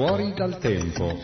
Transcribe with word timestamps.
Fuori 0.00 0.32
dal 0.32 0.56
tempo. 0.56 1.20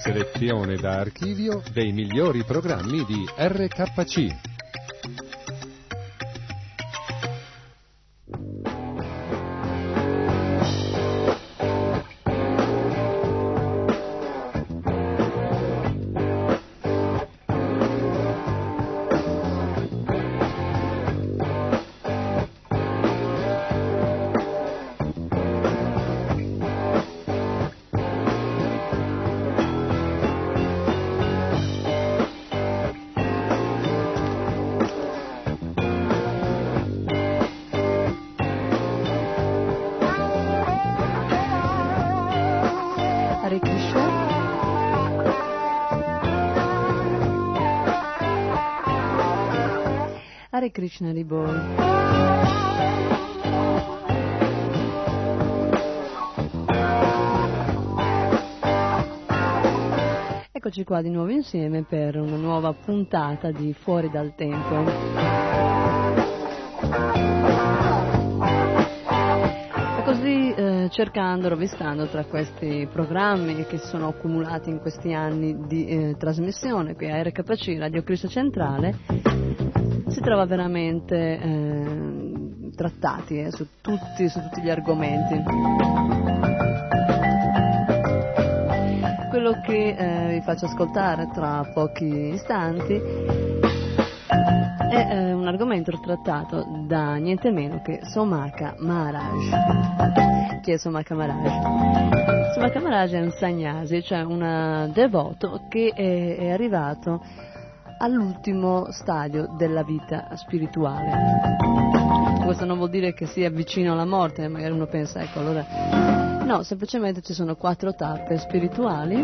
Selezione 0.00 0.76
da 0.76 1.00
archivio 1.00 1.60
dei 1.72 1.90
migliori 1.90 2.44
programmi 2.44 3.04
di 3.04 3.24
RKC. 3.36 4.49
Krishna 51.00 51.12
Ribol. 51.12 51.48
Eccoci 60.52 60.84
qua 60.84 61.00
di 61.00 61.08
nuovo 61.08 61.30
insieme 61.30 61.84
per 61.84 62.16
una 62.16 62.36
nuova 62.36 62.74
puntata 62.74 63.50
di 63.50 63.72
Fuori 63.72 64.10
dal 64.10 64.34
Tempo. 64.34 64.84
E 69.96 70.02
così 70.04 70.52
eh, 70.52 70.88
cercando, 70.90 71.48
rovistando 71.48 72.08
tra 72.08 72.24
questi 72.26 72.86
programmi 72.92 73.64
che 73.64 73.78
sono 73.78 74.08
accumulati 74.08 74.68
in 74.68 74.80
questi 74.80 75.14
anni 75.14 75.66
di 75.66 75.86
eh, 75.86 76.16
trasmissione 76.18 76.94
qui 76.94 77.10
a 77.10 77.22
RKC, 77.22 77.78
Radio 77.78 78.02
Cristo 78.02 78.28
Centrale, 78.28 79.19
si 80.20 80.26
trova 80.26 80.44
veramente 80.44 81.16
eh, 81.16 82.72
trattati 82.76 83.40
eh, 83.40 83.50
su, 83.50 83.66
tutti, 83.80 84.28
su 84.28 84.38
tutti 84.38 84.60
gli 84.60 84.68
argomenti. 84.68 85.42
Quello 89.30 89.62
che 89.64 89.96
eh, 89.96 90.28
vi 90.34 90.42
faccio 90.42 90.66
ascoltare 90.66 91.30
tra 91.32 91.70
pochi 91.72 92.34
istanti 92.34 93.00
è 94.90 95.08
eh, 95.10 95.32
un 95.32 95.46
argomento 95.46 95.98
trattato 95.98 96.66
da 96.86 97.14
niente 97.14 97.50
meno 97.50 97.80
che 97.80 98.00
Somaka 98.02 98.74
Maharaj. 98.78 100.60
Chi 100.60 100.72
è 100.72 100.76
Somaka 100.76 101.14
Maharaj? 101.14 102.52
Somaka 102.52 102.78
Maharaj 102.78 103.14
è 103.14 103.20
un 103.22 103.30
sagnasi, 103.30 104.02
cioè 104.02 104.20
un 104.20 104.90
devoto 104.92 105.62
che 105.70 105.92
è, 105.94 106.36
è 106.36 106.50
arrivato 106.50 107.22
all'ultimo 108.02 108.90
stadio 108.90 109.54
della 109.56 109.82
vita 109.82 110.28
spirituale. 110.34 111.10
Questo 112.44 112.64
non 112.64 112.78
vuol 112.78 112.90
dire 112.90 113.12
che 113.12 113.26
sia 113.26 113.50
vicino 113.50 113.92
alla 113.92 114.06
morte, 114.06 114.48
magari 114.48 114.72
uno 114.72 114.86
pensa, 114.86 115.20
ecco, 115.22 115.40
allora... 115.40 115.64
No, 116.44 116.62
semplicemente 116.62 117.20
ci 117.20 117.34
sono 117.34 117.54
quattro 117.54 117.94
tappe 117.94 118.38
spirituali. 118.38 119.22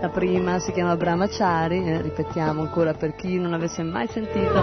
La 0.00 0.08
prima 0.12 0.58
si 0.58 0.72
chiama 0.72 0.96
Brahmachari, 0.96 1.86
eh, 1.86 2.00
ripetiamo 2.02 2.62
ancora 2.62 2.94
per 2.94 3.14
chi 3.14 3.38
non 3.38 3.52
avesse 3.52 3.82
mai 3.82 4.08
sentito, 4.08 4.62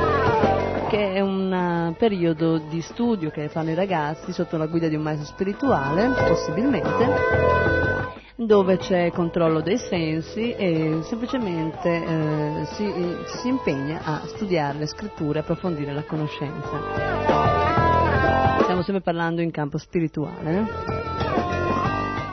che 0.89 1.13
è 1.13 1.21
un 1.21 1.91
uh, 1.91 1.95
periodo 1.95 2.57
di 2.57 2.81
studio 2.81 3.29
che 3.29 3.47
fanno 3.49 3.69
i 3.69 3.75
ragazzi 3.75 4.33
sotto 4.33 4.57
la 4.57 4.65
guida 4.65 4.87
di 4.87 4.95
un 4.95 5.03
maestro 5.03 5.27
spirituale, 5.27 6.09
possibilmente 6.27 8.23
dove 8.35 8.77
c'è 8.77 9.11
controllo 9.11 9.61
dei 9.61 9.77
sensi 9.77 10.51
e 10.51 10.99
semplicemente 11.03 11.89
eh, 11.89 12.65
si, 12.73 12.91
si 13.39 13.47
impegna 13.47 14.01
a 14.03 14.21
studiare 14.25 14.79
le 14.79 14.87
scritture, 14.87 15.39
approfondire 15.39 15.93
la 15.93 16.03
conoscenza. 16.03 16.81
Stiamo 18.63 18.81
sempre 18.81 19.01
parlando 19.01 19.41
in 19.41 19.51
campo 19.51 19.77
spirituale. 19.77 20.67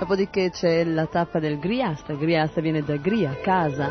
Dopodiché 0.01 0.51
c'è 0.51 0.83
la 0.85 1.07
tappa 1.07 1.39
del 1.39 1.61
Griasta, 1.61 2.15
Griasta 2.15 2.61
viene 2.61 2.83
da 2.83 2.97
Gria, 2.97 3.37
casa, 3.41 3.89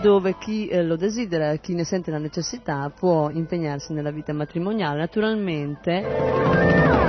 dove 0.00 0.36
chi 0.38 0.68
eh, 0.68 0.84
lo 0.84 0.94
desidera, 0.94 1.56
chi 1.56 1.74
ne 1.74 1.82
sente 1.82 2.12
la 2.12 2.18
necessità 2.18 2.92
può 2.96 3.28
impegnarsi 3.30 3.92
nella 3.92 4.12
vita 4.12 4.32
matrimoniale. 4.32 5.00
Naturalmente 5.00 7.05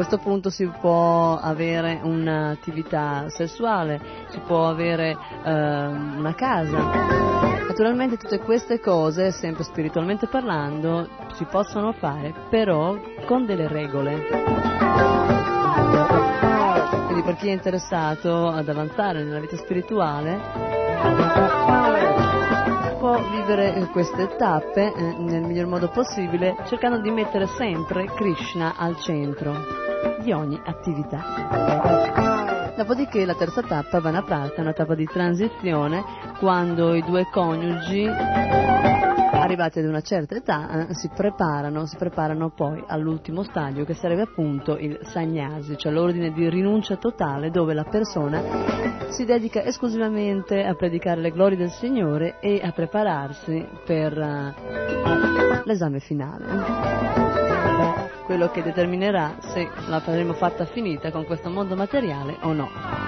questo 0.00 0.16
punto 0.16 0.48
si 0.48 0.66
può 0.80 1.36
avere 1.36 2.00
un'attività 2.02 3.28
sessuale, 3.28 4.00
si 4.30 4.38
può 4.38 4.66
avere 4.66 5.10
eh, 5.10 5.52
una 5.52 6.34
casa. 6.34 6.78
Naturalmente 7.68 8.16
tutte 8.16 8.38
queste 8.38 8.80
cose, 8.80 9.30
sempre 9.30 9.62
spiritualmente 9.62 10.26
parlando, 10.26 11.06
si 11.34 11.44
possono 11.44 11.92
fare, 11.92 12.32
però 12.48 12.98
con 13.26 13.44
delle 13.44 13.68
regole. 13.68 14.26
Quindi 17.04 17.22
per 17.22 17.36
chi 17.36 17.48
è 17.48 17.52
interessato 17.52 18.48
ad 18.48 18.70
avanzare 18.70 19.22
nella 19.22 19.40
vita 19.40 19.58
spirituale, 19.58 21.59
vivere 23.22 23.88
queste 23.92 24.34
tappe 24.36 24.92
eh, 24.92 25.14
nel 25.18 25.42
miglior 25.42 25.66
modo 25.66 25.88
possibile 25.88 26.56
cercando 26.66 27.00
di 27.00 27.10
mettere 27.10 27.46
sempre 27.46 28.06
Krishna 28.06 28.74
al 28.76 28.96
centro 28.98 29.54
di 30.22 30.32
ogni 30.32 30.60
attività. 30.64 32.72
Dopodiché 32.76 33.26
la 33.26 33.34
terza 33.34 33.62
tappa, 33.62 34.00
Vanaprastha, 34.00 34.56
è 34.56 34.60
una 34.60 34.72
tappa 34.72 34.94
di 34.94 35.04
transizione 35.04 36.02
quando 36.38 36.94
i 36.94 37.02
due 37.02 37.26
coniugi 37.30 38.08
arrivati 39.40 39.78
ad 39.78 39.86
una 39.86 40.00
certa 40.00 40.36
età 40.36 40.88
eh, 40.88 40.94
si 40.94 41.10
preparano, 41.14 41.86
si 41.86 41.96
preparano 41.96 42.50
poi 42.50 42.82
all'ultimo 42.86 43.42
stadio 43.42 43.84
che 43.84 43.94
sarebbe 43.94 44.22
appunto 44.22 44.76
il 44.76 44.98
sagnasi, 45.02 45.76
cioè 45.76 45.92
l'ordine 45.92 46.32
di 46.32 46.48
rinuncia 46.48 46.96
totale 46.96 47.50
dove 47.50 47.74
la 47.74 47.84
persona 47.84 49.08
si 49.08 49.24
dedica 49.24 49.62
esclusivamente 49.62 50.64
a 50.64 50.74
predicare 50.74 51.20
le 51.20 51.30
glorie 51.30 51.56
del 51.56 51.70
Signore 51.70 52.38
e 52.40 52.60
a 52.62 52.70
prepararsi 52.72 53.66
per 53.84 54.16
uh, 54.16 55.62
l'esame 55.64 56.00
finale 56.00 56.98
quello 58.30 58.48
che 58.50 58.62
determinerà 58.62 59.38
se 59.40 59.68
la 59.88 59.96
avremo 59.96 60.34
fatta 60.34 60.64
finita 60.64 61.10
con 61.10 61.24
questo 61.24 61.50
mondo 61.50 61.74
materiale 61.74 62.36
o 62.42 62.52
no. 62.52 62.99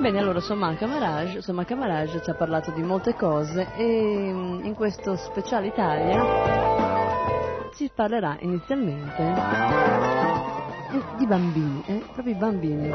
Bene, 0.00 0.18
allora 0.18 0.40
Somaka 0.40 0.86
Maharaj, 0.86 1.40
Somaka 1.40 1.74
Maharaj 1.74 2.22
ci 2.22 2.30
ha 2.30 2.34
parlato 2.34 2.70
di 2.70 2.82
molte 2.82 3.14
cose 3.14 3.68
e 3.76 4.32
mm, 4.32 4.64
in 4.64 4.74
questo 4.74 5.14
speciale 5.16 5.66
Italia 5.66 7.68
ci 7.74 7.90
parlerà 7.94 8.38
inizialmente 8.40 9.34
di 11.18 11.26
bambini, 11.26 11.82
eh? 11.84 12.02
proprio 12.14 12.34
i 12.34 12.38
bambini 12.38 12.90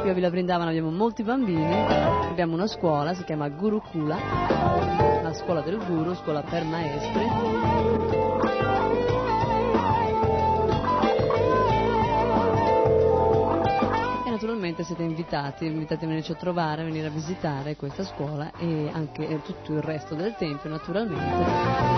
qui 0.00 0.10
a 0.10 0.14
Villa 0.14 0.30
Brindavana 0.30 0.70
abbiamo 0.70 0.90
molti 0.90 1.22
bambini, 1.22 1.72
abbiamo 2.28 2.54
una 2.54 2.66
scuola, 2.66 3.14
si 3.14 3.22
chiama 3.22 3.48
Gurukula, 3.48 4.16
la 5.22 5.32
scuola 5.32 5.62
del 5.62 5.78
guru, 5.84 6.12
scuola 6.14 6.42
per 6.42 6.64
maestri. 6.64 7.24
E 14.66 14.70
naturalmente 14.70 14.82
siete 14.82 15.02
invitati, 15.04 15.66
invitati 15.66 16.04
a 16.04 16.08
venirci 16.08 16.32
a 16.32 16.34
trovare, 16.34 16.82
a 16.82 16.84
venire 16.84 17.06
a 17.06 17.10
visitare 17.10 17.76
questa 17.76 18.02
scuola 18.02 18.50
e 18.58 18.90
anche 18.92 19.40
tutto 19.44 19.74
il 19.74 19.80
resto 19.80 20.16
del 20.16 20.34
tempio 20.36 20.68
naturalmente. 20.68 21.94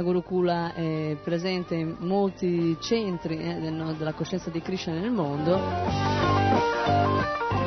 Gurukula 0.00 0.72
è 0.74 1.16
presente 1.22 1.74
in 1.74 1.96
molti 1.98 2.76
centri 2.80 3.36
eh, 3.38 3.94
della 3.96 4.12
coscienza 4.12 4.48
di 4.48 4.60
Krishna 4.60 4.92
nel 4.92 5.10
mondo 5.10 5.58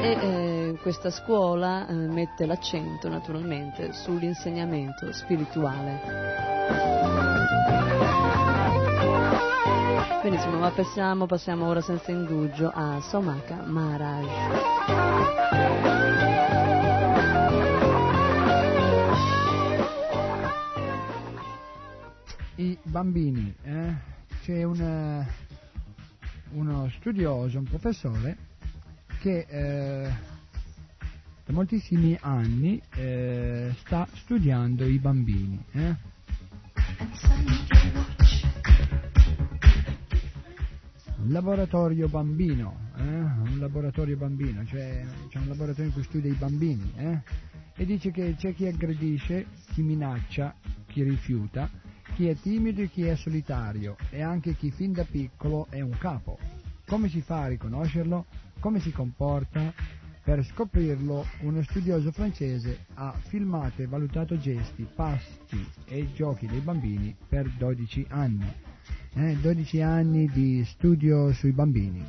e 0.01 0.17
eh, 0.19 0.52
eh, 0.73 0.77
questa 0.77 1.09
scuola 1.09 1.87
eh, 1.87 1.93
mette 1.93 2.45
l'accento 2.45 3.07
naturalmente 3.09 3.93
sull'insegnamento 3.93 5.11
spirituale. 5.11 5.99
Benissimo, 10.21 10.57
ma 10.57 10.71
passiamo, 10.71 11.25
passiamo 11.25 11.67
ora 11.67 11.81
senza 11.81 12.11
indugio 12.11 12.71
a 12.73 13.01
Somaka 13.01 13.61
Maharaj. 13.65 14.27
I 22.55 22.77
bambini, 22.83 23.53
eh? 23.63 23.93
c'è 24.43 24.63
una, 24.63 25.25
uno 26.51 26.89
studioso, 26.97 27.57
un 27.57 27.65
professore 27.65 28.37
che 29.19 29.45
eh, 29.49 30.32
da 31.53 31.59
moltissimi 31.59 32.17
anni 32.19 32.81
eh, 32.95 33.71
sta 33.77 34.07
studiando 34.11 34.85
i 34.85 34.97
bambini. 34.97 35.63
Eh? 35.71 35.95
Laboratorio 41.27 42.09
bambino, 42.09 42.75
eh? 42.97 43.01
un 43.03 43.57
laboratorio 43.59 44.17
bambino, 44.17 44.65
cioè 44.65 45.05
c'è 45.29 45.37
un 45.37 45.47
laboratorio 45.47 45.85
in 45.85 45.93
cui 45.93 46.03
studia 46.03 46.31
i 46.31 46.35
bambini 46.35 46.91
eh? 46.97 47.21
e 47.75 47.85
dice 47.85 48.11
che 48.11 48.35
c'è 48.35 48.53
chi 48.53 48.65
aggredisce, 48.65 49.45
chi 49.71 49.83
minaccia, 49.83 50.53
chi 50.87 51.03
rifiuta, 51.03 51.69
chi 52.15 52.27
è 52.27 52.35
timido 52.35 52.81
e 52.81 52.89
chi 52.89 53.03
è 53.03 53.15
solitario 53.15 53.95
e 54.09 54.21
anche 54.21 54.55
chi 54.55 54.71
fin 54.71 54.91
da 54.91 55.05
piccolo 55.05 55.67
è 55.69 55.79
un 55.81 55.95
capo. 55.97 56.37
Come 56.87 57.07
si 57.07 57.21
fa 57.21 57.43
a 57.43 57.47
riconoscerlo? 57.47 58.25
Come 58.59 58.79
si 58.79 58.91
comporta? 58.91 60.01
Per 60.23 60.41
scoprirlo, 60.45 61.25
uno 61.41 61.61
studioso 61.63 62.13
francese 62.13 62.85
ha 62.93 63.13
filmato 63.27 63.81
e 63.81 63.87
valutato 63.87 64.39
gesti, 64.39 64.87
passi 64.95 65.67
e 65.85 66.13
giochi 66.13 66.47
dei 66.47 66.61
bambini 66.61 67.13
per 67.27 67.49
12 67.57 68.05
anni. 68.07 68.49
Eh, 69.15 69.35
12 69.41 69.81
anni 69.81 70.29
di 70.29 70.63
studio 70.63 71.33
sui 71.33 71.51
bambini. 71.51 72.03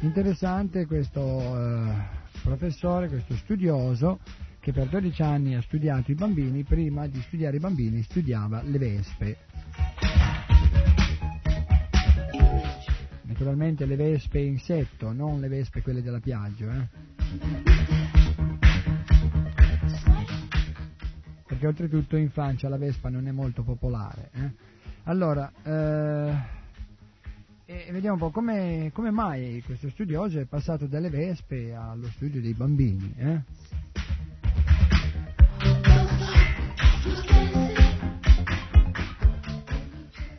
Interessante 0.00 0.84
questo 0.84 1.20
eh, 1.20 2.13
professore, 2.44 3.08
questo 3.08 3.34
studioso 3.36 4.20
che 4.60 4.72
per 4.72 4.88
12 4.88 5.22
anni 5.22 5.54
ha 5.54 5.62
studiato 5.62 6.10
i 6.10 6.14
bambini, 6.14 6.62
prima 6.62 7.06
di 7.06 7.20
studiare 7.22 7.56
i 7.56 7.60
bambini 7.60 8.02
studiava 8.02 8.62
le 8.62 8.78
vespe. 8.78 9.36
Naturalmente 13.22 13.86
le 13.86 13.96
vespe 13.96 14.40
insetto, 14.40 15.12
non 15.12 15.40
le 15.40 15.48
vespe 15.48 15.80
quelle 15.80 16.02
della 16.02 16.20
piaggia. 16.20 16.74
Eh? 16.74 16.88
Perché 21.46 21.66
oltretutto 21.66 22.16
in 22.16 22.30
Francia 22.30 22.68
la 22.68 22.78
vespa 22.78 23.08
non 23.08 23.26
è 23.26 23.32
molto 23.32 23.62
popolare. 23.62 24.30
Eh? 24.32 24.50
Allora, 25.04 25.50
eh, 25.62 26.62
e 27.66 27.88
vediamo 27.92 28.14
un 28.14 28.20
po' 28.20 28.30
come, 28.30 28.90
come, 28.92 29.10
mai 29.10 29.62
questo 29.64 29.88
studioso 29.88 30.38
è 30.38 30.44
passato 30.44 30.86
dalle 30.86 31.08
vespe 31.08 31.74
allo 31.74 32.08
studio 32.08 32.40
dei 32.40 32.52
bambini. 32.52 33.14
Eh? 33.16 33.42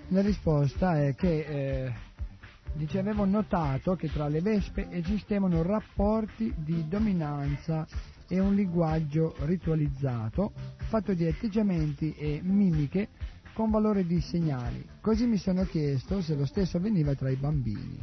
La 0.10 0.22
risposta 0.22 1.02
è 1.02 1.16
che 1.16 1.40
eh, 1.40 1.94
dice, 2.74 3.00
avevo 3.00 3.26
notato 3.26 3.96
che 3.96 4.12
tra 4.12 4.28
le 4.28 4.42
vespe 4.42 4.88
esistevano 4.92 5.64
rapporti 5.64 6.54
di 6.56 6.88
dominanza 6.88 7.88
e 8.28 8.40
un 8.40 8.54
linguaggio 8.54 9.36
ritualizzato 9.40 10.52
fatto 10.78 11.14
di 11.14 11.26
atteggiamenti 11.26 12.14
e 12.16 12.40
mimiche 12.44 13.10
con 13.56 13.72
valore 13.72 14.06
di 14.06 14.20
segnali. 14.20 14.86
Così 15.00 15.26
mi 15.26 15.38
sono 15.38 15.64
chiesto 15.64 16.22
se 16.22 16.36
lo 16.36 16.46
stesso 16.46 16.76
avveniva 16.76 17.16
tra 17.16 17.30
i 17.30 17.38
bambini. 17.38 17.98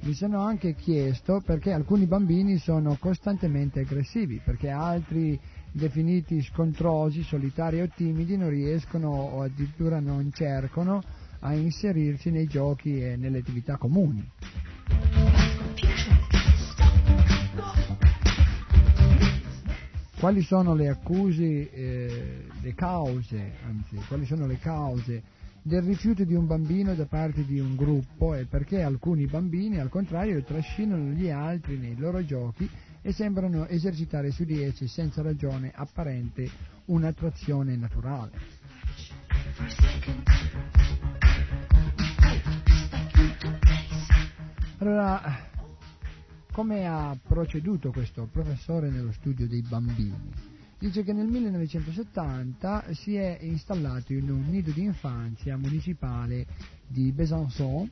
Mi 0.00 0.14
sono 0.14 0.40
anche 0.40 0.74
chiesto 0.74 1.42
perché 1.44 1.70
alcuni 1.70 2.06
bambini 2.06 2.56
sono 2.56 2.96
costantemente 2.98 3.80
aggressivi, 3.80 4.40
perché 4.42 4.70
altri 4.70 5.38
definiti 5.70 6.40
scontrosi, 6.40 7.22
solitari 7.22 7.82
o 7.82 7.88
timidi 7.94 8.38
non 8.38 8.48
riescono 8.48 9.10
o 9.10 9.42
addirittura 9.42 10.00
non 10.00 10.32
cercano 10.32 11.02
a 11.40 11.52
inserirsi 11.52 12.30
nei 12.30 12.46
giochi 12.46 13.02
e 13.02 13.16
nelle 13.16 13.40
attività 13.40 13.76
comuni. 13.76 14.26
Quali 20.18 20.42
sono 20.42 20.74
le 20.74 20.88
accuse, 20.88 21.70
eh, 21.70 22.44
le 22.60 22.74
cause, 22.74 23.52
anzi, 23.64 23.96
quali 24.08 24.26
sono 24.26 24.46
le 24.46 24.58
cause 24.58 25.22
del 25.62 25.82
rifiuto 25.82 26.24
di 26.24 26.34
un 26.34 26.46
bambino 26.46 26.94
da 26.94 27.06
parte 27.06 27.44
di 27.44 27.60
un 27.60 27.76
gruppo 27.76 28.34
e 28.34 28.46
perché 28.46 28.82
alcuni 28.82 29.26
bambini, 29.26 29.78
al 29.78 29.88
contrario, 29.88 30.42
trascinano 30.42 31.10
gli 31.10 31.30
altri 31.30 31.78
nei 31.78 31.96
loro 31.96 32.24
giochi 32.24 32.68
e 33.00 33.12
sembrano 33.12 33.66
esercitare 33.66 34.30
su 34.30 34.44
di 34.44 34.62
essi 34.62 34.88
senza 34.88 35.22
ragione 35.22 35.72
apparente 35.74 36.50
un'attrazione 36.86 37.76
naturale. 37.76 38.32
Allora, 44.78 45.47
come 46.58 46.88
ha 46.88 47.16
proceduto 47.24 47.92
questo 47.92 48.26
professore 48.32 48.90
nello 48.90 49.12
studio 49.12 49.46
dei 49.46 49.62
bambini? 49.62 50.28
Dice 50.76 51.04
che 51.04 51.12
nel 51.12 51.28
1970 51.28 52.94
si 52.94 53.14
è 53.14 53.38
installato 53.42 54.12
in 54.12 54.28
un 54.28 54.44
nido 54.48 54.72
di 54.72 54.82
infanzia 54.82 55.56
municipale 55.56 56.46
di 56.84 57.12
Besançon 57.12 57.88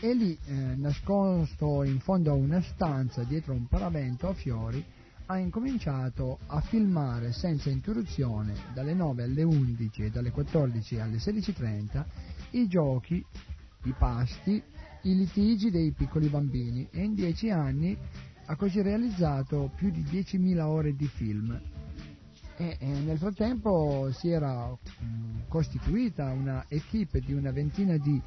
e 0.00 0.14
lì, 0.14 0.34
eh, 0.46 0.54
nascosto 0.76 1.82
in 1.82 2.00
fondo 2.00 2.30
a 2.30 2.34
una 2.34 2.62
stanza 2.62 3.22
dietro 3.24 3.52
un 3.52 3.66
paravento 3.66 4.28
a 4.28 4.32
fiori, 4.32 4.82
ha 5.26 5.36
incominciato 5.36 6.38
a 6.46 6.62
filmare 6.62 7.32
senza 7.32 7.68
interruzione 7.68 8.54
dalle 8.72 8.94
9 8.94 9.24
alle 9.24 9.42
11 9.42 10.04
e 10.04 10.10
dalle 10.10 10.30
14 10.30 11.00
alle 11.00 11.18
16.30 11.18 12.04
i 12.52 12.66
giochi, 12.66 13.22
i 13.82 13.94
pasti 13.98 14.62
i 15.02 15.16
litigi 15.16 15.70
dei 15.70 15.92
piccoli 15.92 16.28
bambini 16.28 16.86
e 16.90 17.02
in 17.02 17.14
dieci 17.14 17.50
anni 17.50 17.96
ha 18.46 18.56
così 18.56 18.82
realizzato 18.82 19.70
più 19.76 19.90
di 19.90 20.02
10.000 20.02 20.60
ore 20.60 20.94
di 20.94 21.06
film. 21.06 21.58
E, 22.56 22.76
nel 22.80 23.16
frattempo 23.16 24.10
si 24.12 24.28
era 24.28 24.76
costituita 25.48 26.30
una 26.32 26.64
equipe 26.68 27.20
di 27.20 27.32
una 27.32 27.52
ventina 27.52 27.96
di 27.96 28.20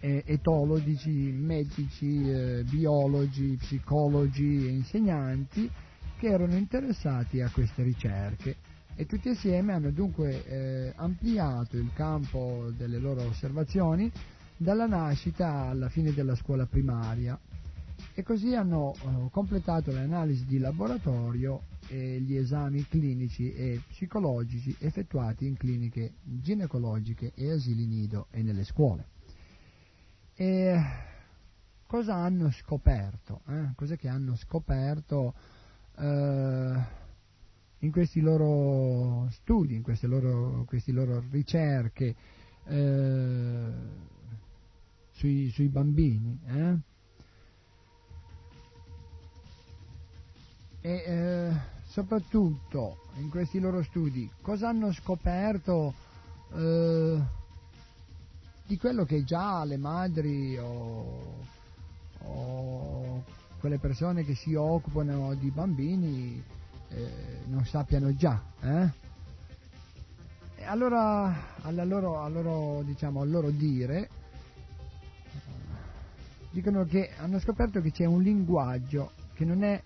eh, 0.00 0.22
etologi, 0.26 1.30
medici, 1.32 2.28
eh, 2.28 2.64
biologi, 2.64 3.56
psicologi 3.60 4.66
e 4.66 4.70
insegnanti 4.70 5.70
che 6.18 6.26
erano 6.26 6.56
interessati 6.56 7.40
a 7.40 7.50
queste 7.50 7.82
ricerche 7.82 8.56
e 8.96 9.06
tutti 9.06 9.28
assieme 9.28 9.72
hanno 9.72 9.90
dunque 9.90 10.44
eh, 10.44 10.92
ampliato 10.96 11.76
il 11.76 11.90
campo 11.94 12.70
delle 12.76 12.98
loro 12.98 13.22
osservazioni 13.22 14.10
dalla 14.60 14.86
nascita 14.86 15.68
alla 15.68 15.88
fine 15.88 16.12
della 16.12 16.34
scuola 16.34 16.66
primaria 16.66 17.38
e 18.12 18.22
così 18.22 18.54
hanno 18.54 18.90
uh, 18.90 19.30
completato 19.30 19.90
le 19.90 20.00
analisi 20.00 20.44
di 20.44 20.58
laboratorio 20.58 21.62
e 21.88 22.20
gli 22.20 22.36
esami 22.36 22.86
clinici 22.86 23.54
e 23.54 23.80
psicologici 23.88 24.76
effettuati 24.80 25.46
in 25.46 25.56
cliniche 25.56 26.12
ginecologiche 26.22 27.32
e 27.34 27.52
asili 27.52 27.86
nido 27.86 28.26
e 28.30 28.42
nelle 28.42 28.64
scuole. 28.64 29.06
E 30.34 30.78
cosa 31.86 32.16
hanno 32.16 32.50
scoperto? 32.50 33.40
Eh? 33.48 33.72
Cos'è 33.74 33.96
che 33.96 34.08
hanno 34.08 34.36
scoperto 34.36 35.34
uh, 35.96 36.02
in 37.78 37.90
questi 37.90 38.20
loro 38.20 39.26
studi, 39.30 39.74
in 39.74 39.82
queste 39.82 40.06
loro, 40.06 40.64
queste 40.66 40.92
loro 40.92 41.24
ricerche? 41.30 42.14
Uh, 42.66 44.09
sui, 45.20 45.50
sui 45.50 45.68
bambini. 45.68 46.40
Eh? 46.46 46.76
E 50.80 50.90
eh, 50.90 51.52
soprattutto 51.88 52.96
in 53.16 53.28
questi 53.28 53.60
loro 53.60 53.82
studi 53.82 54.30
cosa 54.40 54.70
hanno 54.70 54.92
scoperto 54.92 55.92
eh, 56.54 57.20
di 58.66 58.78
quello 58.78 59.04
che 59.04 59.22
già 59.24 59.62
le 59.64 59.76
madri 59.76 60.56
o, 60.56 61.36
o 62.20 63.24
quelle 63.58 63.78
persone 63.78 64.24
che 64.24 64.34
si 64.34 64.54
occupano 64.54 65.34
di 65.34 65.50
bambini 65.50 66.42
eh, 66.88 67.42
non 67.44 67.66
sappiano 67.66 68.16
già. 68.16 68.42
Eh? 68.62 69.08
allora, 70.64 71.34
loro, 71.84 72.26
loro, 72.28 72.82
diciamo, 72.84 73.20
al 73.20 73.28
loro 73.28 73.50
dire, 73.50 74.08
dicono 76.50 76.84
che 76.84 77.10
hanno 77.16 77.38
scoperto 77.38 77.80
che 77.80 77.92
c'è 77.92 78.04
un 78.04 78.22
linguaggio 78.22 79.12
che 79.34 79.44
non 79.44 79.62
è 79.62 79.80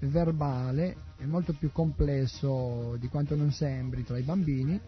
verbale, 0.00 0.96
è 1.16 1.24
molto 1.24 1.52
più 1.52 1.72
complesso 1.72 2.96
di 2.98 3.08
quanto 3.08 3.36
non 3.36 3.52
sembri 3.52 4.04
tra 4.04 4.18
i 4.18 4.22
bambini. 4.22 4.80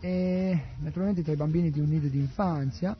E 0.00 0.60
naturalmente 0.78 1.22
tra 1.22 1.32
i 1.32 1.36
bambini 1.36 1.70
di 1.70 1.80
un 1.80 1.88
nido 1.88 2.08
di 2.08 2.18
infanzia 2.18 2.96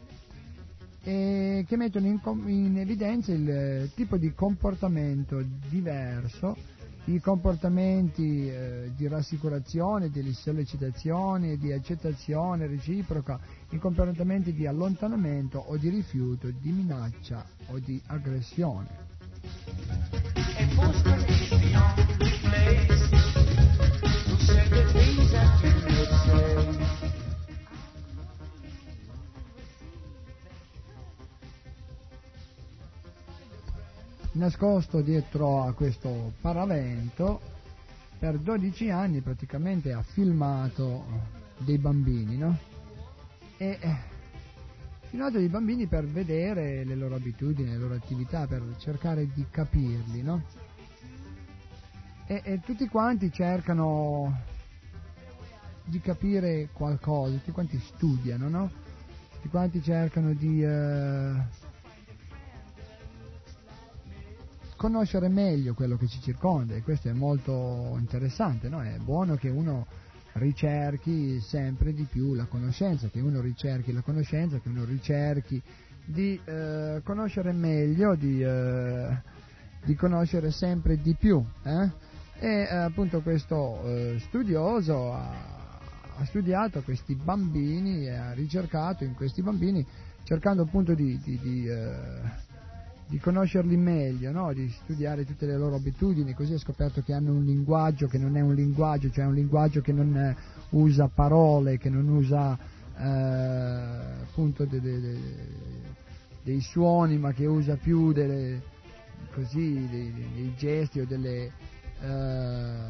e 1.03 1.65
che 1.67 1.77
mettono 1.77 2.07
in, 2.07 2.21
in 2.47 2.79
evidenza 2.79 3.33
il 3.33 3.91
tipo 3.95 4.19
di 4.19 4.35
comportamento 4.35 5.43
diverso 5.69 6.55
i 7.05 7.19
comportamenti 7.21 8.49
eh, 8.49 8.93
di 8.95 9.09
rassicurazione, 9.09 10.11
di 10.11 10.33
sollecitazione, 10.33 11.57
di 11.57 11.73
accettazione 11.73 12.67
reciproca, 12.67 13.41
i 13.71 13.79
comportamenti 13.79 14.53
di 14.53 14.67
allontanamento 14.67 15.59
o 15.59 15.77
di 15.77 15.89
rifiuto, 15.89 16.51
di 16.51 16.71
minaccia 16.71 17.45
o 17.69 17.79
di 17.79 18.01
aggressione. 18.07 19.09
Nascosto 34.33 35.01
dietro 35.01 35.63
a 35.63 35.73
questo 35.73 36.33
paravento 36.41 37.41
per 38.19 38.39
12 38.39 38.91
anni 38.91 39.21
praticamente 39.23 39.93
ha 39.93 40.03
filmato 40.03 41.05
dei 41.59 41.79
bambini, 41.79 42.37
no? 42.37 42.59
E 43.57 43.79
eh, 43.81 43.97
filmato 45.09 45.39
dei 45.39 45.49
bambini 45.49 45.87
per 45.87 46.05
vedere 46.05 46.85
le 46.85 46.95
loro 46.95 47.17
abitudini, 47.17 47.71
le 47.71 47.79
loro 47.79 47.95
attività, 47.95 48.47
per 48.47 48.63
cercare 48.79 49.27
di 49.33 49.45
capirli, 49.51 50.23
no? 50.23 50.43
E, 52.27 52.43
e 52.45 52.61
tutti 52.61 52.87
quanti 52.89 53.33
cercano 53.33 54.39
di 55.85 56.01
capire 56.01 56.69
qualcosa, 56.73 57.33
tutti 57.37 57.51
quanti 57.51 57.79
studiano, 57.81 58.49
no? 58.49 58.71
Tutti 59.33 59.49
quanti 59.49 59.83
cercano 59.83 60.33
di... 60.35 60.63
Eh, 60.63 61.60
conoscere 64.81 65.29
meglio 65.29 65.75
quello 65.75 65.99
che 65.99 66.07
ci 66.07 66.23
circonda 66.23 66.75
e 66.75 66.81
questo 66.81 67.11
è 67.11 67.13
molto 67.13 67.97
interessante, 67.99 68.71
no? 68.71 68.81
è 68.81 68.97
buono 68.97 69.35
che 69.35 69.51
uno 69.51 69.87
ricerchi 70.33 71.39
sempre 71.39 71.93
di 71.93 72.05
più 72.05 72.33
la 72.33 72.47
conoscenza, 72.47 73.09
che 73.09 73.21
uno 73.21 73.43
ricerchi 73.43 73.93
la 73.93 74.01
conoscenza, 74.01 74.59
che 74.59 74.71
uno 74.71 74.87
ricerchi 74.87 75.61
di 76.03 76.41
eh, 76.43 77.03
conoscere 77.05 77.53
meglio, 77.53 78.15
di, 78.15 78.43
eh, 78.43 79.21
di, 79.85 79.95
conoscere 79.97 80.51
sempre 80.51 80.97
di 80.97 81.15
più. 81.15 81.45
Eh? 81.63 81.91
E 82.39 82.63
appunto 82.75 83.21
questo 83.21 83.83
eh, 83.85 84.17
studioso 84.21 85.13
ha, 85.13 85.79
ha, 86.17 86.25
studiato 86.25 86.81
questi 86.81 87.15
bambini 87.15 88.07
e 88.07 88.15
ha 88.15 88.33
ricercato 88.33 89.05
in 89.05 89.13
questi 89.13 89.43
bambini 89.43 89.87
cercando 90.25 90.63
appunto 90.63 90.95
di, 90.95 91.21
di, 91.23 91.39
di 91.39 91.69
eh, 91.69 92.49
di 93.11 93.19
conoscerli 93.19 93.77
meglio, 93.77 94.31
no? 94.31 94.53
di 94.53 94.71
studiare 94.71 95.25
tutte 95.25 95.45
le 95.45 95.57
loro 95.57 95.75
abitudini, 95.75 96.33
così 96.33 96.55
ha 96.55 96.59
scoperto 96.59 97.03
che 97.03 97.13
hanno 97.13 97.33
un 97.33 97.45
linguaggio 97.45 98.07
che 98.07 98.19
non 98.19 98.37
è 98.37 98.41
un 98.41 98.55
linguaggio, 98.55 99.11
cioè 99.11 99.25
un 99.25 99.35
linguaggio 99.35 99.81
che 99.81 99.93
non 99.93 100.17
eh, 100.17 100.37
usa 100.71 101.11
parole, 101.13 101.77
che 101.77 101.91
non 101.91 102.07
usa 102.07 102.57
eh, 102.97 104.23
appunto 104.23 104.65
de, 104.65 104.81
de, 104.81 105.01
de, 105.01 105.19
dei 106.45 106.61
suoni, 106.61 107.19
ma 107.19 107.33
che 107.33 107.47
usa 107.47 107.75
più 107.75 108.13
delle, 108.13 108.63
così, 109.33 109.89
dei, 109.91 110.13
dei, 110.33 110.55
gesti 110.57 111.01
o 111.01 111.05
delle, 111.05 111.51
eh, 112.01 112.85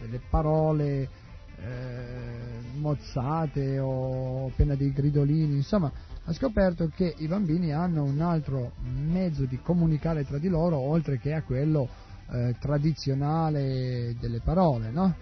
delle 0.00 0.20
parole 0.28 1.08
eh, 1.56 2.38
mozzate 2.74 3.78
o 3.78 4.48
appena 4.48 4.74
dei 4.74 4.92
gridolini, 4.92 5.54
insomma 5.56 5.90
ha 6.24 6.32
scoperto 6.32 6.90
che 6.94 7.14
i 7.18 7.26
bambini 7.26 7.72
hanno 7.72 8.04
un 8.04 8.20
altro 8.20 8.72
mezzo 8.82 9.44
di 9.44 9.58
comunicare 9.60 10.24
tra 10.24 10.38
di 10.38 10.48
loro 10.48 10.76
oltre 10.76 11.18
che 11.18 11.32
a 11.32 11.42
quello 11.42 11.88
eh, 12.30 12.54
tradizionale 12.60 14.14
delle 14.20 14.40
parole, 14.40 14.90
no? 14.90 15.14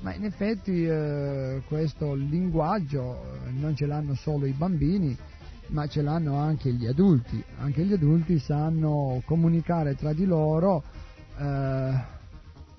Ma 0.00 0.14
in 0.14 0.24
effetti 0.24 0.86
eh, 0.86 1.62
questo 1.66 2.14
linguaggio 2.14 3.22
eh, 3.46 3.50
non 3.50 3.74
ce 3.74 3.86
l'hanno 3.86 4.14
solo 4.14 4.46
i 4.46 4.52
bambini, 4.52 5.16
ma 5.68 5.86
ce 5.86 6.02
l'hanno 6.02 6.36
anche 6.36 6.72
gli 6.72 6.86
adulti. 6.86 7.42
Anche 7.58 7.84
gli 7.84 7.92
adulti 7.92 8.38
sanno 8.38 9.22
comunicare 9.24 9.94
tra 9.96 10.12
di 10.12 10.26
loro 10.26 10.82
eh, 11.38 12.12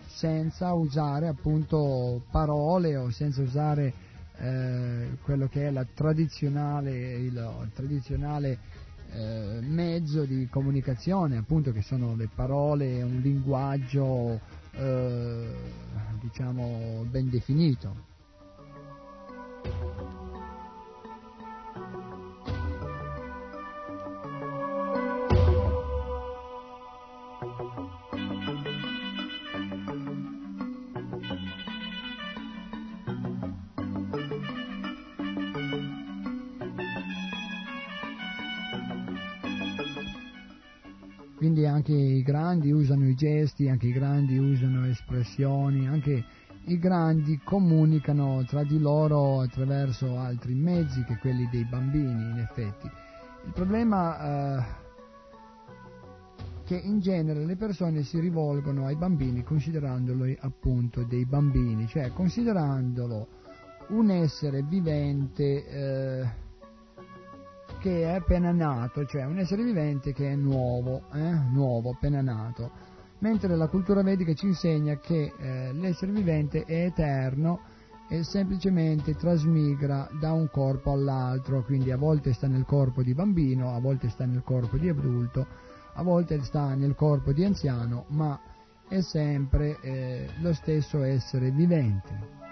senza 0.05 0.73
usare 0.73 1.27
appunto 1.27 2.21
parole 2.31 2.95
o 2.95 3.09
senza 3.09 3.41
usare 3.41 3.93
eh, 4.37 5.17
quello 5.21 5.47
che 5.47 5.67
è 5.67 5.71
la 5.71 5.85
tradizionale, 5.85 7.15
il, 7.15 7.69
tradizionale 7.73 8.59
eh, 9.11 9.59
mezzo 9.61 10.25
di 10.25 10.47
comunicazione, 10.49 11.37
appunto 11.37 11.71
che 11.71 11.81
sono 11.81 12.15
le 12.15 12.29
parole, 12.33 13.01
un 13.01 13.19
linguaggio 13.21 14.39
eh, 14.71 15.53
diciamo 16.19 17.05
ben 17.09 17.29
definito. 17.29 18.13
Quindi 41.45 41.67
anche 41.67 41.93
i 41.93 42.23
grandi 42.23 42.71
usano 42.71 43.07
i 43.07 43.13
gesti, 43.13 43.69
anche 43.69 43.85
i 43.85 43.91
grandi 43.91 44.35
usano 44.39 44.87
espressioni, 44.87 45.87
anche 45.87 46.25
i 46.65 46.79
grandi 46.79 47.39
comunicano 47.43 48.43
tra 48.47 48.63
di 48.63 48.79
loro 48.79 49.41
attraverso 49.41 50.17
altri 50.17 50.55
mezzi 50.55 51.03
che 51.03 51.19
quelli 51.19 51.47
dei 51.51 51.63
bambini, 51.65 52.31
in 52.31 52.39
effetti. 52.39 52.89
Il 53.45 53.51
problema 53.53 54.57
eh, 54.57 54.65
che 56.63 56.77
in 56.77 56.99
genere 56.99 57.45
le 57.45 57.57
persone 57.57 58.01
si 58.01 58.19
rivolgono 58.19 58.87
ai 58.87 58.95
bambini 58.95 59.43
considerandoli 59.43 60.35
appunto 60.41 61.03
dei 61.03 61.27
bambini, 61.27 61.85
cioè 61.85 62.11
considerandolo 62.11 63.27
un 63.89 64.09
essere 64.09 64.63
vivente 64.63 65.67
eh, 65.67 66.44
che 67.85 68.01
è 68.01 68.15
appena 68.15 68.51
nato, 68.51 69.05
cioè 69.05 69.25
un 69.25 69.37
essere 69.37 69.63
vivente 69.63 70.11
che 70.11 70.31
è 70.31 70.35
nuovo, 70.35 71.03
eh? 71.13 71.33
nuovo, 71.51 71.91
appena 71.91 72.19
nato, 72.19 72.71
mentre 73.19 73.55
la 73.55 73.67
cultura 73.67 74.01
vedica 74.01 74.33
ci 74.33 74.47
insegna 74.47 74.97
che 74.97 75.31
eh, 75.37 75.71
l'essere 75.71 76.11
vivente 76.11 76.63
è 76.63 76.85
eterno 76.85 77.59
e 78.09 78.23
semplicemente 78.23 79.13
trasmigra 79.13 80.09
da 80.19 80.33
un 80.33 80.49
corpo 80.49 80.93
all'altro, 80.93 81.61
quindi 81.61 81.91
a 81.91 81.97
volte 81.97 82.33
sta 82.33 82.47
nel 82.47 82.65
corpo 82.65 83.03
di 83.03 83.13
bambino, 83.13 83.75
a 83.75 83.79
volte 83.79 84.09
sta 84.09 84.25
nel 84.25 84.41
corpo 84.41 84.77
di 84.77 84.89
adulto, 84.89 85.45
a 85.93 86.01
volte 86.01 86.41
sta 86.41 86.73
nel 86.73 86.95
corpo 86.95 87.33
di 87.33 87.45
anziano, 87.45 88.05
ma 88.07 88.39
è 88.87 88.99
sempre 89.01 89.79
eh, 89.81 90.27
lo 90.39 90.53
stesso 90.53 91.03
essere 91.03 91.51
vivente. 91.51 92.44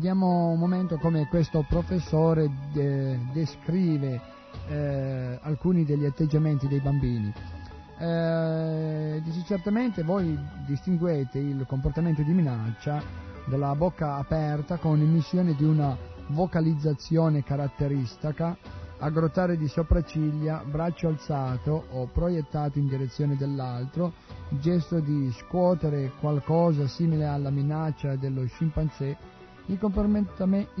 Vediamo 0.00 0.48
un 0.48 0.58
momento 0.58 0.96
come 0.96 1.28
questo 1.28 1.62
professore 1.68 2.50
de- 2.72 3.18
descrive 3.34 4.18
eh, 4.66 5.38
alcuni 5.42 5.84
degli 5.84 6.06
atteggiamenti 6.06 6.66
dei 6.68 6.80
bambini. 6.80 7.30
Eh, 7.98 9.20
dice 9.22 9.44
certamente 9.44 10.02
voi 10.02 10.34
distinguete 10.66 11.38
il 11.38 11.66
comportamento 11.68 12.22
di 12.22 12.32
minaccia 12.32 13.02
dalla 13.44 13.74
bocca 13.74 14.14
aperta 14.14 14.78
con 14.78 14.98
emissione 15.02 15.54
di 15.54 15.64
una 15.64 15.94
vocalizzazione 16.28 17.44
caratteristica 17.44 18.56
aggrottare 19.00 19.58
di 19.58 19.68
sopracciglia, 19.68 20.62
braccio 20.64 21.08
alzato 21.08 21.84
o 21.90 22.06
proiettato 22.06 22.78
in 22.78 22.88
direzione 22.88 23.36
dell'altro, 23.36 24.14
gesto 24.48 24.98
di 25.00 25.30
scuotere 25.32 26.12
qualcosa 26.20 26.86
simile 26.86 27.26
alla 27.26 27.50
minaccia 27.50 28.16
dello 28.16 28.46
scimpanzé, 28.46 29.38
i, 29.70 29.78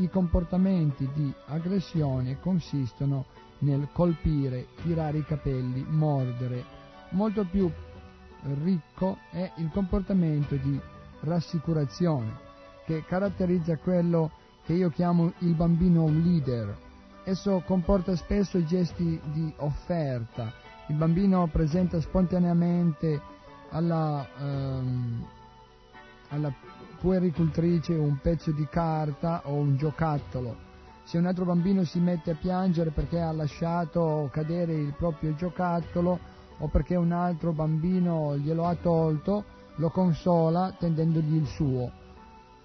i 0.02 0.08
comportamenti 0.08 1.08
di 1.14 1.32
aggressione 1.46 2.38
consistono 2.40 3.26
nel 3.58 3.88
colpire, 3.92 4.66
tirare 4.82 5.18
i 5.18 5.24
capelli, 5.24 5.84
mordere. 5.88 6.64
Molto 7.10 7.44
più 7.44 7.70
ricco 8.62 9.18
è 9.30 9.50
il 9.56 9.70
comportamento 9.72 10.56
di 10.56 10.80
rassicurazione 11.20 12.48
che 12.84 13.04
caratterizza 13.04 13.76
quello 13.76 14.30
che 14.64 14.72
io 14.72 14.90
chiamo 14.90 15.32
il 15.38 15.54
bambino 15.54 16.08
leader. 16.08 16.76
Esso 17.24 17.62
comporta 17.66 18.16
spesso 18.16 18.64
gesti 18.64 19.20
di 19.32 19.52
offerta. 19.56 20.52
Il 20.88 20.96
bambino 20.96 21.46
presenta 21.46 22.00
spontaneamente 22.00 23.20
alla, 23.70 24.26
ehm, 24.38 25.26
alla 26.30 26.52
puericultrice 27.00 27.94
un 27.94 28.18
pezzo 28.20 28.50
di 28.50 28.66
carta 28.70 29.42
o 29.44 29.54
un 29.54 29.76
giocattolo. 29.76 30.68
Se 31.04 31.16
un 31.18 31.26
altro 31.26 31.44
bambino 31.44 31.82
si 31.84 31.98
mette 31.98 32.32
a 32.32 32.36
piangere 32.36 32.90
perché 32.90 33.18
ha 33.20 33.32
lasciato 33.32 34.28
cadere 34.30 34.74
il 34.74 34.94
proprio 34.96 35.34
giocattolo 35.34 36.18
o 36.58 36.68
perché 36.68 36.94
un 36.94 37.12
altro 37.12 37.52
bambino 37.52 38.36
glielo 38.36 38.66
ha 38.66 38.74
tolto, 38.74 39.44
lo 39.76 39.88
consola 39.88 40.76
tendendogli 40.78 41.36
il 41.36 41.46
suo. 41.46 41.90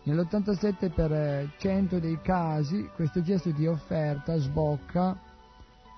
Nell'87% 0.04 1.98
dei 1.98 2.20
casi 2.22 2.88
questo 2.94 3.22
gesto 3.24 3.50
di 3.52 3.66
offerta 3.66 4.38
sbocca 4.38 5.18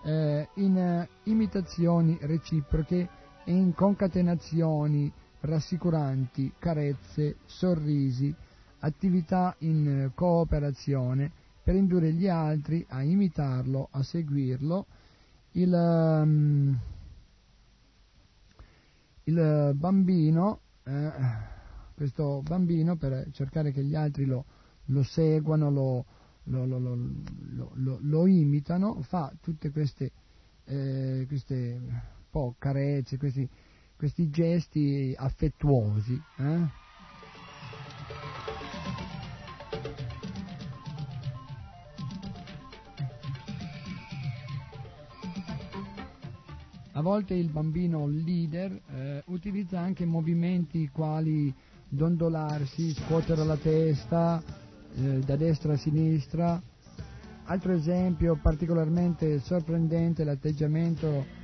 eh, 0.04 0.48
in 0.54 0.78
eh, 0.78 1.10
imitazioni 1.24 2.18
reciproche 2.22 3.10
e 3.44 3.52
in 3.52 3.74
concatenazioni 3.74 5.12
rassicuranti, 5.48 6.54
carezze, 6.60 7.38
sorrisi, 7.46 8.34
attività 8.80 9.56
in 9.60 10.12
cooperazione 10.14 11.32
per 11.64 11.76
indurre 11.76 12.14
gli 12.14 12.28
altri 12.28 12.86
a 12.90 13.02
imitarlo, 13.02 13.88
a 13.92 14.04
seguirlo. 14.04 14.86
Il, 15.54 15.74
um, 15.74 16.80
il 19.24 19.72
bambino 19.76 20.60
eh, 20.84 21.12
questo 21.94 22.42
bambino 22.44 22.96
per 22.96 23.28
cercare 23.32 23.72
che 23.72 23.84
gli 23.84 23.96
altri 23.96 24.26
lo, 24.26 24.46
lo 24.86 25.04
seguano, 25.04 25.70
lo, 25.70 26.06
lo, 26.44 27.98
lo, 28.00 28.28
imitano, 28.28 29.02
fa 29.02 29.34
tutte 29.42 29.72
queste, 29.72 30.12
eh, 30.66 31.26
queste 31.28 31.82
po' 32.30 32.56
carezze, 32.58 33.18
questi, 33.18 33.50
questi 33.98 34.30
gesti 34.30 35.14
affettuosi. 35.18 36.22
Eh? 36.38 36.86
A 46.92 47.02
volte 47.02 47.34
il 47.34 47.50
bambino 47.50 48.08
leader 48.08 48.82
eh, 48.90 49.24
utilizza 49.28 49.80
anche 49.80 50.06
movimenti 50.06 50.90
quali 50.90 51.54
dondolarsi, 51.88 52.94
scuotere 52.94 53.44
la 53.44 53.58
testa 53.58 54.42
eh, 54.96 55.20
da 55.20 55.36
destra 55.36 55.74
a 55.74 55.78
sinistra. 55.78 56.62
Altro 57.46 57.72
esempio 57.72 58.36
particolarmente 58.42 59.40
sorprendente 59.40 60.24
è 60.24 60.26
l'atteggiamento 60.26 61.37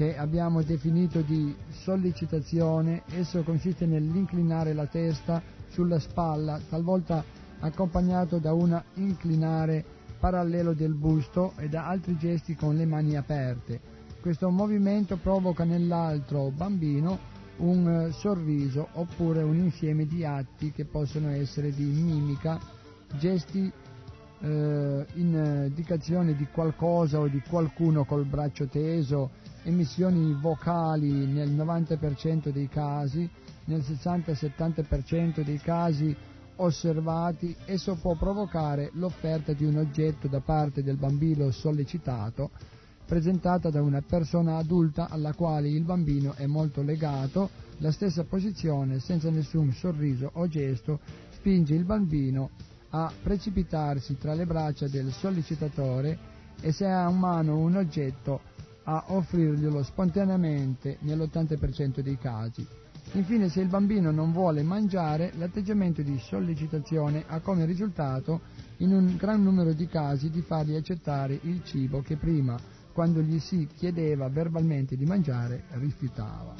che 0.00 0.16
abbiamo 0.16 0.62
definito 0.62 1.20
di 1.20 1.54
sollecitazione, 1.68 3.02
esso 3.10 3.42
consiste 3.42 3.84
nell'inclinare 3.84 4.72
la 4.72 4.86
testa 4.86 5.42
sulla 5.68 5.98
spalla, 5.98 6.58
talvolta 6.70 7.22
accompagnato 7.58 8.38
da 8.38 8.54
un 8.54 8.82
inclinare 8.94 9.84
parallelo 10.18 10.72
del 10.72 10.94
busto 10.94 11.52
e 11.58 11.68
da 11.68 11.86
altri 11.86 12.16
gesti 12.16 12.54
con 12.54 12.76
le 12.76 12.86
mani 12.86 13.14
aperte. 13.14 13.78
Questo 14.22 14.48
movimento 14.48 15.18
provoca 15.18 15.64
nell'altro 15.64 16.50
bambino 16.50 17.18
un 17.58 17.86
eh, 17.86 18.12
sorriso 18.12 18.88
oppure 18.92 19.42
un 19.42 19.56
insieme 19.56 20.06
di 20.06 20.24
atti 20.24 20.72
che 20.72 20.86
possono 20.86 21.28
essere 21.28 21.74
di 21.74 21.84
mimica, 21.84 22.58
gesti 23.18 23.70
eh, 24.40 25.06
indicazione 25.12 26.34
di 26.34 26.46
qualcosa 26.50 27.18
o 27.18 27.28
di 27.28 27.42
qualcuno 27.46 28.06
col 28.06 28.24
braccio 28.24 28.66
teso, 28.66 29.32
emissioni 29.64 30.32
vocali 30.34 31.26
nel 31.26 31.50
90% 31.50 32.50
dei 32.50 32.68
casi, 32.68 33.28
nel 33.64 33.80
60-70% 33.80 35.42
dei 35.44 35.58
casi 35.58 36.14
osservati, 36.56 37.54
esso 37.64 37.94
può 37.94 38.14
provocare 38.16 38.90
l'offerta 38.94 39.52
di 39.52 39.64
un 39.64 39.78
oggetto 39.78 40.28
da 40.28 40.40
parte 40.40 40.82
del 40.82 40.96
bambino 40.96 41.50
sollecitato 41.50 42.50
presentata 43.10 43.70
da 43.70 43.82
una 43.82 44.02
persona 44.02 44.56
adulta 44.56 45.08
alla 45.08 45.32
quale 45.34 45.68
il 45.68 45.82
bambino 45.82 46.34
è 46.34 46.46
molto 46.46 46.80
legato, 46.80 47.50
la 47.78 47.90
stessa 47.90 48.22
posizione, 48.22 49.00
senza 49.00 49.30
nessun 49.30 49.72
sorriso 49.72 50.30
o 50.34 50.46
gesto, 50.46 51.00
spinge 51.30 51.74
il 51.74 51.82
bambino 51.82 52.50
a 52.90 53.12
precipitarsi 53.20 54.16
tra 54.16 54.32
le 54.34 54.46
braccia 54.46 54.86
del 54.86 55.10
sollecitatore 55.10 56.16
e 56.60 56.70
se 56.70 56.86
ha 56.86 57.10
in 57.10 57.16
mano 57.16 57.58
un 57.58 57.74
oggetto 57.74 58.42
a 58.84 59.04
offrirglielo 59.08 59.82
spontaneamente 59.82 60.98
nell'80% 61.00 62.00
dei 62.00 62.18
casi. 62.18 62.66
Infine, 63.12 63.48
se 63.48 63.60
il 63.60 63.68
bambino 63.68 64.10
non 64.10 64.32
vuole 64.32 64.62
mangiare, 64.62 65.32
l'atteggiamento 65.36 66.02
di 66.02 66.18
sollecitazione 66.18 67.24
ha 67.26 67.40
come 67.40 67.64
risultato, 67.64 68.40
in 68.78 68.92
un 68.92 69.16
gran 69.16 69.42
numero 69.42 69.72
di 69.72 69.86
casi, 69.88 70.30
di 70.30 70.42
fargli 70.42 70.76
accettare 70.76 71.38
il 71.42 71.62
cibo 71.64 72.02
che 72.02 72.16
prima 72.16 72.58
quando 72.92 73.20
gli 73.20 73.38
si 73.38 73.66
chiedeva 73.76 74.28
verbalmente 74.28 74.96
di 74.96 75.04
mangiare, 75.04 75.64
rifiutava. 75.70 76.54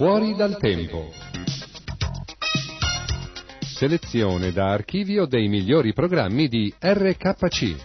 Fuori 0.00 0.34
dal 0.34 0.56
tempo. 0.56 1.10
Selezione 3.60 4.50
da 4.50 4.70
archivio 4.70 5.26
dei 5.26 5.46
migliori 5.46 5.92
programmi 5.92 6.48
di 6.48 6.72
RKC. 6.78 7.76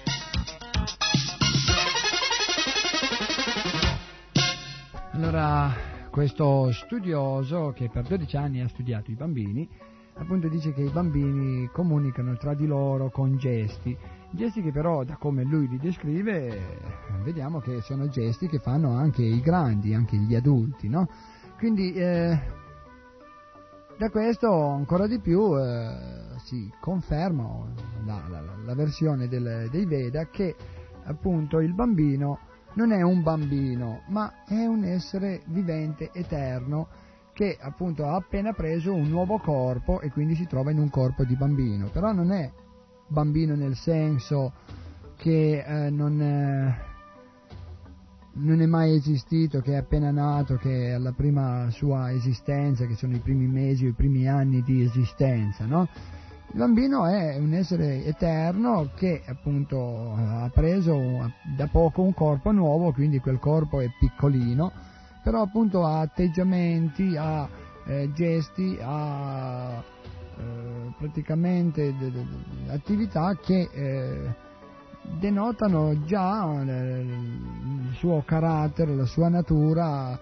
Allora, 5.11 5.75
questo 6.09 6.71
studioso 6.71 7.73
che 7.75 7.89
per 7.89 8.03
12 8.03 8.37
anni 8.37 8.61
ha 8.61 8.69
studiato 8.69 9.11
i 9.11 9.15
bambini, 9.15 9.67
appunto 10.13 10.47
dice 10.47 10.71
che 10.71 10.83
i 10.83 10.91
bambini 10.91 11.67
comunicano 11.73 12.37
tra 12.37 12.53
di 12.53 12.65
loro 12.65 13.09
con 13.09 13.35
gesti, 13.37 13.93
gesti 14.29 14.61
che 14.61 14.71
però, 14.71 15.03
da 15.03 15.17
come 15.17 15.43
lui 15.43 15.67
li 15.67 15.79
descrive, 15.79 16.79
vediamo 17.25 17.59
che 17.59 17.81
sono 17.81 18.07
gesti 18.07 18.47
che 18.47 18.59
fanno 18.59 18.95
anche 18.95 19.21
i 19.21 19.41
grandi, 19.41 19.93
anche 19.93 20.15
gli 20.15 20.33
adulti, 20.33 20.87
no? 20.87 21.09
Quindi 21.57 21.93
eh, 21.93 22.39
da 23.97 24.09
questo 24.09 24.51
ancora 24.51 25.07
di 25.07 25.19
più 25.19 25.57
eh, 25.57 26.37
si 26.43 26.71
conferma 26.79 27.65
la, 28.05 28.21
la, 28.29 28.41
la 28.63 28.75
versione 28.75 29.27
del, 29.27 29.67
dei 29.71 29.85
Veda 29.85 30.27
che 30.27 30.55
appunto 31.05 31.59
il 31.59 31.73
bambino 31.73 32.39
non 32.75 32.91
è 32.91 33.01
un 33.01 33.23
bambino, 33.23 34.01
ma 34.07 34.43
è 34.45 34.65
un 34.65 34.83
essere 34.83 35.41
vivente, 35.45 36.11
eterno, 36.13 36.87
che 37.33 37.57
appunto 37.59 38.05
ha 38.05 38.15
appena 38.15 38.53
preso 38.53 38.93
un 38.93 39.07
nuovo 39.07 39.37
corpo 39.39 40.01
e 40.01 40.09
quindi 40.11 40.35
si 40.35 40.45
trova 40.45 40.71
in 40.71 40.79
un 40.79 40.89
corpo 40.89 41.23
di 41.23 41.35
bambino. 41.35 41.87
Però 41.87 42.11
non 42.11 42.31
è 42.31 42.51
bambino 43.07 43.55
nel 43.55 43.75
senso 43.75 44.53
che 45.15 45.63
eh, 45.65 45.89
non, 45.89 46.21
eh, 46.21 46.84
non 48.37 48.61
è 48.61 48.65
mai 48.65 48.95
esistito, 48.95 49.61
che 49.61 49.73
è 49.73 49.77
appena 49.77 50.11
nato, 50.11 50.55
che 50.55 50.87
è 50.87 50.91
alla 50.91 51.13
prima 51.13 51.69
sua 51.69 52.11
esistenza, 52.11 52.85
che 52.85 52.95
sono 52.95 53.15
i 53.15 53.19
primi 53.19 53.47
mesi 53.47 53.85
o 53.85 53.89
i 53.89 53.93
primi 53.93 54.27
anni 54.27 54.61
di 54.61 54.83
esistenza, 54.83 55.65
no? 55.65 55.87
Il 56.51 56.59
bambino 56.59 57.05
è 57.05 57.37
un 57.37 57.53
essere 57.53 58.05
eterno 58.05 58.91
che 58.95 59.23
appunto 59.25 60.13
ha 60.13 60.49
preso 60.53 60.97
da 61.55 61.67
poco 61.67 62.01
un 62.01 62.13
corpo 62.13 62.51
nuovo, 62.51 62.91
quindi 62.91 63.19
quel 63.19 63.39
corpo 63.39 63.81
è 63.81 63.89
piccolino, 63.99 64.71
però 65.23 65.41
appunto 65.41 65.85
ha 65.85 65.99
atteggiamenti, 65.99 67.15
ha 67.17 67.49
eh, 67.85 68.11
gesti, 68.13 68.77
ha 68.81 69.83
eh, 70.37 70.93
praticamente 70.97 71.93
attività 72.67 73.37
che 73.41 73.69
eh, 73.73 74.35
denotano 75.19 76.03
già 76.05 76.61
eh, 76.61 76.99
il 77.01 77.95
suo 77.97 78.23
carattere, 78.25 78.95
la 78.95 79.05
sua 79.05 79.29
natura, 79.29 80.19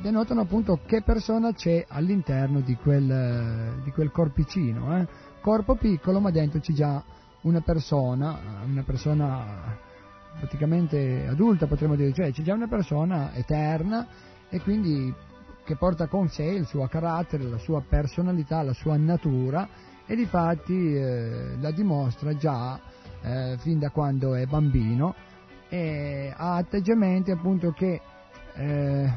denotano 0.00 0.42
appunto 0.42 0.80
che 0.84 1.02
persona 1.02 1.52
c'è 1.52 1.84
all'interno 1.88 2.60
di 2.60 2.74
quel, 2.76 3.80
di 3.82 3.90
quel 3.90 4.10
corpicino. 4.10 4.98
Eh. 4.98 5.06
Corpo 5.40 5.74
piccolo 5.76 6.20
ma 6.20 6.30
dentro 6.30 6.60
c'è 6.60 6.72
già 6.72 7.02
una 7.42 7.60
persona, 7.60 8.38
una 8.66 8.82
persona 8.82 9.76
praticamente 10.38 11.26
adulta 11.28 11.66
potremmo 11.66 11.94
dire, 11.94 12.12
cioè 12.12 12.32
c'è 12.32 12.42
già 12.42 12.54
una 12.54 12.66
persona 12.66 13.34
eterna 13.34 14.06
e 14.48 14.60
quindi 14.60 15.12
che 15.64 15.76
porta 15.76 16.06
con 16.06 16.28
sé 16.28 16.44
il 16.44 16.66
suo 16.66 16.86
carattere, 16.88 17.44
la 17.44 17.58
sua 17.58 17.82
personalità, 17.86 18.62
la 18.62 18.74
sua 18.74 18.96
natura 18.96 19.68
e 20.06 20.14
di 20.14 20.26
fatti 20.26 20.94
eh, 20.94 21.56
la 21.58 21.70
dimostra 21.70 22.36
già 22.36 22.78
eh, 23.24 23.56
fin 23.58 23.78
da 23.78 23.90
quando 23.90 24.34
è 24.34 24.46
bambino 24.46 25.14
e 25.68 26.32
ha 26.36 26.56
atteggiamenti 26.56 27.30
appunto 27.30 27.72
che 27.72 28.00
eh, 28.54 29.12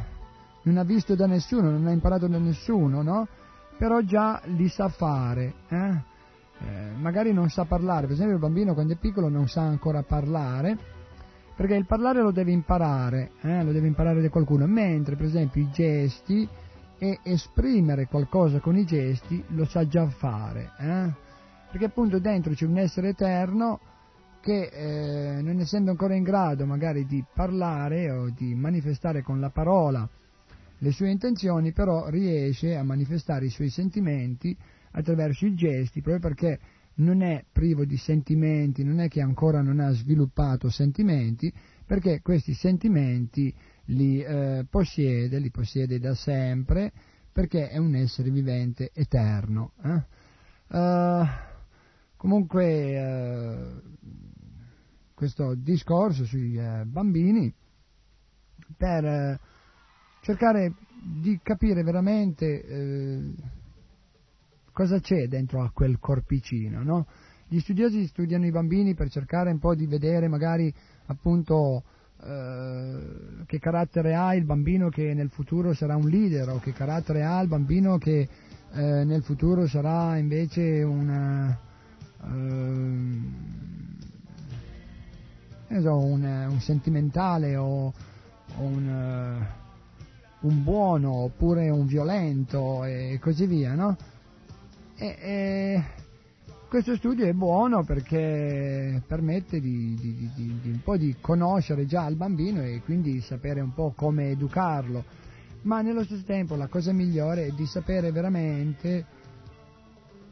non 0.64 0.78
ha 0.78 0.84
visto 0.84 1.16
da 1.16 1.28
nessuno, 1.28 1.70
non 1.70 1.86
ha 1.88 1.92
imparato 1.92 2.28
da 2.28 2.38
nessuno, 2.38 3.02
no? 3.02 3.28
Però 3.78 4.02
già 4.02 4.42
li 4.46 4.68
sa 4.70 4.88
fare, 4.90 5.54
eh? 5.68 6.16
Eh, 6.60 6.92
magari 6.98 7.32
non 7.34 7.50
sa 7.50 7.66
parlare, 7.66 8.08
per 8.08 8.16
esempio 8.16 8.36
il 8.36 8.42
bambino 8.42 8.74
quando 8.74 8.94
è 8.94 8.98
piccolo 8.98 9.30
non 9.30 9.48
sa 9.48 9.62
ancora 9.62 10.02
parlare, 10.02 10.78
perché 11.56 11.76
il 11.76 11.86
parlare 11.86 12.22
lo 12.22 12.32
deve 12.32 12.52
imparare, 12.52 13.32
eh? 13.42 13.64
lo 13.64 13.72
deve 13.72 13.88
imparare 13.88 14.22
da 14.22 14.30
qualcuno, 14.30 14.66
mentre 14.66 15.16
per 15.16 15.26
esempio 15.26 15.62
i 15.62 15.70
gesti 15.72 16.48
e 16.98 17.20
esprimere 17.22 18.08
qualcosa 18.08 18.60
con 18.60 18.76
i 18.76 18.86
gesti 18.86 19.44
lo 19.50 19.66
sa 19.66 19.88
già 19.88 20.08
fare, 20.08 20.72
eh? 20.80 21.14
perché 21.70 21.86
appunto 21.86 22.18
dentro 22.18 22.54
c'è 22.54 22.66
un 22.66 22.78
essere 22.78 23.10
eterno 23.10 23.80
che 24.42 24.70
eh, 24.72 25.42
non 25.42 25.60
essendo 25.60 25.92
ancora 25.92 26.16
in 26.16 26.24
grado 26.24 26.66
magari 26.66 27.06
di 27.06 27.24
parlare 27.34 28.12
o 28.12 28.30
di 28.30 28.54
manifestare 28.56 29.22
con 29.22 29.40
la 29.40 29.50
parola 29.50 30.10
le 30.80 30.92
sue 30.92 31.10
intenzioni, 31.10 31.72
però 31.72 32.08
riesce 32.10 32.76
a 32.76 32.84
manifestare 32.84 33.46
i 33.46 33.50
suoi 33.50 33.70
sentimenti 33.70 34.56
attraverso 34.92 35.46
i 35.46 35.56
gesti, 35.56 36.02
proprio 36.02 36.30
perché 36.30 36.60
non 36.96 37.22
è 37.22 37.44
privo 37.52 37.86
di 37.86 37.98
sentimenti, 37.98 38.84
non 38.84 39.00
è 39.00 39.08
che 39.08 39.22
ancora 39.22 39.62
non 39.62 39.80
ha 39.80 39.92
sviluppato 39.92 40.70
sentimenti, 40.70 41.52
perché 41.86 42.22
questi 42.22 42.54
sentimenti 42.54 43.54
li 43.86 44.22
eh, 44.22 44.66
possiede, 44.70 45.40
li 45.40 45.52
possiede 45.52 46.00
da 46.00 46.14
sempre, 46.16 46.92
perché 47.32 47.70
è 47.70 47.78
un 47.78 47.96
essere 47.96 48.30
vivente 48.30 48.92
eterno. 48.94 49.74
Eh? 49.84 50.16
Uh, 50.70 51.26
comunque 52.18 53.00
uh, 53.00 53.82
questo 55.18 55.56
discorso 55.56 56.26
sui 56.26 56.56
uh, 56.58 56.86
bambini 56.86 57.52
per 58.78 59.40
cercare 60.22 60.76
di 61.02 61.40
capire 61.42 61.82
veramente 61.82 63.34
cosa 64.72 65.00
c'è 65.00 65.28
dentro 65.28 65.64
a 65.64 65.72
quel 65.74 65.98
corpicino, 65.98 66.84
no? 66.84 67.08
Gli 67.48 67.58
studiosi 67.60 68.06
studiano 68.06 68.46
i 68.46 68.52
bambini 68.52 68.94
per 68.94 69.10
cercare 69.10 69.50
un 69.50 69.58
po' 69.58 69.74
di 69.74 69.88
vedere 69.88 70.28
magari 70.28 70.72
appunto 71.08 71.82
eh, 72.22 73.44
che 73.48 73.58
carattere 73.58 74.14
ha 74.14 74.36
il 74.36 74.46
bambino 74.46 74.90
che 74.90 75.16
nel 75.16 75.30
futuro 75.30 75.74
sarà 75.74 75.96
un 75.96 76.08
leader 76.10 76.50
o 76.50 76.60
che 76.60 76.74
carattere 76.74 77.24
ha 77.24 77.42
il 77.42 77.48
bambino 77.48 77.98
che 77.98 78.28
eh, 78.72 79.04
nel 79.04 79.24
futuro 79.24 79.66
sarà 79.66 80.18
invece 80.18 80.84
un, 80.84 81.10
eh, 82.22 83.87
so, 85.82 85.98
un, 85.98 86.24
un 86.24 86.60
sentimentale 86.60 87.56
o, 87.58 87.88
o 87.88 88.62
un, 88.62 89.46
un, 90.40 90.64
buono 90.64 91.12
oppure 91.14 91.70
un 91.70 91.86
violento 91.86 92.84
e 92.86 93.20
così 93.22 93.46
via, 93.46 93.74
no? 93.74 93.98
E, 94.96 95.18
e 95.20 95.84
questo 96.70 96.96
studio 96.96 97.26
è 97.26 97.34
buono 97.34 97.84
perché 97.84 99.02
permette 99.06 99.60
di, 99.60 99.96
di, 100.00 100.32
di, 100.34 100.60
di, 100.62 100.70
un 100.70 100.82
po' 100.84 100.98
di 100.98 101.16
conoscere 101.20 101.86
già 101.86 102.08
il 102.08 102.16
bambino 102.16 102.62
e 102.62 102.82
quindi 102.84 103.20
sapere 103.22 103.62
un 103.62 103.74
po' 103.74 103.94
come 103.96 104.30
educarlo, 104.32 105.04
ma 105.64 105.82
nello 105.82 106.04
stesso 106.04 106.24
tempo 106.24 106.56
la 106.56 106.68
cosa 106.68 106.92
migliore 106.94 107.48
è 107.48 107.52
di 107.52 107.66
sapere 107.66 108.12
veramente 108.12 109.06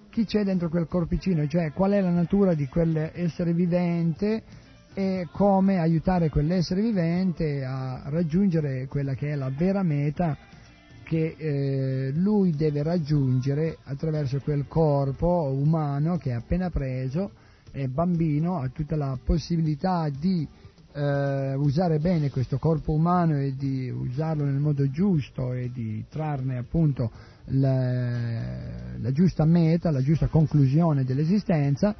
chi 0.09 0.25
c'è 0.25 0.45
dentro 0.45 0.69
quel 0.69 0.87
corpicino, 0.87 1.45
cioè 1.45 1.73
qual 1.73 1.91
è 1.91 1.99
la 1.99 2.09
natura 2.09 2.53
di 2.53 2.67
quell'essere 2.67 3.53
vivente 3.53 4.63
e 4.97 5.27
come 5.29 5.77
aiutare 5.77 6.29
quell'essere 6.29 6.81
vivente 6.81 7.65
a 7.65 8.03
raggiungere 8.05 8.87
quella 8.87 9.13
che 9.13 9.31
è 9.31 9.35
la 9.35 9.51
vera 9.53 9.83
meta 9.83 10.37
che 11.03 11.35
eh, 11.37 12.11
lui 12.15 12.55
deve 12.55 12.81
raggiungere 12.81 13.77
attraverso 13.83 14.39
quel 14.39 14.65
corpo 14.69 15.53
umano 15.53 16.17
che 16.17 16.31
ha 16.31 16.37
appena 16.37 16.69
preso, 16.69 17.31
è 17.71 17.85
bambino, 17.87 18.59
ha 18.59 18.69
tutta 18.69 18.95
la 18.95 19.19
possibilità 19.21 20.07
di 20.09 20.47
eh, 20.93 21.53
usare 21.55 21.99
bene 21.99 22.31
questo 22.31 22.57
corpo 22.57 22.93
umano 22.93 23.37
e 23.37 23.53
di 23.55 23.89
usarlo 23.89 24.45
nel 24.45 24.59
modo 24.59 24.89
giusto 24.89 25.51
e 25.51 25.69
di 25.73 26.05
trarne 26.09 26.57
appunto 26.57 27.11
la, 27.47 28.97
la 28.97 29.11
giusta 29.11 29.43
meta, 29.43 29.91
la 29.91 30.01
giusta 30.01 30.27
conclusione 30.27 31.03
dell'esistenza 31.03 31.95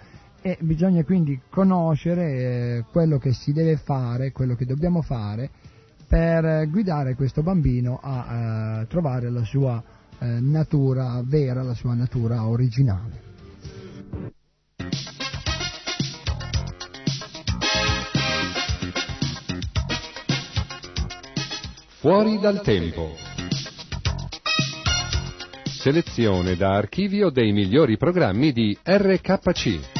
e 0.45 0.59
bisogna 0.61 1.03
quindi 1.03 1.41
conoscere 1.49 2.27
eh, 2.77 2.85
quello 2.91 3.17
che 3.17 3.33
si 3.33 3.51
deve 3.51 3.77
fare, 3.77 4.31
quello 4.31 4.53
che 4.53 4.67
dobbiamo 4.67 5.01
fare 5.01 5.49
per 6.07 6.69
guidare 6.69 7.15
questo 7.15 7.41
bambino 7.41 7.99
a 7.99 8.81
eh, 8.81 8.85
trovare 8.85 9.31
la 9.31 9.43
sua 9.43 9.83
eh, 10.19 10.39
natura 10.39 11.19
vera, 11.25 11.63
la 11.63 11.73
sua 11.73 11.95
natura 11.95 12.45
originale. 12.45 13.23
Fuori 22.01 22.37
dal 22.39 22.61
tempo. 22.61 23.15
Selezione 25.63 26.55
da 26.55 26.75
archivio 26.75 27.31
dei 27.31 27.51
migliori 27.51 27.97
programmi 27.97 28.51
di 28.51 28.77
RKC. 28.83 29.94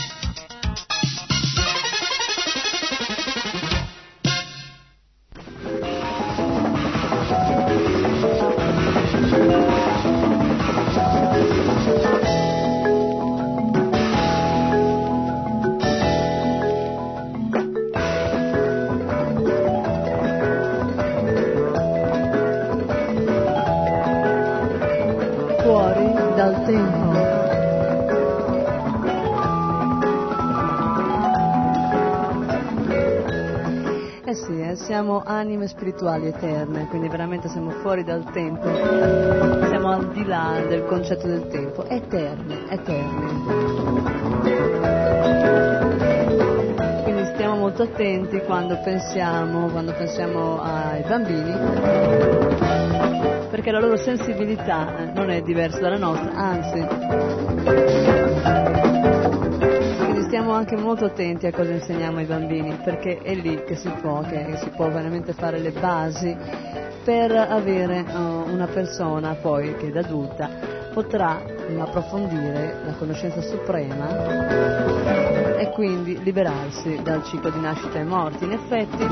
Spirituali 35.86 36.26
eterne, 36.30 36.88
quindi 36.88 37.08
veramente 37.10 37.48
siamo 37.48 37.69
fuori 37.69 38.04
dal 38.04 38.24
tempo, 38.32 38.67
siamo 39.67 39.91
al 39.91 40.12
di 40.13 40.26
là 40.26 40.63
del 40.67 40.84
concetto 40.86 41.28
del 41.28 41.48
tempo, 41.48 41.86
eterni, 41.88 42.65
eterni. 42.69 43.43
Quindi 47.04 47.26
stiamo 47.36 47.58
molto 47.58 47.84
attenti 47.84 48.39
quando 48.39 48.80
pensiamo, 48.84 49.67
quando 49.67 49.93
pensiamo 49.93 50.60
ai 50.60 51.04
bambini, 51.04 51.54
perché 53.52 53.69
la 53.69 53.80
loro 53.80 53.98
sensibilità 53.98 55.12
non 55.13 55.30
è 55.30 55.43
diversa 55.43 55.82
dalla 55.82 56.00
nostra, 56.00 56.32
anzi 56.32 58.25
stiamo 60.46 60.62
anche 60.62 60.76
molto 60.76 61.06
attenti 61.06 61.48
a 61.48 61.52
cosa 61.52 61.72
insegniamo 61.72 62.20
ai 62.20 62.26
bambini, 62.26 62.78
perché 62.84 63.18
è 63.18 63.34
lì 63.34 63.64
che 63.64 63.76
si 63.76 63.90
può, 64.00 64.22
che 64.22 64.60
si 64.62 64.70
può 64.76 64.92
veramente 64.92 65.34
fare 65.34 65.58
le 65.58 65.72
basi 65.72 66.38
per 67.04 67.32
avere 67.32 68.02
uh, 68.02 68.48
una 68.48 68.68
persona 68.68 69.34
poi 69.34 69.76
che 69.76 69.90
da 69.90 70.02
adulta 70.02 70.48
potrà 70.94 71.42
approfondire 71.80 72.76
la 72.86 72.94
conoscenza 72.94 73.42
suprema 73.42 75.58
e 75.58 75.72
quindi 75.72 76.22
liberarsi 76.22 77.00
dal 77.02 77.24
ciclo 77.24 77.50
di 77.50 77.60
nascita 77.60 77.98
e 77.98 78.04
morte. 78.04 78.46
In 78.46 78.52
effetti, 78.52 79.04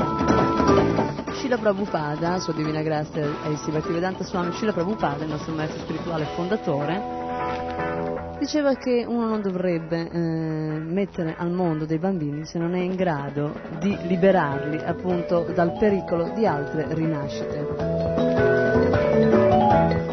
Srila 1.32 1.56
Prabhupada, 1.56 2.38
Sua 2.38 2.52
Divina 2.52 2.80
Grazia 2.80 3.24
e 3.24 3.56
Siva 3.56 3.80
Vedanta 3.80 4.22
Swami, 4.22 4.52
Srila 4.52 4.72
Prabhupada, 4.72 5.24
il 5.24 5.30
nostro 5.30 5.52
maestro 5.52 5.80
spirituale 5.80 6.26
fondatore, 6.36 8.03
diceva 8.38 8.74
che 8.74 9.04
uno 9.06 9.26
non 9.26 9.40
dovrebbe 9.40 10.08
eh, 10.10 10.18
mettere 10.18 11.34
al 11.36 11.50
mondo 11.50 11.84
dei 11.86 11.98
bambini 11.98 12.44
se 12.44 12.58
non 12.58 12.74
è 12.74 12.80
in 12.80 12.94
grado 12.94 13.54
di 13.78 13.96
liberarli 14.06 14.78
appunto 14.84 15.46
dal 15.54 15.76
pericolo 15.78 16.30
di 16.34 16.46
altre 16.46 16.86
rinascite. 16.90 17.66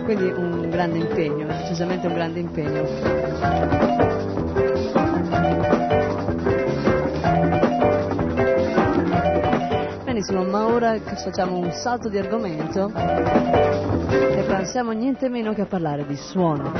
Quindi 0.03 0.25
un 0.29 0.69
grande 0.69 0.97
impegno, 0.97 1.47
decisamente 1.47 2.07
un 2.07 2.13
grande 2.13 2.39
impegno. 2.39 4.10
Benissimo, 10.21 10.43
ma 10.43 10.67
ora 10.67 10.99
facciamo 10.99 11.57
un 11.57 11.71
salto 11.71 12.07
di 12.07 12.19
argomento 12.19 12.91
e 12.93 14.45
passiamo 14.47 14.91
niente 14.91 15.29
meno 15.29 15.51
che 15.55 15.61
a 15.61 15.65
parlare 15.65 16.05
di 16.05 16.15
suono. 16.15 16.73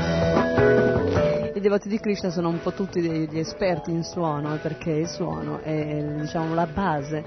I 1.52 1.58
devoti 1.58 1.88
di 1.88 1.98
Krishna 1.98 2.30
sono 2.30 2.50
un 2.50 2.60
po' 2.62 2.72
tutti 2.72 3.00
degli 3.00 3.40
esperti 3.40 3.90
in 3.90 4.04
suono 4.04 4.58
perché 4.62 4.92
il 4.92 5.08
suono 5.08 5.58
è 5.60 6.20
diciamo, 6.20 6.54
la 6.54 6.68
base 6.68 7.24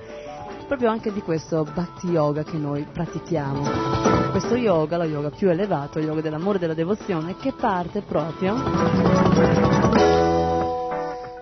proprio 0.65 0.89
anche 0.89 1.12
di 1.12 1.19
questo 1.19 1.65
bhakti 1.65 2.08
yoga 2.08 2.43
che 2.43 2.58
noi 2.58 2.88
pratichiamo. 2.89 4.32
Questo 4.32 4.56
yoga, 4.56 4.95
lo 4.95 5.04
yoga 5.04 5.32
più 5.32 5.49
elevato, 5.49 5.99
il 5.99 6.06
yoga 6.06 6.21
dell'amore 6.21 6.56
e 6.56 6.62
della 6.62 6.73
devozione, 6.75 7.36
che 7.36 7.51
parte 7.51 8.01
proprio 8.01 8.56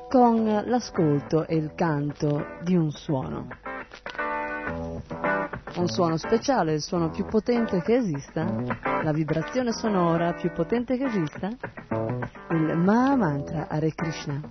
con 0.10 0.64
l'ascolto 0.66 1.46
e 1.46 1.58
il 1.58 1.74
canto 1.76 2.44
di 2.64 2.76
un 2.76 2.90
suono 2.90 3.73
un 5.76 5.88
suono 5.88 6.18
speciale, 6.18 6.74
il 6.74 6.82
suono 6.82 7.10
più 7.10 7.26
potente 7.26 7.82
che 7.82 7.96
esista, 7.96 8.46
la 9.04 9.12
vibrazione 9.12 9.72
sonora 9.72 10.34
più 10.34 10.52
potente 10.52 10.98
che 10.98 11.06
esista, 11.06 11.50
il 12.52 12.78
Maha 12.78 13.16
Mantra 13.16 13.68
Hare 13.70 13.92
Krishna. 13.94 14.42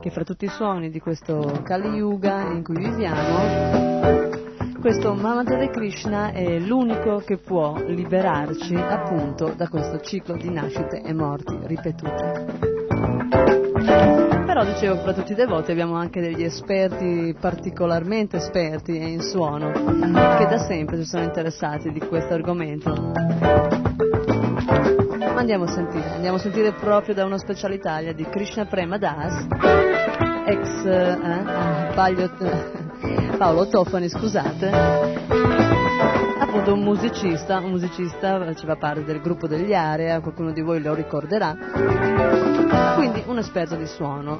Che 0.00 0.10
fra 0.10 0.24
tutti 0.24 0.44
i 0.44 0.48
suoni 0.48 0.90
di 0.90 1.00
questo 1.00 1.60
Kali 1.62 1.88
Yuga 1.88 2.40
in 2.50 2.62
cui 2.64 2.76
viviamo, 2.76 4.30
questo 4.80 5.14
Mahamantra 5.14 5.56
Hare 5.56 5.70
Krishna 5.70 6.32
è 6.32 6.58
l'unico 6.58 7.18
che 7.18 7.38
può 7.38 7.76
liberarci 7.76 8.74
appunto 8.74 9.54
da 9.56 9.68
questo 9.68 10.00
ciclo 10.00 10.36
di 10.36 10.50
nascite 10.50 11.02
e 11.02 11.12
morti 11.12 11.56
ripetute. 11.62 12.72
Però 14.52 14.66
dicevo, 14.66 14.96
fra 14.96 15.14
tutti 15.14 15.32
i 15.32 15.34
devoti 15.34 15.70
abbiamo 15.70 15.94
anche 15.94 16.20
degli 16.20 16.42
esperti 16.42 17.34
particolarmente 17.40 18.36
esperti 18.36 18.94
in 18.94 19.22
suono, 19.22 19.72
che 19.72 20.46
da 20.46 20.58
sempre 20.58 20.98
si 20.98 21.06
sono 21.06 21.22
interessati 21.22 21.90
di 21.90 22.00
questo 22.00 22.34
argomento. 22.34 22.90
Ma 25.20 25.38
andiamo 25.38 25.64
a 25.64 25.68
sentire, 25.68 26.06
andiamo 26.10 26.36
a 26.36 26.40
sentire 26.40 26.72
proprio 26.74 27.14
da 27.14 27.24
uno 27.24 27.38
speciale 27.38 27.76
Italia 27.76 28.12
di 28.12 28.24
Krishna 28.24 28.66
Prema 28.66 28.98
Das, 28.98 29.46
ex 30.44 30.84
eh, 30.84 31.18
ah, 31.22 31.92
Paglio, 31.94 32.30
Paolo 33.38 33.68
Tofani, 33.68 34.10
scusate, 34.10 35.61
appunto 36.52 36.74
un 36.74 36.82
musicista, 36.82 37.60
un 37.60 37.70
musicista 37.70 38.38
faceva 38.44 38.76
parte 38.76 39.04
del 39.04 39.22
gruppo 39.22 39.46
degli 39.46 39.72
Area, 39.72 40.20
qualcuno 40.20 40.52
di 40.52 40.60
voi 40.60 40.82
lo 40.82 40.92
ricorderà 40.92 41.56
quindi 42.94 43.22
un 43.24 43.38
esperto 43.38 43.74
di 43.74 43.86
suono. 43.86 44.38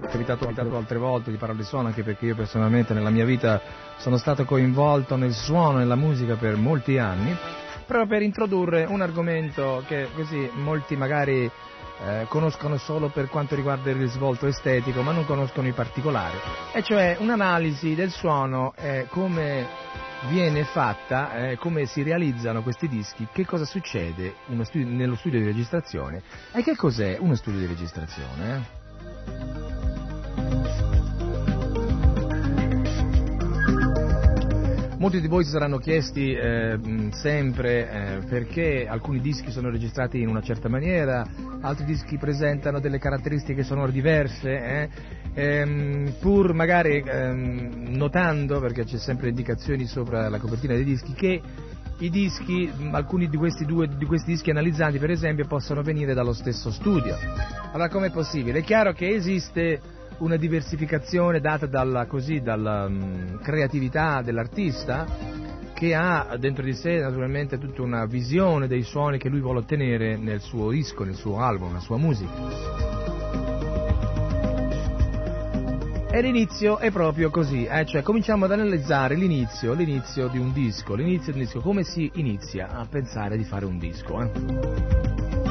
Capitato, 0.00 0.46
capitato 0.46 0.76
altre 0.76 0.96
volte 0.96 1.30
di 1.30 1.36
parlare 1.36 1.60
di 1.60 1.66
suono 1.66 1.88
anche 1.88 2.02
perché 2.02 2.24
io 2.24 2.34
personalmente 2.34 2.94
nella 2.94 3.10
mia 3.10 3.26
vita 3.26 3.60
sono 3.98 4.16
stato 4.16 4.46
coinvolto 4.46 5.16
nel 5.16 5.34
suono 5.34 5.76
e 5.76 5.80
nella 5.80 5.94
musica 5.94 6.36
per 6.36 6.56
molti 6.56 6.96
anni, 6.96 7.36
proprio 7.86 8.06
per 8.06 8.22
introdurre 8.22 8.86
un 8.88 9.02
argomento 9.02 9.84
che 9.86 10.08
così 10.14 10.50
molti 10.54 10.96
magari 10.96 11.50
eh, 12.04 12.26
conoscono 12.28 12.76
solo 12.76 13.08
per 13.08 13.28
quanto 13.28 13.54
riguarda 13.54 13.90
il 13.90 13.96
risvolto 13.96 14.46
estetico, 14.46 15.02
ma 15.02 15.12
non 15.12 15.24
conoscono 15.24 15.68
i 15.68 15.72
particolari, 15.72 16.36
e 16.72 16.82
cioè 16.82 17.16
un'analisi 17.18 17.94
del 17.94 18.10
suono 18.10 18.74
e 18.76 19.06
come 19.08 19.66
viene 20.28 20.64
fatta, 20.64 21.50
eh, 21.50 21.56
come 21.56 21.86
si 21.86 22.02
realizzano 22.02 22.62
questi 22.62 22.88
dischi, 22.88 23.26
che 23.32 23.44
cosa 23.44 23.64
succede 23.64 24.34
studio, 24.62 24.88
nello 24.88 25.16
studio 25.16 25.38
di 25.38 25.46
registrazione 25.46 26.22
e 26.52 26.62
che 26.62 26.74
cos'è 26.74 27.16
uno 27.18 27.34
studio 27.34 27.60
di 27.60 27.66
registrazione. 27.66 29.65
Molti 34.98 35.20
di 35.20 35.28
voi 35.28 35.44
si 35.44 35.50
saranno 35.50 35.76
chiesti 35.76 36.32
eh, 36.32 36.78
sempre 37.12 37.90
eh, 37.90 38.18
perché 38.26 38.86
alcuni 38.88 39.20
dischi 39.20 39.50
sono 39.50 39.68
registrati 39.68 40.22
in 40.22 40.28
una 40.28 40.40
certa 40.40 40.70
maniera, 40.70 41.22
altri 41.60 41.84
dischi 41.84 42.16
presentano 42.16 42.80
delle 42.80 42.98
caratteristiche 42.98 43.62
sonore 43.62 43.92
diverse, 43.92 44.48
eh, 44.48 44.88
ehm, 45.34 46.14
pur 46.18 46.54
magari 46.54 47.04
ehm, 47.06 47.88
notando, 47.88 48.58
perché 48.58 48.84
c'è 48.84 48.96
sempre 48.96 49.28
indicazioni 49.28 49.84
sopra 49.84 50.30
la 50.30 50.38
copertina 50.38 50.72
dei 50.72 50.84
dischi, 50.84 51.12
che 51.12 51.42
i 51.98 52.08
dischi, 52.08 52.70
alcuni 52.90 53.28
di 53.28 53.36
questi, 53.36 53.66
due, 53.66 53.88
di 53.98 54.06
questi 54.06 54.30
dischi 54.32 54.48
analizzati 54.48 54.98
per 54.98 55.10
esempio 55.10 55.46
possono 55.46 55.82
venire 55.82 56.14
dallo 56.14 56.32
stesso 56.32 56.70
studio. 56.70 57.16
Allora 57.72 57.90
com'è 57.90 58.10
possibile? 58.10 58.60
È 58.60 58.62
chiaro 58.62 58.94
che 58.94 59.10
esiste 59.10 59.78
una 60.18 60.36
diversificazione 60.36 61.40
data 61.40 61.66
dalla, 61.66 62.06
così, 62.06 62.40
dalla 62.40 62.86
um, 62.86 63.38
creatività 63.40 64.22
dell'artista 64.22 65.06
che 65.74 65.94
ha 65.94 66.36
dentro 66.38 66.64
di 66.64 66.72
sé 66.72 67.00
naturalmente 67.00 67.58
tutta 67.58 67.82
una 67.82 68.06
visione 68.06 68.66
dei 68.66 68.82
suoni 68.82 69.18
che 69.18 69.28
lui 69.28 69.40
vuole 69.40 69.58
ottenere 69.58 70.16
nel 70.16 70.40
suo 70.40 70.70
disco, 70.70 71.04
nel 71.04 71.14
suo 71.16 71.38
album, 71.38 71.68
nella 71.68 71.80
sua 71.80 71.98
musica. 71.98 72.86
E 76.10 76.22
l'inizio 76.22 76.78
è 76.78 76.90
proprio 76.90 77.28
così, 77.28 77.66
eh? 77.66 77.84
cioè 77.84 78.00
cominciamo 78.00 78.46
ad 78.46 78.52
analizzare 78.52 79.16
l'inizio, 79.16 79.74
l'inizio 79.74 80.28
di 80.28 80.38
un 80.38 80.50
disco, 80.50 80.94
l'inizio 80.94 81.30
di 81.30 81.40
un 81.40 81.44
disco, 81.44 81.60
come 81.60 81.82
si 81.82 82.10
inizia 82.14 82.70
a 82.70 82.86
pensare 82.88 83.36
di 83.36 83.44
fare 83.44 83.66
un 83.66 83.78
disco. 83.78 84.22
Eh? 84.22 85.45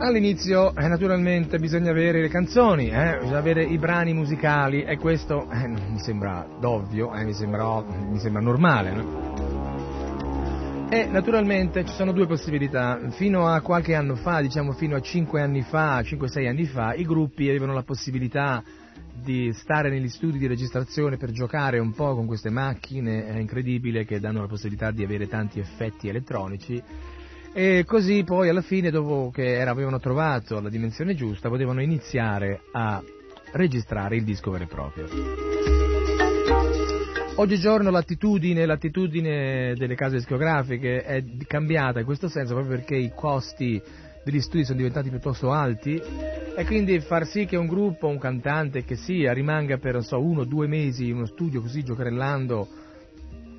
All'inizio 0.00 0.76
eh, 0.76 0.86
naturalmente 0.86 1.58
bisogna 1.58 1.90
avere 1.90 2.20
le 2.20 2.28
canzoni, 2.28 2.88
eh, 2.88 3.18
bisogna 3.18 3.38
avere 3.38 3.64
i 3.64 3.78
brani 3.78 4.14
musicali 4.14 4.84
e 4.84 4.96
questo 4.96 5.50
eh, 5.50 5.66
mi 5.66 5.98
sembra 5.98 6.46
d'ovvio, 6.60 7.12
eh, 7.14 7.24
mi, 7.24 7.32
sembra, 7.32 7.82
mi, 7.82 8.16
sembra, 8.20 8.40
normale. 8.40 8.92
No? 8.92 10.86
E 10.88 11.04
naturalmente 11.06 11.84
ci 11.84 11.92
sono 11.94 12.12
due 12.12 12.28
possibilità. 12.28 13.00
Fino 13.10 13.48
a 13.48 13.60
qualche 13.60 13.96
anno 13.96 14.14
fa, 14.14 14.40
diciamo 14.40 14.70
fino 14.70 14.94
a 14.94 15.00
5 15.00 15.42
anni 15.42 15.62
fa, 15.62 15.98
5-6 15.98 16.46
anni 16.46 16.66
fa, 16.66 16.94
i 16.94 17.04
gruppi 17.04 17.48
avevano 17.48 17.72
la 17.72 17.82
possibilità 17.82 18.62
di 19.12 19.52
stare 19.52 19.90
negli 19.90 20.08
studi 20.08 20.38
di 20.38 20.46
registrazione 20.46 21.16
per 21.16 21.32
giocare 21.32 21.80
un 21.80 21.92
po' 21.92 22.14
con 22.14 22.26
queste 22.26 22.50
macchine 22.50 23.26
è 23.26 23.36
incredibili 23.36 24.04
che 24.04 24.20
danno 24.20 24.42
la 24.42 24.46
possibilità 24.46 24.92
di 24.92 25.02
avere 25.02 25.26
tanti 25.26 25.58
effetti 25.58 26.08
elettronici 26.08 26.80
e 27.58 27.82
così 27.84 28.22
poi 28.22 28.48
alla 28.48 28.62
fine, 28.62 28.88
dopo 28.88 29.32
che 29.34 29.56
era, 29.56 29.72
avevano 29.72 29.98
trovato 29.98 30.60
la 30.60 30.68
dimensione 30.68 31.16
giusta, 31.16 31.48
potevano 31.48 31.82
iniziare 31.82 32.60
a 32.70 33.02
registrare 33.50 34.14
il 34.14 34.22
disco 34.22 34.52
vero 34.52 34.62
e 34.62 34.66
proprio. 34.68 35.08
Oggigiorno 37.34 37.90
l'attitudine, 37.90 38.64
l'attitudine 38.64 39.74
delle 39.74 39.96
case 39.96 40.18
discografiche 40.18 41.02
è 41.02 41.24
cambiata 41.48 41.98
in 41.98 42.04
questo 42.04 42.28
senso 42.28 42.54
proprio 42.54 42.76
perché 42.76 42.94
i 42.94 43.10
costi 43.12 43.82
degli 44.22 44.40
studi 44.40 44.62
sono 44.62 44.76
diventati 44.76 45.10
piuttosto 45.10 45.50
alti 45.50 46.00
e 46.56 46.64
quindi 46.64 47.00
far 47.00 47.26
sì 47.26 47.44
che 47.44 47.56
un 47.56 47.66
gruppo, 47.66 48.06
un 48.06 48.18
cantante 48.18 48.84
che 48.84 48.94
sia, 48.94 49.32
rimanga 49.32 49.78
per 49.78 50.00
so, 50.04 50.20
uno 50.20 50.42
o 50.42 50.44
due 50.44 50.68
mesi 50.68 51.08
in 51.08 51.16
uno 51.16 51.26
studio 51.26 51.60
così 51.60 51.82
giocherellando 51.82 52.77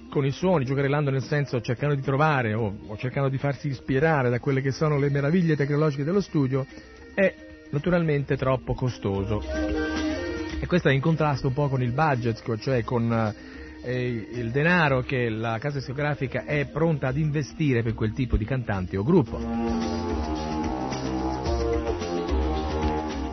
con 0.09 0.25
i 0.25 0.31
suoni, 0.31 0.65
giocherellando 0.65 1.09
nel 1.11 1.23
senso 1.23 1.61
cercando 1.61 1.95
di 1.95 2.01
trovare 2.01 2.53
o, 2.53 2.75
o, 2.87 2.97
cercando 2.97 3.29
di 3.29 3.37
farsi 3.37 3.67
ispirare 3.69 4.29
da 4.29 4.39
quelle 4.39 4.61
che 4.61 4.71
sono 4.71 4.97
le 4.97 5.09
meraviglie 5.09 5.55
tecnologiche 5.55 6.03
dello 6.03 6.21
studio, 6.21 6.65
è 7.13 7.33
naturalmente 7.69 8.35
troppo 8.35 8.73
costoso. 8.73 9.41
E 10.61 10.65
questo 10.67 10.89
è 10.89 10.91
in 10.91 10.99
contrasto 10.99 11.47
un 11.47 11.53
po' 11.53 11.69
con 11.69 11.81
il 11.81 11.93
budget, 11.93 12.57
cioè 12.57 12.83
con 12.83 13.33
eh, 13.81 14.27
il 14.31 14.51
denaro 14.51 15.01
che 15.01 15.29
la 15.29 15.57
casa 15.59 15.77
discografica 15.77 16.43
è 16.43 16.65
pronta 16.65 17.07
ad 17.07 17.17
investire 17.17 17.81
per 17.81 17.93
quel 17.93 18.11
tipo 18.13 18.35
di 18.35 18.43
cantante 18.43 18.97
o 18.97 19.03
gruppo. 19.03 19.37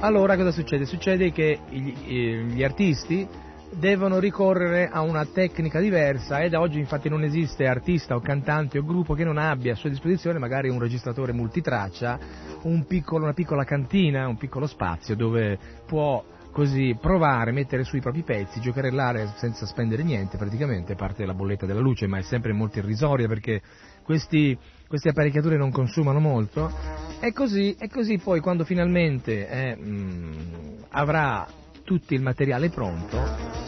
Allora 0.00 0.36
cosa 0.36 0.52
succede? 0.52 0.84
Succede 0.84 1.32
che 1.32 1.58
gli, 1.70 2.52
gli 2.52 2.62
artisti 2.62 3.26
devono 3.72 4.18
ricorrere 4.18 4.88
a 4.88 5.00
una 5.00 5.24
tecnica 5.26 5.80
diversa 5.80 6.42
ed 6.42 6.54
oggi 6.54 6.78
infatti 6.78 7.08
non 7.08 7.22
esiste 7.22 7.66
artista 7.66 8.14
o 8.14 8.20
cantante 8.20 8.78
o 8.78 8.84
gruppo 8.84 9.14
che 9.14 9.24
non 9.24 9.38
abbia 9.38 9.72
a 9.72 9.76
sua 9.76 9.90
disposizione 9.90 10.38
magari 10.38 10.68
un 10.68 10.78
registratore 10.78 11.32
multitraccia, 11.32 12.18
un 12.62 12.86
piccolo, 12.86 13.24
una 13.24 13.34
piccola 13.34 13.64
cantina, 13.64 14.28
un 14.28 14.36
piccolo 14.36 14.66
spazio 14.66 15.16
dove 15.16 15.58
può 15.86 16.24
così 16.56 16.96
provare, 16.98 17.52
mettere 17.52 17.84
sui 17.84 18.00
propri 18.00 18.22
pezzi, 18.22 18.60
giocherellare 18.60 19.34
senza 19.36 19.66
spendere 19.66 20.02
niente 20.02 20.38
praticamente, 20.38 20.94
parte 20.94 21.26
la 21.26 21.34
bolletta 21.34 21.66
della 21.66 21.80
luce, 21.80 22.06
ma 22.06 22.16
è 22.16 22.22
sempre 22.22 22.54
molto 22.54 22.78
irrisoria 22.78 23.28
perché 23.28 23.60
questi, 24.02 24.56
queste 24.88 25.10
apparecchiature 25.10 25.58
non 25.58 25.70
consumano 25.70 26.18
molto. 26.18 26.72
E 27.20 27.34
così, 27.34 27.76
e 27.78 27.90
così 27.90 28.16
poi 28.16 28.40
quando 28.40 28.64
finalmente 28.64 29.46
eh, 29.46 29.76
mh, 29.76 30.84
avrà 30.92 31.46
tutto 31.86 32.14
il 32.14 32.20
materiale 32.20 32.68
pronto. 32.68 33.64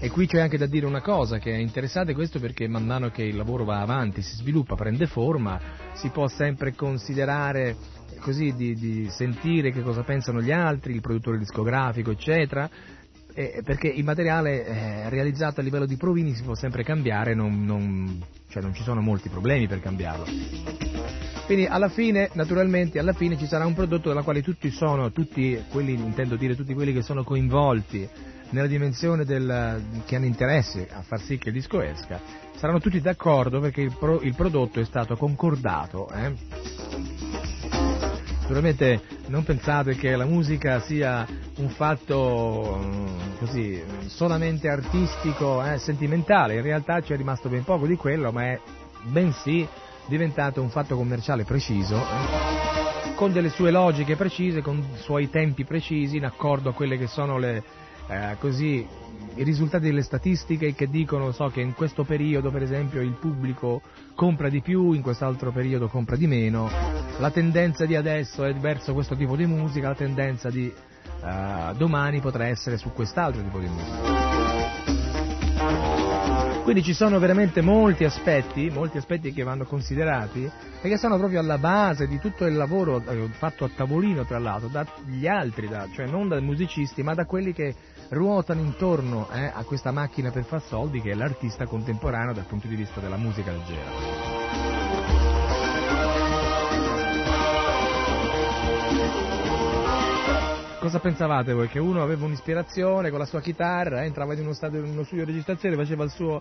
E 0.00 0.10
qui 0.10 0.26
c'è 0.26 0.40
anche 0.40 0.56
da 0.56 0.66
dire 0.66 0.86
una 0.86 1.02
cosa 1.02 1.38
che 1.38 1.52
è 1.52 1.58
interessante 1.58 2.14
questo 2.14 2.40
perché 2.40 2.66
man 2.66 2.86
mano 2.86 3.10
che 3.10 3.24
il 3.24 3.36
lavoro 3.36 3.64
va 3.64 3.80
avanti, 3.80 4.22
si 4.22 4.36
sviluppa, 4.36 4.74
prende 4.74 5.06
forma, 5.06 5.60
si 5.92 6.08
può 6.08 6.28
sempre 6.28 6.74
considerare 6.74 7.76
così 8.20 8.54
di, 8.54 8.74
di 8.74 9.08
sentire 9.10 9.70
che 9.70 9.82
cosa 9.82 10.02
pensano 10.04 10.40
gli 10.40 10.50
altri, 10.50 10.94
il 10.94 11.00
produttore 11.00 11.36
discografico, 11.38 12.10
eccetera, 12.10 12.70
eh, 13.38 13.62
perché 13.64 13.86
il 13.86 14.02
materiale 14.02 14.66
eh, 14.66 15.08
realizzato 15.10 15.60
a 15.60 15.62
livello 15.62 15.86
di 15.86 15.96
provini 15.96 16.34
si 16.34 16.42
può 16.42 16.56
sempre 16.56 16.82
cambiare, 16.82 17.34
non, 17.34 17.64
non, 17.64 18.20
cioè 18.48 18.60
non 18.60 18.74
ci 18.74 18.82
sono 18.82 19.00
molti 19.00 19.28
problemi 19.28 19.68
per 19.68 19.80
cambiarlo. 19.80 20.24
Quindi 21.46 21.66
alla 21.66 21.88
fine, 21.88 22.30
naturalmente, 22.32 22.98
alla 22.98 23.12
fine 23.12 23.38
ci 23.38 23.46
sarà 23.46 23.64
un 23.64 23.74
prodotto 23.74 24.08
della 24.08 24.22
quale 24.22 24.42
tutti 24.42 24.70
sono, 24.70 25.12
tutti 25.12 25.62
quelli, 25.70 25.92
intendo 25.92 26.34
dire 26.34 26.56
tutti 26.56 26.74
quelli 26.74 26.92
che 26.92 27.02
sono 27.02 27.22
coinvolti 27.22 28.08
nella 28.50 28.66
dimensione 28.66 29.24
del, 29.24 29.82
che 30.04 30.16
hanno 30.16 30.26
interesse 30.26 30.88
a 30.90 31.02
far 31.02 31.20
sì 31.20 31.38
che 31.38 31.50
il 31.50 31.54
disco 31.54 31.80
esca, 31.80 32.20
saranno 32.56 32.80
tutti 32.80 33.00
d'accordo 33.00 33.60
perché 33.60 33.82
il, 33.82 33.94
pro, 33.96 34.20
il 34.20 34.34
prodotto 34.34 34.80
è 34.80 34.84
stato 34.84 35.16
concordato. 35.16 36.10
Eh? 36.10 37.27
Naturalmente 38.48 39.02
non 39.26 39.44
pensate 39.44 39.94
che 39.94 40.16
la 40.16 40.24
musica 40.24 40.80
sia 40.80 41.26
un 41.56 41.68
fatto 41.68 42.80
mm, 42.82 43.06
così 43.38 43.82
solamente 44.06 44.70
artistico, 44.70 45.62
eh, 45.62 45.76
sentimentale, 45.76 46.54
in 46.54 46.62
realtà 46.62 47.02
c'è 47.02 47.14
rimasto 47.14 47.50
ben 47.50 47.62
poco 47.62 47.86
di 47.86 47.94
quello, 47.96 48.32
ma 48.32 48.44
è 48.44 48.60
bensì 49.02 49.68
diventato 50.06 50.62
un 50.62 50.70
fatto 50.70 50.96
commerciale 50.96 51.44
preciso, 51.44 51.96
eh, 51.96 53.14
con 53.16 53.32
delle 53.32 53.50
sue 53.50 53.70
logiche 53.70 54.16
precise, 54.16 54.62
con 54.62 54.82
suoi 54.94 55.28
tempi 55.28 55.66
precisi, 55.66 56.16
in 56.16 56.24
accordo 56.24 56.70
a 56.70 56.72
quelle 56.72 56.96
che 56.96 57.06
sono 57.06 57.36
le, 57.36 57.62
eh, 58.08 58.36
così, 58.38 58.86
i 59.38 59.44
risultati 59.44 59.84
delle 59.84 60.02
statistiche 60.02 60.74
che 60.74 60.88
dicono 60.88 61.30
so, 61.30 61.48
che 61.48 61.60
in 61.60 61.74
questo 61.74 62.02
periodo 62.02 62.50
per 62.50 62.62
esempio 62.62 63.00
il 63.00 63.16
pubblico 63.20 63.82
compra 64.14 64.48
di 64.48 64.60
più, 64.60 64.92
in 64.92 65.02
quest'altro 65.02 65.52
periodo 65.52 65.86
compra 65.86 66.16
di 66.16 66.26
meno, 66.26 66.68
la 67.18 67.30
tendenza 67.30 67.86
di 67.86 67.94
adesso 67.94 68.44
è 68.44 68.52
verso 68.54 68.92
questo 68.94 69.14
tipo 69.14 69.36
di 69.36 69.46
musica, 69.46 69.88
la 69.88 69.94
tendenza 69.94 70.50
di 70.50 70.72
uh, 71.22 71.72
domani 71.76 72.20
potrà 72.20 72.46
essere 72.46 72.78
su 72.78 72.92
quest'altro 72.92 73.40
tipo 73.42 73.60
di 73.60 73.68
musica. 73.68 75.06
Quindi 76.68 76.84
ci 76.84 76.92
sono 76.92 77.18
veramente 77.18 77.62
molti 77.62 78.04
aspetti, 78.04 78.68
molti 78.68 78.98
aspetti 78.98 79.32
che 79.32 79.42
vanno 79.42 79.64
considerati 79.64 80.50
e 80.82 80.88
che 80.88 80.98
sono 80.98 81.16
proprio 81.16 81.40
alla 81.40 81.56
base 81.56 82.06
di 82.06 82.18
tutto 82.18 82.44
il 82.44 82.54
lavoro 82.54 83.02
eh, 83.06 83.28
fatto 83.30 83.64
a 83.64 83.70
tavolino, 83.74 84.26
tra 84.26 84.38
l'altro, 84.38 84.68
dagli 84.68 85.26
altri, 85.26 85.66
da, 85.66 85.88
cioè 85.94 86.06
non 86.06 86.28
dai 86.28 86.42
musicisti, 86.42 87.02
ma 87.02 87.14
da 87.14 87.24
quelli 87.24 87.54
che 87.54 87.74
ruotano 88.10 88.60
intorno 88.60 89.28
eh, 89.30 89.50
a 89.52 89.62
questa 89.64 89.90
macchina 89.90 90.30
per 90.30 90.44
far 90.44 90.62
soldi 90.62 91.00
che 91.00 91.10
è 91.10 91.14
l'artista 91.14 91.66
contemporaneo 91.66 92.32
dal 92.32 92.46
punto 92.46 92.66
di 92.66 92.76
vista 92.76 93.00
della 93.00 93.16
musica 93.16 93.52
leggera. 93.52 94.36
Cosa 100.80 101.00
pensavate 101.00 101.52
voi? 101.52 101.68
Che 101.68 101.78
uno 101.78 102.02
aveva 102.02 102.24
un'ispirazione 102.24 103.10
con 103.10 103.18
la 103.18 103.26
sua 103.26 103.40
chitarra, 103.40 104.04
entrava 104.04 104.32
in 104.32 104.40
uno, 104.40 104.52
stadio, 104.54 104.82
in 104.82 104.92
uno 104.92 105.02
studio 105.02 105.24
di 105.24 105.32
registrazione, 105.32 105.76
faceva 105.76 106.06
suo, 106.08 106.40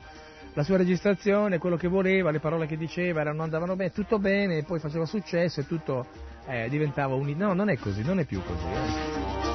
la 0.54 0.64
sua 0.64 0.78
registrazione, 0.78 1.58
quello 1.58 1.76
che 1.76 1.88
voleva, 1.88 2.32
le 2.32 2.40
parole 2.40 2.66
che 2.66 2.78
diceva 2.78 3.22
erano, 3.22 3.44
andavano 3.44 3.76
bene, 3.76 3.92
tutto 3.92 4.20
bene, 4.20 4.64
poi 4.64 4.80
faceva 4.80 5.06
successo 5.06 5.60
e 5.60 5.68
tutto 5.68 6.06
eh, 6.46 6.70
diventava 6.70 7.16
un... 7.16 7.28
No, 7.36 7.54
non 7.54 7.70
è 7.70 7.78
così, 7.78 8.04
non 8.04 8.20
è 8.20 8.26
più 8.26 8.42
così. 8.44 9.47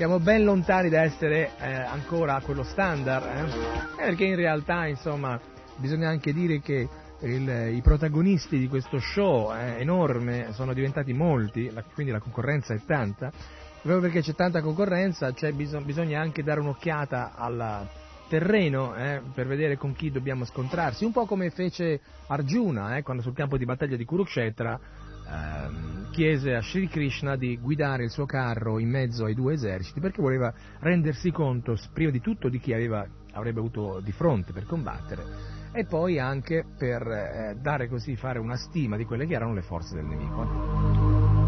Siamo 0.00 0.18
ben 0.18 0.44
lontani 0.44 0.88
da 0.88 1.02
essere 1.02 1.50
eh, 1.58 1.74
ancora 1.74 2.36
a 2.36 2.40
quello 2.40 2.62
standard, 2.62 3.22
eh? 3.22 3.96
perché 3.96 4.24
in 4.24 4.34
realtà, 4.34 4.86
insomma, 4.86 5.38
bisogna 5.76 6.08
anche 6.08 6.32
dire 6.32 6.60
che 6.60 6.88
il, 7.18 7.74
i 7.74 7.82
protagonisti 7.82 8.58
di 8.58 8.66
questo 8.66 8.98
show 8.98 9.52
eh, 9.52 9.78
enorme 9.78 10.54
sono 10.54 10.72
diventati 10.72 11.12
molti, 11.12 11.70
la, 11.70 11.84
quindi 11.92 12.12
la 12.12 12.18
concorrenza 12.18 12.72
è 12.72 12.80
tanta, 12.86 13.30
proprio 13.82 14.00
perché 14.00 14.22
c'è 14.22 14.34
tanta 14.34 14.62
concorrenza 14.62 15.30
bisog- 15.52 15.84
bisogna 15.84 16.18
anche 16.18 16.42
dare 16.42 16.60
un'occhiata 16.60 17.34
al 17.34 17.86
terreno 18.26 18.96
eh, 18.96 19.20
per 19.34 19.46
vedere 19.46 19.76
con 19.76 19.92
chi 19.92 20.10
dobbiamo 20.10 20.46
scontrarsi, 20.46 21.04
un 21.04 21.12
po' 21.12 21.26
come 21.26 21.50
fece 21.50 22.00
Arjuna 22.28 22.96
eh, 22.96 23.02
quando 23.02 23.22
sul 23.22 23.34
campo 23.34 23.58
di 23.58 23.66
battaglia 23.66 23.96
di 23.96 24.06
Kurukshetra 24.06 24.80
ehm, 25.30 26.10
chiese 26.10 26.54
a 26.54 26.60
Sri 26.60 26.88
Krishna 26.88 27.36
di 27.36 27.56
guidare 27.58 28.04
il 28.04 28.10
suo 28.10 28.26
carro 28.26 28.78
in 28.78 28.88
mezzo 28.88 29.24
ai 29.24 29.34
due 29.34 29.54
eserciti 29.54 30.00
perché 30.00 30.20
voleva 30.20 30.52
rendersi 30.80 31.30
conto 31.30 31.76
prima 31.92 32.10
di 32.10 32.20
tutto 32.20 32.48
di 32.48 32.58
chi 32.58 32.72
aveva, 32.72 33.06
avrebbe 33.32 33.60
avuto 33.60 34.00
di 34.00 34.12
fronte 34.12 34.52
per 34.52 34.64
combattere 34.64 35.58
e 35.72 35.84
poi 35.84 36.18
anche 36.18 36.64
per 36.76 37.06
eh, 37.06 37.56
dare 37.60 37.88
così, 37.88 38.16
fare 38.16 38.38
una 38.38 38.56
stima 38.56 38.96
di 38.96 39.04
quelle 39.04 39.26
che 39.26 39.34
erano 39.34 39.54
le 39.54 39.62
forze 39.62 39.94
del 39.94 40.04
nemico. 40.04 41.38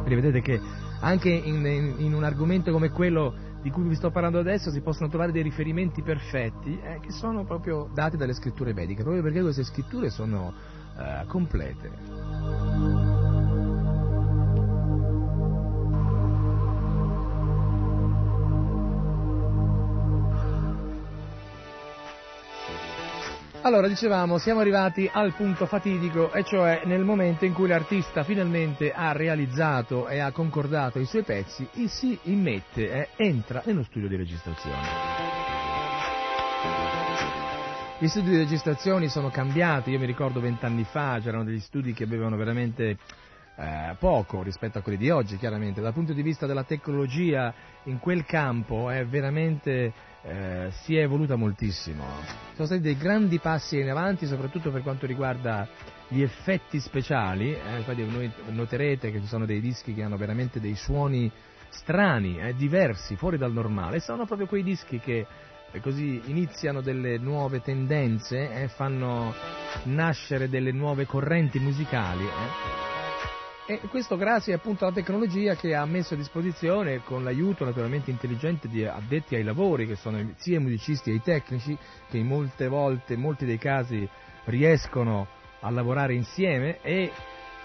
Quindi 0.00 0.14
vedete 0.14 0.40
che 0.40 0.60
anche 1.00 1.28
in, 1.28 1.64
in, 1.66 1.94
in 1.98 2.14
un 2.14 2.24
argomento 2.24 2.72
come 2.72 2.90
quello 2.90 3.48
di 3.62 3.70
cui 3.70 3.86
vi 3.86 3.94
sto 3.94 4.10
parlando 4.10 4.38
adesso 4.38 4.70
si 4.70 4.80
possono 4.80 5.08
trovare 5.08 5.32
dei 5.32 5.42
riferimenti 5.42 6.02
perfetti 6.02 6.80
eh, 6.82 7.00
che 7.00 7.10
sono 7.10 7.44
proprio 7.44 7.90
dati 7.92 8.16
dalle 8.16 8.32
scritture 8.32 8.72
vediche, 8.72 9.02
proprio 9.02 9.22
perché 9.22 9.42
queste 9.42 9.64
scritture 9.64 10.08
sono 10.08 10.52
eh, 10.98 11.26
complete. 11.26 12.99
Allora, 23.62 23.88
dicevamo, 23.88 24.38
siamo 24.38 24.60
arrivati 24.60 25.08
al 25.12 25.34
punto 25.34 25.66
fatidico, 25.66 26.32
e 26.32 26.44
cioè 26.44 26.80
nel 26.86 27.04
momento 27.04 27.44
in 27.44 27.52
cui 27.52 27.68
l'artista 27.68 28.24
finalmente 28.24 28.90
ha 28.90 29.12
realizzato 29.12 30.08
e 30.08 30.18
ha 30.18 30.32
concordato 30.32 30.98
i 30.98 31.04
suoi 31.04 31.24
pezzi 31.24 31.68
e 31.74 31.86
si 31.86 32.18
immette, 32.22 32.90
eh, 32.90 33.08
entra 33.16 33.60
nello 33.66 33.82
studio 33.82 34.08
di 34.08 34.16
registrazione. 34.16 34.78
Gli 37.98 38.08
studi 38.08 38.30
di 38.30 38.36
registrazione 38.38 39.10
sono 39.10 39.28
cambiati, 39.28 39.90
io 39.90 39.98
mi 39.98 40.06
ricordo 40.06 40.40
vent'anni 40.40 40.84
fa 40.84 41.20
c'erano 41.22 41.44
degli 41.44 41.60
studi 41.60 41.92
che 41.92 42.04
avevano 42.04 42.36
veramente 42.36 42.96
eh, 43.60 43.94
poco 43.98 44.42
rispetto 44.42 44.78
a 44.78 44.80
quelli 44.80 44.96
di 44.96 45.10
oggi, 45.10 45.36
chiaramente. 45.36 45.82
Dal 45.82 45.92
punto 45.92 46.14
di 46.14 46.22
vista 46.22 46.46
della 46.46 46.64
tecnologia 46.64 47.52
in 47.84 47.98
quel 47.98 48.24
campo 48.24 48.88
è 48.88 49.04
veramente 49.06 49.92
eh, 50.22 50.68
si 50.82 50.96
è 50.96 51.02
evoluta 51.02 51.36
moltissimo. 51.36 52.04
Sono 52.54 52.66
stati 52.66 52.80
dei 52.80 52.96
grandi 52.96 53.38
passi 53.38 53.78
in 53.78 53.90
avanti, 53.90 54.26
soprattutto 54.26 54.70
per 54.70 54.82
quanto 54.82 55.06
riguarda 55.06 55.68
gli 56.08 56.22
effetti 56.22 56.80
speciali. 56.80 57.52
Eh, 57.54 57.78
infatti 57.78 58.02
voi 58.02 58.32
noterete 58.48 59.10
che 59.10 59.20
ci 59.20 59.26
sono 59.26 59.44
dei 59.44 59.60
dischi 59.60 59.94
che 59.94 60.02
hanno 60.02 60.16
veramente 60.16 60.58
dei 60.58 60.74
suoni 60.74 61.30
strani, 61.68 62.40
eh, 62.40 62.54
diversi, 62.54 63.16
fuori 63.16 63.36
dal 63.36 63.52
normale. 63.52 64.00
Sono 64.00 64.24
proprio 64.24 64.46
quei 64.46 64.62
dischi 64.62 64.98
che 64.98 65.26
eh, 65.70 65.80
così 65.80 66.22
iniziano 66.24 66.80
delle 66.80 67.18
nuove 67.18 67.60
tendenze 67.60 68.52
e 68.52 68.68
fanno 68.68 69.34
nascere 69.84 70.48
delle 70.48 70.72
nuove 70.72 71.04
correnti 71.04 71.58
musicali. 71.58 72.24
E 73.70 73.78
questo 73.86 74.16
grazie 74.16 74.52
appunto 74.52 74.84
alla 74.84 74.92
tecnologia 74.92 75.54
che 75.54 75.76
ha 75.76 75.86
messo 75.86 76.14
a 76.14 76.16
disposizione, 76.16 77.04
con 77.04 77.22
l'aiuto 77.22 77.64
naturalmente 77.64 78.10
intelligente 78.10 78.66
di 78.66 78.84
addetti 78.84 79.36
ai 79.36 79.44
lavori, 79.44 79.86
che 79.86 79.94
sono 79.94 80.18
sia 80.38 80.56
i 80.56 80.60
musicisti 80.60 81.12
che 81.12 81.16
i 81.18 81.22
tecnici, 81.22 81.78
che 82.08 82.18
in 82.18 82.26
molte 82.26 82.66
volte, 82.66 83.14
in 83.14 83.20
molti 83.20 83.46
dei 83.46 83.58
casi, 83.58 84.08
riescono 84.46 85.28
a 85.60 85.70
lavorare 85.70 86.14
insieme 86.14 86.80
e 86.82 87.12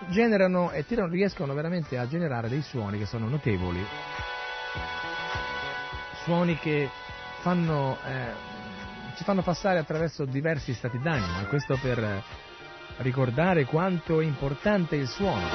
generano 0.09 0.69
e 0.69 0.85
tirano, 0.85 1.09
riescono 1.09 1.55
veramente 1.55 1.97
a 1.97 2.07
generare 2.07 2.49
dei 2.49 2.61
suoni 2.61 2.99
che 2.99 3.07
sono 3.07 3.27
notevoli. 3.27 3.83
Suoni 6.23 6.55
che 6.59 6.87
fanno, 7.41 7.97
eh, 8.05 8.31
ci 9.15 9.23
fanno 9.23 9.41
passare 9.41 9.79
attraverso 9.79 10.25
diversi 10.25 10.71
stati 10.75 10.99
d'animo, 10.99 11.41
e 11.41 11.47
questo 11.47 11.79
per 11.81 12.23
ricordare 12.97 13.65
quanto 13.65 14.21
è 14.21 14.23
importante 14.23 14.95
il 14.95 15.07
suono. 15.07 15.47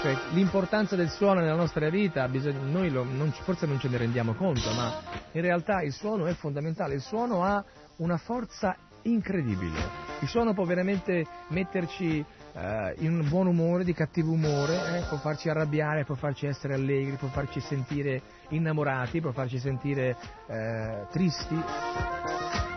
Cioè, 0.00 0.16
l'importanza 0.30 0.94
del 0.94 1.10
suono 1.10 1.40
nella 1.40 1.56
nostra 1.56 1.90
vita, 1.90 2.28
bisogna, 2.28 2.60
noi 2.60 2.88
lo, 2.88 3.02
non, 3.02 3.32
forse 3.32 3.66
non 3.66 3.80
ce 3.80 3.88
ne 3.88 3.96
rendiamo 3.96 4.34
conto, 4.34 4.70
ma 4.72 5.00
in 5.32 5.40
realtà 5.40 5.82
il 5.82 5.92
suono 5.92 6.26
è 6.26 6.34
fondamentale, 6.34 6.94
il 6.94 7.00
suono 7.00 7.42
ha 7.42 7.64
una 7.96 8.16
forza 8.16 8.76
incredibile, 9.02 9.76
il 10.20 10.28
suono 10.28 10.54
può 10.54 10.64
veramente 10.64 11.26
metterci 11.48 12.24
eh, 12.54 12.94
in 12.98 13.26
buon 13.28 13.46
umore, 13.46 13.84
di 13.84 13.92
cattivo 13.92 14.32
umore, 14.32 14.74
eh, 14.74 15.02
può 15.08 15.18
farci 15.18 15.48
arrabbiare, 15.48 16.04
può 16.04 16.14
farci 16.14 16.46
essere 16.46 16.74
allegri, 16.74 17.16
può 17.16 17.28
farci 17.28 17.60
sentire 17.60 18.22
innamorati, 18.48 19.20
può 19.20 19.32
farci 19.32 19.58
sentire 19.58 20.16
eh, 20.46 21.06
tristi. 21.10 21.56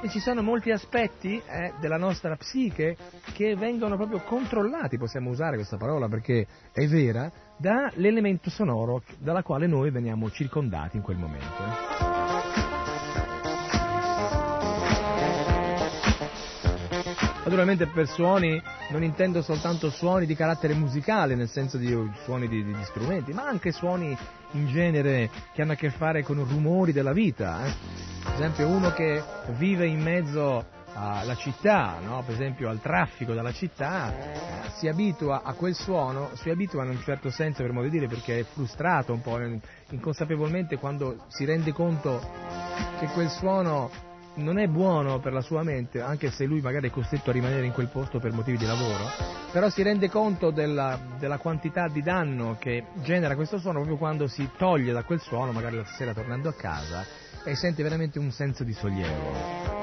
E 0.03 0.09
ci 0.09 0.19
sono 0.19 0.41
molti 0.41 0.71
aspetti 0.71 1.37
eh, 1.37 1.73
della 1.79 1.97
nostra 1.97 2.35
psiche 2.35 2.97
che 3.33 3.55
vengono 3.55 3.95
proprio 3.97 4.21
controllati, 4.21 4.97
possiamo 4.97 5.29
usare 5.29 5.55
questa 5.55 5.77
parola 5.77 6.07
perché 6.07 6.47
è 6.71 6.87
vera, 6.87 7.31
dall'elemento 7.57 8.49
sonoro 8.49 9.03
dalla 9.19 9.43
quale 9.43 9.67
noi 9.67 9.91
veniamo 9.91 10.31
circondati 10.31 10.97
in 10.97 11.03
quel 11.03 11.17
momento. 11.17 12.10
Naturalmente 17.43 17.87
per 17.87 18.07
suoni 18.07 18.61
non 18.89 19.03
intendo 19.03 19.41
soltanto 19.41 19.89
suoni 19.89 20.25
di 20.25 20.35
carattere 20.35 20.73
musicale, 20.73 21.35
nel 21.35 21.49
senso 21.49 21.77
di 21.77 21.95
suoni 22.23 22.47
di, 22.47 22.63
di, 22.63 22.73
di 22.73 22.83
strumenti, 22.83 23.33
ma 23.33 23.47
anche 23.47 23.71
suoni 23.71 24.15
in 24.51 24.67
genere 24.67 25.29
che 25.53 25.61
hanno 25.61 25.71
a 25.71 25.75
che 25.75 25.89
fare 25.89 26.23
con 26.23 26.43
rumori 26.45 26.91
della 26.91 27.13
vita. 27.13 27.65
Eh 27.65 28.09
per 28.23 28.33
esempio 28.33 28.67
uno 28.67 28.91
che 28.91 29.23
vive 29.57 29.87
in 29.87 29.99
mezzo 29.99 30.63
alla 30.93 31.35
città, 31.35 31.97
no? 32.01 32.21
per 32.23 32.35
esempio 32.35 32.69
al 32.69 32.79
traffico 32.79 33.33
della 33.33 33.51
città, 33.51 34.13
eh, 34.13 34.69
si 34.75 34.87
abitua 34.87 35.41
a 35.43 35.53
quel 35.53 35.73
suono, 35.73 36.29
si 36.35 36.49
abitua 36.49 36.83
in 36.83 36.91
un 36.91 37.01
certo 37.01 37.31
senso 37.31 37.63
per 37.63 37.71
modo 37.71 37.87
di 37.87 37.97
dire 37.97 38.07
perché 38.07 38.39
è 38.39 38.43
frustrato 38.43 39.13
un 39.13 39.21
po' 39.21 39.39
inconsapevolmente 39.89 40.77
quando 40.77 41.25
si 41.27 41.45
rende 41.45 41.71
conto 41.71 42.21
che 42.99 43.07
quel 43.07 43.29
suono 43.29 43.89
non 44.35 44.57
è 44.57 44.67
buono 44.67 45.19
per 45.19 45.33
la 45.33 45.41
sua 45.41 45.63
mente, 45.63 45.99
anche 45.99 46.31
se 46.31 46.45
lui 46.45 46.61
magari 46.61 46.87
è 46.87 46.91
costretto 46.91 47.29
a 47.29 47.33
rimanere 47.33 47.65
in 47.65 47.73
quel 47.73 47.89
posto 47.89 48.19
per 48.19 48.31
motivi 48.31 48.57
di 48.57 48.65
lavoro, 48.65 49.05
però 49.51 49.69
si 49.69 49.81
rende 49.81 50.09
conto 50.09 50.51
della, 50.51 50.97
della 51.19 51.37
quantità 51.37 51.87
di 51.87 52.01
danno 52.01 52.55
che 52.59 52.85
genera 53.03 53.35
questo 53.35 53.57
suono 53.57 53.79
proprio 53.79 53.97
quando 53.97 54.27
si 54.27 54.49
toglie 54.57 54.93
da 54.93 55.03
quel 55.03 55.19
suono, 55.19 55.51
magari 55.51 55.75
la 55.75 55.85
sera 55.85 56.13
tornando 56.13 56.49
a 56.49 56.53
casa, 56.53 57.05
e 57.43 57.55
sente 57.55 57.83
veramente 57.83 58.19
un 58.19 58.31
senso 58.31 58.63
di 58.63 58.73
sollievo. 58.73 59.79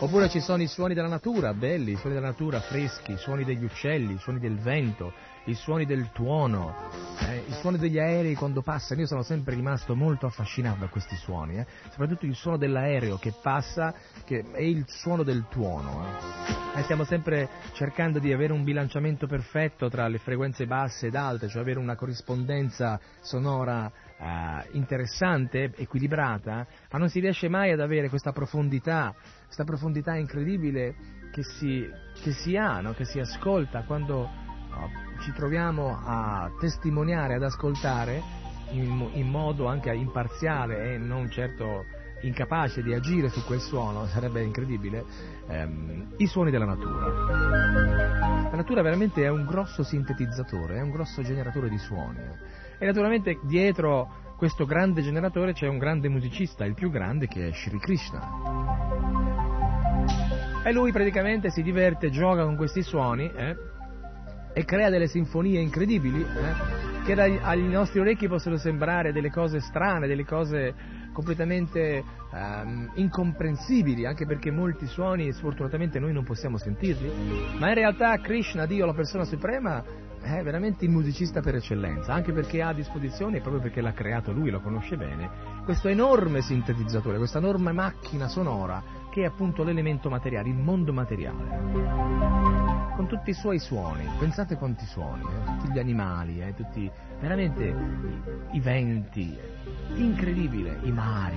Oppure 0.00 0.28
ci 0.28 0.40
sono 0.40 0.60
i 0.60 0.66
suoni 0.66 0.94
della 0.94 1.06
natura, 1.06 1.54
belli, 1.54 1.94
suoni 1.94 2.16
della 2.16 2.26
natura, 2.26 2.58
freschi, 2.58 3.12
i 3.12 3.18
suoni 3.18 3.44
degli 3.44 3.62
uccelli, 3.62 4.14
i 4.14 4.18
suoni 4.18 4.40
del 4.40 4.58
vento, 4.58 5.12
i 5.44 5.54
suoni 5.54 5.86
del 5.86 6.10
tuono, 6.12 6.74
eh, 7.20 7.44
i 7.48 7.52
suoni 7.54 7.78
degli 7.78 7.98
aerei 7.98 8.34
quando 8.34 8.62
passano. 8.62 9.00
Io 9.00 9.06
sono 9.06 9.22
sempre 9.22 9.54
rimasto 9.54 9.94
molto 9.94 10.26
affascinato 10.26 10.80
da 10.80 10.88
questi 10.88 11.16
suoni, 11.16 11.58
eh. 11.58 11.66
soprattutto 11.90 12.26
il 12.26 12.34
suono 12.34 12.56
dell'aereo 12.56 13.16
che 13.16 13.32
passa 13.42 13.94
che 14.24 14.44
è 14.52 14.62
il 14.62 14.84
suono 14.86 15.22
del 15.22 15.46
tuono. 15.48 16.04
Eh. 16.74 16.78
eh. 16.78 16.82
stiamo 16.82 17.04
sempre 17.04 17.48
cercando 17.72 18.18
di 18.18 18.32
avere 18.32 18.52
un 18.52 18.62
bilanciamento 18.62 19.26
perfetto 19.26 19.88
tra 19.88 20.06
le 20.08 20.18
frequenze 20.18 20.66
basse 20.66 21.08
ed 21.08 21.16
alte, 21.16 21.48
cioè 21.48 21.62
avere 21.62 21.78
una 21.78 21.96
corrispondenza 21.96 23.00
sonora 23.20 23.90
eh, 24.18 24.68
interessante, 24.72 25.72
equilibrata, 25.76 26.66
ma 26.90 26.98
non 26.98 27.08
si 27.08 27.20
riesce 27.20 27.48
mai 27.48 27.72
ad 27.72 27.80
avere 27.80 28.08
questa 28.08 28.32
profondità, 28.32 29.14
questa 29.44 29.64
profondità 29.64 30.14
incredibile 30.14 31.20
che 31.32 31.42
si, 31.42 31.88
che 32.22 32.32
si 32.32 32.56
ha, 32.56 32.80
no? 32.80 32.92
che 32.92 33.04
si 33.04 33.18
ascolta 33.18 33.82
quando 33.84 34.42
ci 35.22 35.32
troviamo 35.32 35.98
a 36.04 36.50
testimoniare, 36.60 37.34
ad 37.34 37.42
ascoltare 37.42 38.22
in, 38.70 39.08
in 39.12 39.28
modo 39.28 39.66
anche 39.66 39.92
imparziale 39.92 40.92
e 40.92 40.98
non 40.98 41.30
certo 41.30 41.84
incapace 42.22 42.82
di 42.82 42.92
agire 42.92 43.28
su 43.28 43.44
quel 43.44 43.60
suono, 43.60 44.06
sarebbe 44.12 44.42
incredibile, 44.42 45.04
ehm, 45.48 46.14
i 46.18 46.26
suoni 46.26 46.50
della 46.50 46.66
natura. 46.66 47.06
La 48.50 48.56
natura 48.56 48.82
veramente 48.82 49.22
è 49.22 49.28
un 49.28 49.46
grosso 49.46 49.82
sintetizzatore, 49.82 50.76
è 50.76 50.80
un 50.80 50.90
grosso 50.90 51.22
generatore 51.22 51.68
di 51.68 51.78
suoni. 51.78 52.18
E 52.78 52.84
naturalmente 52.84 53.38
dietro 53.44 54.34
questo 54.36 54.66
grande 54.66 55.02
generatore 55.02 55.52
c'è 55.52 55.68
un 55.68 55.78
grande 55.78 56.08
musicista, 56.08 56.64
il 56.64 56.74
più 56.74 56.90
grande, 56.90 57.28
che 57.28 57.48
è 57.48 57.52
Sri 57.52 57.78
Krishna. 57.78 59.20
E 60.64 60.72
lui 60.72 60.92
praticamente 60.92 61.50
si 61.50 61.62
diverte, 61.62 62.10
gioca 62.10 62.44
con 62.44 62.56
questi 62.56 62.82
suoni, 62.82 63.30
eh, 63.34 63.56
e 64.52 64.64
crea 64.64 64.90
delle 64.90 65.06
sinfonie 65.06 65.60
incredibili 65.60 66.20
eh, 66.20 67.04
che 67.04 67.14
dai, 67.14 67.38
agli 67.40 67.64
nostri 67.64 68.00
orecchi 68.00 68.28
possono 68.28 68.56
sembrare 68.56 69.12
delle 69.12 69.30
cose 69.30 69.60
strane, 69.60 70.06
delle 70.06 70.24
cose 70.24 70.74
completamente 71.12 72.02
um, 72.30 72.90
incomprensibili, 72.94 74.06
anche 74.06 74.24
perché 74.24 74.50
molti 74.50 74.86
suoni 74.86 75.32
sfortunatamente 75.32 75.98
noi 75.98 76.12
non 76.12 76.24
possiamo 76.24 76.56
sentirli, 76.56 77.58
ma 77.58 77.68
in 77.68 77.74
realtà 77.74 78.18
Krishna, 78.18 78.66
Dio, 78.66 78.86
la 78.86 78.94
persona 78.94 79.24
suprema, 79.24 79.84
è 80.22 80.42
veramente 80.42 80.84
il 80.84 80.90
musicista 80.90 81.40
per 81.40 81.56
eccellenza, 81.56 82.12
anche 82.12 82.32
perché 82.32 82.62
ha 82.62 82.68
a 82.68 82.74
disposizione, 82.74 83.40
proprio 83.40 83.60
perché 83.60 83.80
l'ha 83.80 83.92
creato 83.92 84.32
lui, 84.32 84.50
lo 84.50 84.60
conosce 84.60 84.96
bene, 84.96 85.28
questo 85.64 85.88
enorme 85.88 86.40
sintetizzatore, 86.40 87.18
questa 87.18 87.38
enorme 87.38 87.72
macchina 87.72 88.28
sonora 88.28 88.82
che 89.10 89.22
è 89.22 89.26
appunto 89.26 89.62
l'elemento 89.62 90.08
materiale, 90.08 90.48
il 90.48 90.56
mondo 90.56 90.92
materiale 90.92 92.82
con 92.94 93.06
tutti 93.06 93.30
i 93.30 93.34
suoi 93.34 93.58
suoni, 93.58 94.06
pensate 94.18 94.56
quanti 94.56 94.84
suoni, 94.84 95.22
eh? 95.22 95.56
tutti 95.58 95.72
gli 95.72 95.78
animali, 95.78 96.40
eh? 96.40 96.54
tutti, 96.54 96.90
veramente 97.20 97.64
i, 97.64 98.56
i 98.56 98.60
venti, 98.60 99.36
incredibile, 99.94 100.78
i 100.82 100.92
mari, 100.92 101.36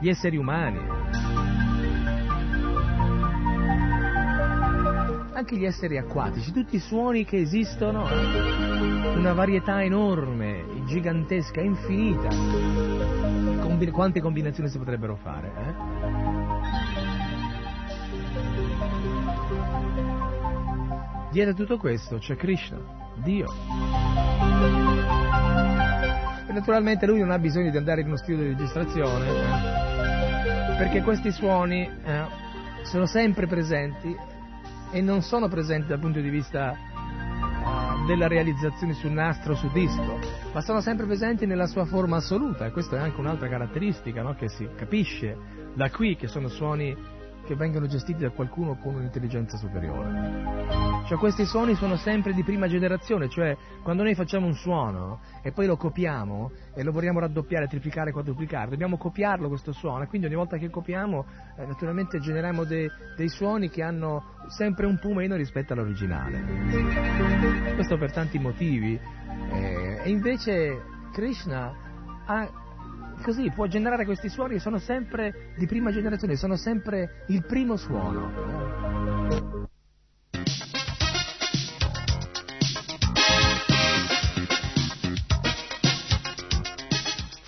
gli 0.00 0.08
esseri 0.08 0.36
umani, 0.36 1.55
anche 5.36 5.54
gli 5.56 5.66
esseri 5.66 5.98
acquatici, 5.98 6.50
tutti 6.50 6.76
i 6.76 6.78
suoni 6.78 7.26
che 7.26 7.36
esistono, 7.36 8.08
eh? 8.08 9.16
una 9.18 9.34
varietà 9.34 9.82
enorme, 9.82 10.64
gigantesca, 10.86 11.60
infinita, 11.60 12.28
Combi- 13.60 13.90
quante 13.90 14.22
combinazioni 14.22 14.70
si 14.70 14.78
potrebbero 14.78 15.16
fare. 15.16 15.52
Eh? 15.58 15.74
Dietro 21.32 21.52
tutto 21.52 21.76
questo 21.76 22.16
c'è 22.16 22.34
Krishna, 22.36 22.78
Dio. 23.16 23.52
E 26.48 26.52
naturalmente 26.52 27.04
lui 27.04 27.18
non 27.20 27.30
ha 27.30 27.38
bisogno 27.38 27.70
di 27.70 27.76
andare 27.76 28.00
in 28.00 28.06
uno 28.06 28.16
studio 28.16 28.38
di 28.38 28.48
registrazione, 28.54 29.28
eh, 29.28 30.76
perché 30.78 31.02
questi 31.02 31.30
suoni 31.30 31.82
eh, 31.82 32.24
sono 32.84 33.04
sempre 33.04 33.46
presenti 33.46 34.34
e 34.90 35.00
non 35.00 35.22
sono 35.22 35.48
presenti 35.48 35.88
dal 35.88 35.98
punto 35.98 36.20
di 36.20 36.28
vista 36.28 36.72
uh, 36.72 38.06
della 38.06 38.28
realizzazione 38.28 38.94
su 38.94 39.08
nastro 39.08 39.52
o 39.52 39.56
su 39.56 39.68
disco, 39.72 40.18
ma 40.52 40.60
sono 40.60 40.80
sempre 40.80 41.06
presenti 41.06 41.46
nella 41.46 41.66
sua 41.66 41.84
forma 41.84 42.16
assoluta 42.16 42.66
e 42.66 42.70
questa 42.70 42.96
è 42.96 43.00
anche 43.00 43.20
un'altra 43.20 43.48
caratteristica 43.48 44.22
no? 44.22 44.34
che 44.34 44.48
si 44.48 44.68
capisce 44.76 45.36
da 45.74 45.90
qui 45.90 46.16
che 46.16 46.28
sono 46.28 46.48
suoni 46.48 46.96
che 47.46 47.54
vengono 47.54 47.86
gestiti 47.86 48.22
da 48.22 48.30
qualcuno 48.30 48.76
con 48.76 48.96
un'intelligenza 48.96 49.56
superiore. 49.56 51.04
Cioè 51.06 51.16
questi 51.18 51.46
suoni 51.46 51.74
sono 51.76 51.96
sempre 51.96 52.32
di 52.32 52.42
prima 52.42 52.66
generazione, 52.66 53.28
cioè 53.28 53.56
quando 53.82 54.02
noi 54.02 54.14
facciamo 54.14 54.46
un 54.46 54.54
suono 54.54 55.20
e 55.42 55.52
poi 55.52 55.66
lo 55.66 55.76
copiamo 55.76 56.50
e 56.74 56.82
lo 56.82 56.90
vogliamo 56.90 57.20
raddoppiare, 57.20 57.68
triplicare, 57.68 58.10
quadruplicare, 58.10 58.70
dobbiamo 58.70 58.98
copiarlo 58.98 59.48
questo 59.48 59.72
suono 59.72 60.02
e 60.02 60.06
quindi 60.08 60.26
ogni 60.26 60.36
volta 60.36 60.56
che 60.58 60.68
copiamo 60.68 61.24
eh, 61.56 61.64
naturalmente 61.64 62.18
generiamo 62.18 62.64
de, 62.64 62.90
dei 63.16 63.28
suoni 63.28 63.70
che 63.70 63.82
hanno 63.82 64.34
sempre 64.48 64.86
un 64.86 64.98
po' 64.98 65.14
meno 65.14 65.36
rispetto 65.36 65.72
all'originale. 65.72 66.42
Questo 67.74 67.96
per 67.96 68.12
tanti 68.12 68.38
motivi. 68.38 68.98
Eh, 69.52 70.00
e 70.02 70.10
invece 70.10 70.82
Krishna 71.12 71.72
ha 72.26 72.64
così 73.26 73.50
può 73.50 73.66
generare 73.66 74.04
questi 74.04 74.28
suoni 74.28 74.54
che 74.54 74.60
sono 74.60 74.78
sempre 74.78 75.50
di 75.56 75.66
prima 75.66 75.90
generazione, 75.90 76.36
sono 76.36 76.54
sempre 76.54 77.24
il 77.26 77.44
primo 77.44 77.74
suono. 77.76 79.66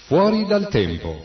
Fuori 0.07 0.47
dal 0.47 0.67
tempo. 0.69 1.23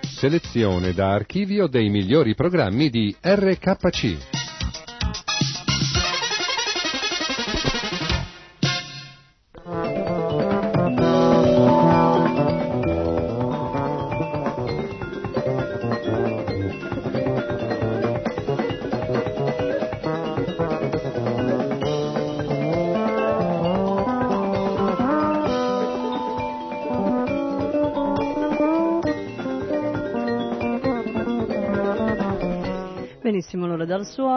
Selezione 0.00 0.94
da 0.94 1.12
archivio 1.12 1.66
dei 1.66 1.90
migliori 1.90 2.34
programmi 2.34 2.88
di 2.88 3.14
RKC. 3.20 4.37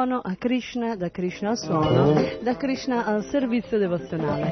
Suono 0.02 0.20
a 0.24 0.36
Krishna, 0.36 0.96
da 0.96 1.12
Krishna 1.12 1.50
al 1.50 1.58
suono, 1.60 2.14
da 2.42 2.58
Krishna 2.58 3.06
al 3.06 3.24
servizio 3.26 3.78
devozionale. 3.78 4.50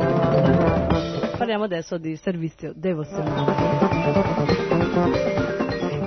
Parliamo 1.36 1.64
adesso 1.64 1.98
di 1.98 2.16
servizio 2.18 2.72
devozionale. 2.76 3.78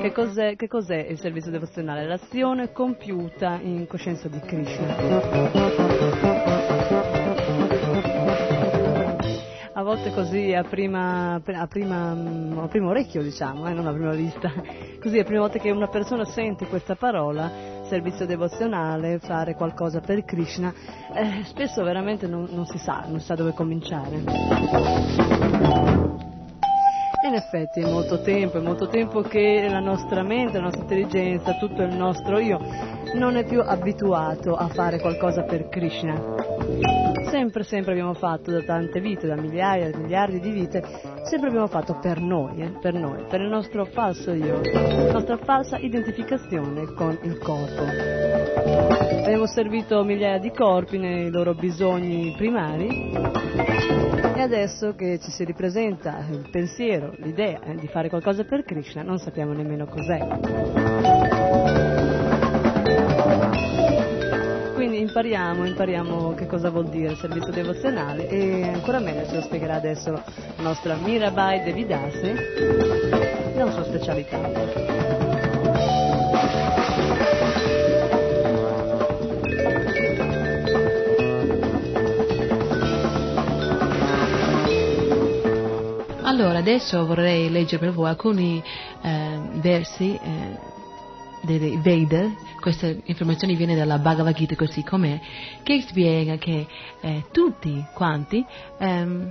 Che 0.00 0.12
cos'è, 0.12 0.54
che 0.54 0.68
cos'è 0.68 1.06
il 1.08 1.18
servizio 1.18 1.50
devozionale? 1.50 2.06
L'azione 2.06 2.70
compiuta 2.70 3.58
in 3.60 3.88
coscienza 3.88 4.28
di 4.28 4.38
Krishna. 4.38 6.02
a 9.82 9.84
volte 9.84 10.12
così 10.12 10.54
a 10.54 10.62
prima, 10.62 11.34
a 11.44 11.66
prima, 11.66 12.12
a 12.12 12.68
primo 12.68 12.90
orecchio 12.90 13.20
diciamo, 13.20 13.68
eh, 13.68 13.72
non 13.72 13.88
a 13.88 13.92
prima 13.92 14.12
vista, 14.12 14.52
così 15.00 15.16
è 15.16 15.18
la 15.18 15.24
prima 15.24 15.40
volta 15.40 15.58
che 15.58 15.70
una 15.72 15.88
persona 15.88 16.24
sente 16.24 16.66
questa 16.66 16.94
parola, 16.94 17.71
servizio 17.92 18.24
devozionale, 18.24 19.18
fare 19.18 19.54
qualcosa 19.54 20.00
per 20.00 20.24
Krishna, 20.24 20.72
eh, 21.12 21.44
spesso 21.44 21.84
veramente 21.84 22.26
non, 22.26 22.48
non 22.50 22.64
si 22.64 22.78
sa, 22.78 23.04
non 23.06 23.20
si 23.20 23.26
sa 23.26 23.34
dove 23.34 23.52
cominciare. 23.52 24.24
In 27.24 27.34
effetti 27.34 27.80
è 27.80 27.88
molto 27.88 28.20
tempo, 28.20 28.58
è 28.58 28.60
molto 28.60 28.88
tempo 28.88 29.20
che 29.20 29.64
la 29.70 29.78
nostra 29.78 30.24
mente, 30.24 30.58
la 30.58 30.64
nostra 30.64 30.82
intelligenza, 30.82 31.56
tutto 31.56 31.82
il 31.82 31.94
nostro 31.94 32.40
io 32.40 32.58
non 33.14 33.36
è 33.36 33.44
più 33.44 33.60
abituato 33.60 34.56
a 34.56 34.66
fare 34.66 34.98
qualcosa 34.98 35.42
per 35.42 35.68
Krishna. 35.68 36.20
Sempre, 37.30 37.62
sempre 37.62 37.92
abbiamo 37.92 38.14
fatto 38.14 38.50
da 38.50 38.62
tante 38.62 39.00
vite, 39.00 39.28
da 39.28 39.36
migliaia, 39.36 39.90
da 39.90 39.98
miliardi 39.98 40.40
di 40.40 40.50
vite, 40.50 40.82
sempre 41.22 41.48
abbiamo 41.48 41.68
fatto 41.68 41.96
per 42.02 42.20
noi, 42.20 42.60
eh, 42.60 42.72
per 42.80 42.94
noi, 42.94 43.24
per 43.28 43.40
il 43.40 43.48
nostro 43.48 43.84
falso 43.84 44.32
io, 44.32 44.60
la 44.60 45.12
nostra 45.12 45.36
falsa 45.36 45.78
identificazione 45.78 46.92
con 46.94 47.16
il 47.22 47.38
corpo. 47.38 47.84
Abbiamo 49.22 49.46
servito 49.46 50.02
migliaia 50.02 50.38
di 50.38 50.50
corpi 50.50 50.98
nei 50.98 51.30
loro 51.30 51.54
bisogni 51.54 52.34
primari 52.36 54.31
adesso 54.42 54.94
che 54.94 55.18
ci 55.20 55.30
si 55.30 55.44
ripresenta 55.44 56.24
il 56.30 56.48
pensiero, 56.50 57.14
l'idea 57.18 57.60
eh, 57.60 57.76
di 57.76 57.86
fare 57.86 58.08
qualcosa 58.08 58.44
per 58.44 58.64
Krishna, 58.64 59.02
non 59.02 59.18
sappiamo 59.18 59.52
nemmeno 59.52 59.86
cos'è. 59.86 60.18
Quindi 64.74 65.00
impariamo, 65.00 65.64
impariamo 65.64 66.34
che 66.34 66.46
cosa 66.46 66.70
vuol 66.70 66.88
dire 66.88 67.12
il 67.12 67.16
servizio 67.16 67.52
devozionale 67.52 68.28
e 68.28 68.68
ancora 68.68 68.98
meglio 68.98 69.26
ce 69.26 69.36
lo 69.36 69.42
spiegherà 69.42 69.76
adesso 69.76 70.10
la 70.10 70.22
nostra 70.58 70.96
Mirabai 70.96 71.62
Devidasi, 71.62 72.34
la 73.54 73.70
sua 73.70 73.84
specialità. 73.84 75.11
Allora, 86.32 86.60
adesso 86.60 87.04
vorrei 87.04 87.50
leggere 87.50 87.76
per 87.76 87.92
voi 87.92 88.08
alcuni 88.08 88.62
eh, 89.02 89.38
versi 89.56 90.14
eh, 90.14 90.58
dei 91.42 91.76
Veda, 91.76 92.32
questa 92.58 92.90
informazione 93.04 93.54
viene 93.54 93.76
dalla 93.76 93.98
Bhagavad 93.98 94.34
Gita 94.34 94.56
così 94.56 94.82
com'è, 94.82 95.20
che 95.62 95.82
spiega 95.82 96.36
che 96.36 96.66
eh, 97.02 97.24
tutti 97.30 97.84
quanti 97.92 98.42
ehm, 98.78 99.30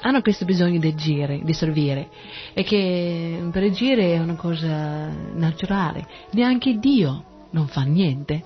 hanno 0.00 0.20
questo 0.22 0.44
bisogno 0.44 0.78
di 0.78 0.86
agire, 0.86 1.40
di 1.42 1.52
servire, 1.52 2.08
e 2.54 2.62
che 2.62 3.48
per 3.50 3.64
agire 3.64 4.14
è 4.14 4.20
una 4.20 4.36
cosa 4.36 5.08
naturale, 5.34 6.06
neanche 6.30 6.78
Dio 6.78 7.48
non 7.50 7.66
fa 7.66 7.82
niente. 7.82 8.44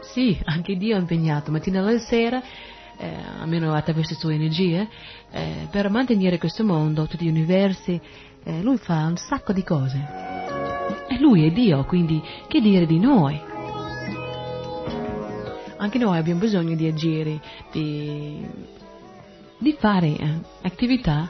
Sì, 0.00 0.38
anche 0.44 0.76
Dio 0.76 0.96
è 0.96 0.98
impegnato. 0.98 1.50
Mattina 1.50 1.80
alla 1.80 1.98
sera 1.98 2.42
eh, 3.02 3.16
almeno 3.40 3.74
attraverso 3.74 4.12
le 4.12 4.18
sue 4.18 4.34
energie, 4.34 4.88
eh, 5.30 5.66
per 5.70 5.90
mantenere 5.90 6.38
questo 6.38 6.62
mondo, 6.64 7.06
tutti 7.06 7.24
gli 7.24 7.28
universi, 7.28 8.00
eh, 8.44 8.62
lui 8.62 8.76
fa 8.78 9.06
un 9.06 9.16
sacco 9.16 9.52
di 9.52 9.64
cose. 9.64 9.98
E 11.08 11.18
lui 11.18 11.44
è 11.46 11.50
Dio, 11.50 11.84
quindi 11.84 12.22
che 12.46 12.60
dire 12.60 12.86
di 12.86 12.98
noi? 12.98 13.40
Anche 15.78 15.98
noi 15.98 16.16
abbiamo 16.16 16.38
bisogno 16.38 16.76
di 16.76 16.86
agire, 16.86 17.40
di, 17.72 18.46
di 19.58 19.76
fare 19.78 20.06
eh, 20.06 20.38
attività 20.62 21.28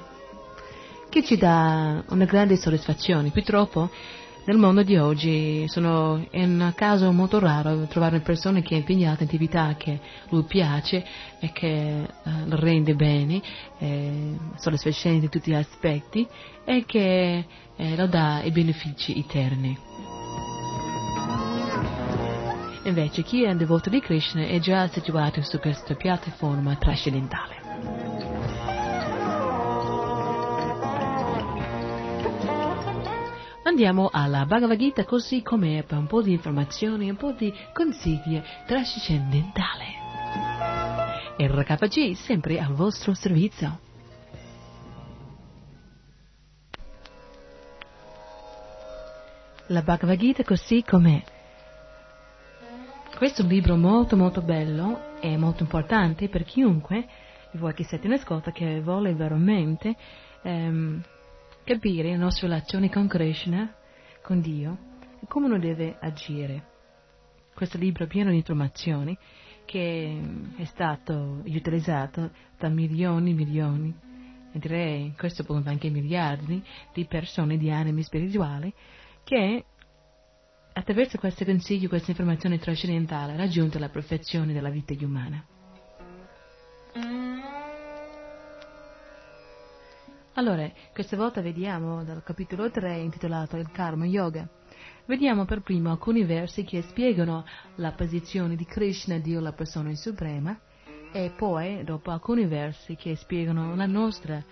che 1.08 1.24
ci 1.24 1.38
dà 1.38 2.04
una 2.08 2.26
grande 2.26 2.56
soddisfazione. 2.56 3.30
Purtroppo 3.30 3.90
nel 4.44 4.56
mondo 4.56 4.82
di 4.82 4.96
oggi 4.96 5.64
sono, 5.68 6.26
è 6.30 6.42
un 6.42 6.72
caso 6.74 7.12
molto 7.12 7.38
raro 7.38 7.86
trovare 7.86 8.20
persone 8.20 8.62
che 8.62 8.74
è 8.74 8.78
impegnata 8.78 9.22
in 9.22 9.28
attività 9.28 9.74
che 9.76 10.00
lui 10.30 10.42
piace 10.42 11.04
e 11.38 11.52
che 11.52 12.02
eh, 12.02 12.08
lo 12.46 12.56
rende 12.56 12.94
bene, 12.94 13.40
eh, 13.78 14.36
soddisfacente 14.56 15.26
in 15.26 15.30
tutti 15.30 15.50
gli 15.50 15.54
aspetti 15.54 16.26
e 16.64 16.84
che 16.84 17.44
eh, 17.76 17.96
lo 17.96 18.06
dà 18.06 18.42
i 18.42 18.50
benefici 18.50 19.16
eterni. 19.16 19.78
Invece 22.84 23.22
chi 23.22 23.44
è 23.44 23.50
un 23.50 23.58
devoto 23.58 23.88
di 23.90 24.00
Krishna 24.00 24.44
è 24.44 24.58
già 24.58 24.88
situato 24.88 25.40
su 25.42 25.60
questa 25.60 25.94
piattaforma 25.94 26.74
trascendentale. 26.74 28.41
Andiamo 33.72 34.10
alla 34.12 34.44
Bhagavad 34.44 34.76
Gita 34.76 35.06
così 35.06 35.40
com'è 35.40 35.82
per 35.84 35.96
un 35.96 36.06
po' 36.06 36.20
di 36.20 36.32
informazioni, 36.32 37.08
un 37.08 37.16
po' 37.16 37.32
di 37.32 37.50
consigli 37.72 38.38
trascendentale. 38.66 39.86
RKG 41.38 42.12
sempre 42.12 42.60
al 42.60 42.74
vostro 42.74 43.14
servizio. 43.14 43.80
La 49.68 49.80
Bhagavad 49.80 50.18
Gita 50.18 50.44
così 50.44 50.84
com'è. 50.84 51.24
Questo 53.16 53.40
è 53.40 53.44
un 53.44 53.50
libro 53.50 53.76
molto 53.76 54.18
molto 54.18 54.42
bello 54.42 55.18
e 55.18 55.38
molto 55.38 55.62
importante 55.62 56.28
per 56.28 56.44
chiunque, 56.44 57.08
voi 57.52 57.72
che 57.72 57.84
siete 57.84 58.06
in 58.06 58.12
ascolto, 58.12 58.50
che 58.50 58.82
vuole 58.82 59.14
veramente 59.14 59.96
ehm, 60.42 61.02
capire 61.64 62.10
le 62.10 62.16
nostre 62.16 62.48
relazioni 62.48 62.90
con 62.90 63.06
Krishna, 63.06 63.74
con 64.22 64.40
Dio, 64.40 64.78
e 65.20 65.26
come 65.26 65.46
uno 65.46 65.58
deve 65.58 65.96
agire. 66.00 66.70
Questo 67.54 67.78
libro 67.78 68.04
è 68.04 68.06
pieno 68.06 68.30
di 68.30 68.36
informazioni 68.36 69.16
che 69.64 70.20
è 70.56 70.64
stato 70.64 71.42
utilizzato 71.44 72.30
da 72.58 72.68
milioni 72.68 73.30
e 73.30 73.34
milioni, 73.34 73.94
e 74.52 74.58
direi 74.58 75.04
in 75.04 75.16
questo 75.16 75.44
punto 75.44 75.68
anche 75.68 75.88
miliardi 75.88 76.62
di 76.92 77.04
persone, 77.06 77.56
di 77.56 77.70
animi 77.70 78.02
spirituali, 78.02 78.72
che 79.24 79.64
attraverso 80.72 81.18
questo 81.18 81.44
consiglio, 81.44 81.88
questa 81.88 82.10
informazione 82.10 82.58
trascendentale, 82.58 83.34
ha 83.34 83.36
raggiunto 83.36 83.78
la 83.78 83.88
perfezione 83.88 84.52
della 84.52 84.70
vita 84.70 84.94
umana. 85.04 85.44
Allora, 90.34 90.66
questa 90.94 91.14
volta 91.14 91.42
vediamo 91.42 92.04
dal 92.04 92.22
capitolo 92.22 92.70
3 92.70 92.96
intitolato 92.96 93.58
Il 93.58 93.70
Karma 93.70 94.06
Yoga. 94.06 94.48
Vediamo 95.04 95.44
per 95.44 95.60
primo 95.60 95.90
alcuni 95.90 96.24
versi 96.24 96.64
che 96.64 96.80
spiegano 96.80 97.44
la 97.74 97.92
posizione 97.92 98.56
di 98.56 98.64
Krishna, 98.64 99.18
Dio 99.18 99.40
la 99.40 99.52
persona 99.52 99.94
suprema, 99.94 100.58
e 101.12 101.34
poi 101.36 101.84
dopo 101.84 102.10
alcuni 102.10 102.46
versi 102.46 102.96
che 102.96 103.14
spiegano 103.14 103.76
la 103.76 103.84
nostra 103.84 104.42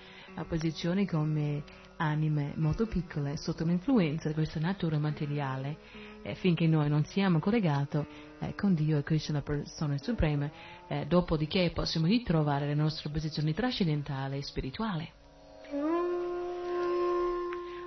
posizione 0.46 1.06
come 1.06 1.62
anime 1.96 2.52
molto 2.56 2.86
piccole 2.86 3.38
sotto 3.38 3.64
l'influenza 3.64 4.28
di 4.28 4.34
questa 4.34 4.60
natura 4.60 4.98
materiale, 4.98 5.78
eh, 6.22 6.34
finché 6.34 6.66
noi 6.66 6.90
non 6.90 7.06
siamo 7.06 7.38
collegati 7.38 8.04
eh, 8.40 8.54
con 8.54 8.74
Dio 8.74 8.98
e 8.98 9.02
Krishna 9.02 9.36
la 9.36 9.42
persona 9.42 9.96
suprema, 9.96 10.50
eh, 10.88 11.06
dopodiché 11.06 11.70
possiamo 11.72 12.04
ritrovare 12.06 12.66
la 12.66 12.74
nostra 12.74 13.08
posizione 13.08 13.54
trascendentale 13.54 14.36
e 14.36 14.42
spirituale. 14.42 15.12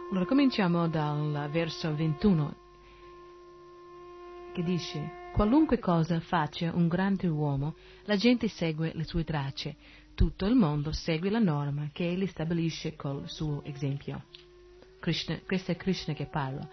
Allora 0.09 0.25
cominciamo 0.25 0.87
dal 0.87 1.49
verso 1.51 1.93
21 1.93 2.55
che 4.53 4.63
dice 4.63 5.31
qualunque 5.33 5.79
cosa 5.79 6.21
faccia 6.21 6.71
un 6.73 6.87
grande 6.87 7.27
uomo, 7.27 7.75
la 8.05 8.15
gente 8.15 8.47
segue 8.47 8.93
le 8.93 9.03
sue 9.03 9.25
tracce, 9.25 9.75
tutto 10.15 10.45
il 10.45 10.55
mondo 10.55 10.93
segue 10.93 11.29
la 11.29 11.39
norma 11.39 11.89
che 11.91 12.07
egli 12.07 12.25
stabilisce 12.27 12.95
col 12.95 13.27
suo 13.27 13.61
esempio. 13.65 14.23
Krishna, 14.99 15.37
questo 15.45 15.71
è 15.71 15.75
Krishna 15.75 16.13
che 16.13 16.27
parla. 16.27 16.65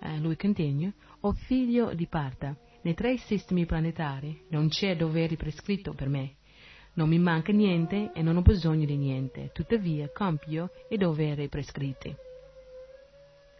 Eh, 0.00 0.18
lui 0.18 0.34
continua, 0.34 0.90
o 1.20 1.32
figlio 1.34 1.94
di 1.94 2.06
Parta, 2.06 2.56
nei 2.82 2.94
tre 2.94 3.16
sistemi 3.18 3.64
planetari 3.64 4.46
non 4.48 4.68
c'è 4.68 4.96
dovere 4.96 5.36
prescritto 5.36 5.92
per 5.92 6.08
me. 6.08 6.37
Non 6.98 7.08
mi 7.08 7.18
manca 7.20 7.52
niente 7.52 8.10
e 8.12 8.22
non 8.22 8.36
ho 8.36 8.42
bisogno 8.42 8.84
di 8.84 8.96
niente, 8.96 9.50
tuttavia 9.52 10.10
compio 10.12 10.70
i 10.88 10.96
doveri 10.96 11.48
prescritti. 11.48 12.12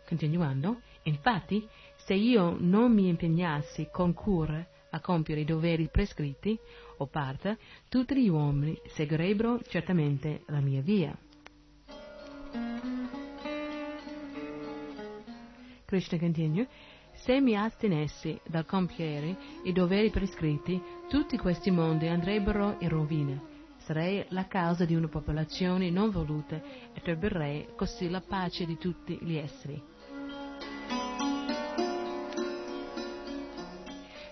Continuando, 0.05 0.81
infatti, 1.03 1.65
Se 1.95 2.15
io 2.15 2.57
non 2.59 2.93
mi 2.93 3.07
impegnassi 3.07 3.91
con 3.93 4.13
cura 4.13 4.67
a 4.91 5.01
compiere 5.01 5.43
i 5.43 5.45
doveri 5.45 5.89
prescritti 5.89 6.59
o 6.97 7.07
parte, 7.07 7.59
tutti 7.89 8.21
gli 8.21 8.29
uomini 8.29 8.77
seguirebbero 8.87 9.61
certamente 9.69 10.43
la 10.47 10.61
mia 10.61 10.81
via. 10.81 11.17
Krishna 15.85 16.19
continua, 16.19 16.67
se 17.23 17.41
mi 17.41 17.57
astenessi 17.57 18.39
dal 18.47 18.65
compiere 18.65 19.37
i 19.65 19.73
doveri 19.73 20.11
prescritti, 20.11 20.81
tutti 21.09 21.37
questi 21.37 21.71
mondi 21.71 22.07
andrebbero 22.07 22.77
in 22.79 22.89
rovina. 22.89 23.41
Sarei 23.79 24.25
la 24.29 24.47
causa 24.47 24.85
di 24.85 24.95
una 24.95 25.09
popolazione 25.09 25.91
non 25.91 26.11
voluta 26.11 26.57
e 26.93 27.01
turberei 27.03 27.69
così 27.75 28.09
la 28.09 28.21
pace 28.21 28.67
di 28.67 28.77
tutti 28.77 29.19
gli 29.21 29.37
esseri. 29.37 29.83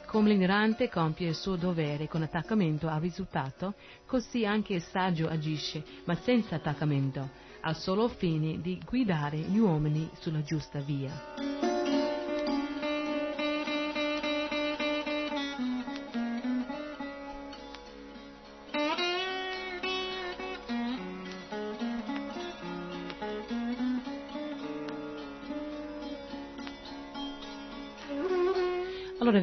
Come 0.07 0.31
l'ignorante 0.31 0.89
compie 0.89 1.29
il 1.29 1.35
suo 1.35 1.57
dovere 1.57 2.07
con 2.09 2.23
attaccamento 2.23 2.89
al 2.89 3.01
risultato, 3.01 3.75
così 4.07 4.47
anche 4.47 4.75
il 4.75 4.83
saggio 4.83 5.29
agisce, 5.29 5.85
ma 6.05 6.15
senza 6.15 6.55
attaccamento, 6.55 7.29
al 7.61 7.77
solo 7.77 8.09
fine 8.09 8.61
di 8.61 8.81
guidare 8.85 9.39
gli 9.39 9.59
uomini 9.59 10.09
sulla 10.21 10.43
giusta 10.43 10.79
via. 10.79 11.66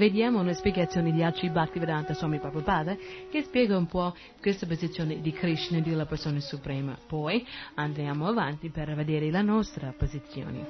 Vediamo 0.04 0.42
una 0.42 0.52
spiegazione 0.52 1.14
di 1.14 1.24
Aci 1.24 1.50
Bhaktivedanta 1.50 2.14
Swami 2.14 2.38
Prabhupada 2.38 2.94
che 3.32 3.42
spiega 3.42 3.78
un 3.78 3.86
po' 3.86 4.14
questa 4.42 4.66
posizione 4.66 5.22
di 5.22 5.32
Krishna, 5.32 5.80
della 5.80 6.06
persona 6.06 6.42
suprema. 6.42 6.98
Poi 7.08 7.48
andiamo 7.76 8.28
avanti 8.28 8.70
per 8.70 8.94
vedere 8.96 9.32
la 9.32 9.42
nostra 9.42 9.94
posizione. 9.98 10.68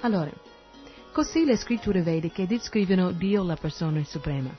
Allora, 0.00 0.32
così 1.12 1.44
le 1.44 1.56
scritture 1.56 2.02
vediche 2.02 2.48
descrivono 2.48 3.12
Dio 3.12 3.44
la 3.44 3.54
persona 3.54 4.02
suprema. 4.02 4.50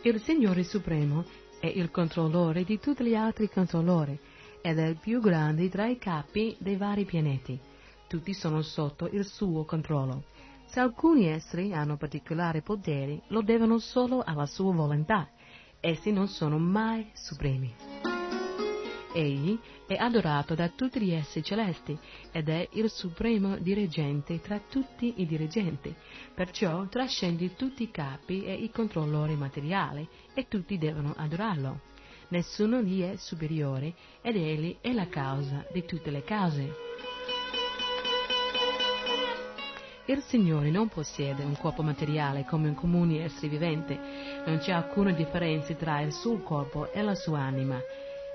Il 0.00 0.18
Signore 0.22 0.64
Supremo 0.64 1.26
è 1.60 1.66
il 1.66 1.90
controllore 1.90 2.64
di 2.64 2.80
tutti 2.80 3.04
gli 3.04 3.14
altri 3.14 3.50
controllori 3.50 4.18
ed 4.62 4.78
è 4.78 4.86
il 4.86 4.96
più 4.96 5.20
grande 5.20 5.68
tra 5.68 5.86
i 5.86 5.98
capi 5.98 6.56
dei 6.58 6.76
vari 6.76 7.04
pianeti. 7.04 7.58
Tutti 8.06 8.32
sono 8.32 8.62
sotto 8.62 9.08
il 9.08 9.26
suo 9.26 9.64
controllo. 9.64 10.24
Se 10.66 10.80
alcuni 10.80 11.26
esseri 11.26 11.74
hanno 11.74 11.96
particolari 11.96 12.62
poteri, 12.62 13.20
lo 13.28 13.42
devono 13.42 13.78
solo 13.78 14.22
alla 14.24 14.46
sua 14.46 14.72
volontà. 14.72 15.28
Essi 15.80 16.12
non 16.12 16.28
sono 16.28 16.58
mai 16.58 17.10
supremi. 17.12 17.74
Egli 19.14 19.58
è 19.86 19.94
adorato 19.96 20.54
da 20.54 20.68
tutti 20.68 21.00
gli 21.00 21.12
esseri 21.12 21.44
celesti 21.44 21.98
ed 22.30 22.48
è 22.48 22.66
il 22.72 22.88
supremo 22.88 23.58
dirigente 23.58 24.40
tra 24.40 24.58
tutti 24.58 25.20
i 25.20 25.26
dirigenti, 25.26 25.94
perciò 26.34 26.86
trascende 26.86 27.54
tutti 27.54 27.82
i 27.82 27.90
capi 27.90 28.44
e 28.44 28.54
i 28.54 28.70
controllori 28.70 29.34
materiali 29.34 30.08
e 30.32 30.48
tutti 30.48 30.78
devono 30.78 31.12
adorarlo 31.14 31.90
nessuno 32.32 32.80
gli 32.80 33.02
è 33.02 33.16
superiore 33.16 33.92
ed 34.22 34.36
egli 34.36 34.78
è 34.80 34.92
la 34.92 35.06
causa 35.06 35.64
di 35.70 35.84
tutte 35.84 36.10
le 36.10 36.24
cause. 36.24 36.74
Il 40.06 40.22
Signore 40.22 40.70
non 40.70 40.88
possiede 40.88 41.44
un 41.44 41.56
corpo 41.56 41.82
materiale 41.82 42.44
come 42.44 42.68
un 42.68 42.74
comune 42.74 43.22
essere 43.22 43.48
vivente, 43.48 43.96
non 44.46 44.58
c'è 44.58 44.72
alcuna 44.72 45.12
differenza 45.12 45.74
tra 45.74 46.00
il 46.00 46.12
suo 46.12 46.40
corpo 46.40 46.90
e 46.90 47.02
la 47.02 47.14
sua 47.14 47.40
anima. 47.40 47.78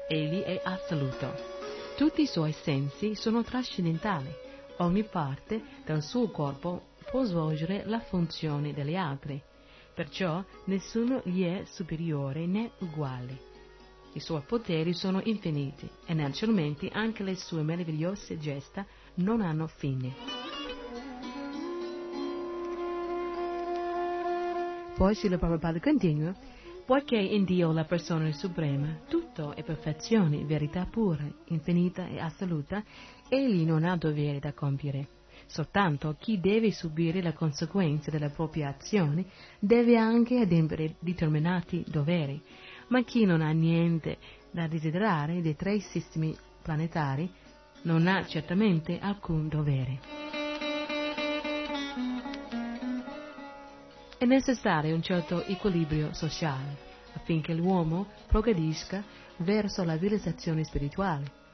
Egli 0.07 0.41
è 0.41 0.61
assoluto. 0.63 1.33
Tutti 1.97 2.21
i 2.21 2.27
suoi 2.27 2.53
sensi 2.53 3.15
sono 3.15 3.43
trascendentali. 3.43 4.31
Ogni 4.77 5.03
parte 5.03 5.61
del 5.83 6.03
suo 6.03 6.29
corpo 6.29 6.89
può 7.09 7.23
svolgere 7.23 7.83
la 7.85 7.99
funzione 7.99 8.73
delle 8.73 8.95
altre. 8.95 9.41
Perciò 9.93 10.43
nessuno 10.65 11.21
gli 11.25 11.43
è 11.43 11.63
superiore 11.65 12.45
né 12.45 12.71
uguale. 12.79 13.46
I 14.17 14.19
suoi 14.19 14.41
poteri 14.41 14.93
sono 14.93 15.21
infiniti 15.25 15.87
e 16.07 16.15
naturalmente 16.15 16.89
anche 16.91 17.21
le 17.21 17.35
sue 17.35 17.61
meravigliose 17.61 18.39
gesta 18.39 18.83
non 19.17 19.41
hanno 19.41 19.67
fine. 19.67 20.11
Poi 24.95 25.13
Srila 25.13 25.37
Prabhupada 25.37 25.79
continua, 25.79 26.33
poiché 26.83 27.15
in 27.15 27.43
Dio 27.43 27.71
la 27.71 27.85
persona 27.85 28.27
è 28.27 28.31
suprema, 28.31 29.01
tutto 29.07 29.53
è 29.53 29.61
perfezione, 29.61 30.43
verità 30.45 30.87
pura, 30.89 31.23
infinita 31.49 32.07
e 32.07 32.17
assoluta, 32.17 32.83
egli 33.29 33.65
non 33.65 33.83
ha 33.83 33.95
dovere 33.97 34.39
da 34.39 34.51
compiere. 34.51 35.09
Soltanto 35.45 36.15
chi 36.17 36.39
deve 36.39 36.71
subire 36.71 37.21
le 37.21 37.33
conseguenze 37.33 38.09
delle 38.09 38.29
proprie 38.29 38.65
azioni 38.65 39.23
deve 39.59 39.95
anche 39.95 40.39
adempiere 40.39 40.95
determinati 40.97 41.85
doveri, 41.87 42.41
ma 42.87 43.03
chi 43.03 43.25
non 43.25 43.41
ha 43.41 43.51
niente 43.51 44.17
da 44.51 44.67
desiderare 44.67 45.41
dei 45.41 45.55
tre 45.55 45.79
sistemi 45.79 46.35
planetari 46.61 47.29
non 47.83 48.07
ha 48.07 48.25
certamente 48.25 48.99
alcun 48.99 49.47
dovere. 49.47 49.99
È 54.17 54.25
necessario 54.25 54.95
un 54.95 55.01
certo 55.01 55.43
equilibrio 55.45 56.11
sociale 56.13 56.85
affinché 57.13 57.53
l'uomo 57.53 58.07
progredisca 58.27 59.03
verso 59.37 59.83
la 59.83 59.97
realizzazione 59.97 60.63
spirituale. 60.63 61.45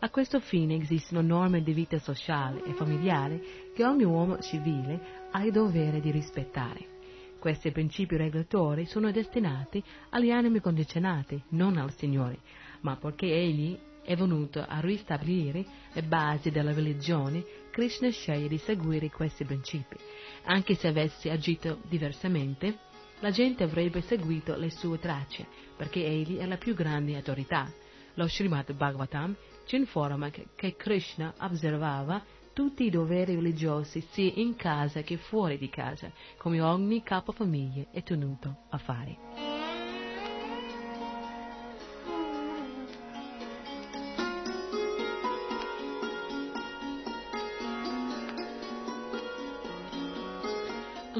A 0.00 0.10
questo 0.10 0.40
fine 0.40 0.76
esistono 0.76 1.20
norme 1.20 1.62
di 1.62 1.72
vita 1.72 1.98
sociale 1.98 2.64
e 2.64 2.72
familiare 2.72 3.40
che 3.74 3.84
ogni 3.84 4.04
uomo 4.04 4.38
civile 4.38 5.28
ha 5.30 5.44
il 5.44 5.52
dovere 5.52 6.00
di 6.00 6.10
rispettare. 6.10 6.99
Questi 7.40 7.72
principi 7.72 8.18
regolatori 8.18 8.84
sono 8.84 9.10
destinati 9.10 9.82
agli 10.10 10.30
animi 10.30 10.60
condizionati, 10.60 11.42
non 11.50 11.78
al 11.78 11.90
Signore, 11.94 12.40
ma 12.82 12.96
perché 12.96 13.32
Egli 13.32 13.78
è 14.02 14.14
venuto 14.14 14.62
a 14.66 14.78
ristabilire 14.80 15.64
le 15.92 16.02
basi 16.02 16.50
della 16.50 16.74
religione, 16.74 17.42
Krishna 17.70 18.10
sceglie 18.10 18.46
di 18.46 18.58
seguire 18.58 19.08
questi 19.08 19.44
principi. 19.44 19.96
Anche 20.44 20.74
se 20.74 20.88
avesse 20.88 21.30
agito 21.30 21.80
diversamente, 21.88 22.76
la 23.20 23.30
gente 23.30 23.64
avrebbe 23.64 24.02
seguito 24.02 24.54
le 24.56 24.70
sue 24.70 24.98
tracce, 24.98 25.46
perché 25.78 26.04
egli 26.04 26.36
è 26.36 26.44
la 26.44 26.58
più 26.58 26.74
grande 26.74 27.16
autorità. 27.16 27.72
Lo 28.14 28.28
Srimad 28.28 28.70
Bhagavatam 28.74 29.34
ci 29.64 29.76
informa 29.76 30.28
che 30.28 30.76
Krishna 30.76 31.32
osservava 31.38 32.22
tutti 32.52 32.84
i 32.84 32.90
doveri 32.90 33.34
religiosi 33.34 34.06
sia 34.10 34.32
in 34.34 34.56
casa 34.56 35.02
che 35.02 35.16
fuori 35.16 35.58
di 35.58 35.68
casa, 35.68 36.10
come 36.36 36.60
ogni 36.60 37.02
capofamiglia 37.02 37.86
è 37.90 38.02
tenuto 38.02 38.64
a 38.70 38.78
fare. 38.78 39.60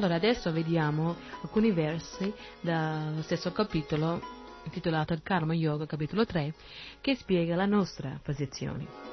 Allora 0.01 0.15
adesso 0.15 0.51
vediamo 0.51 1.15
alcuni 1.43 1.71
versi 1.71 2.33
dallo 2.59 3.21
stesso 3.21 3.51
capitolo 3.51 4.19
intitolato 4.63 5.17
Karma 5.21 5.53
Yoga 5.53 5.85
capitolo 5.85 6.25
3 6.25 6.53
che 7.01 7.15
spiega 7.15 7.55
la 7.55 7.65
nostra 7.67 8.19
posizione. 8.23 9.10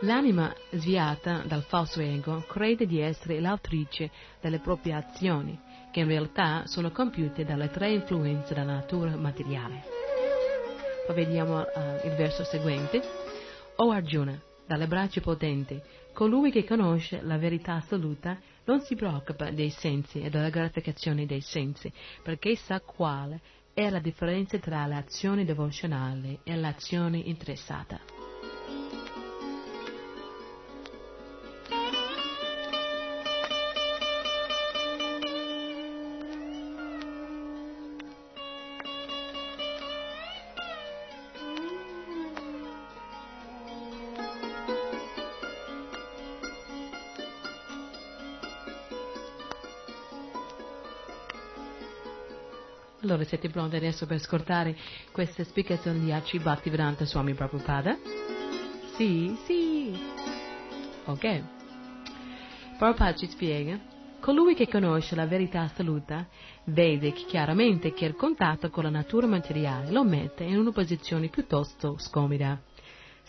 L'anima 0.00 0.54
sviata 0.72 1.42
dal 1.46 1.62
falso 1.62 2.02
ego 2.02 2.44
crede 2.46 2.84
di 2.84 3.00
essere 3.00 3.40
l'autrice 3.40 4.10
delle 4.42 4.58
proprie 4.58 4.92
azioni, 4.92 5.58
che 5.90 6.00
in 6.00 6.06
realtà 6.06 6.64
sono 6.66 6.90
compiute 6.90 7.46
dalle 7.46 7.70
tre 7.70 7.92
influenze 7.92 8.52
della 8.52 8.74
natura 8.74 9.16
materiale. 9.16 9.84
Poi 11.06 11.14
vediamo 11.14 11.60
uh, 11.60 12.06
il 12.06 12.14
verso 12.14 12.44
seguente. 12.44 13.00
O 13.76 13.90
Arjuna, 13.90 14.38
dalle 14.66 14.86
braccia 14.86 15.22
potenti, 15.22 15.80
colui 16.12 16.50
che 16.50 16.64
conosce 16.64 17.22
la 17.22 17.38
verità 17.38 17.76
assoluta 17.76 18.38
non 18.64 18.82
si 18.82 18.96
preoccupa 18.96 19.50
dei 19.50 19.70
sensi 19.70 20.20
e 20.20 20.28
della 20.28 20.50
gratificazione 20.50 21.24
dei 21.24 21.40
sensi, 21.40 21.90
perché 22.22 22.54
sa 22.56 22.80
quale 22.80 23.40
è 23.72 23.88
la 23.88 24.00
differenza 24.00 24.58
tra 24.58 24.84
l'azione 24.84 25.46
devozionale 25.46 26.40
e 26.44 26.54
l'azione 26.54 27.16
interessata. 27.16 28.25
Siete 53.26 53.48
pronti 53.48 53.76
adesso 53.76 54.06
per 54.06 54.16
ascoltare 54.16 54.76
questa 55.12 55.44
spiegazione 55.44 55.98
di 55.98 56.12
Aci 56.12 56.38
Bhaktivedanta 56.38 57.04
Swami 57.04 57.34
Prabhupada? 57.34 57.98
Sì, 58.96 59.36
sì. 59.44 59.98
Ok. 61.04 61.42
Prabhupada 62.78 63.14
ci 63.14 63.28
spiega. 63.28 63.78
Colui 64.20 64.54
che 64.54 64.68
conosce 64.68 65.14
la 65.14 65.26
verità 65.26 65.60
assoluta 65.60 66.26
vede 66.64 67.12
chiaramente 67.12 67.92
che 67.92 68.06
il 68.06 68.14
contatto 68.14 68.70
con 68.70 68.84
la 68.84 68.90
natura 68.90 69.26
materiale 69.26 69.90
lo 69.90 70.04
mette 70.04 70.44
in 70.44 70.56
una 70.58 70.72
posizione 70.72 71.28
piuttosto 71.28 71.96
scomoda 71.98 72.60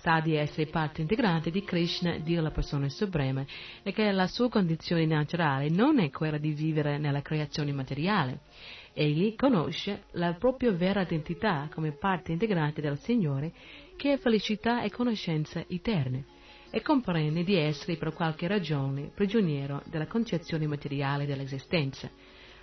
sa 0.07 0.21
di 0.21 0.35
essere 0.35 0.67
parte 0.67 1.01
integrante 1.01 1.49
di 1.49 1.63
Krishna, 1.63 2.17
Dio 2.19 2.41
la 2.41 2.51
persona 2.51 2.87
suprema, 2.87 3.43
e 3.83 3.91
che 3.91 4.11
la 4.11 4.27
sua 4.27 4.49
condizione 4.49 5.05
naturale 5.05 5.69
non 5.69 5.99
è 5.99 6.09
quella 6.11 6.37
di 6.37 6.51
vivere 6.51 6.97
nella 6.97 7.21
creazione 7.21 7.73
materiale. 7.73 8.39
Egli 8.99 9.35
conosce 9.35 10.05
la 10.13 10.33
propria 10.33 10.71
vera 10.71 11.01
identità 11.01 11.69
come 11.71 11.91
parte 11.91 12.31
integrante 12.31 12.81
del 12.81 12.97
Signore, 12.97 13.53
che 13.95 14.13
è 14.13 14.17
felicità 14.17 14.81
e 14.81 14.89
conoscenza 14.89 15.63
eterne, 15.67 16.25
e 16.71 16.81
comprende 16.81 17.43
di 17.43 17.53
essere 17.53 17.95
per 17.95 18.11
qualche 18.11 18.47
ragione 18.47 19.11
prigioniero 19.13 19.83
della 19.85 20.07
concezione 20.07 20.65
materiale 20.65 21.27
dell'esistenza. 21.27 22.09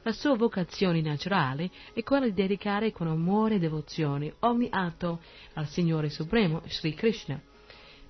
La 0.03 0.11
sua 0.11 0.35
vocazione 0.35 1.01
naturale 1.01 1.71
è 1.93 2.03
quella 2.03 2.25
di 2.25 2.35
dedicare 2.35 2.91
con 2.91 3.07
amore 3.07 3.55
e 3.55 3.59
devozione 3.61 4.35
ogni 4.41 4.67
atto 4.73 5.21
al 5.53 5.69
Signore 5.69 6.09
Supremo, 6.11 6.63
Sri 6.67 6.95
Krishna. 6.95 7.41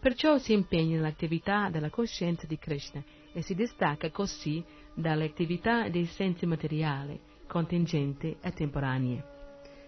Perciò 0.01 0.39
si 0.39 0.55
impegna 0.55 0.97
nell'attività 0.97 1.69
della 1.69 1.91
coscienza 1.91 2.47
di 2.47 2.57
Krishna 2.57 3.05
e 3.35 3.43
si 3.43 3.55
distacca 3.55 4.11
così 4.11 4.65
dalle 4.95 5.27
attività 5.27 5.91
dei 5.91 6.07
sensi 6.07 6.47
materiali, 6.47 7.33
contingenti 7.47 8.37
e 8.41 8.53
temporanee, 8.53 9.25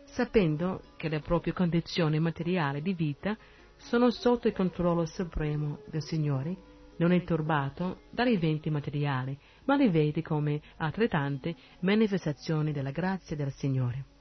sapendo 0.04 0.82
che 0.96 1.08
le 1.08 1.20
proprie 1.20 1.52
condizioni 1.52 2.18
materiali 2.18 2.82
di 2.82 2.94
vita 2.94 3.36
sono 3.76 4.10
sotto 4.10 4.48
il 4.48 4.54
controllo 4.54 5.06
supremo 5.06 5.80
del 5.86 6.02
Signore, 6.02 6.56
non 6.98 7.12
è 7.12 7.22
turbato 7.24 8.00
dagli 8.10 8.32
eventi 8.32 8.70
materiali, 8.70 9.38
ma 9.64 9.76
li 9.76 9.88
vede 9.88 10.22
come 10.22 10.60
altrettante 10.78 11.54
manifestazioni 11.80 12.72
della 12.72 12.90
grazia 12.90 13.36
del 13.36 13.52
Signore. 13.52 14.15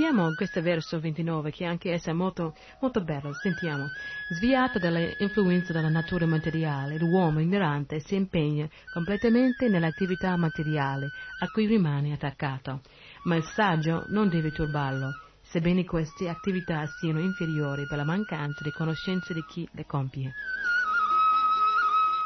Vediamo 0.00 0.32
questo 0.32 0.62
verso 0.62 0.98
29 0.98 1.50
che 1.50 1.66
anche 1.66 1.92
esso 1.92 2.08
è 2.08 2.14
molto, 2.14 2.54
molto 2.80 3.02
bello, 3.02 3.34
sentiamo. 3.34 3.90
Sviato 4.30 4.78
dalle 4.78 5.14
della 5.18 5.90
natura 5.90 6.24
materiale, 6.24 6.96
l'uomo 6.96 7.38
ignorante 7.38 8.00
si 8.00 8.14
impegna 8.14 8.66
completamente 8.94 9.68
nell'attività 9.68 10.34
materiale 10.38 11.10
a 11.40 11.48
cui 11.48 11.66
rimane 11.66 12.14
attaccato, 12.14 12.80
ma 13.24 13.36
il 13.36 13.44
saggio 13.44 14.06
non 14.08 14.30
deve 14.30 14.52
turbarlo, 14.52 15.20
sebbene 15.42 15.84
queste 15.84 16.30
attività 16.30 16.86
siano 16.98 17.20
inferiori 17.20 17.86
per 17.86 17.98
la 17.98 18.04
mancanza 18.04 18.64
di 18.64 18.70
conoscenza 18.70 19.34
di 19.34 19.44
chi 19.46 19.68
le 19.72 19.84
compie. 19.84 20.32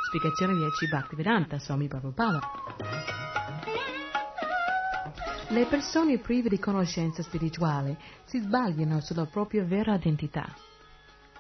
Spiegazione 0.07 0.55
10 0.55 0.87
Bhaktivedanta 0.87 1.59
Swami 1.59 1.89
Prabhupada. 1.89 2.39
Le 5.55 5.67
persone 5.67 6.19
prive 6.19 6.49
di 6.49 6.59
conoscenza 6.59 7.23
spirituale 7.23 7.97
si 8.25 8.41
sbagliano 8.41 8.99
sulla 8.99 9.27
propria 9.27 9.63
vera 9.63 9.95
identità. 9.95 10.53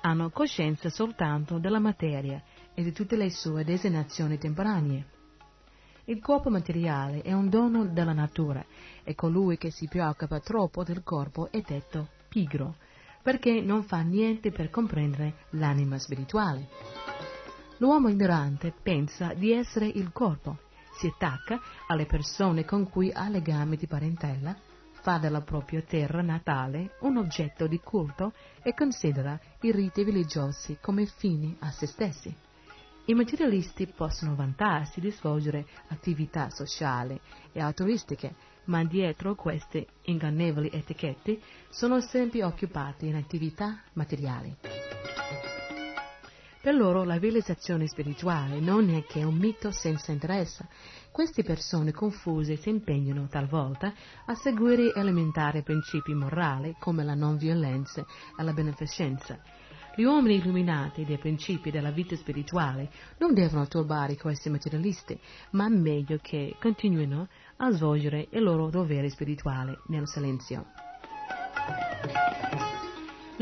Hanno 0.02 0.30
coscienza 0.30 0.88
soltanto 0.88 1.58
della 1.58 1.80
materia 1.80 2.40
e 2.74 2.84
di 2.84 2.92
tutte 2.92 3.16
le 3.16 3.28
sue 3.30 3.64
designazioni 3.64 4.38
temporanee. 4.38 5.06
Il 6.04 6.20
corpo 6.20 6.48
materiale 6.48 7.22
è 7.22 7.32
un 7.32 7.48
dono 7.48 7.86
della 7.86 8.12
natura 8.12 8.64
e 9.02 9.16
colui 9.16 9.58
che 9.58 9.72
si 9.72 9.88
preoccupa 9.88 10.38
troppo 10.38 10.84
del 10.84 11.02
corpo 11.02 11.50
è 11.50 11.60
detto 11.66 12.10
pigro, 12.28 12.76
perché 13.20 13.62
non 13.62 13.82
fa 13.82 14.02
niente 14.02 14.52
per 14.52 14.70
comprendere 14.70 15.46
l'anima 15.50 15.98
spirituale. 15.98 16.68
L'uomo 17.78 18.08
ignorante 18.10 18.72
pensa 18.80 19.34
di 19.34 19.50
essere 19.50 19.88
il 19.88 20.12
corpo 20.12 20.63
si 20.96 21.06
attacca 21.06 21.60
alle 21.88 22.06
persone 22.06 22.64
con 22.64 22.88
cui 22.88 23.10
ha 23.12 23.28
legami 23.28 23.76
di 23.76 23.86
parentela, 23.86 24.56
fa 25.04 25.18
della 25.18 25.42
propria 25.42 25.82
terra 25.82 26.22
natale 26.22 26.96
un 27.00 27.18
oggetto 27.18 27.66
di 27.66 27.78
culto 27.78 28.32
e 28.62 28.72
considera 28.72 29.38
i 29.60 29.70
riti 29.70 30.02
religiosi 30.02 30.78
come 30.80 31.04
fini 31.06 31.54
a 31.60 31.70
se 31.70 31.86
stessi. 31.86 32.34
I 33.06 33.12
materialisti 33.12 33.86
possono 33.86 34.34
vantarsi 34.34 35.00
di 35.00 35.10
svolgere 35.10 35.66
attività 35.88 36.48
sociali 36.48 37.20
e 37.52 37.60
altruistiche, 37.60 38.34
ma 38.64 38.82
dietro 38.82 39.34
queste 39.34 39.86
ingannevoli 40.04 40.70
etichette 40.72 41.38
sono 41.68 42.00
sempre 42.00 42.42
occupati 42.42 43.06
in 43.06 43.16
attività 43.16 43.82
materiali. 43.92 44.56
Per 46.64 46.74
loro 46.74 47.04
la 47.04 47.18
realizzazione 47.18 47.86
spirituale 47.86 48.58
non 48.58 48.88
è 48.88 49.04
che 49.04 49.22
un 49.22 49.36
mito 49.36 49.70
senza 49.70 50.12
interesse. 50.12 50.66
Queste 51.12 51.42
persone 51.42 51.92
confuse 51.92 52.56
si 52.56 52.70
impegnano 52.70 53.28
talvolta 53.28 53.92
a 54.24 54.34
seguire 54.34 54.94
elementari 54.94 55.62
principi 55.62 56.14
morali 56.14 56.74
come 56.78 57.04
la 57.04 57.12
non 57.12 57.36
violenza 57.36 58.00
e 58.00 58.42
la 58.42 58.54
beneficenza. 58.54 59.38
Gli 59.94 60.04
uomini 60.04 60.36
illuminati 60.36 61.04
dei 61.04 61.18
principi 61.18 61.70
della 61.70 61.90
vita 61.90 62.16
spirituale 62.16 62.90
non 63.18 63.34
devono 63.34 63.68
turbare 63.68 64.16
questi 64.16 64.48
materialisti, 64.48 65.20
ma 65.50 65.66
è 65.66 65.68
meglio 65.68 66.18
che 66.22 66.56
continuino 66.58 67.28
a 67.58 67.70
svolgere 67.72 68.28
il 68.30 68.42
loro 68.42 68.70
dovere 68.70 69.10
spirituale 69.10 69.80
nel 69.88 70.08
silenzio. 70.08 70.64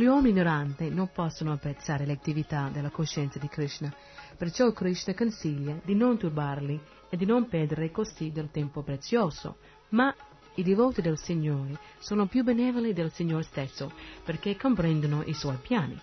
Gli 0.02 0.06
uomini 0.06 0.30
ignoranti 0.30 0.90
non 0.90 1.12
possono 1.12 1.52
apprezzare 1.52 2.04
l'attività 2.04 2.68
della 2.72 2.90
coscienza 2.90 3.38
di 3.38 3.46
Krishna, 3.46 3.94
perciò 4.36 4.72
Krishna 4.72 5.14
consiglia 5.14 5.78
di 5.84 5.94
non 5.94 6.18
turbarli 6.18 6.80
e 7.08 7.16
di 7.16 7.24
non 7.24 7.46
perdere 7.46 7.92
così 7.92 8.32
del 8.32 8.50
tempo 8.50 8.82
prezioso, 8.82 9.58
ma 9.90 10.12
i 10.56 10.64
devoti 10.64 11.02
del 11.02 11.18
Signore 11.18 11.78
sono 12.00 12.26
più 12.26 12.42
benevoli 12.42 12.92
del 12.92 13.12
Signore 13.12 13.44
stesso 13.44 13.92
perché 14.24 14.56
comprendono 14.56 15.22
i 15.24 15.34
suoi 15.34 15.58
piani. 15.62 15.96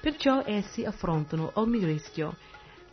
Perciò 0.00 0.42
essi 0.44 0.84
affrontano 0.84 1.52
ogni 1.54 1.84
rischio 1.84 2.34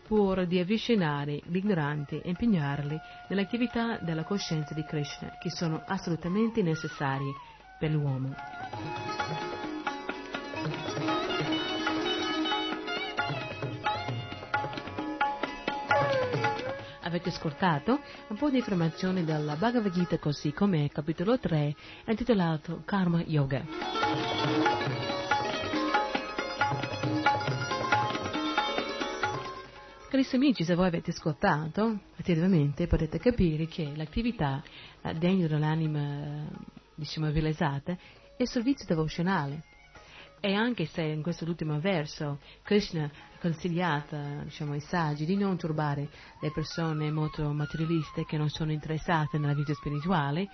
pur 0.05 0.45
di 0.45 0.59
avvicinare 0.59 1.41
gli 1.43 1.55
ignoranti 1.55 2.19
e 2.19 2.29
impegnarli 2.29 2.99
nell'attività 3.29 3.97
della 3.97 4.25
coscienza 4.25 4.75
di 4.75 4.83
Krishna, 4.83 5.39
che 5.41 5.49
sono 5.49 5.81
assolutamente 5.87 6.61
necessari 6.61 7.33
per 7.79 7.89
l'uomo. 7.89 8.35
Avete 17.01 17.29
ascoltato 17.29 17.99
un 18.29 18.37
po' 18.37 18.49
di 18.49 18.57
informazioni 18.57 19.25
dalla 19.25 19.55
Bhagavad 19.55 19.91
Gita 19.91 20.17
così 20.17 20.53
come 20.53 20.89
capitolo 20.89 21.37
3 21.37 21.75
intitolato 22.05 22.83
Karma 22.85 23.21
Yoga. 23.25 23.65
Carissimi 30.09 30.45
amici, 30.45 30.63
se 30.63 30.75
voi 30.75 30.87
avete 30.87 31.11
ascoltato 31.11 31.99
attivamente 32.17 32.87
potete 32.87 33.17
capire 33.17 33.65
che 33.65 33.91
l'attività 33.95 34.61
eh, 35.01 35.13
degna 35.13 35.47
dell'anima, 35.47 36.45
diciamo, 36.95 37.29
realizzata 37.29 37.97
è 38.37 38.45
servizio 38.45 38.85
devozionale 38.85 39.63
e 40.41 40.55
anche 40.55 40.87
se 40.87 41.03
in 41.03 41.21
questo 41.21 41.45
ultimo 41.45 41.79
verso 41.79 42.39
Krishna 42.63 43.05
ha 43.05 43.39
consigliato 43.39 44.17
diciamo, 44.43 44.73
ai 44.73 44.81
saggi 44.81 45.23
di 45.25 45.37
non 45.37 45.55
turbare 45.55 46.09
le 46.41 46.51
persone 46.51 47.11
molto 47.11 47.49
materialiste 47.53 48.25
che 48.25 48.37
non 48.37 48.49
sono 48.49 48.71
interessate 48.71 49.37
nella 49.37 49.53
vita 49.53 49.73
spirituale, 49.73 50.49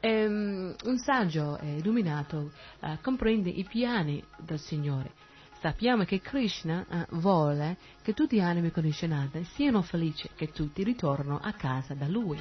ehm, 0.00 0.74
un 0.84 0.98
saggio 0.98 1.58
illuminato 1.62 2.50
eh, 2.80 2.98
comprende 3.00 3.48
i 3.48 3.64
piani 3.64 4.22
del 4.38 4.58
Signore. 4.58 5.12
Sappiamo 5.60 6.04
che 6.04 6.20
Krishna 6.20 6.86
eh, 6.88 7.06
vuole 7.10 7.76
che 8.02 8.14
tutti 8.14 8.36
gli 8.36 8.40
animi 8.40 8.70
condizionati 8.70 9.44
siano 9.44 9.82
felici, 9.82 10.28
che 10.34 10.50
tutti 10.50 10.82
ritornino 10.82 11.38
a 11.40 11.52
casa 11.52 11.94
da 11.94 12.08
Lui. 12.08 12.38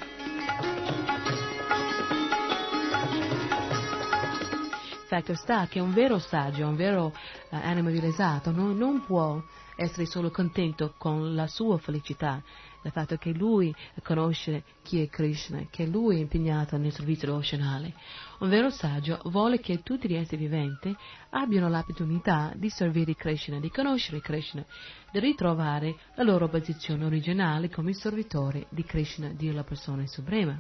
Fatto 5.10 5.34
sta 5.34 5.66
che 5.66 5.80
un 5.80 5.92
vero 5.92 6.20
saggio, 6.20 6.68
un 6.68 6.76
vero 6.76 7.08
uh, 7.08 7.56
animo 7.56 7.90
realizzato 7.90 8.52
non, 8.52 8.78
non 8.78 9.04
può 9.08 9.42
essere 9.76 10.06
solo 10.06 10.30
contento 10.30 10.94
con 11.00 11.34
la 11.34 11.48
sua 11.48 11.80
felicità, 11.80 12.44
il 12.84 12.92
fatto 12.92 13.16
che 13.18 13.32
lui 13.32 13.74
conosce 14.04 14.64
chi 14.84 15.02
è 15.02 15.08
Krishna, 15.08 15.66
che 15.72 15.88
lui 15.88 16.18
è 16.18 16.20
impegnato 16.20 16.78
nel 16.78 16.94
servizio 16.94 17.30
devozionale. 17.30 17.96
Un 18.42 18.50
vero 18.50 18.70
saggio 18.70 19.20
vuole 19.24 19.60
che 19.60 19.82
tutti 19.82 20.08
gli 20.08 20.14
esseri 20.14 20.44
viventi 20.44 20.96
abbiano 21.32 21.70
l'opportunità 21.70 22.52
di 22.56 22.70
servire 22.70 23.16
Krishna, 23.16 23.60
di 23.60 23.72
conoscere 23.72 24.22
Krishna, 24.22 24.64
di 25.12 25.20
ritrovare 25.20 25.96
la 26.18 26.24
loro 26.24 26.48
posizione 26.50 27.04
originale 27.04 27.72
come 27.72 27.94
servitori 27.94 28.64
di 28.70 28.84
Krishna, 28.84 29.30
Dio 29.30 29.54
la 29.54 29.64
persona 29.64 30.06
suprema. 30.06 30.60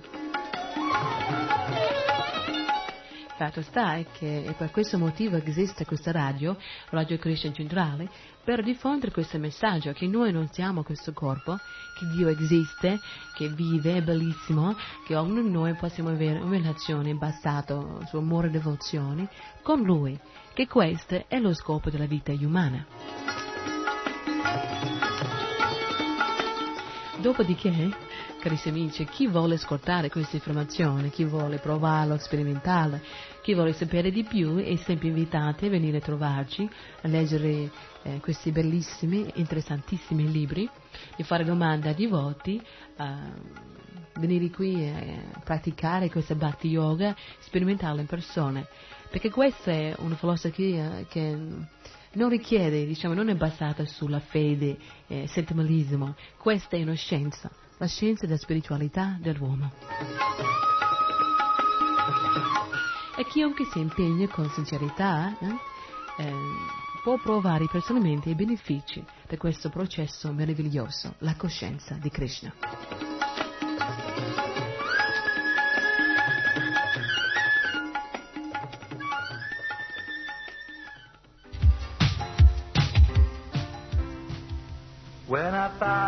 Fatto 3.39 3.61
sta 3.61 3.95
è 3.95 4.05
che 4.11 4.53
per 4.57 4.69
questo 4.69 4.97
motivo 4.97 5.37
esiste 5.37 5.85
questa 5.85 6.11
radio, 6.11 6.57
Radio 6.89 7.17
Krishna 7.17 7.53
Centrale, 7.53 8.09
per 8.43 8.61
diffondere 8.61 9.13
questo 9.13 9.37
messaggio 9.37 9.93
che 9.93 10.07
noi 10.07 10.33
non 10.33 10.49
siamo 10.51 10.83
questo 10.83 11.13
corpo, 11.13 11.55
che 11.97 12.05
Dio 12.13 12.27
esiste, 12.27 12.99
che 13.37 13.47
vive, 13.47 13.95
è 13.95 14.01
bellissimo, 14.01 14.75
che 15.05 15.15
ognuno 15.15 15.41
di 15.41 15.51
noi 15.51 15.73
possiamo 15.75 16.09
avere 16.09 16.39
una 16.39 16.57
relazione 16.57 17.13
basata 17.13 17.81
su 18.09 18.17
amore 18.17 18.47
e 18.47 18.51
devozione 18.51 19.29
con 19.61 19.83
Lui, 19.83 20.19
che 20.51 20.67
questo 20.67 21.23
è 21.29 21.39
lo 21.39 21.53
scopo 21.53 21.89
della 21.89 22.07
vita 22.07 22.33
umana. 22.33 22.85
Dopodiché, 27.21 28.08
carissimi 28.39 28.79
amici, 28.79 29.05
chi 29.05 29.27
vuole 29.27 29.55
ascoltare 29.55 30.09
questa 30.09 30.37
informazione, 30.37 31.09
chi 31.09 31.25
vuole 31.25 31.57
provarlo, 31.57 32.17
sperimentarla, 32.17 32.99
chi 33.41 33.53
vuole 33.53 33.73
sapere 33.73 34.11
di 34.11 34.23
più 34.23 34.55
è 34.55 34.75
sempre 34.77 35.09
invitato 35.09 35.65
a 35.65 35.69
venire 35.69 35.97
a 35.97 36.01
trovarci, 36.01 36.67
a 37.01 37.07
leggere 37.07 37.69
eh, 38.03 38.19
questi 38.21 38.51
bellissimi, 38.51 39.29
interessantissimi 39.35 40.31
libri, 40.31 40.69
di 41.15 41.23
fare 41.23 41.43
domande 41.43 41.89
a 41.89 41.93
divoti, 41.93 42.61
venire 44.15 44.49
qui 44.49 44.87
a 44.87 45.39
praticare 45.43 46.09
questa 46.09 46.35
bhakti 46.35 46.69
yoga, 46.69 47.15
sperimentarla 47.39 48.01
in 48.01 48.07
persona, 48.07 48.65
perché 49.09 49.29
questa 49.29 49.71
è 49.71 49.95
una 49.99 50.15
filosofia 50.15 51.05
che 51.07 51.37
non 52.13 52.29
richiede, 52.29 52.85
diciamo, 52.85 53.13
non 53.13 53.29
è 53.29 53.35
basata 53.35 53.85
sulla 53.85 54.19
fede, 54.19 54.77
eh, 55.07 55.27
sentimentalismo, 55.27 56.15
questa 56.37 56.75
è 56.75 56.81
una 56.81 56.93
scienza, 56.93 57.51
la 57.79 57.87
scienza 57.87 58.25
della 58.25 58.37
spiritualità 58.37 59.17
dell'uomo. 59.19 59.71
E 63.17 63.25
chiunque 63.25 63.65
si 63.71 63.79
impegna 63.79 64.27
con 64.27 64.49
sincerità 64.49 65.37
eh, 65.39 65.45
eh, 66.19 66.31
può 67.03 67.17
provare 67.17 67.67
personalmente 67.71 68.29
i 68.29 68.35
benefici 68.35 69.03
di 69.27 69.37
questo 69.37 69.69
processo 69.69 70.31
meraviglioso, 70.31 71.15
la 71.19 71.35
coscienza 71.35 71.95
di 71.95 72.09
Krishna. 72.09 73.18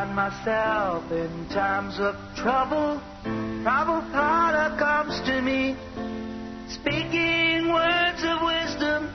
Find 0.02 0.16
myself 0.16 1.12
in 1.12 1.47
times 1.49 1.99
of 1.99 2.16
trouble, 2.36 2.99
Prabhupada 3.64 4.78
comes 4.80 5.20
to 5.28 5.41
me, 5.41 5.76
speaking 6.70 7.72
words 7.72 8.24
of 8.24 8.41
wisdom. 8.41 9.14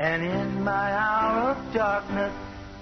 And 0.00 0.24
in 0.24 0.64
my 0.64 0.92
hour 0.92 1.52
of 1.52 1.74
darkness, 1.74 2.32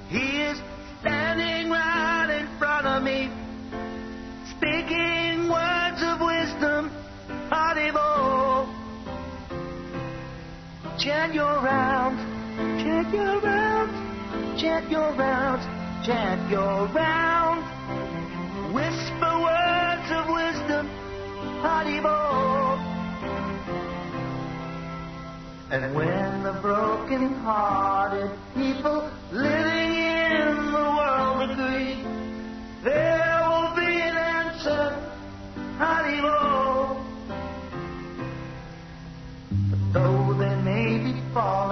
he 0.08 0.42
is 0.42 0.58
standing 1.00 1.70
right 1.70 2.30
in 2.30 2.58
front 2.58 2.86
of 2.86 3.02
me, 3.02 3.30
speaking 4.56 5.48
words 5.50 6.02
of 6.02 6.20
wisdom, 6.20 6.90
Haribo. 7.50 8.68
Chant 10.98 11.34
your 11.34 11.62
rounds, 11.62 12.29
chant 13.10 13.24
your 13.24 13.40
rounds, 13.40 14.60
chant 14.60 14.90
your 14.90 15.12
rounds, 15.14 15.64
chant 16.06 16.50
your 16.50 16.86
rounds. 16.94 17.66
Whisper 18.72 19.40
words 19.42 20.10
of 20.12 20.28
wisdom, 20.28 20.88
Haribo. 21.60 22.78
And 25.72 25.94
when 25.94 26.42
the 26.42 26.52
broken-hearted 26.60 28.30
people 28.54 29.10
living 29.32 29.94
in 29.94 30.56
the 30.66 30.86
world 30.98 31.50
agree, 31.50 32.04
there 32.84 33.42
will 33.48 33.74
be 33.74 33.86
an 33.86 34.16
answer, 34.16 34.96
Haribo. 35.78 37.04
But 39.70 39.92
though 39.92 40.34
they 40.34 40.54
may 40.62 40.98
be 40.98 41.20
fallen, 41.32 41.69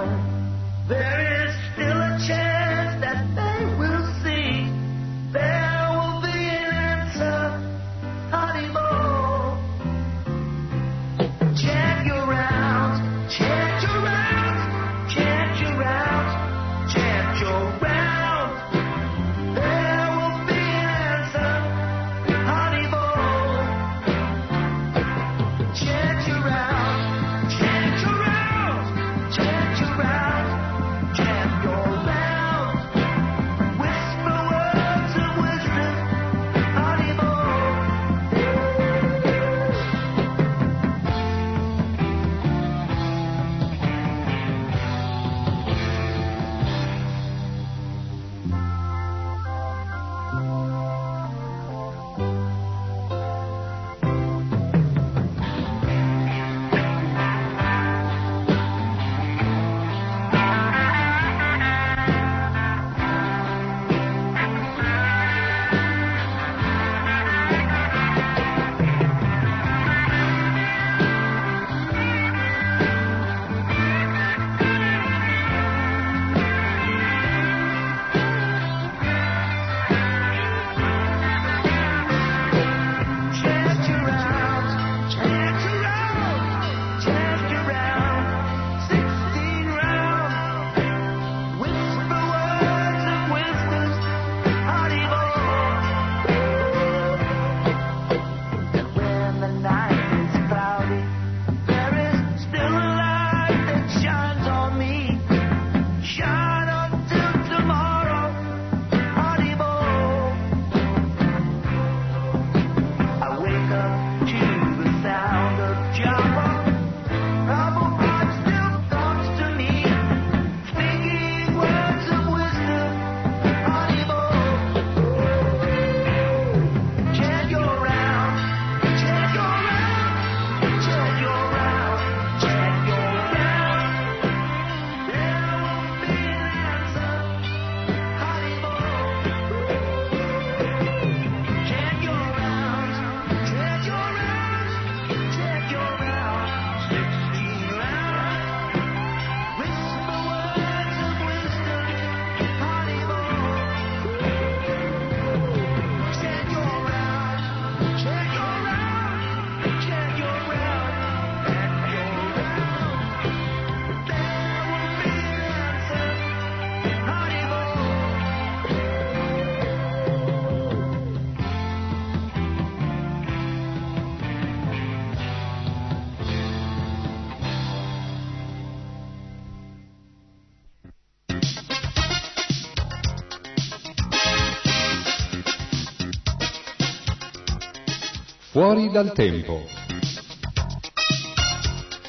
Fuori 188.59 188.89
dal 188.89 189.13
tempo. 189.13 189.61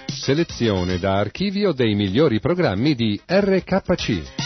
Selezione 0.06 0.98
da 0.98 1.16
archivio 1.16 1.70
dei 1.70 1.94
migliori 1.94 2.40
programmi 2.40 2.96
di 2.96 3.20
RKC. 3.24 4.39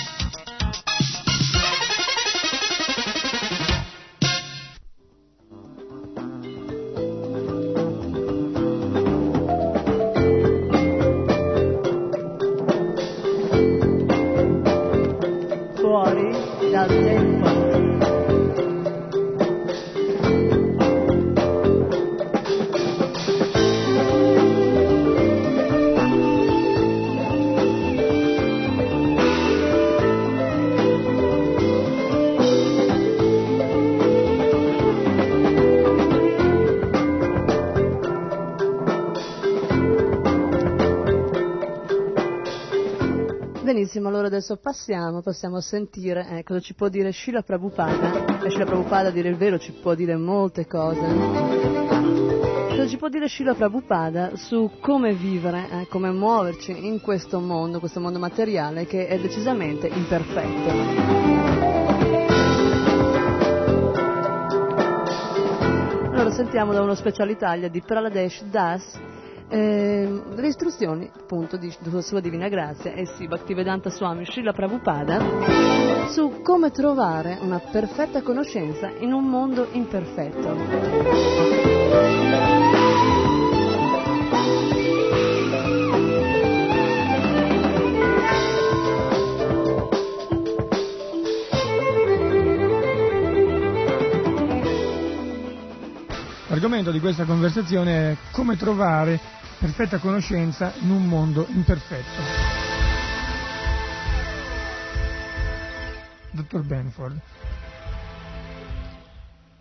Adesso 44.44 44.56
passiamo, 44.58 45.22
possiamo 45.22 45.60
sentire 45.60 46.28
eh, 46.28 46.42
cosa 46.42 46.60
ci 46.60 46.74
può 46.74 46.88
dire 46.88 47.10
Srila 47.12 47.40
Prabhupada. 47.40 48.42
E 48.44 48.50
Srila 48.50 48.66
Prabhupada, 48.66 49.08
a 49.08 49.10
dire 49.10 49.30
il 49.30 49.36
vero, 49.36 49.58
ci 49.58 49.72
può 49.72 49.94
dire 49.94 50.16
molte 50.16 50.66
cose. 50.66 51.00
Cosa 52.68 52.86
ci 52.86 52.98
può 52.98 53.08
dire 53.08 53.26
Srila 53.26 53.54
Prabhupada 53.54 54.36
su 54.36 54.70
come 54.80 55.14
vivere, 55.14 55.66
eh, 55.70 55.86
come 55.88 56.10
muoverci 56.10 56.86
in 56.86 57.00
questo 57.00 57.40
mondo, 57.40 57.78
questo 57.78 58.00
mondo 58.00 58.18
materiale 58.18 58.84
che 58.84 59.06
è 59.06 59.18
decisamente 59.18 59.86
imperfetto. 59.86 61.72
Allora 66.12 66.30
sentiamo 66.32 66.74
da 66.74 66.82
uno 66.82 66.94
special 66.94 67.30
Italia 67.30 67.68
di 67.68 67.80
Praladesh 67.80 68.42
Das 68.44 69.00
eh, 69.54 70.22
le 70.34 70.48
istruzioni 70.48 71.08
appunto 71.14 71.56
di, 71.56 71.72
Sua 72.00 72.18
Divina 72.18 72.48
Grazia 72.48 72.92
e 72.92 73.06
sì, 73.06 73.28
Bhaktivedanta 73.28 73.88
Swami 73.88 74.24
Srila 74.24 74.52
Prabhupada 74.52 76.08
su 76.08 76.40
come 76.42 76.72
trovare 76.72 77.38
una 77.40 77.60
perfetta 77.60 78.20
conoscenza 78.22 78.90
in 78.98 79.12
un 79.12 79.24
mondo 79.24 79.68
imperfetto. 79.70 81.52
L'argomento 96.48 96.90
di 96.90 96.98
questa 96.98 97.24
conversazione 97.24 98.10
è 98.10 98.16
come 98.32 98.56
trovare 98.56 99.42
perfetta 99.58 99.98
conoscenza 99.98 100.72
in 100.80 100.90
un 100.90 101.06
mondo 101.06 101.46
imperfetto. 101.48 102.20
Dottor 106.30 106.62
Benford, 106.64 107.20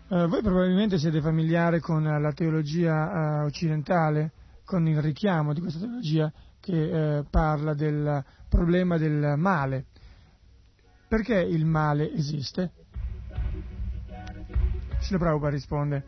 eh, 0.08 0.26
voi 0.26 0.42
probabilmente 0.42 0.98
siete 0.98 1.20
familiari 1.20 1.80
con 1.80 2.02
la 2.02 2.32
teologia 2.32 3.42
eh, 3.42 3.44
occidentale, 3.44 4.32
con 4.64 4.86
il 4.86 5.00
richiamo 5.00 5.52
di 5.52 5.60
questa 5.60 5.78
teologia 5.78 6.32
che 6.60 7.18
eh, 7.18 7.24
parla 7.28 7.74
del 7.74 8.24
problema 8.48 8.96
del 8.98 9.34
male. 9.36 9.86
Perché 11.06 11.38
il 11.40 11.64
male 11.64 12.12
esiste? 12.12 12.72
Srila 15.00 15.18
Prabhupada 15.18 15.50
risponde, 15.50 16.04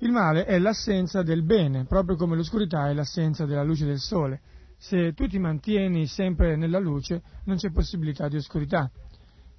il 0.00 0.12
male 0.12 0.44
è 0.44 0.58
l'assenza 0.58 1.22
del 1.22 1.42
bene, 1.42 1.84
proprio 1.84 2.16
come 2.16 2.36
l'oscurità 2.36 2.88
è 2.88 2.94
l'assenza 2.94 3.46
della 3.46 3.64
luce 3.64 3.84
del 3.84 3.98
sole. 3.98 4.40
Se 4.76 5.12
tu 5.12 5.26
ti 5.26 5.38
mantieni 5.38 6.06
sempre 6.06 6.54
nella 6.54 6.78
luce, 6.78 7.22
non 7.44 7.56
c'è 7.56 7.72
possibilità 7.72 8.28
di 8.28 8.36
oscurità. 8.36 8.88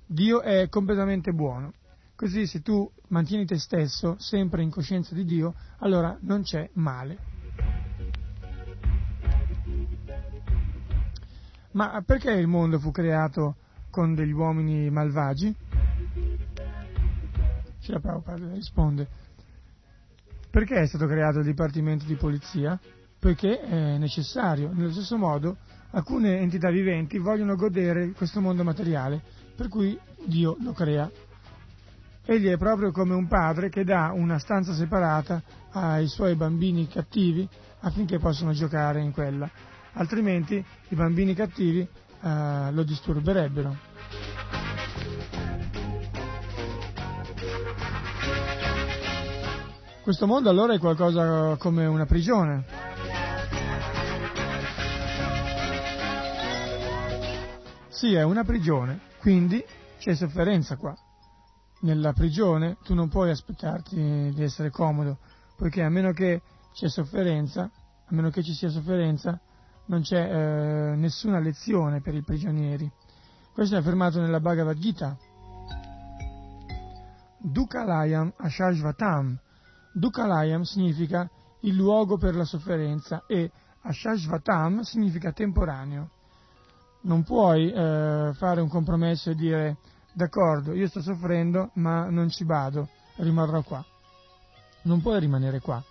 Dio 0.05 0.41
è 0.41 0.69
completamente 0.69 1.33
buono. 1.33 1.73
Così 2.15 2.47
se 2.47 2.61
tu 2.61 2.89
mantieni 3.09 3.45
te 3.45 3.57
stesso 3.57 4.15
sempre 4.17 4.63
in 4.63 4.69
coscienza 4.69 5.13
di 5.13 5.25
Dio, 5.25 5.55
allora 5.79 6.17
non 6.21 6.41
c'è 6.41 6.69
male. 6.73 7.17
Ma 11.71 12.01
perché 12.05 12.31
il 12.31 12.47
mondo 12.47 12.79
fu 12.79 12.91
creato 12.91 13.55
con 13.89 14.15
degli 14.15 14.31
uomini 14.31 14.89
malvagi? 14.89 15.53
Srila 17.79 17.99
Prabhupada 17.99 18.53
risponde, 18.53 19.07
perché 20.49 20.81
è 20.81 20.87
stato 20.87 21.05
creato 21.05 21.39
il 21.39 21.45
Dipartimento 21.45 22.05
di 22.05 22.15
Polizia? 22.15 22.79
Perché 23.19 23.59
è 23.59 23.97
necessario. 23.97 24.71
Nello 24.73 24.91
stesso 24.91 25.17
modo, 25.17 25.57
alcune 25.91 26.39
entità 26.39 26.69
viventi 26.69 27.17
vogliono 27.17 27.55
godere 27.55 28.11
questo 28.11 28.41
mondo 28.41 28.63
materiale, 28.63 29.21
per 29.55 29.67
cui 29.67 29.97
Dio 30.25 30.57
lo 30.61 30.73
crea. 30.73 31.09
Egli 32.25 32.47
è 32.47 32.57
proprio 32.57 32.91
come 32.91 33.13
un 33.13 33.27
padre 33.27 33.69
che 33.69 33.83
dà 33.83 34.11
una 34.13 34.37
stanza 34.37 34.73
separata 34.73 35.41
ai 35.71 36.07
suoi 36.07 36.35
bambini 36.35 36.87
cattivi 36.87 37.47
affinché 37.81 38.19
possano 38.19 38.51
giocare 38.51 39.01
in 39.01 39.11
quella, 39.11 39.49
altrimenti 39.93 40.63
i 40.89 40.95
bambini 40.95 41.33
cattivi 41.33 41.79
eh, 41.79 42.71
lo 42.71 42.83
disturberebbero. 42.83 43.88
Questo 50.01 50.25
mondo 50.25 50.49
allora 50.49 50.73
è 50.73 50.79
qualcosa 50.79 51.55
come 51.57 51.85
una 51.85 52.05
prigione. 52.05 52.65
Sì, 57.89 58.13
è 58.13 58.23
una 58.23 58.45
prigione, 58.45 59.01
quindi 59.19 59.63
c'è 59.97 60.15
sofferenza 60.15 60.77
qua. 60.77 60.95
Nella 61.81 62.13
prigione 62.13 62.77
tu 62.83 62.93
non 62.93 63.09
puoi 63.09 63.29
aspettarti 63.29 64.31
di 64.33 64.41
essere 64.41 64.69
comodo, 64.69 65.17
poiché 65.57 65.83
a 65.83 65.89
meno 65.89 66.13
che 66.13 66.41
c'è 66.73 66.87
sofferenza, 66.87 67.63
a 67.63 68.15
meno 68.15 68.29
che 68.29 68.41
ci 68.41 68.53
sia 68.53 68.69
sofferenza, 68.69 69.39
non 69.87 70.01
c'è 70.01 70.17
eh, 70.17 70.95
nessuna 70.95 71.39
lezione 71.39 71.99
per 71.99 72.15
i 72.15 72.23
prigionieri. 72.23 72.89
Questo 73.53 73.75
è 73.75 73.79
affermato 73.79 74.21
nella 74.21 74.39
Bhagavad 74.39 74.77
Gita. 74.77 75.17
Dukalayam 77.37 78.31
Ashashvatam, 78.37 79.37
Dukalayam 79.91 80.61
significa 80.61 81.29
il 81.61 81.75
luogo 81.75 82.17
per 82.17 82.35
la 82.35 82.45
sofferenza 82.45 83.23
e 83.27 83.51
Ashashvatam 83.81 84.81
significa 84.81 85.31
temporaneo. 85.31 86.09
Non 87.01 87.23
puoi 87.23 87.71
eh, 87.71 88.31
fare 88.33 88.61
un 88.61 88.67
compromesso 88.67 89.29
e 89.29 89.35
dire 89.35 89.77
d'accordo, 90.13 90.73
io 90.73 90.87
sto 90.87 91.01
soffrendo 91.01 91.71
ma 91.75 92.09
non 92.09 92.29
ci 92.29 92.43
vado, 92.43 92.89
rimarrò 93.17 93.61
qua. 93.63 93.83
Non 94.83 95.01
puoi 95.01 95.19
rimanere 95.19 95.59
qua, 95.59 95.83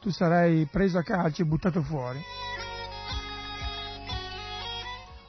tu 0.00 0.10
sarai 0.10 0.66
preso 0.70 0.98
a 0.98 1.02
calci 1.02 1.42
e 1.42 1.46
buttato 1.46 1.82
fuori. 1.82 2.20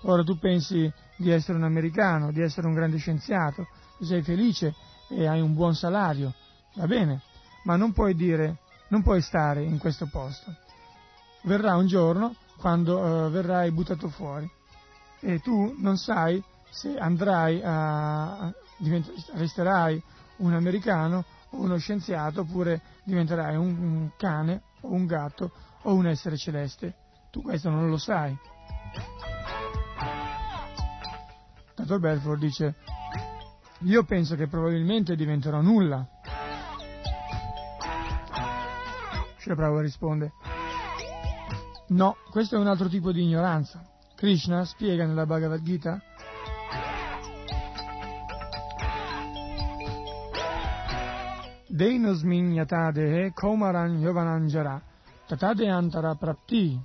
Ora 0.03 0.24
tu 0.24 0.38
pensi 0.39 0.91
di 1.17 1.30
essere 1.30 1.57
un 1.57 1.63
americano, 1.63 2.32
di 2.32 2.41
essere 2.41 2.67
un 2.67 2.74
grande 2.74 2.97
scienziato, 2.97 3.67
sei 4.01 4.24
felice 4.24 4.74
e 5.09 5.28
hai 5.28 5.41
un 5.41 5.53
buon 5.53 5.76
salario, 5.76 6.34
va 6.76 6.88
bene, 6.88 7.22
ma 7.64 7.76
non 7.76 7.93
puoi 7.93 8.16
dire, 8.16 8.57
non 8.89 9.01
puoi 9.01 9.22
stare 9.22 9.64
in 9.64 9.78
questo 9.78 10.07
posto. 10.07 10.55
Verrà 11.43 11.76
un 11.76 11.88
giorno 11.88 12.36
quando 12.57 12.97
uh, 12.97 13.30
verrai 13.30 13.72
buttato 13.72 14.10
fuori 14.10 14.49
e 15.22 15.39
tu 15.39 15.76
non 15.78 15.97
sai 15.97 16.41
se 16.70 16.97
andrai 16.97 17.62
a, 17.64 18.53
resterai 19.34 20.01
un 20.38 20.53
americano 20.53 21.26
o 21.51 21.62
uno 21.62 21.78
scienziato 21.78 22.41
oppure 22.41 22.82
diventerai 23.03 23.55
un, 23.55 23.78
un 23.78 24.10
cane 24.18 24.62
o 24.82 24.91
un 24.91 25.05
gatto 25.05 25.51
o 25.84 25.93
un 25.93 26.07
essere 26.07 26.38
celeste. 26.38 26.95
Tu 27.32 27.41
questo 27.41 27.70
non 27.70 27.89
lo 27.89 27.97
sai. 27.97 28.38
Dottor 31.76 31.99
Belfort 31.99 32.39
dice, 32.39 32.76
io 33.80 34.03
penso 34.03 34.36
che 34.36 34.47
probabilmente 34.47 35.16
diventerò 35.16 35.62
nulla. 35.62 36.05
Srila 39.50 39.56
Prabhupada 39.56 39.82
risponde, 39.82 40.34
no, 41.89 42.18
questo 42.30 42.56
è 42.56 42.60
un 42.60 42.68
altro 42.68 42.88
tipo 42.88 43.12
di 43.12 43.24
ignoranza. 43.24 43.84
Krishna 44.16 44.64
spiega 44.66 45.06
nella 45.06 45.26
Bhagavad 45.26 45.62
Gita 45.62 46.02
Deinosmin 51.68 52.52
yatadehe 52.54 53.32
komaran 53.34 54.00
yovananjara, 54.00 54.82
tatade 55.26 55.70
antara 55.70 56.16
prapti. 56.16 56.78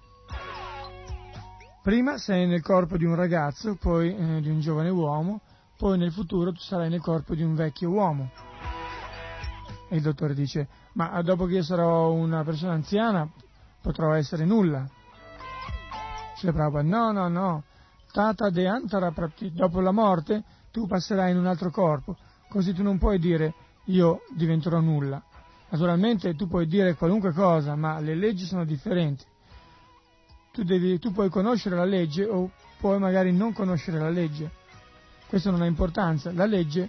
Prima 1.83 2.17
sei 2.17 2.47
nel 2.47 2.63
corpo 2.63 2.97
di 2.97 3.05
un 3.05 3.15
ragazzo, 3.15 3.75
poi 3.75 4.15
eh, 4.15 4.41
di 4.41 4.49
un 4.49 4.61
giovane 4.61 4.91
uomo, 4.91 5.41
poi 5.77 5.99
nel 5.99 6.13
futuro 6.13 6.53
tu 6.53 6.61
sarai 6.61 6.89
nel 6.89 7.01
corpo 7.01 7.35
di 7.35 7.43
un 7.43 7.55
vecchio 7.55 7.91
uomo. 7.91 8.31
E 9.89 9.97
il 9.97 10.03
dottore 10.03 10.35
dice, 10.35 10.69
ma 10.95 11.21
dopo 11.23 11.47
che 11.47 11.55
io 11.55 11.63
sarò 11.63 12.13
una 12.13 12.43
persona 12.43 12.73
anziana 12.73 13.29
potrò 13.81 14.15
essere 14.15 14.45
nulla. 14.45 14.89
Srila 16.37 16.53
Prabhupada, 16.53 16.89
no, 16.89 17.13
no, 17.13 17.29
no, 17.29 17.65
tata 18.11 18.49
de 18.51 18.67
antara 18.67 19.11
prapti, 19.11 19.53
dopo 19.53 19.81
la 19.81 19.93
morte 19.93 20.43
tu 20.71 20.87
passerai 20.87 21.31
in 21.31 21.37
un 21.37 21.47
altro 21.47 21.71
corpo, 21.71 22.17
così 22.49 22.73
tu 22.73 22.83
non 22.83 22.99
puoi 22.99 23.19
dire 23.19 23.55
io 23.87 24.23
diventerò 24.35 24.81
nulla. 24.81 25.23
Naturalmente 25.69 26.35
tu 26.35 26.47
puoi 26.49 26.67
dire 26.67 26.95
qualunque 26.95 27.33
cosa, 27.33 27.75
ma 27.75 27.99
le 28.01 28.15
leggi 28.15 28.45
sono 28.45 28.65
differenti. 28.65 29.25
Tu, 30.53 30.63
devi, 30.63 30.99
tu 30.99 31.13
puoi 31.13 31.29
conoscere 31.29 31.75
la 31.75 31.85
legge 31.85 32.25
o 32.25 32.51
puoi 32.79 32.99
magari 32.99 33.33
non 33.33 33.53
conoscere 33.53 33.99
la 33.99 34.11
legge. 34.11 34.51
Questo 35.27 35.51
non 35.51 35.63
ha 35.63 35.67
importanza, 35.67 36.33
la 36.33 36.47
legge 36.47 36.89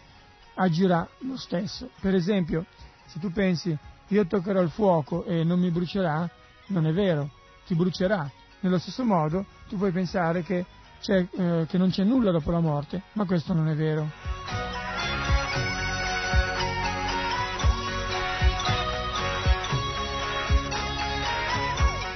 agirà 0.54 1.08
lo 1.20 1.38
stesso. 1.38 1.90
Per 2.00 2.14
esempio, 2.14 2.66
se 3.06 3.20
tu 3.20 3.32
pensi 3.32 3.78
io 4.10 4.26
toccherò 4.28 4.62
il 4.62 4.70
fuoco 4.70 5.26
e 5.26 5.44
non 5.44 5.60
mi 5.60 5.72
brucerà, 5.72 6.30
non 6.68 6.86
è 6.86 6.94
vero, 6.94 7.30
ti 7.66 7.76
brucerà. 7.76 8.30
Nello 8.60 8.78
stesso 8.78 9.04
modo 9.04 9.46
tu 9.68 9.78
puoi 9.78 9.92
pensare 9.92 10.44
che, 10.44 10.66
eh, 11.08 11.66
che 11.68 11.78
non 11.78 11.90
c'è 11.90 12.04
nulla 12.04 12.32
dopo 12.32 12.52
la 12.52 12.60
morte, 12.60 13.02
ma 13.14 13.26
questo 13.26 13.54
non 13.54 13.68
è 13.68 13.76
vero. 13.76 14.10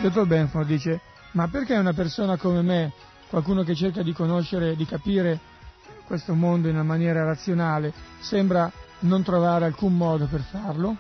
Dottor 0.02 0.28
Benford 0.28 0.66
dice, 0.66 1.02
ma 1.32 1.48
perché 1.50 1.76
una 1.76 1.94
persona 1.94 2.38
come 2.38 2.62
me, 2.62 2.94
qualcuno 3.30 3.64
che 3.64 3.76
cerca 3.76 4.02
di 4.02 4.14
conoscere, 4.14 4.76
di 4.76 4.86
capire 4.86 5.40
questo 6.06 6.34
mondo 6.34 6.70
in 6.70 6.76
una 6.76 6.84
maniera 6.84 7.24
razionale, 7.26 7.94
sembra 8.20 8.72
non 9.02 9.24
trovare 9.24 9.66
alcun 9.66 9.96
modo 9.96 10.26
per 10.26 10.42
farlo? 10.42 10.98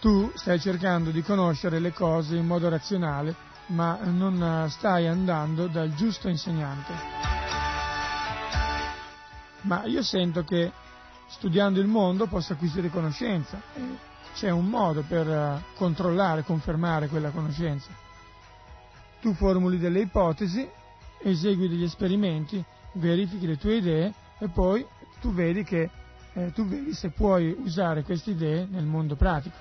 Tu 0.00 0.30
stai 0.34 0.60
cercando 0.60 1.10
di 1.10 1.22
conoscere 1.22 1.78
le 1.78 1.92
cose 1.92 2.36
in 2.36 2.46
modo 2.46 2.68
razionale, 2.68 3.34
ma 3.68 3.98
non 4.02 4.66
stai 4.68 5.06
andando 5.06 5.66
dal 5.66 5.94
giusto 5.94 6.28
insegnante. 6.28 6.92
Ma 9.62 9.84
io 9.86 10.02
sento 10.02 10.44
che 10.44 10.70
studiando 11.28 11.80
il 11.80 11.86
mondo 11.86 12.26
posso 12.26 12.52
acquisire 12.52 12.90
conoscenza 12.90 13.60
c'è 14.38 14.50
un 14.50 14.68
modo 14.68 15.02
per 15.02 15.64
controllare, 15.74 16.44
confermare 16.44 17.08
quella 17.08 17.30
conoscenza. 17.30 17.90
Tu 19.20 19.34
formuli 19.34 19.78
delle 19.78 20.02
ipotesi, 20.02 20.68
esegui 21.20 21.68
degli 21.68 21.82
esperimenti, 21.82 22.64
verifichi 22.92 23.48
le 23.48 23.56
tue 23.56 23.78
idee 23.78 24.14
e 24.38 24.48
poi 24.48 24.86
tu 25.20 25.32
vedi 25.34 25.64
che 25.64 25.90
eh, 26.34 26.52
tu 26.52 26.64
vedi 26.68 26.92
se 26.92 27.10
puoi 27.10 27.52
usare 27.64 28.04
queste 28.04 28.30
idee 28.30 28.68
nel 28.70 28.84
mondo 28.84 29.16
pratico. 29.16 29.56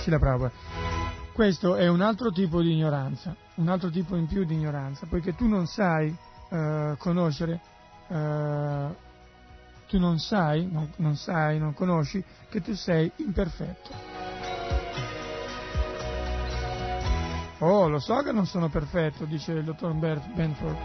Sila 0.00 0.18
Prabhupada. 0.18 0.52
Questo 1.32 1.76
è 1.76 1.88
un 1.88 2.02
altro 2.02 2.30
tipo 2.30 2.60
di 2.60 2.74
ignoranza, 2.74 3.34
un 3.54 3.68
altro 3.68 3.88
tipo 3.88 4.16
in 4.16 4.26
più 4.26 4.44
di 4.44 4.52
ignoranza, 4.52 5.06
poiché 5.06 5.34
tu 5.34 5.46
non 5.48 5.66
sai 5.66 6.14
eh, 6.50 6.94
conoscere, 6.98 7.58
eh, 8.08 8.86
tu 9.92 9.98
non 9.98 10.18
sai, 10.18 10.66
non, 10.72 10.90
non 10.96 11.16
sai, 11.16 11.58
non 11.58 11.74
conosci 11.74 12.24
che 12.48 12.62
tu 12.62 12.74
sei 12.74 13.12
imperfetto. 13.16 13.90
Oh, 17.58 17.88
lo 17.88 17.98
so 17.98 18.22
che 18.22 18.32
non 18.32 18.46
sono 18.46 18.70
perfetto, 18.70 19.26
dice 19.26 19.52
il 19.52 19.64
dottor 19.64 19.92
Benford. 19.92 20.76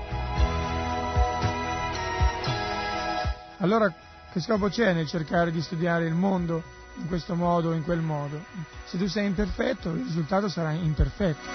Allora 3.59 3.93
che 4.29 4.41
scopo 4.41 4.67
c'è 4.67 4.91
nel 4.91 5.07
cercare 5.07 5.51
di 5.51 5.61
studiare 5.61 6.05
il 6.05 6.13
mondo 6.13 6.61
in 6.97 7.07
questo 7.07 7.33
modo 7.33 7.69
o 7.69 7.73
in 7.73 7.83
quel 7.83 8.01
modo? 8.01 8.43
Se 8.83 8.97
tu 8.97 9.07
sei 9.07 9.27
imperfetto, 9.27 9.89
il 9.91 10.03
risultato 10.03 10.49
sarà 10.49 10.73
imperfetto. 10.73 11.47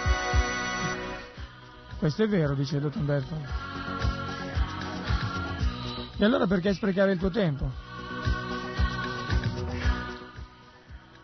Questo 1.98 2.22
è 2.22 2.28
vero, 2.28 2.54
dice 2.54 2.76
il 2.76 2.82
dottor 2.82 3.00
Umberto. 3.00 3.91
E 6.22 6.24
allora 6.24 6.46
perché 6.46 6.72
sprecare 6.72 7.10
il 7.10 7.18
tuo 7.18 7.30
tempo? 7.30 7.68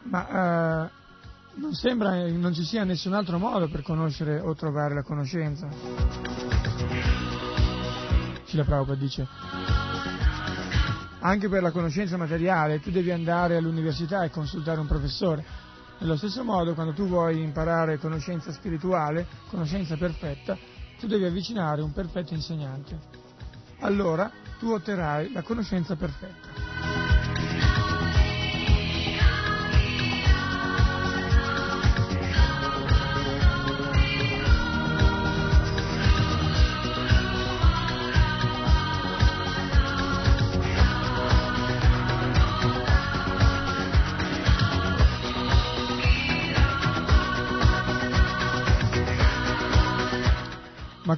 Ma 0.02 0.88
uh, 0.88 1.60
non 1.60 1.72
sembra 1.74 2.10
che 2.14 2.32
non 2.32 2.52
ci 2.52 2.64
sia 2.64 2.82
nessun 2.82 3.12
altro 3.12 3.38
modo 3.38 3.68
per 3.68 3.82
conoscere 3.82 4.40
o 4.40 4.56
trovare 4.56 4.94
la 4.94 5.04
conoscenza. 5.04 5.68
Cila 8.46 8.64
Prabhupada 8.64 8.98
dice, 8.98 9.24
anche 11.20 11.48
per 11.48 11.62
la 11.62 11.70
conoscenza 11.70 12.16
materiale 12.16 12.80
tu 12.80 12.90
devi 12.90 13.12
andare 13.12 13.56
all'università 13.56 14.24
e 14.24 14.30
consultare 14.30 14.80
un 14.80 14.88
professore. 14.88 15.44
Nello 15.98 16.16
stesso 16.16 16.42
modo, 16.42 16.74
quando 16.74 16.92
tu 16.92 17.06
vuoi 17.06 17.40
imparare 17.40 17.98
conoscenza 17.98 18.50
spirituale, 18.50 19.28
conoscenza 19.48 19.96
perfetta, 19.96 20.58
tu 20.98 21.06
devi 21.06 21.24
avvicinare 21.24 21.82
un 21.82 21.92
perfetto 21.92 22.34
insegnante. 22.34 22.98
Allora 23.78 24.28
tu 24.59 24.72
otterrai 24.72 25.32
la 25.32 25.43
conoscenza 25.43 25.97
perfetta. 25.97 26.68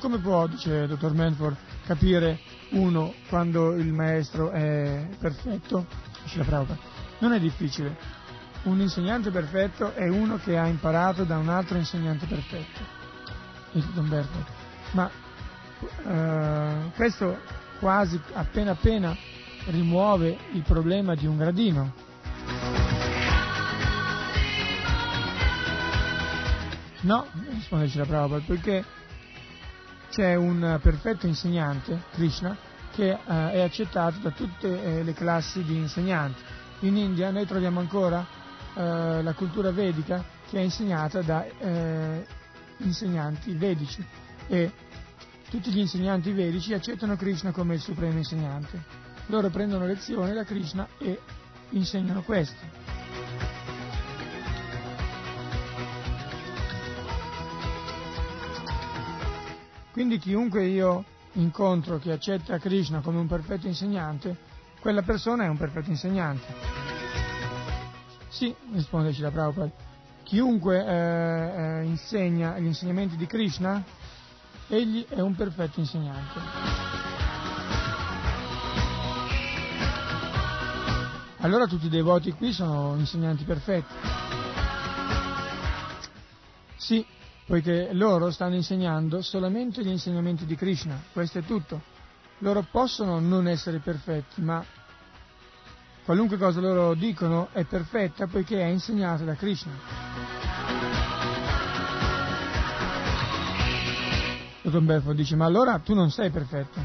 Come 0.01 0.19
può, 0.19 0.47
dice 0.47 0.73
il 0.73 0.89
dottor 0.89 1.15
Manford, 1.15 1.57
capire 1.87 2.41
uno 2.71 3.15
quando 3.29 3.75
il 3.75 3.93
maestro 3.93 4.51
è 4.51 5.07
perfetto? 5.19 5.87
Non 7.19 7.33
è 7.33 7.39
difficile. 7.39 7.97
Un 8.63 8.81
insegnante 8.81 9.31
perfetto 9.31 9.95
è 9.95 10.09
uno 10.09 10.37
che 10.39 10.59
ha 10.59 10.67
imparato 10.67 11.25
da 11.25 11.39
un 11.39 11.49
altro 11.49 11.77
insegnante 11.77 12.27
perfetto. 12.27 12.81
Dice 13.73 13.89
Don 13.95 14.09
Berto. 14.09 14.45
Ma 14.93 15.11
eh, 16.07 16.91
questo 16.97 17.39
quasi 17.79 18.21
appena 18.33 18.73
appena 18.73 19.17
rimuove 19.67 20.37
il 20.53 20.63
problema 20.63 21.15
di 21.15 21.27
un 21.27 21.37
gradino. 21.37 21.93
No, 27.03 27.27
risponde 27.51 27.91
la 27.95 28.05
Prabhupada, 28.05 28.45
perché 28.47 28.85
c'è 30.11 30.35
un 30.35 30.79
perfetto 30.83 31.27
insegnante, 31.27 32.03
Krishna, 32.13 32.57
che 32.93 33.11
uh, 33.13 33.31
è 33.31 33.61
accettato 33.61 34.19
da 34.19 34.31
tutte 34.31 34.83
eh, 34.83 35.03
le 35.03 35.13
classi 35.15 35.63
di 35.63 35.77
insegnanti. 35.77 36.43
In 36.81 36.97
India 36.97 37.31
noi 37.31 37.47
troviamo 37.47 37.81
ancora 37.81 38.19
uh, 38.75 39.23
la 39.23 39.33
cultura 39.37 39.71
vedica 39.71 40.23
che 40.49 40.59
è 40.59 40.63
insegnata 40.63 41.23
da 41.23 41.47
uh, 41.59 42.25
insegnanti 42.79 43.53
vedici 43.55 44.05
e 44.49 44.73
tutti 45.49 45.71
gli 45.71 45.79
insegnanti 45.79 46.33
vedici 46.33 46.75
accettano 46.75 47.17
Krishna 47.17 47.53
come 47.53 47.75
il 47.75 47.81
supremo 47.81 48.19
insegnante. 48.19 48.83
Loro 49.27 49.49
prendono 49.49 49.87
lezioni 49.87 50.33
da 50.33 50.45
Krishna 50.45 50.89
e 50.99 51.21
insegnano 51.71 52.23
questo. 52.23 53.00
Quindi 60.01 60.19
chiunque 60.19 60.65
io 60.65 61.05
incontro 61.33 61.99
che 61.99 62.11
accetta 62.11 62.57
Krishna 62.57 63.01
come 63.01 63.19
un 63.19 63.27
perfetto 63.27 63.67
insegnante, 63.67 64.35
quella 64.81 65.03
persona 65.03 65.45
è 65.45 65.49
un 65.49 65.59
perfetto 65.59 65.91
insegnante. 65.91 66.47
Sì, 68.29 68.55
risponde 68.73 69.13
Cila 69.13 69.31
Prabhupada, 69.31 69.71
chiunque 70.23 70.83
eh, 70.83 71.81
eh, 71.81 71.85
insegna 71.85 72.59
gli 72.59 72.65
insegnamenti 72.65 73.17
di 73.17 73.27
Krishna, 73.27 73.85
egli 74.69 75.05
è 75.07 75.21
un 75.21 75.35
perfetto 75.35 75.81
insegnante. 75.81 76.41
allora 81.41 81.67
tutti 81.67 81.85
i 81.85 81.91
devoti 81.91 82.33
qui 82.33 82.55
sono 82.55 82.95
insegnanti 82.97 83.45
perfetti. 83.45 83.95
Sì, 86.79 87.05
poiché 87.51 87.93
loro 87.95 88.31
stanno 88.31 88.55
insegnando 88.55 89.23
solamente 89.23 89.83
gli 89.83 89.89
insegnamenti 89.89 90.47
di 90.47 90.55
Krishna, 90.55 91.03
questo 91.13 91.41
è 91.41 91.43
tutto. 91.43 91.83
Loro 92.39 92.65
possono 92.71 93.19
non 93.19 93.49
essere 93.49 93.81
perfetti, 93.81 94.41
ma 94.41 94.65
qualunque 96.05 96.37
cosa 96.37 96.61
loro 96.61 96.95
dicono 96.95 97.49
è 97.51 97.65
perfetta 97.65 98.29
poiché 98.29 98.61
è 98.61 98.67
insegnata 98.67 99.25
da 99.25 99.35
Krishna. 99.35 99.73
Dottor 104.63 104.83
Belfort 104.83 105.17
dice, 105.17 105.35
ma 105.35 105.47
allora 105.47 105.81
tu 105.81 105.93
non 105.93 106.13
sei 106.13 106.31
perfetto. 106.31 106.81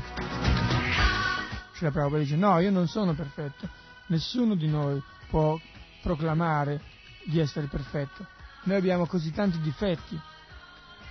Srila 1.76 1.92
Prabhupada 1.92 2.24
dice, 2.24 2.38
no, 2.38 2.58
io 2.58 2.72
non 2.72 2.88
sono 2.88 3.14
perfetto. 3.14 3.70
Nessuno 4.08 4.56
di 4.56 4.68
noi 4.68 5.00
può 5.30 5.60
proclamare 6.02 6.82
di 7.24 7.40
essere 7.40 7.68
perfetto. 7.68 8.26
Noi 8.64 8.78
abbiamo 8.78 9.06
così 9.06 9.32
tanti 9.32 9.60
difetti, 9.60 10.20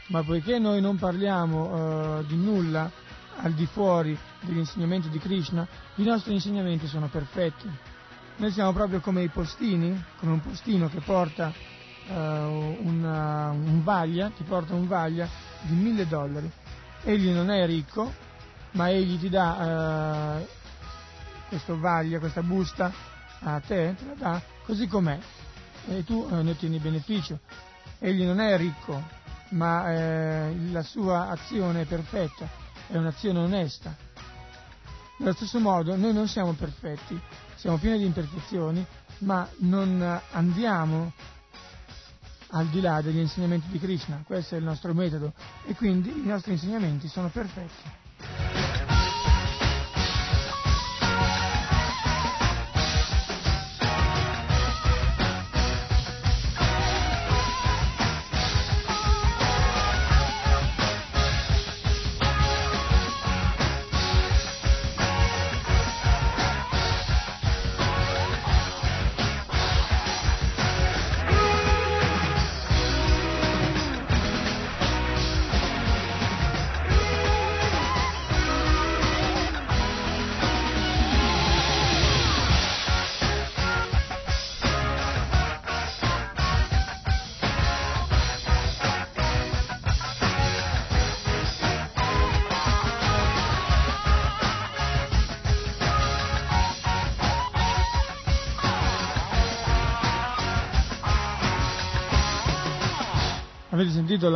ma 0.09 0.23
poiché 0.23 0.59
noi 0.59 0.81
non 0.81 0.97
parliamo 0.97 2.19
eh, 2.21 2.27
di 2.27 2.37
nulla 2.37 2.91
al 3.37 3.53
di 3.53 3.67
fuori 3.67 4.17
degli 4.41 4.59
insegnamenti 4.59 5.09
di 5.09 5.19
Krishna, 5.19 5.67
i 5.97 6.03
nostri 6.03 6.35
insegnamenti 6.35 6.87
sono 6.87 7.09
perfetti. 7.09 7.69
Noi 8.37 8.51
siamo 8.51 8.73
proprio 8.73 9.01
come 9.01 9.23
i 9.23 9.29
postini, 9.29 10.03
come 10.19 10.33
un 10.33 10.41
postino 10.41 10.89
che 10.89 11.01
porta 11.01 11.53
eh, 12.07 12.13
una, 12.13 13.51
un 13.51 13.83
vaglia, 13.83 14.31
ti 14.31 14.43
porta 14.45 14.75
un 14.75 14.87
vaglia 14.87 15.29
di 15.63 15.75
mille 15.75 16.07
dollari. 16.07 16.51
Egli 17.03 17.31
non 17.31 17.51
è 17.51 17.67
ricco, 17.67 18.13
ma 18.73 18.91
egli 18.91 19.19
ti 19.19 19.29
dà 19.29 20.39
eh, 20.39 20.49
questo 21.49 21.79
vaglia, 21.79 22.19
questa 22.19 22.43
busta 22.43 22.93
a 23.41 23.61
te, 23.61 23.95
te 23.97 24.05
la 24.07 24.15
dà 24.17 24.43
così 24.65 24.87
com'è 24.87 25.19
e 25.89 26.05
tu 26.05 26.27
eh, 26.31 26.43
ne 26.43 26.51
ottieni 26.51 26.79
beneficio. 26.79 27.41
Egli 27.99 28.25
non 28.25 28.41
è 28.41 28.57
ricco, 28.57 29.03
ma 29.51 29.93
eh, 29.93 30.57
la 30.71 30.83
sua 30.83 31.29
azione 31.29 31.83
è 31.83 31.87
perfetta, 31.87 32.49
è 32.89 32.97
un'azione 32.97 33.39
onesta. 33.39 33.95
Nello 35.19 35.33
stesso 35.33 35.61
modo 35.61 35.97
noi 35.97 36.13
non 36.13 36.29
siamo 36.29 36.53
perfetti, 36.53 37.21
siamo 37.55 37.77
pieni 37.79 37.99
di 37.99 38.05
imperfezioni, 38.07 38.85
ma 39.19 39.49
non 39.59 40.21
andiamo 40.33 41.13
al 42.49 42.67
di 42.67 42.81
là 42.81 43.01
degli 43.01 43.19
insegnamenti 43.19 43.69
di 43.69 43.79
Krishna, 43.79 44.23
questo 44.25 44.55
è 44.55 44.59
il 44.59 44.65
nostro 44.65 44.93
metodo 44.95 45.33
e 45.67 45.75
quindi 45.75 46.11
i 46.11 46.27
nostri 46.27 46.53
insegnamenti 46.53 47.09
sono 47.09 47.29
perfetti. 47.29 48.03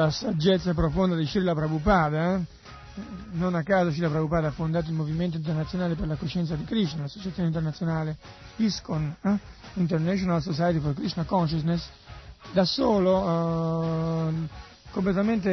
La 0.09 0.11
saggezza 0.11 0.73
profonda 0.73 1.15
di 1.15 1.27
Srila 1.27 1.55
Prabhupada? 1.55 2.35
Eh? 2.35 2.41
Non 3.33 3.55
a 3.55 3.63
caso 3.63 3.91
Srila 3.91 4.09
Prabhupada 4.09 4.49
ha 4.49 4.53
fondato 4.53 4.89
il 4.89 4.97
Movimento 4.97 5.37
Internazionale 5.37 5.95
per 5.95 6.07
la 6.07 6.17
Coscienza 6.17 6.55
di 6.55 6.65
Krishna, 6.65 7.03
l'associazione 7.03 7.49
internazionale 7.49 8.17
ISKCON, 8.57 9.17
eh? 9.23 9.39
International 9.75 10.41
Society 10.41 10.81
for 10.81 10.95
Krishna 10.95 11.25
Consciousness, 11.25 11.87
da 12.53 12.65
solo, 12.65 14.31
eh, 14.31 14.33
completamente 14.91 15.51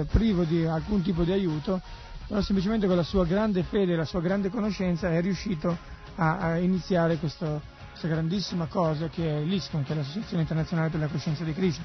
eh, 0.00 0.04
privo 0.04 0.44
di 0.44 0.66
alcun 0.66 1.02
tipo 1.02 1.24
di 1.24 1.32
aiuto, 1.32 1.80
però 2.26 2.42
semplicemente 2.42 2.86
con 2.86 2.96
la 2.96 3.02
sua 3.02 3.24
grande 3.24 3.62
fede 3.62 3.94
e 3.94 3.96
la 3.96 4.04
sua 4.04 4.20
grande 4.20 4.50
conoscenza 4.50 5.10
è 5.10 5.20
riuscito 5.22 5.76
a, 6.16 6.38
a 6.38 6.58
iniziare 6.58 7.16
questo, 7.16 7.62
questa 7.88 8.08
grandissima 8.08 8.66
cosa 8.66 9.08
che 9.08 9.38
è 9.38 9.40
l'ISKCON, 9.40 9.82
che 9.82 9.94
è 9.94 9.96
l'Associazione 9.96 10.42
Internazionale 10.42 10.90
per 10.90 11.00
la 11.00 11.08
Coscienza 11.08 11.42
di 11.42 11.54
Krishna. 11.54 11.84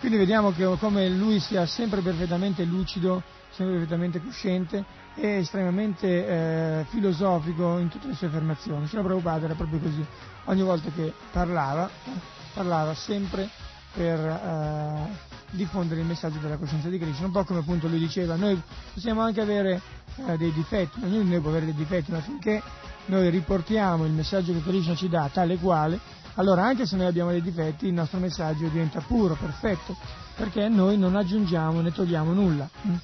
Quindi 0.00 0.16
vediamo 0.16 0.50
che 0.50 0.64
come 0.78 1.10
lui 1.10 1.40
sia 1.40 1.66
sempre 1.66 2.00
perfettamente 2.00 2.64
lucido, 2.64 3.22
sempre 3.50 3.74
perfettamente 3.76 4.22
cosciente 4.22 4.82
e 5.14 5.40
estremamente 5.40 6.26
eh, 6.26 6.84
filosofico 6.88 7.76
in 7.76 7.88
tutte 7.90 8.06
le 8.06 8.14
sue 8.14 8.28
affermazioni. 8.28 8.86
Srila 8.86 9.02
Prabhupada 9.02 9.44
era 9.44 9.54
proprio 9.54 9.78
così, 9.78 10.02
ogni 10.46 10.62
volta 10.62 10.88
che 10.90 11.12
parlava, 11.30 11.90
parlava 12.54 12.94
sempre 12.94 13.46
per 13.92 14.18
eh, 14.18 15.28
diffondere 15.50 16.00
il 16.00 16.06
messaggio 16.06 16.38
della 16.38 16.56
coscienza 16.56 16.88
di 16.88 16.98
Krishna, 16.98 17.26
un 17.26 17.32
po' 17.32 17.44
come 17.44 17.60
appunto 17.60 17.86
lui 17.86 17.98
diceva, 17.98 18.36
noi 18.36 18.58
possiamo 18.94 19.20
anche 19.20 19.42
avere 19.42 19.82
eh, 20.26 20.36
dei 20.38 20.52
difetti, 20.52 20.98
ognuno 21.02 21.24
di 21.24 21.30
noi 21.30 21.40
può 21.40 21.50
avere 21.50 21.66
dei 21.66 21.74
difetti, 21.74 22.10
ma 22.10 22.20
finché 22.20 22.62
noi 23.06 23.28
riportiamo 23.28 24.06
il 24.06 24.12
messaggio 24.12 24.54
che 24.54 24.62
Krishna 24.62 24.94
ci 24.94 25.10
dà 25.10 25.28
tale 25.30 25.58
quale, 25.58 26.00
allora 26.34 26.64
anche 26.64 26.86
se 26.86 26.96
noi 26.96 27.06
abbiamo 27.06 27.30
dei 27.30 27.42
difetti 27.42 27.86
il 27.86 27.92
nostro 27.92 28.18
messaggio 28.18 28.68
diventa 28.68 29.00
puro, 29.00 29.34
perfetto, 29.34 29.96
perché 30.36 30.68
noi 30.68 30.96
non 30.96 31.16
aggiungiamo 31.16 31.80
né 31.80 31.92
togliamo 31.92 32.32
nulla. 32.32 32.68
Mm? 32.86 32.94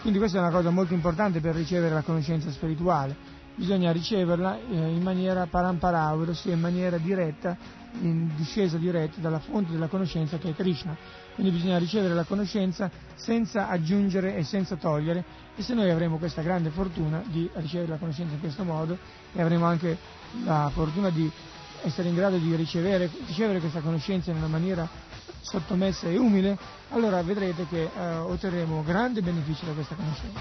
Quindi 0.00 0.18
questa 0.18 0.38
è 0.38 0.40
una 0.40 0.50
cosa 0.50 0.70
molto 0.70 0.94
importante 0.94 1.40
per 1.40 1.54
ricevere 1.54 1.94
la 1.94 2.02
conoscenza 2.02 2.50
spirituale, 2.50 3.16
bisogna 3.56 3.90
riceverla 3.90 4.56
eh, 4.56 4.60
in 4.94 5.02
maniera 5.02 5.46
paramparavero, 5.46 6.30
ossia 6.30 6.52
in 6.52 6.60
maniera 6.60 6.96
diretta, 6.98 7.56
in 8.00 8.30
discesa 8.36 8.76
diretta 8.76 9.20
dalla 9.20 9.40
fonte 9.40 9.72
della 9.72 9.88
conoscenza 9.88 10.38
che 10.38 10.50
è 10.50 10.54
Krishna. 10.54 10.96
Quindi 11.34 11.52
bisogna 11.52 11.78
ricevere 11.78 12.14
la 12.14 12.24
conoscenza 12.24 12.90
senza 13.14 13.68
aggiungere 13.68 14.36
e 14.36 14.44
senza 14.44 14.76
togliere 14.76 15.24
e 15.56 15.62
se 15.62 15.74
noi 15.74 15.90
avremo 15.90 16.18
questa 16.18 16.42
grande 16.42 16.70
fortuna 16.70 17.22
di 17.26 17.48
ricevere 17.54 17.90
la 17.90 17.96
conoscenza 17.96 18.34
in 18.34 18.40
questo 18.40 18.62
modo 18.62 18.96
e 19.32 19.42
avremo 19.42 19.64
anche 19.64 19.96
la 20.44 20.70
fortuna 20.72 21.10
di 21.10 21.30
essere 21.82 22.08
in 22.08 22.14
grado 22.14 22.36
di 22.36 22.54
ricevere, 22.54 23.10
ricevere 23.26 23.60
questa 23.60 23.80
conoscenza 23.80 24.30
in 24.30 24.36
una 24.36 24.46
maniera 24.46 24.88
sottomessa 25.40 26.08
e 26.08 26.18
umile, 26.18 26.58
allora 26.90 27.22
vedrete 27.22 27.66
che 27.68 27.90
eh, 27.94 28.16
otterremo 28.16 28.82
grande 28.82 29.22
beneficio 29.22 29.66
da 29.66 29.72
questa 29.72 29.94
conoscenza. 29.94 30.40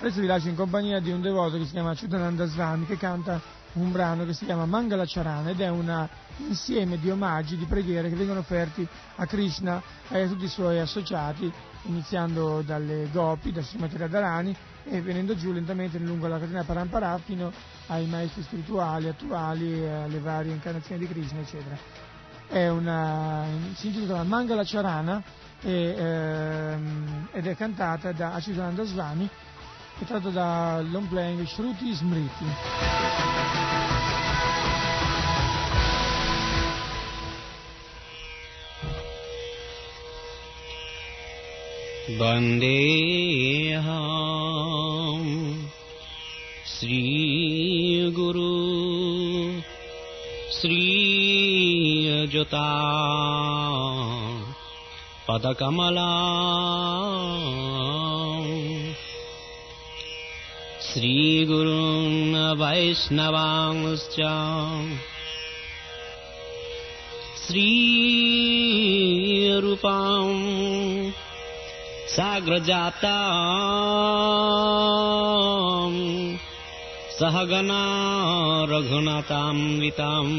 Adesso 0.00 0.20
vi 0.20 0.26
lascio 0.26 0.48
in 0.48 0.56
compagnia 0.56 0.98
di 0.98 1.10
un 1.10 1.20
devoto 1.20 1.58
che 1.58 1.66
si 1.66 1.72
chiama 1.72 1.94
Chudananda 1.94 2.46
Swami 2.46 2.86
che 2.86 2.96
canta 2.96 3.40
un 3.74 3.92
brano 3.92 4.24
che 4.24 4.32
si 4.32 4.44
chiama 4.46 4.64
Mangala 4.64 5.04
Charana 5.06 5.50
ed 5.50 5.60
è 5.60 5.68
un 5.68 6.08
insieme 6.48 6.98
di 6.98 7.10
omaggi, 7.10 7.56
di 7.56 7.66
preghiere 7.66 8.08
che 8.08 8.16
vengono 8.16 8.40
offerti 8.40 8.86
a 9.16 9.26
Krishna 9.26 9.80
e 10.08 10.22
a 10.22 10.26
tutti 10.26 10.44
i 10.44 10.48
suoi 10.48 10.78
associati, 10.78 11.52
iniziando 11.82 12.62
dalle 12.62 13.08
gopi, 13.12 13.52
da 13.52 13.60
Srimati 13.60 13.96
Radharani 13.96 14.56
e 14.84 15.00
venendo 15.00 15.36
giù 15.36 15.52
lentamente 15.52 15.98
lungo 15.98 16.26
la 16.26 16.38
catena 16.38 16.64
Parampara 16.64 17.18
fino 17.18 17.52
ai 17.86 18.06
maestri 18.06 18.42
spirituali 18.42 19.08
attuali, 19.08 19.86
alle 19.86 20.18
varie 20.18 20.52
incarnazioni 20.52 21.00
di 21.00 21.08
Krishna, 21.08 21.40
eccetera. 21.40 21.76
È 22.48 22.68
una, 22.68 23.44
si 23.74 23.88
intitola 23.88 24.22
Mangala 24.24 24.62
Charana 24.64 25.22
e, 25.62 25.94
ehm, 25.96 27.28
ed 27.32 27.46
è 27.46 27.54
cantata 27.54 28.12
da 28.12 28.32
Acidananda 28.32 28.82
Swami 28.84 29.28
è 30.00 30.04
tratto 30.06 30.30
da 30.30 30.80
long 30.80 31.06
playing 31.08 31.44
Shruti 31.46 31.92
Smriti. 31.92 32.44
वन्देऽहम् 42.08 42.86
श्रीगुरु 46.66 48.54
श्रीयजुता 50.58 51.58
पदकमला 55.28 56.08
श्रीगुरून् 60.88 62.36
वैष्णवांश्च 62.62 64.18
श्रीरूपाम् 69.50 70.40
साग्रजाता 72.12 73.16
सहगना 77.18 77.82
रघुनाथान्विताम् 78.70 80.34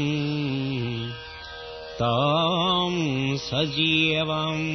ताम् 2.00 3.00
सजीवम् 3.46 4.68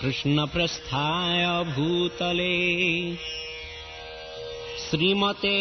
कृष्णप्रस्थाय 0.00 1.64
भूतले। 1.64 3.14
श्रीमते 4.76 5.56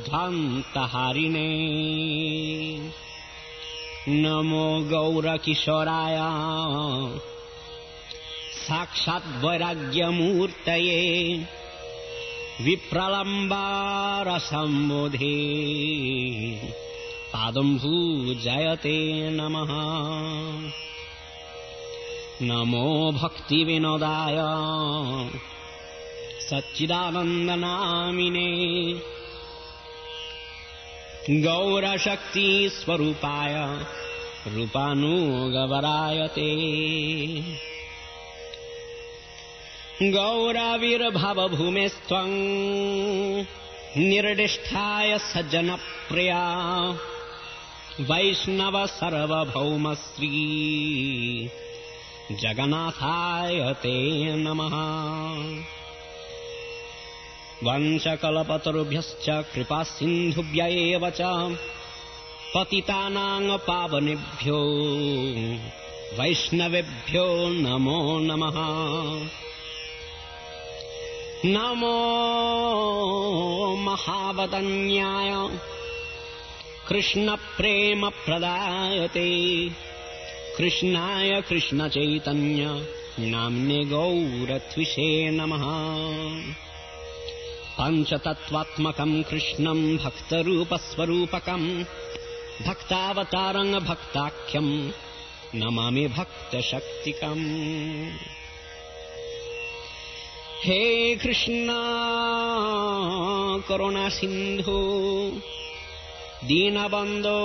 नमो 4.09 4.80
गौरकिशोराय। 4.80 6.18
साक्षाद्वैराग्यमूर्तये 8.52 9.74
विप्रलम्बारसम्बोधे। 12.60 13.74
पादं 17.32 17.76
भूजयते 17.76 19.30
नमः। 19.30 19.68
नमो 22.43 23.12
भक्तिविनोदाय 23.12 24.36
सच्चिदानन्दनामिने। 26.51 28.51
गौरशक्तिस्वरूपाय 31.43 33.55
रूपानुगवराय 34.49 36.29
ते 36.29 36.51
गौरविर्भवभूमेस्त्वम् 40.03 42.35
सज्जनप्रिया। 45.19 46.45
वैष्णव 48.01 48.87
सर्वभौमश्री 48.87 50.31
जगन्नाथाय 52.33 53.73
ते 53.73 54.37
नमः 54.37 54.77
वंशकल्पतरुभ्यश्च 57.64 59.26
कृपासिन्धुभ्य 59.55 60.62
एव 60.62 61.10
च 61.10 61.20
पतितानां 62.55 63.59
पावनेभ्यो 63.59 64.59
वैष्णवेभ्यो 66.18 67.48
नमो 67.48 68.18
नमः। 68.18 68.55
नमो 71.44 71.97
महावदन्याय। 73.76 75.59
कृष्णप्रेमप्रदायते। 76.89 78.09
कृष्णाय 80.59 81.43
कृष्णचैतन्य। 81.48 82.86
नाम्ने 83.20 83.85
गौरत्विषे 83.85 85.30
नमः 85.30 85.64
पञ्चतत्त्वात्मकम् 87.80 89.22
कृष्णम् 89.22 89.98
भक्तरूपस्वरूपकम् 89.98 91.84
भक्तावतारम् 92.66 93.80
भक्ताख्यम् 93.80 94.90
नमामि 95.55 96.06
भक्तशक्तिकम्। 96.06 97.44
हे 100.64 101.16
कृष्णा 101.16 101.78
करुणासिन्धु 103.68 104.78
दीनबन्धो 106.48 107.38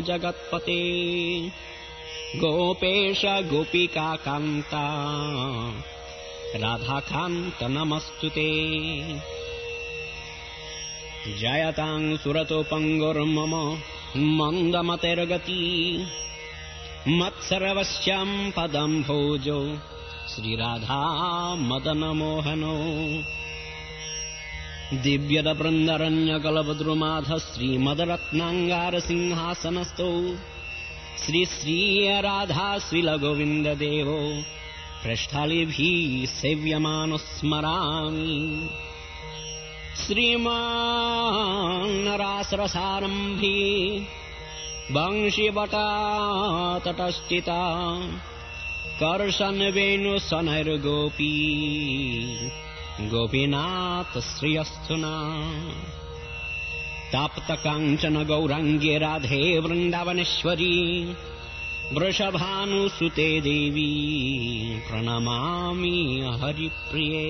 जगत्पते 0.00 0.80
गोपेश 2.36 3.22
गोपिकान्ता 3.24 4.86
राधाकान्त 6.54 7.62
नमस्तु 7.62 8.28
ते। 8.28 9.18
जयतां 11.38 12.16
सुरतोपङ्गुर्मम 12.16 13.78
मन्दमतिर्गति। 14.16 16.06
मत्सर्वस्यं 17.08 18.50
पदं 18.50 19.02
भोजो 19.02 19.78
श्रीराधा 20.28 21.54
मदनमोहनो 21.54 22.78
दिव्यदबृन्दरण्यकलभद्रुमाध 25.02 27.38
श्रीमदरत्नाङ्गारसिंहासनस्थौ। 27.38 30.36
श्रीश्रीयराधा 31.26 32.78
श्रीलगोविन्ददेवो 32.78 34.42
वृष्ठालिभिः 35.06 36.26
सेव्यमानुस्मरामि 36.26 37.18
श्रीमा 39.96 40.58
वंशिवटातटस्थिता। 42.06 43.56
वंशीवटा 44.92 45.88
तटश्चिता 46.78 47.62
कर्षन् 49.02 49.62
वेणुसनैर्गोपी 49.72 51.34
गोपीनाथ 53.00 54.20
श्रियस्थुना 54.20 55.14
ताप्तकाञ्चन 57.12 58.24
गौरङ्गे 58.24 58.98
राधे 58.98 59.58
वृन्दावनेश्वरी। 59.58 60.76
वृषभानुसुते 61.92 63.40
देवी 63.40 63.90
प्रणमामि 64.88 66.30
हरिप्रिये। 66.42 67.24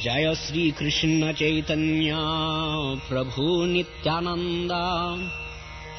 जय 0.00 0.34
श्रीकृष्ण 0.34 1.32
चैतन्य 1.32 2.10
प्रभु 3.08 3.64
नित्यानन्द। 3.64 4.72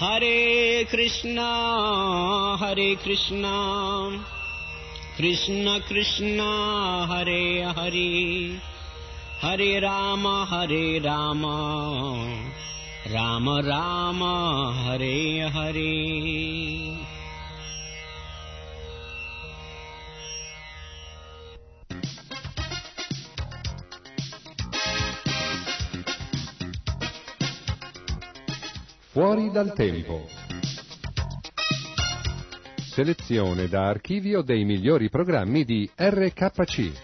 हरे 0.00 0.86
कृष्णा 0.92 1.50
हरे 2.60 2.94
कृष्णा। 2.94 3.54
कृष्ण 5.18 5.78
कृष्ण 5.78 6.40
हरे 7.10 7.62
हरे 7.62 8.73
हरे 9.41 9.79
राम 9.79 10.27
हरे 10.27 10.99
राम 10.99 11.45
राम 13.07 13.49
राम 13.49 14.23
हरे 14.87 15.49
Hare 15.55 15.89
Fuori 29.19 29.49
dal 29.51 29.73
tempo. 29.73 30.27
Selezione 32.77 33.67
da 33.67 33.87
archivio 33.87 34.41
dei 34.41 34.63
migliori 34.63 35.09
programmi 35.09 35.65
di 35.65 35.89
RKC. 35.93 37.02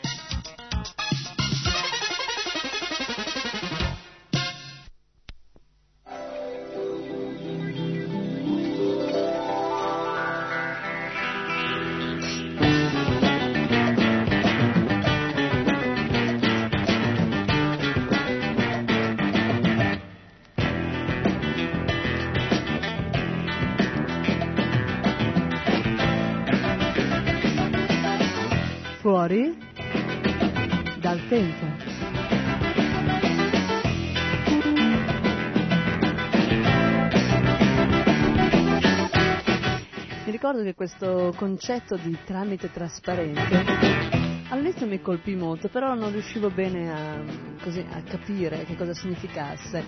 Concetto 41.40 41.96
di 41.96 42.14
tramite 42.26 42.70
trasparente 42.70 44.44
all'inizio 44.50 44.86
mi 44.86 45.00
colpì 45.00 45.34
molto, 45.34 45.68
però 45.68 45.94
non 45.94 46.12
riuscivo 46.12 46.50
bene 46.50 46.92
a, 46.92 47.22
così, 47.62 47.82
a 47.90 48.02
capire 48.02 48.64
che 48.64 48.76
cosa 48.76 48.92
significasse 48.92 49.82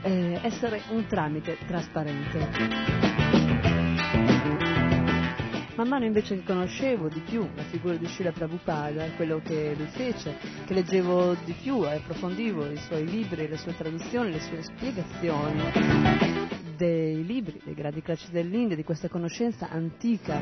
eh, 0.00 0.40
essere 0.42 0.80
un 0.88 1.04
tramite 1.06 1.58
trasparente. 1.66 2.38
Man 5.74 5.88
mano 5.88 6.06
invece 6.06 6.36
che 6.36 6.44
conoscevo 6.44 7.08
di 7.08 7.20
più 7.20 7.46
la 7.54 7.64
figura 7.64 7.96
di 7.96 8.06
Srila 8.06 8.32
Prabhupada, 8.32 9.10
quello 9.12 9.42
che 9.44 9.74
lui 9.76 9.88
fece, 9.88 10.38
che 10.64 10.72
leggevo 10.72 11.36
di 11.44 11.52
più 11.52 11.84
e 11.86 11.96
approfondivo 11.96 12.64
i 12.70 12.78
suoi 12.78 13.04
libri, 13.04 13.46
le 13.46 13.58
sue 13.58 13.76
traduzioni, 13.76 14.32
le 14.32 14.40
sue 14.40 14.62
spiegazioni 14.62 16.57
dei 16.78 17.26
libri, 17.26 17.60
dei 17.64 17.74
gradi 17.74 18.00
classici 18.00 18.30
dell'India, 18.30 18.76
di 18.76 18.84
questa 18.84 19.08
conoscenza 19.08 19.68
antica 19.68 20.40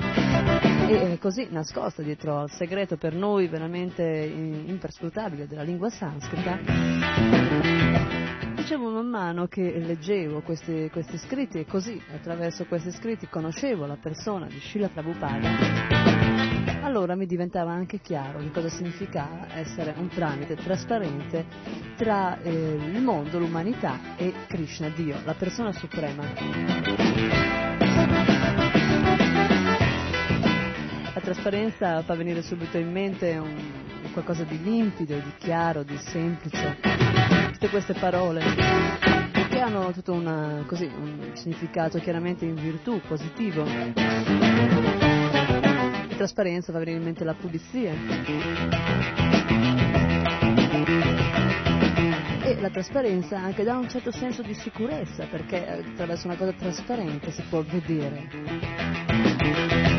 e 0.86 1.12
eh, 1.12 1.18
così 1.18 1.48
nascosta 1.50 2.02
dietro 2.02 2.38
al 2.38 2.50
segreto 2.50 2.98
per 2.98 3.14
noi 3.14 3.48
veramente 3.48 4.02
imperscrutabile 4.04 5.46
della 5.48 5.62
lingua 5.62 5.88
sanscrita, 5.88 6.58
dicevo 8.66 8.90
man 8.90 9.06
mano 9.06 9.46
che 9.46 9.78
leggevo 9.78 10.40
questi, 10.40 10.90
questi 10.90 11.18
scritti 11.18 11.60
e 11.60 11.66
così 11.66 12.02
attraverso 12.12 12.64
questi 12.64 12.90
scritti 12.90 13.28
conoscevo 13.28 13.86
la 13.86 13.96
persona 13.96 14.46
di 14.46 14.58
Srila 14.58 14.88
Prabhupada, 14.88 16.82
allora 16.82 17.14
mi 17.14 17.26
diventava 17.26 17.70
anche 17.70 18.00
chiaro 18.00 18.40
che 18.40 18.50
cosa 18.50 18.68
significava 18.68 19.54
essere 19.54 19.94
un 19.96 20.08
tramite 20.08 20.56
trasparente 20.56 21.46
tra 21.94 22.42
eh, 22.42 22.50
il 22.50 23.00
mondo, 23.00 23.38
l'umanità 23.38 24.16
e 24.16 24.34
Krishna, 24.48 24.88
Dio, 24.88 25.16
la 25.24 25.34
persona 25.34 25.70
suprema. 25.70 26.24
La 31.14 31.20
trasparenza 31.20 32.02
fa 32.02 32.16
venire 32.16 32.42
subito 32.42 32.78
in 32.78 32.90
mente 32.90 33.38
un, 33.38 33.85
qualcosa 34.12 34.44
di 34.44 34.62
limpido, 34.62 35.14
di 35.14 35.32
chiaro, 35.38 35.82
di 35.82 35.96
semplice. 35.98 36.78
Tutte 37.52 37.68
queste 37.68 37.94
parole 37.94 39.16
che 39.56 39.62
hanno 39.62 39.90
tutto 39.92 40.12
una, 40.12 40.64
così, 40.66 40.84
un 40.84 41.30
significato 41.34 41.98
chiaramente 41.98 42.44
in 42.44 42.54
virtù, 42.54 43.00
positivo. 43.08 43.64
La 43.64 43.92
trasparenza 46.16 46.72
fa 46.72 46.78
venire 46.78 46.98
in 46.98 47.04
mente 47.04 47.24
la 47.24 47.34
pulizia. 47.34 47.92
E 52.42 52.60
la 52.60 52.70
trasparenza 52.70 53.38
anche 53.38 53.64
dà 53.64 53.76
un 53.76 53.88
certo 53.88 54.12
senso 54.12 54.42
di 54.42 54.54
sicurezza, 54.54 55.24
perché 55.24 55.66
attraverso 55.66 56.26
una 56.26 56.36
cosa 56.36 56.52
trasparente 56.52 57.30
si 57.30 57.42
può 57.48 57.62
vedere. 57.62 59.95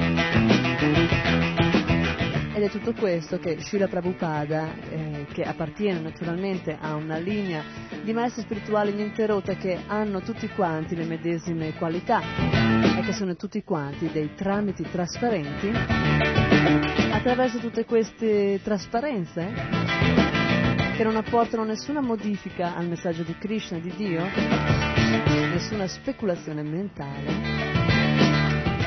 Ed 2.57 2.63
è 2.63 2.69
tutto 2.71 2.93
questo 2.93 3.37
che 3.37 3.59
Srila 3.59 3.87
Prabhupada, 3.87 4.73
eh, 4.89 5.27
che 5.31 5.43
appartiene 5.43 5.99
naturalmente 5.99 6.75
a 6.81 6.95
una 6.95 7.17
linea 7.17 7.63
di 8.01 8.11
maestri 8.13 8.41
spirituali 8.41 8.93
ininterrotta 8.93 9.53
che 9.53 9.83
hanno 9.85 10.21
tutti 10.21 10.49
quanti 10.49 10.95
le 10.95 11.05
medesime 11.05 11.75
qualità 11.75 12.19
e 12.19 13.01
che 13.05 13.13
sono 13.13 13.35
tutti 13.35 13.63
quanti 13.63 14.09
dei 14.11 14.33
tramiti 14.33 14.81
trasparenti, 14.89 15.69
attraverso 17.11 17.59
tutte 17.59 17.85
queste 17.85 18.59
trasparenze 18.63 19.53
che 20.95 21.03
non 21.03 21.15
apportano 21.15 21.63
nessuna 21.63 22.01
modifica 22.01 22.75
al 22.75 22.87
messaggio 22.87 23.21
di 23.21 23.35
Krishna, 23.37 23.77
di 23.77 23.93
Dio, 23.95 24.23
nessuna 25.53 25.85
speculazione 25.85 26.63
mentale, 26.63 27.56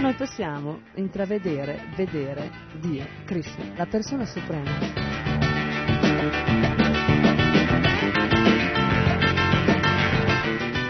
noi 0.01 0.15
possiamo 0.15 0.81
intravedere, 0.95 1.89
vedere 1.95 2.51
Dio, 2.81 3.07
Krishna, 3.27 3.65
la 3.77 3.87
persona 3.87 4.25
suprema. 4.25 4.71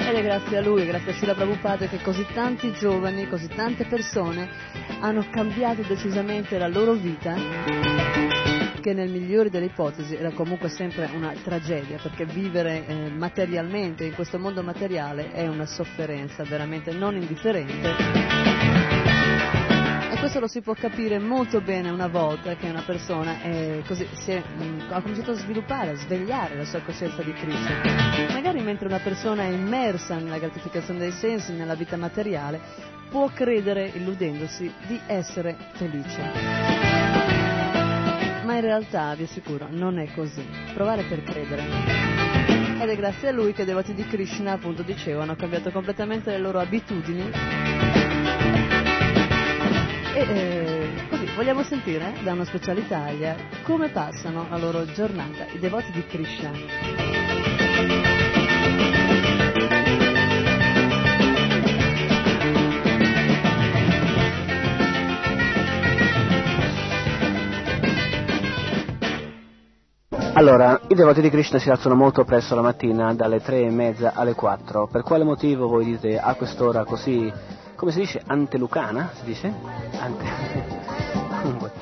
Ed 0.08 0.16
è 0.16 0.22
grazie 0.22 0.56
a 0.56 0.60
lui, 0.60 0.86
grazie 0.86 1.10
a 1.10 1.14
Srila 1.14 1.34
Prabhupada 1.34 1.86
che 1.86 2.00
così 2.02 2.24
tanti 2.32 2.72
giovani, 2.72 3.28
così 3.28 3.48
tante 3.48 3.84
persone 3.84 4.48
hanno 5.00 5.26
cambiato 5.30 5.82
decisamente 5.82 6.56
la 6.56 6.68
loro 6.68 6.92
vita 6.92 8.49
che 8.80 8.92
nel 8.92 9.10
migliore 9.10 9.50
delle 9.50 9.66
ipotesi 9.66 10.16
era 10.16 10.30
comunque 10.30 10.68
sempre 10.68 11.08
una 11.14 11.32
tragedia, 11.42 11.98
perché 12.02 12.24
vivere 12.24 12.86
eh, 12.86 13.10
materialmente 13.10 14.04
in 14.04 14.14
questo 14.14 14.38
mondo 14.38 14.62
materiale 14.62 15.32
è 15.32 15.46
una 15.46 15.66
sofferenza 15.66 16.42
veramente 16.44 16.92
non 16.92 17.16
indifferente 17.16 18.50
questo 20.20 20.38
lo 20.38 20.48
si 20.48 20.60
può 20.60 20.74
capire 20.74 21.18
molto 21.18 21.62
bene 21.62 21.88
una 21.88 22.06
volta 22.06 22.54
che 22.54 22.68
una 22.68 22.82
persona 22.82 23.40
è 23.40 23.82
così, 23.86 24.06
è, 24.26 24.38
mh, 24.38 24.88
ha 24.90 25.00
cominciato 25.00 25.30
a 25.30 25.34
sviluppare, 25.34 25.92
a 25.92 25.96
svegliare 25.96 26.56
la 26.56 26.64
sua 26.66 26.80
coscienza 26.80 27.22
di 27.22 27.32
Cristo. 27.32 27.72
Magari 28.32 28.60
mentre 28.60 28.86
una 28.86 28.98
persona 28.98 29.44
è 29.44 29.48
immersa 29.48 30.16
nella 30.18 30.38
gratificazione 30.38 31.00
dei 31.00 31.12
sensi, 31.12 31.52
nella 31.52 31.74
vita 31.74 31.96
materiale, 31.96 32.60
può 33.08 33.28
credere, 33.32 33.90
illudendosi, 33.94 34.70
di 34.86 35.00
essere 35.06 35.56
felice. 35.72 36.79
In 38.60 38.66
realtà, 38.66 39.14
vi 39.14 39.22
assicuro, 39.22 39.68
non 39.70 39.98
è 39.98 40.12
così. 40.12 40.46
Provare 40.74 41.04
per 41.04 41.22
credere. 41.22 41.62
Ed 42.78 42.90
è 42.90 42.94
grazie 42.94 43.28
a 43.28 43.32
lui 43.32 43.54
che 43.54 43.62
i 43.62 43.64
devoti 43.64 43.94
di 43.94 44.04
Krishna, 44.04 44.52
appunto 44.52 44.82
dicevo, 44.82 45.22
hanno 45.22 45.34
cambiato 45.34 45.70
completamente 45.70 46.30
le 46.30 46.38
loro 46.38 46.58
abitudini. 46.58 47.30
E 50.12 50.20
eh, 50.20 50.90
così 51.08 51.24
vogliamo 51.34 51.62
sentire 51.62 52.12
da 52.22 52.32
una 52.32 52.44
speciale 52.44 52.80
Italia 52.80 53.34
come 53.62 53.88
passano 53.88 54.46
la 54.50 54.58
loro 54.58 54.84
giornata 54.92 55.46
i 55.54 55.58
devoti 55.58 55.90
di 55.92 56.04
Krishna. 56.04 56.50
Allora, 70.32 70.80
i 70.86 70.94
devoti 70.94 71.20
di 71.20 71.28
Krishna 71.28 71.58
si 71.58 71.70
alzano 71.70 71.96
molto 71.96 72.24
presto 72.24 72.54
la 72.54 72.62
mattina, 72.62 73.12
dalle 73.14 73.40
tre 73.40 73.62
e 73.62 73.70
mezza 73.70 74.12
alle 74.14 74.34
4. 74.34 74.86
Per 74.86 75.02
quale 75.02 75.24
motivo 75.24 75.66
voi 75.66 75.84
dite 75.84 76.18
a 76.18 76.34
quest'ora 76.34 76.84
così, 76.84 77.30
come 77.74 77.90
si 77.90 77.98
dice, 77.98 78.22
antelucana? 78.24 79.10
Si 79.14 79.24
dice? 79.24 79.52
Ante... 79.98 80.24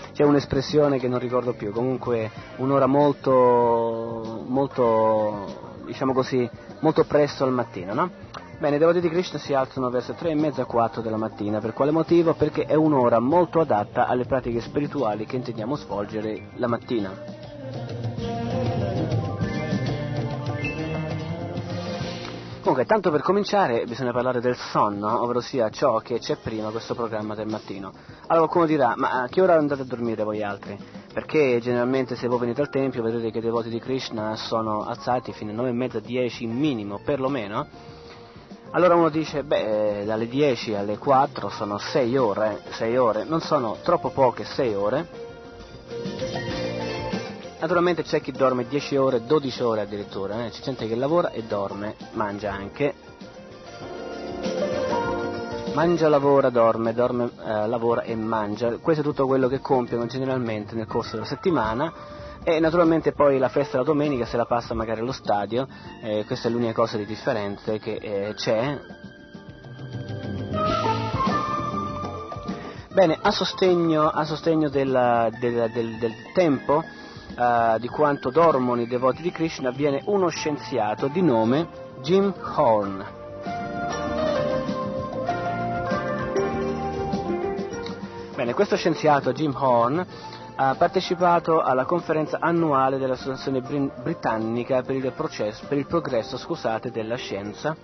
C'è 0.14 0.24
un'espressione 0.24 0.98
che 0.98 1.08
non 1.08 1.18
ricordo 1.18 1.52
più, 1.52 1.72
comunque 1.72 2.30
un'ora 2.56 2.86
molto, 2.86 4.42
molto, 4.46 5.82
diciamo 5.84 6.14
così, 6.14 6.48
molto 6.80 7.04
presto 7.04 7.44
al 7.44 7.52
mattino, 7.52 7.92
no? 7.92 8.10
Bene, 8.58 8.76
i 8.76 8.78
devoti 8.78 9.00
di 9.00 9.10
Krishna 9.10 9.38
si 9.38 9.52
alzano 9.52 9.90
verso 9.90 10.14
tre 10.14 10.30
e 10.30 10.34
mezza, 10.34 10.64
quattro 10.64 11.02
della 11.02 11.18
mattina. 11.18 11.60
Per 11.60 11.74
quale 11.74 11.90
motivo? 11.90 12.32
Perché 12.32 12.64
è 12.64 12.74
un'ora 12.74 13.20
molto 13.20 13.60
adatta 13.60 14.06
alle 14.06 14.24
pratiche 14.24 14.60
spirituali 14.60 15.26
che 15.26 15.36
intendiamo 15.36 15.76
svolgere 15.76 16.48
la 16.54 16.66
mattina. 16.66 17.12
Comunque, 22.68 22.94
tanto 22.94 23.10
per 23.10 23.22
cominciare 23.22 23.86
bisogna 23.86 24.12
parlare 24.12 24.42
del 24.42 24.54
sonno, 24.54 25.22
ovvero 25.22 25.40
sia 25.40 25.70
ciò 25.70 26.00
che 26.00 26.18
c'è 26.18 26.36
prima 26.36 26.68
questo 26.68 26.94
programma 26.94 27.34
del 27.34 27.46
mattino. 27.46 27.90
Allora 28.26 28.46
qualcuno 28.46 28.66
dirà, 28.66 28.92
ma 28.94 29.22
a 29.22 29.28
che 29.28 29.40
ora 29.40 29.54
andate 29.54 29.80
a 29.80 29.84
dormire 29.86 30.22
voi 30.22 30.42
altri? 30.42 30.78
Perché 31.10 31.60
generalmente 31.62 32.14
se 32.14 32.28
voi 32.28 32.40
venite 32.40 32.60
al 32.60 32.68
tempio 32.68 33.02
vedete 33.02 33.30
che 33.30 33.38
i 33.38 33.40
devoti 33.40 33.70
di 33.70 33.80
Krishna 33.80 34.36
sono 34.36 34.84
alzati 34.84 35.32
fino 35.32 35.48
alle 35.48 35.60
9 35.60 35.70
e 35.70 35.72
mezza, 35.72 35.98
10 36.00 36.44
minimo, 36.44 37.00
perlomeno. 37.02 37.66
Allora 38.72 38.96
uno 38.96 39.08
dice, 39.08 39.44
beh, 39.44 40.04
dalle 40.04 40.28
10 40.28 40.74
alle 40.74 40.98
4 40.98 41.48
sono 41.48 41.78
6 41.78 42.16
ore, 42.18 42.60
6 42.68 42.96
ore, 42.98 43.24
non 43.24 43.40
sono 43.40 43.78
troppo 43.82 44.10
poche 44.10 44.44
6 44.44 44.74
ore, 44.74 45.08
Naturalmente 47.60 48.04
c'è 48.04 48.20
chi 48.20 48.30
dorme 48.30 48.68
10 48.68 48.96
ore, 48.96 49.24
12 49.24 49.62
ore 49.64 49.80
addirittura, 49.80 50.44
eh? 50.44 50.50
c'è 50.50 50.62
gente 50.62 50.86
che 50.86 50.94
lavora 50.94 51.32
e 51.32 51.42
dorme, 51.42 51.96
mangia 52.12 52.52
anche. 52.52 52.94
Mangia, 55.74 56.08
lavora, 56.08 56.50
dorme, 56.50 56.94
dorme, 56.94 57.28
eh, 57.44 57.66
lavora 57.66 58.02
e 58.02 58.14
mangia. 58.14 58.76
Questo 58.78 59.02
è 59.02 59.04
tutto 59.04 59.26
quello 59.26 59.48
che 59.48 59.58
compiono 59.58 60.06
generalmente 60.06 60.76
nel 60.76 60.86
corso 60.86 61.16
della 61.16 61.24
settimana 61.24 61.92
e 62.44 62.60
naturalmente 62.60 63.10
poi 63.10 63.38
la 63.38 63.48
festa 63.48 63.72
della 63.72 63.84
domenica 63.84 64.24
se 64.24 64.36
la 64.36 64.46
passa 64.46 64.74
magari 64.74 65.00
allo 65.00 65.10
stadio, 65.10 65.66
eh, 66.00 66.24
questa 66.26 66.46
è 66.46 66.52
l'unica 66.52 66.74
cosa 66.74 66.96
di 66.96 67.06
differente 67.06 67.80
che 67.80 67.94
eh, 67.94 68.34
c'è. 68.34 68.80
Bene, 72.92 73.18
a 73.20 73.30
sostegno, 73.32 74.08
a 74.08 74.24
sostegno 74.24 74.68
della, 74.68 75.28
della, 75.40 75.66
del, 75.66 75.98
del 75.98 76.14
tempo 76.32 76.84
Uh, 77.38 77.78
di 77.78 77.86
quanto 77.86 78.30
dormono 78.30 78.80
i 78.80 78.88
devoti 78.88 79.22
di 79.22 79.30
Krishna 79.30 79.70
viene 79.70 80.02
uno 80.06 80.26
scienziato 80.26 81.06
di 81.06 81.22
nome 81.22 81.68
Jim 82.02 82.34
Horn. 82.56 83.06
Bene, 88.34 88.54
questo 88.54 88.74
scienziato 88.74 89.32
Jim 89.32 89.54
Horn 89.56 90.04
ha 90.56 90.74
partecipato 90.74 91.60
alla 91.60 91.84
conferenza 91.84 92.38
annuale 92.40 92.98
dell'Associazione 92.98 93.60
Britannica 93.60 94.82
per 94.82 94.96
il, 94.96 95.12
processo, 95.12 95.64
per 95.68 95.78
il 95.78 95.86
progresso 95.86 96.36
scusate, 96.36 96.90
della 96.90 97.14
scienza. 97.14 97.76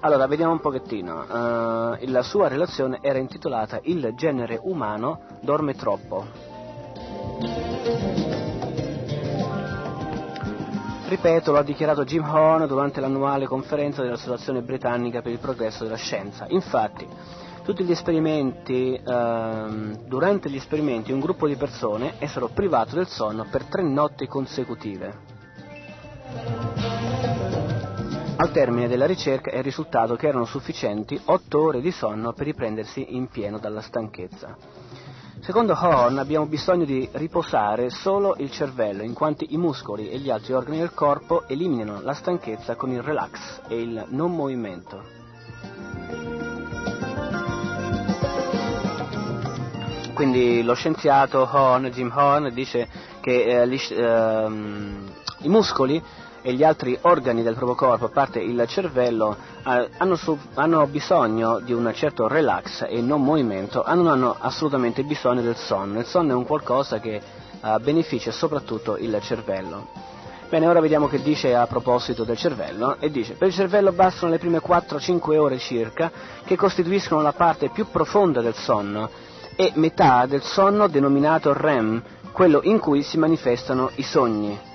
Allora, 0.00 0.26
vediamo 0.26 0.52
un 0.52 0.60
pochettino. 0.60 1.20
Uh, 1.20 2.10
la 2.10 2.22
sua 2.22 2.48
relazione 2.48 3.00
era 3.02 3.18
intitolata 3.18 3.78
Il 3.82 4.14
genere 4.14 4.58
umano 4.62 5.20
dorme 5.42 5.74
troppo. 5.74 7.65
Ripeto, 11.08 11.52
lo 11.52 11.58
ha 11.58 11.62
dichiarato 11.62 12.04
Jim 12.04 12.28
Horn 12.28 12.66
durante 12.66 13.00
l'annuale 13.00 13.46
conferenza 13.46 14.02
dell'Associazione 14.02 14.62
Britannica 14.62 15.22
per 15.22 15.30
il 15.30 15.38
Progresso 15.38 15.84
della 15.84 15.96
Scienza. 15.96 16.46
Infatti, 16.48 17.06
gli 17.84 17.92
ehm, 19.06 19.98
durante 20.08 20.50
gli 20.50 20.56
esperimenti 20.56 21.12
un 21.12 21.20
gruppo 21.20 21.46
di 21.46 21.54
persone 21.54 22.18
è 22.18 22.26
stato 22.26 22.48
privato 22.48 22.96
del 22.96 23.06
sonno 23.06 23.46
per 23.48 23.64
tre 23.66 23.82
notti 23.82 24.26
consecutive. 24.26 25.14
Al 28.38 28.50
termine 28.50 28.88
della 28.88 29.06
ricerca 29.06 29.52
è 29.52 29.62
risultato 29.62 30.16
che 30.16 30.26
erano 30.26 30.44
sufficienti 30.44 31.20
otto 31.26 31.62
ore 31.62 31.80
di 31.80 31.92
sonno 31.92 32.32
per 32.32 32.46
riprendersi 32.46 33.14
in 33.14 33.28
pieno 33.28 33.58
dalla 33.58 33.80
stanchezza. 33.80 34.56
Secondo 35.46 35.78
Horn 35.80 36.18
abbiamo 36.18 36.46
bisogno 36.46 36.84
di 36.84 37.08
riposare 37.12 37.88
solo 37.88 38.34
il 38.38 38.50
cervello, 38.50 39.04
in 39.04 39.12
quanto 39.12 39.44
i 39.48 39.56
muscoli 39.56 40.10
e 40.10 40.18
gli 40.18 40.28
altri 40.28 40.54
organi 40.54 40.78
del 40.78 40.92
corpo 40.92 41.46
eliminano 41.46 42.00
la 42.00 42.14
stanchezza 42.14 42.74
con 42.74 42.90
il 42.90 43.00
relax 43.00 43.60
e 43.68 43.80
il 43.80 44.06
non 44.08 44.34
movimento. 44.34 45.04
Quindi 50.14 50.64
lo 50.64 50.74
scienziato 50.74 51.48
Horn, 51.48 51.90
Jim 51.90 52.10
Horn, 52.12 52.52
dice 52.52 52.88
che 53.20 53.44
eh, 53.44 53.68
gli, 53.68 53.78
ehm, 53.90 55.12
i 55.42 55.48
muscoli 55.48 56.02
e 56.46 56.52
gli 56.52 56.62
altri 56.62 56.96
organi 57.00 57.42
del 57.42 57.56
proprio 57.56 57.74
corpo, 57.74 58.04
a 58.04 58.08
parte 58.08 58.38
il 58.38 58.64
cervello, 58.68 59.36
hanno, 59.64 60.14
su, 60.14 60.38
hanno, 60.54 60.86
bisogno 60.86 61.58
di 61.58 61.72
un 61.72 61.90
certo 61.92 62.28
relax 62.28 62.86
e 62.88 63.00
non 63.00 63.24
movimento, 63.24 63.82
ah, 63.82 63.94
non 63.94 64.06
hanno 64.06 64.36
assolutamente 64.38 65.02
bisogno 65.02 65.42
del 65.42 65.56
sonno. 65.56 65.98
Il 65.98 66.06
sonno 66.06 66.30
è 66.30 66.34
un 66.36 66.46
qualcosa 66.46 67.00
che 67.00 67.16
eh, 67.16 67.78
beneficia 67.80 68.30
soprattutto 68.30 68.96
il 68.96 69.18
cervello. 69.22 69.88
Bene, 70.48 70.68
ora 70.68 70.78
vediamo 70.78 71.08
che 71.08 71.20
dice 71.20 71.52
a 71.56 71.66
proposito 71.66 72.22
del 72.22 72.36
cervello, 72.36 72.94
e 73.00 73.10
dice, 73.10 73.32
per 73.32 73.48
il 73.48 73.54
cervello 73.54 73.90
bastano 73.90 74.30
le 74.30 74.38
prime 74.38 74.60
4-5 74.64 75.36
ore 75.36 75.58
circa, 75.58 76.12
che 76.44 76.54
costituiscono 76.54 77.22
la 77.22 77.32
parte 77.32 77.70
più 77.70 77.88
profonda 77.90 78.40
del 78.40 78.54
sonno, 78.54 79.10
e 79.56 79.72
metà 79.74 80.26
del 80.26 80.42
sonno 80.42 80.86
denominato 80.86 81.52
REM, 81.52 82.00
quello 82.30 82.60
in 82.62 82.78
cui 82.78 83.02
si 83.02 83.18
manifestano 83.18 83.90
i 83.96 84.04
sogni. 84.04 84.74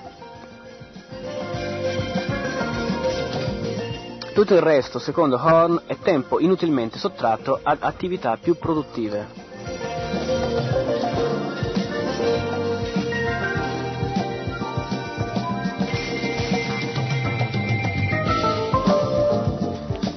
Tutto 4.32 4.54
il 4.54 4.62
resto, 4.62 4.98
secondo 4.98 5.36
Horn, 5.36 5.82
è 5.84 5.98
tempo 5.98 6.40
inutilmente 6.40 6.98
sottratto 6.98 7.60
ad 7.62 7.78
attività 7.80 8.38
più 8.40 8.56
produttive. 8.56 9.26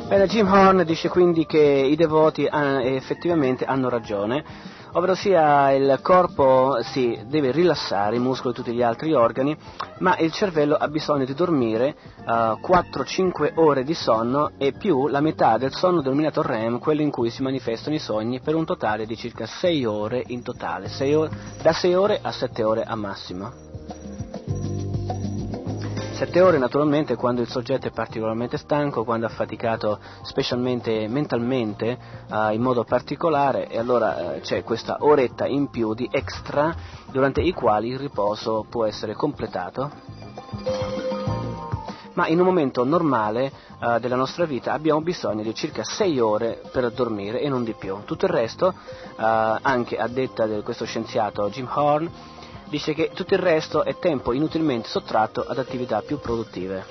Bene, 0.07 0.27
Jim 0.27 0.49
Horn 0.49 0.83
dice 0.85 1.09
quindi 1.09 1.45
che 1.45 1.59
i 1.59 1.97
devoti 1.97 2.45
eh, 2.45 2.95
effettivamente 2.95 3.65
hanno 3.65 3.89
ragione, 3.89 4.45
ovvero 4.95 5.13
sia 5.15 5.71
il 5.71 5.99
corpo 6.01 6.77
si 6.81 7.19
deve 7.27 7.51
rilassare, 7.51 8.15
i 8.15 8.19
muscoli 8.19 8.53
e 8.53 8.55
tutti 8.55 8.73
gli 8.73 8.81
altri 8.81 9.13
organi, 9.13 9.55
ma 9.99 10.17
il 10.17 10.31
cervello 10.31 10.75
ha 10.75 10.87
bisogno 10.87 11.25
di 11.25 11.33
dormire 11.33 11.95
uh, 12.25 12.57
4-5 12.65 13.53
ore 13.55 13.83
di 13.83 13.93
sonno 13.93 14.51
e 14.57 14.71
più 14.71 15.07
la 15.07 15.21
metà 15.21 15.57
del 15.57 15.73
sonno 15.73 16.01
denominato 16.01 16.41
REM, 16.41 16.79
quello 16.79 17.01
in 17.01 17.11
cui 17.11 17.29
si 17.29 17.41
manifestano 17.41 17.95
i 17.95 17.99
sogni, 17.99 18.39
per 18.39 18.55
un 18.55 18.65
totale 18.65 19.05
di 19.05 19.15
circa 19.15 19.45
6 19.45 19.85
ore 19.85 20.23
in 20.27 20.41
totale, 20.43 20.87
6 20.87 21.13
ore, 21.13 21.29
da 21.61 21.73
6 21.73 21.93
ore 21.93 22.19
a 22.21 22.31
7 22.31 22.63
ore 22.63 22.83
a 22.83 22.95
massimo. 22.95 23.64
Sette 26.15 26.39
ore 26.39 26.57
naturalmente 26.57 27.17
quando 27.17 27.41
il 27.41 27.49
soggetto 27.49 27.87
è 27.87 27.91
particolarmente 27.91 28.55
stanco, 28.55 29.03
quando 29.03 29.27
è 29.27 29.29
affaticato 29.29 29.99
specialmente 30.21 31.09
mentalmente 31.09 31.97
eh, 32.31 32.53
in 32.53 32.61
modo 32.61 32.85
particolare 32.85 33.67
e 33.67 33.77
allora 33.77 34.35
eh, 34.35 34.39
c'è 34.39 34.63
questa 34.63 34.95
oretta 35.01 35.45
in 35.45 35.69
più 35.69 35.93
di 35.93 36.07
extra 36.09 36.73
durante 37.11 37.41
i 37.41 37.51
quali 37.51 37.89
il 37.89 37.99
riposo 37.99 38.65
può 38.69 38.85
essere 38.85 39.13
completato. 39.13 39.91
Ma 42.13 42.27
in 42.27 42.39
un 42.39 42.45
momento 42.45 42.85
normale 42.85 43.51
eh, 43.81 43.99
della 43.99 44.15
nostra 44.15 44.45
vita 44.45 44.71
abbiamo 44.71 45.01
bisogno 45.01 45.43
di 45.43 45.53
circa 45.53 45.83
6 45.83 46.19
ore 46.21 46.61
per 46.71 46.89
dormire 46.93 47.41
e 47.41 47.49
non 47.49 47.65
di 47.65 47.73
più. 47.73 48.03
Tutto 48.05 48.23
il 48.23 48.31
resto, 48.31 48.73
eh, 48.73 49.57
anche 49.61 49.97
a 49.97 50.07
detta 50.07 50.47
di 50.47 50.61
questo 50.61 50.85
scienziato 50.85 51.49
Jim 51.49 51.67
Horn, 51.69 52.09
dice 52.69 52.93
che 52.93 53.11
tutto 53.13 53.33
il 53.33 53.39
resto 53.39 53.83
è 53.83 53.97
tempo 53.97 54.33
inutilmente 54.33 54.87
sottratto 54.89 55.43
ad 55.45 55.57
attività 55.57 56.01
più 56.01 56.19
produttive. 56.19 56.83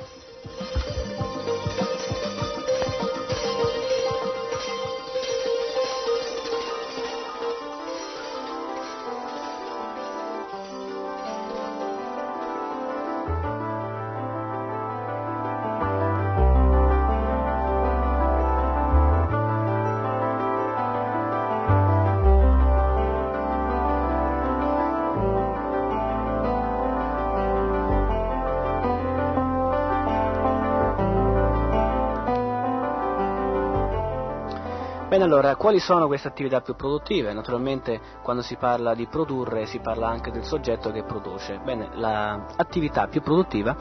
Allora, 35.24 35.56
quali 35.56 35.80
sono 35.80 36.06
queste 36.06 36.28
attività 36.28 36.60
più 36.60 36.76
produttive? 36.76 37.32
Naturalmente 37.32 38.00
quando 38.22 38.42
si 38.42 38.56
parla 38.56 38.94
di 38.94 39.06
produrre 39.06 39.66
si 39.66 39.80
parla 39.80 40.08
anche 40.08 40.30
del 40.30 40.44
soggetto 40.44 40.92
che 40.92 41.02
produce. 41.02 41.60
Bene, 41.64 41.88
l'attività 41.94 43.06
più 43.08 43.22
produttiva 43.22 43.74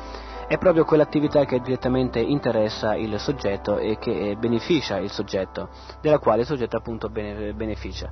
è 0.47 0.57
proprio 0.57 0.85
quell'attività 0.85 1.45
che 1.45 1.59
direttamente 1.59 2.19
interessa 2.19 2.95
il 2.95 3.19
soggetto 3.19 3.77
e 3.77 3.97
che 3.97 4.35
beneficia 4.39 4.97
il 4.97 5.11
soggetto, 5.11 5.69
della 6.01 6.19
quale 6.19 6.41
il 6.41 6.47
soggetto 6.47 6.77
appunto 6.77 7.09
beneficia. 7.09 8.09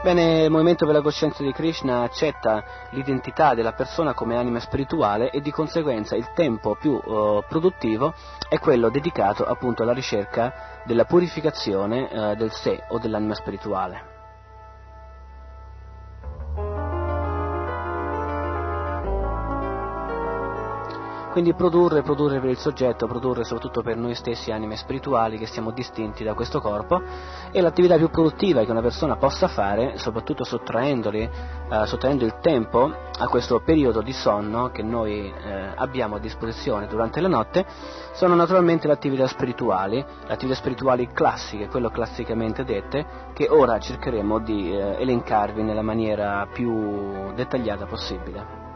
Bene, 0.00 0.44
il 0.44 0.50
Movimento 0.50 0.86
per 0.86 0.94
la 0.94 1.02
Coscienza 1.02 1.42
di 1.42 1.50
Krishna 1.52 2.02
accetta 2.02 2.62
l'identità 2.90 3.54
della 3.54 3.72
persona 3.72 4.14
come 4.14 4.36
anima 4.36 4.60
spirituale 4.60 5.30
e 5.30 5.40
di 5.40 5.50
conseguenza 5.50 6.14
il 6.14 6.30
tempo 6.34 6.76
più 6.76 7.00
eh, 7.04 7.44
produttivo 7.48 8.14
è 8.48 8.60
quello 8.60 8.90
dedicato 8.90 9.44
appunto 9.44 9.82
alla 9.82 9.92
ricerca 9.92 10.82
della 10.84 11.04
purificazione 11.04 12.08
eh, 12.08 12.36
del 12.36 12.52
sé 12.52 12.84
o 12.88 12.98
dell'anima 12.98 13.34
spirituale. 13.34 14.17
Quindi 21.30 21.52
produrre, 21.52 22.02
produrre 22.02 22.40
per 22.40 22.48
il 22.48 22.56
soggetto, 22.56 23.06
produrre 23.06 23.44
soprattutto 23.44 23.82
per 23.82 23.96
noi 23.96 24.14
stessi 24.14 24.50
anime 24.50 24.76
spirituali 24.76 25.36
che 25.36 25.46
siamo 25.46 25.70
distinti 25.70 26.24
da 26.24 26.34
questo 26.34 26.60
corpo 26.60 27.00
e 27.52 27.60
l'attività 27.60 27.96
più 27.96 28.08
produttiva 28.08 28.64
che 28.64 28.70
una 28.70 28.80
persona 28.80 29.16
possa 29.16 29.46
fare, 29.46 29.98
soprattutto 29.98 30.42
eh, 30.42 30.46
sottraendo 30.46 32.24
il 32.24 32.38
tempo 32.40 32.92
a 33.18 33.26
questo 33.28 33.60
periodo 33.60 34.00
di 34.00 34.12
sonno 34.12 34.70
che 34.70 34.82
noi 34.82 35.30
eh, 35.30 35.72
abbiamo 35.76 36.16
a 36.16 36.18
disposizione 36.18 36.86
durante 36.86 37.20
la 37.20 37.28
notte, 37.28 37.66
sono 38.14 38.34
naturalmente 38.34 38.86
le 38.86 38.94
attività 38.94 39.26
spirituali, 39.26 39.96
le 39.96 40.32
attività 40.32 40.58
spirituali 40.58 41.08
classiche, 41.12 41.68
quello 41.68 41.90
classicamente 41.90 42.64
dette, 42.64 43.06
che 43.34 43.48
ora 43.48 43.78
cercheremo 43.78 44.38
di 44.38 44.72
eh, 44.72 44.96
elencarvi 44.98 45.62
nella 45.62 45.82
maniera 45.82 46.48
più 46.50 47.32
dettagliata 47.34 47.84
possibile. 47.84 48.67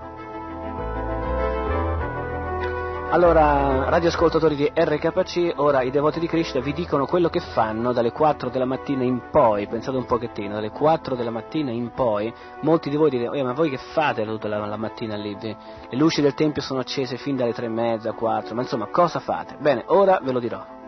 Allora, 3.13 3.91
radioascoltatori 3.91 4.57
di 4.57 4.73
RKC, 4.75 5.53
ora 5.57 5.83
i 5.83 5.91
devoti 5.91 6.19
di 6.19 6.27
Krishna 6.27 6.61
vi 6.61 6.73
dicono 6.73 7.05
quello 7.05 7.29
che 7.29 7.41
fanno 7.41 7.93
dalle 7.93 8.11
4 8.11 8.49
della 8.49 8.65
mattina 8.65 9.05
in 9.05 9.29
poi, 9.31 9.67
pensate 9.67 9.99
un 9.99 10.07
pochettino, 10.07 10.55
dalle 10.55 10.71
4 10.71 11.15
della 11.15 11.29
mattina 11.29 11.71
in 11.71 11.91
poi, 11.91 12.33
molti 12.63 12.89
di 12.89 12.97
voi 12.97 13.11
direte, 13.11 13.39
oh, 13.39 13.45
ma 13.45 13.53
voi 13.53 13.69
che 13.69 13.77
fate 13.77 14.25
tutta 14.25 14.49
la, 14.49 14.65
la 14.65 14.79
mattina 14.79 15.15
lì? 15.15 15.37
Le 15.39 15.57
luci 15.91 16.23
del 16.23 16.33
Tempio 16.33 16.63
sono 16.63 16.81
accese 16.81 17.19
fin 17.19 17.37
dalle 17.37 17.53
3 17.53 17.67
e 17.67 17.69
mezza, 17.69 18.13
4, 18.13 18.55
ma 18.55 18.63
insomma 18.63 18.87
cosa 18.87 19.21
fate? 19.21 19.57
Bene, 19.61 19.83
ora 19.89 20.19
ve 20.23 20.33
lo 20.33 20.41
dirò. 20.41 20.81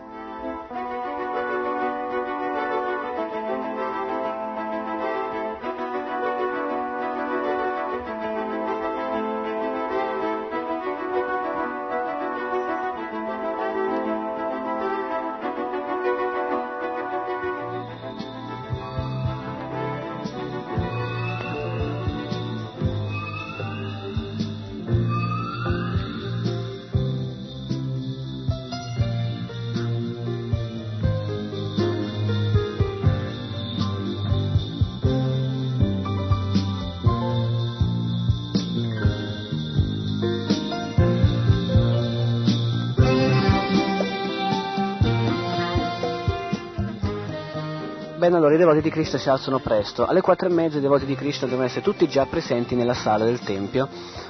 I 48.55 48.57
devoti 48.57 48.81
di 48.81 48.89
Krishna 48.89 49.17
si 49.17 49.29
alzano 49.29 49.59
presto. 49.59 50.05
Alle 50.05 50.21
quattro 50.21 50.47
e 50.47 50.51
mezza 50.51 50.77
i 50.77 50.81
devoti 50.81 51.05
di 51.05 51.15
Krishna 51.15 51.47
devono 51.47 51.65
essere 51.65 51.81
tutti 51.81 52.07
già 52.07 52.25
presenti 52.25 52.75
nella 52.75 52.93
sala 52.93 53.25
del 53.25 53.39
Tempio, 53.39 53.87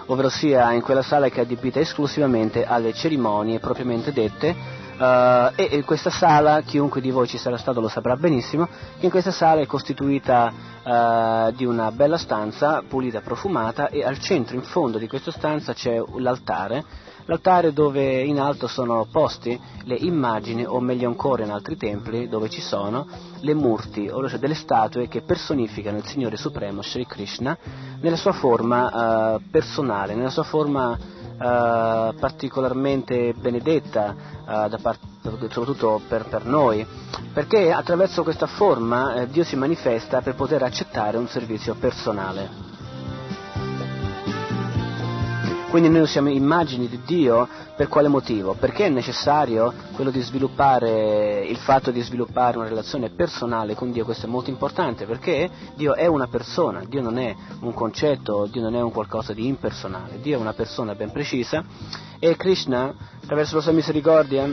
ovvero 0.07 0.29
sia 0.29 0.71
in 0.73 0.81
quella 0.81 1.01
sala 1.01 1.29
che 1.29 1.39
è 1.39 1.43
adibita 1.43 1.79
esclusivamente 1.79 2.65
alle 2.65 2.93
cerimonie 2.93 3.59
propriamente 3.59 4.11
dette. 4.11 4.83
Uh, 4.97 5.51
e 5.55 5.69
in 5.71 5.83
questa 5.83 6.09
sala, 6.09 6.61
chiunque 6.61 7.01
di 7.01 7.11
voi 7.11 7.27
ci 7.27 7.37
sarà 7.37 7.57
stato 7.57 7.81
lo 7.81 7.89
saprà 7.89 8.15
benissimo, 8.15 8.65
che 8.97 9.05
in 9.05 9.11
questa 9.11 9.31
sala 9.31 9.59
è 9.59 9.65
costituita 9.65 10.51
uh, 10.83 11.51
di 11.51 11.65
una 11.65 11.91
bella 11.91 12.17
stanza 12.17 12.81
pulita, 12.87 13.19
profumata 13.19 13.89
e 13.89 14.05
al 14.05 14.19
centro, 14.19 14.55
in 14.55 14.61
fondo 14.61 14.97
di 14.97 15.07
questa 15.07 15.31
stanza 15.31 15.73
c'è 15.73 16.01
l'altare 16.17 16.83
l'altare 17.25 17.73
dove 17.73 18.21
in 18.21 18.39
alto 18.39 18.67
sono 18.67 19.05
posti 19.11 19.59
le 19.83 19.95
immagini, 19.95 20.65
o 20.65 20.79
meglio 20.79 21.07
ancora 21.07 21.43
in 21.43 21.51
altri 21.51 21.77
templi 21.77 22.27
dove 22.27 22.49
ci 22.49 22.61
sono 22.61 23.07
le 23.39 23.53
murti, 23.53 24.07
ovvero 24.07 24.37
delle 24.37 24.53
statue 24.53 25.07
che 25.07 25.21
personificano 25.21 25.97
il 25.97 26.05
Signore 26.05 26.37
Supremo 26.37 26.81
Sri 26.81 27.05
Krishna 27.05 27.57
nella 28.01 28.15
sua 28.15 28.33
forma 28.33 29.35
uh, 29.35 29.41
personale, 29.49 30.15
nella 30.15 30.29
sua 30.29 30.43
forma 30.43 30.91
uh, 30.91 32.15
particolarmente 32.15 33.33
benedetta, 33.33 34.15
uh, 34.45 34.81
part- 34.81 35.13
soprattutto 35.21 36.01
per, 36.07 36.25
per, 36.25 36.45
noi, 36.45 36.85
perché 37.33 37.71
attraverso 37.71 38.23
questa 38.23 38.47
forma 38.47 39.25
Dio 39.25 39.43
si 39.43 39.55
manifesta 39.55 40.21
per 40.21 40.35
poter 40.35 40.61
accettare 40.63 41.17
un 41.17 41.27
servizio 41.27 41.75
personale. 41.75 42.73
Quindi 45.75 45.91
noi 45.91 46.07
siamo 46.07 46.29
immagini 46.29 46.87
di 46.87 47.01
Dio 47.05 47.49
per 47.75 47.89
quale 47.89 48.07
motivo? 48.07 48.53
Perché 48.53 48.85
è 48.85 48.89
necessario 48.89 49.73
quello 49.91 50.09
di 50.09 50.21
sviluppare, 50.21 51.43
il 51.43 51.57
fatto 51.57 51.91
di 51.91 51.99
sviluppare 51.99 52.57
una 52.57 52.69
relazione 52.69 53.09
personale 53.09 53.75
con 53.75 53.91
Dio, 53.91 54.05
questo 54.05 54.25
è 54.25 54.29
molto 54.29 54.49
importante, 54.49 55.05
perché 55.05 55.49
Dio 55.75 55.93
è 55.93 56.05
una 56.05 56.27
persona, 56.27 56.81
Dio 56.87 57.01
non 57.01 57.17
è 57.17 57.35
un 57.59 57.73
concetto, 57.73 58.47
Dio 58.49 58.61
non 58.61 58.73
è 58.73 58.81
un 58.81 58.89
qualcosa 58.89 59.33
di 59.33 59.47
impersonale, 59.47 60.21
Dio 60.21 60.37
è 60.37 60.39
una 60.39 60.53
persona 60.53 60.95
ben 60.95 61.11
precisa 61.11 61.61
e 62.19 62.37
Krishna, 62.37 62.95
attraverso 63.21 63.57
la 63.57 63.61
sua 63.61 63.73
misericordia, 63.73 64.49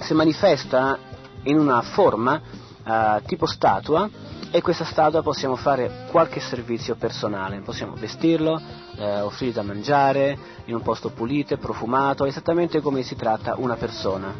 si 0.00 0.14
manifesta 0.14 0.98
in 1.44 1.60
una 1.60 1.80
forma 1.80 2.40
uh, 2.84 3.22
tipo 3.24 3.46
statua 3.46 4.10
e 4.54 4.62
questa 4.62 4.84
statua 4.84 5.20
possiamo 5.20 5.56
fare 5.56 6.06
qualche 6.12 6.38
servizio 6.38 6.94
personale, 6.94 7.58
possiamo 7.62 7.94
vestirlo, 7.96 8.62
eh, 8.96 9.20
offrirgli 9.22 9.52
da 9.52 9.62
mangiare 9.62 10.38
in 10.66 10.76
un 10.76 10.80
posto 10.80 11.10
pulito 11.10 11.54
e 11.54 11.56
profumato, 11.56 12.24
esattamente 12.24 12.80
come 12.80 13.02
si 13.02 13.16
tratta 13.16 13.56
una 13.58 13.74
persona. 13.74 14.32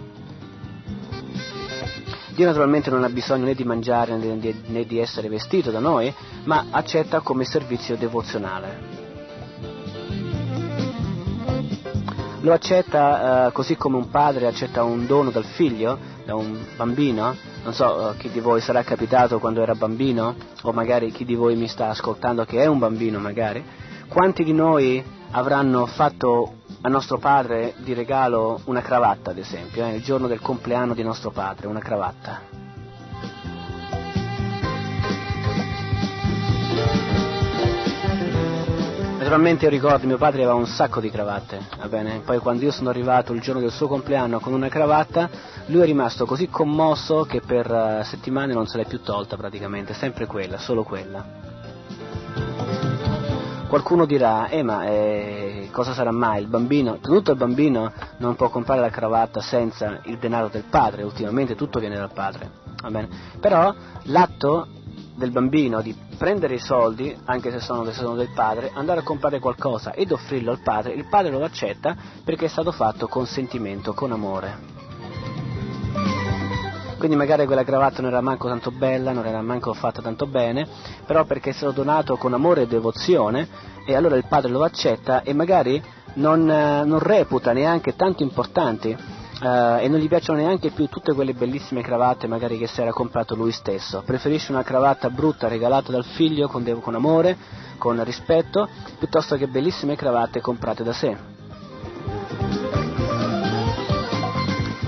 Dio 2.28 2.46
naturalmente 2.46 2.90
non 2.90 3.02
ha 3.02 3.08
bisogno 3.08 3.46
né 3.46 3.54
di 3.54 3.64
mangiare 3.64 4.14
né 4.14 4.84
di 4.86 4.98
essere 5.00 5.28
vestito 5.28 5.72
da 5.72 5.80
noi, 5.80 6.14
ma 6.44 6.66
accetta 6.70 7.18
come 7.18 7.44
servizio 7.44 7.96
devozionale. 7.96 8.93
Lo 12.44 12.52
accetta 12.52 13.46
eh, 13.46 13.52
così 13.52 13.74
come 13.76 13.96
un 13.96 14.10
padre 14.10 14.46
accetta 14.46 14.84
un 14.84 15.06
dono 15.06 15.30
dal 15.30 15.44
figlio, 15.44 15.98
da 16.24 16.34
un 16.34 16.58
bambino. 16.76 17.34
Non 17.64 17.72
so 17.72 18.10
eh, 18.10 18.16
chi 18.18 18.30
di 18.30 18.40
voi 18.40 18.60
sarà 18.60 18.82
capitato 18.82 19.38
quando 19.38 19.62
era 19.62 19.74
bambino, 19.74 20.34
o 20.62 20.72
magari 20.72 21.10
chi 21.10 21.24
di 21.24 21.34
voi 21.34 21.56
mi 21.56 21.66
sta 21.66 21.88
ascoltando 21.88 22.44
che 22.44 22.62
è 22.62 22.66
un 22.66 22.78
bambino 22.78 23.18
magari. 23.18 23.64
Quanti 24.08 24.44
di 24.44 24.52
noi 24.52 25.02
avranno 25.30 25.86
fatto 25.86 26.56
a 26.82 26.88
nostro 26.88 27.16
padre 27.16 27.74
di 27.78 27.94
regalo 27.94 28.60
una 28.64 28.82
cravatta, 28.82 29.30
ad 29.30 29.38
esempio, 29.38 29.84
eh, 29.86 29.94
il 29.94 30.02
giorno 30.02 30.26
del 30.26 30.40
compleanno 30.40 30.92
di 30.92 31.02
nostro 31.02 31.30
padre, 31.30 31.66
una 31.66 31.80
cravatta? 31.80 32.63
Naturalmente 39.24 39.64
io 39.64 39.70
ricordo 39.70 40.06
mio 40.06 40.18
padre 40.18 40.42
aveva 40.42 40.54
un 40.54 40.66
sacco 40.66 41.00
di 41.00 41.08
cravatte, 41.08 41.58
va 41.78 41.88
bene? 41.88 42.20
Poi 42.22 42.40
quando 42.40 42.62
io 42.62 42.70
sono 42.70 42.90
arrivato 42.90 43.32
il 43.32 43.40
giorno 43.40 43.62
del 43.62 43.70
suo 43.70 43.88
compleanno 43.88 44.38
con 44.38 44.52
una 44.52 44.68
cravatta, 44.68 45.30
lui 45.68 45.80
è 45.80 45.86
rimasto 45.86 46.26
così 46.26 46.50
commosso 46.50 47.24
che 47.24 47.40
per 47.40 47.64
eh, 47.72 48.04
settimane 48.04 48.52
non 48.52 48.66
se 48.66 48.76
l'è 48.76 48.84
più 48.84 49.00
tolta 49.00 49.38
praticamente, 49.38 49.94
sempre 49.94 50.26
quella, 50.26 50.58
solo 50.58 50.82
quella. 50.82 51.24
Qualcuno 53.66 54.04
dirà, 54.04 54.48
eh 54.48 54.62
ma 54.62 54.84
eh, 54.88 55.70
cosa 55.72 55.94
sarà 55.94 56.10
mai? 56.12 56.42
Il 56.42 56.48
bambino, 56.48 56.98
tutto 56.98 57.30
il 57.30 57.38
bambino 57.38 57.92
non 58.18 58.36
può 58.36 58.50
comprare 58.50 58.82
la 58.82 58.90
cravatta 58.90 59.40
senza 59.40 60.00
il 60.02 60.18
denaro 60.18 60.48
del 60.48 60.64
padre, 60.68 61.02
ultimamente 61.02 61.54
tutto 61.54 61.78
viene 61.80 61.96
dal 61.96 62.12
padre, 62.12 62.50
va 62.82 62.90
bene? 62.90 63.08
Però 63.40 63.74
l'atto 64.02 64.68
del 65.14 65.30
bambino 65.30 65.80
di 65.80 65.96
prendere 66.18 66.54
i 66.54 66.58
soldi, 66.58 67.16
anche 67.24 67.50
se 67.50 67.60
sono, 67.60 67.90
sono 67.92 68.14
del 68.14 68.30
padre, 68.34 68.70
andare 68.74 69.00
a 69.00 69.04
comprare 69.04 69.38
qualcosa 69.38 69.92
ed 69.92 70.12
offrirlo 70.12 70.50
al 70.50 70.60
padre, 70.60 70.94
il 70.94 71.06
padre 71.08 71.30
lo 71.30 71.44
accetta 71.44 71.96
perché 72.24 72.46
è 72.46 72.48
stato 72.48 72.72
fatto 72.72 73.06
con 73.06 73.26
sentimento, 73.26 73.94
con 73.94 74.12
amore. 74.12 74.72
Quindi 76.98 77.16
magari 77.16 77.44
quella 77.44 77.64
cravatta 77.64 78.00
non 78.00 78.12
era 78.12 78.22
manco 78.22 78.48
tanto 78.48 78.70
bella, 78.70 79.12
non 79.12 79.26
era 79.26 79.42
manco 79.42 79.74
fatta 79.74 80.00
tanto 80.00 80.26
bene, 80.26 80.66
però 81.04 81.24
perché 81.24 81.50
è 81.50 81.52
stato 81.52 81.72
donato 81.72 82.16
con 82.16 82.32
amore 82.32 82.62
e 82.62 82.66
devozione 82.66 83.46
e 83.84 83.94
allora 83.94 84.16
il 84.16 84.26
padre 84.26 84.50
lo 84.50 84.62
accetta 84.64 85.22
e 85.22 85.34
magari 85.34 85.82
non, 86.14 86.48
eh, 86.48 86.84
non 86.84 86.98
reputa 87.00 87.52
neanche 87.52 87.94
tanto 87.94 88.22
importanti 88.22 88.96
eh, 89.44 89.84
e 89.84 89.88
non 89.88 90.00
gli 90.00 90.08
piacciono 90.08 90.38
neanche 90.38 90.70
più 90.70 90.86
tutte 90.86 91.12
quelle 91.12 91.34
bellissime 91.34 91.82
cravatte 91.82 92.26
magari 92.26 92.56
che 92.56 92.66
si 92.66 92.80
era 92.80 92.90
comprato 92.92 93.34
lui 93.34 93.52
stesso. 93.52 94.02
Preferisce 94.04 94.52
una 94.52 94.62
cravatta 94.62 95.10
brutta 95.10 95.48
regalata 95.48 95.92
dal 95.92 96.04
figlio 96.04 96.48
con, 96.48 96.64
con 96.80 96.94
amore, 96.94 97.36
con 97.76 98.02
rispetto, 98.04 98.68
piuttosto 98.98 99.36
che 99.36 99.46
bellissime 99.46 99.96
cravatte 99.96 100.40
comprate 100.40 100.82
da 100.82 100.92
sé. 100.92 101.32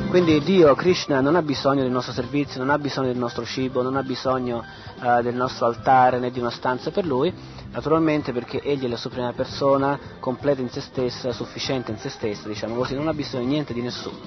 Quindi 0.08 0.40
Dio, 0.40 0.74
Krishna, 0.74 1.20
non 1.20 1.36
ha 1.36 1.42
bisogno 1.42 1.82
del 1.82 1.90
nostro 1.90 2.14
servizio, 2.14 2.58
non 2.58 2.70
ha 2.70 2.78
bisogno 2.78 3.08
del 3.08 3.18
nostro 3.18 3.44
cibo, 3.44 3.82
non 3.82 3.96
ha 3.96 4.02
bisogno 4.02 4.64
uh, 5.00 5.22
del 5.22 5.34
nostro 5.34 5.66
altare 5.66 6.18
né 6.18 6.30
di 6.30 6.38
una 6.38 6.50
stanza 6.50 6.90
per 6.90 7.06
lui, 7.06 7.32
naturalmente 7.72 8.32
perché 8.32 8.60
Egli 8.62 8.84
è 8.84 8.88
la 8.88 8.96
suprema 8.96 9.32
persona, 9.32 9.98
completa 10.20 10.60
in 10.60 10.70
se 10.70 10.80
stessa, 10.80 11.32
sufficiente 11.32 11.90
in 11.90 11.98
se 11.98 12.08
stessa, 12.08 12.48
diciamo 12.48 12.74
così, 12.74 12.94
non 12.94 13.08
ha 13.08 13.14
bisogno 13.14 13.44
di 13.44 13.50
niente 13.50 13.72
di 13.72 13.82
nessuno. 13.82 14.18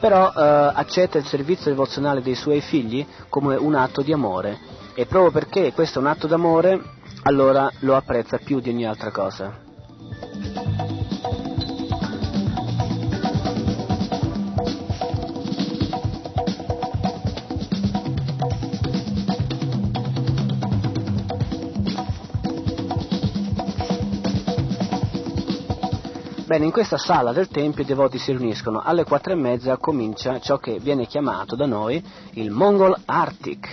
Però 0.00 0.28
uh, 0.28 0.32
accetta 0.74 1.18
il 1.18 1.24
servizio 1.26 1.70
devozionale 1.70 2.22
dei 2.22 2.34
suoi 2.34 2.60
figli 2.60 3.06
come 3.28 3.56
un 3.56 3.74
atto 3.74 4.02
di 4.02 4.12
amore 4.12 4.58
e 4.94 5.06
proprio 5.06 5.30
perché 5.30 5.72
questo 5.72 5.98
è 5.98 6.02
un 6.02 6.08
atto 6.08 6.26
d'amore, 6.26 6.80
allora 7.22 7.70
lo 7.80 7.96
apprezza 7.96 8.38
più 8.38 8.60
di 8.60 8.70
ogni 8.70 8.86
altra 8.86 9.10
cosa. 9.10 10.65
Bene, 26.46 26.64
in 26.64 26.70
questa 26.70 26.96
sala 26.96 27.32
del 27.32 27.48
Tempio 27.48 27.82
i 27.82 27.86
devoti 27.86 28.18
si 28.18 28.30
riuniscono. 28.30 28.80
Alle 28.80 29.02
quattro 29.02 29.32
e 29.32 29.34
mezza 29.34 29.78
comincia 29.78 30.38
ciò 30.38 30.58
che 30.58 30.78
viene 30.78 31.06
chiamato 31.06 31.56
da 31.56 31.66
noi 31.66 32.00
il 32.34 32.52
Mongol 32.52 32.96
Arctic. 33.04 33.68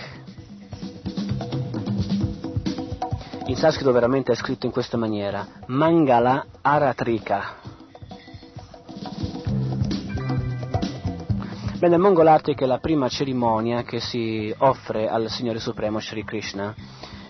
In 3.46 3.54
sanscrito 3.54 3.92
veramente 3.92 4.32
è 4.32 4.34
scritto 4.34 4.66
in 4.66 4.72
questa 4.72 4.96
maniera, 4.96 5.46
Mangala 5.66 6.46
Aratrika. 6.62 7.54
Bene, 11.78 11.94
il 11.94 12.00
Mongol 12.00 12.26
Arctic 12.26 12.60
è 12.60 12.66
la 12.66 12.78
prima 12.78 13.08
cerimonia 13.08 13.84
che 13.84 14.00
si 14.00 14.52
offre 14.58 15.08
al 15.08 15.30
Signore 15.30 15.60
Supremo 15.60 16.00
Sri 16.00 16.24
Krishna 16.24 16.74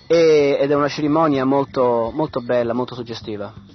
ed 0.06 0.70
è 0.70 0.74
una 0.74 0.88
cerimonia 0.88 1.44
molto, 1.44 2.10
molto 2.14 2.40
bella, 2.40 2.72
molto 2.72 2.94
suggestiva. 2.94 3.73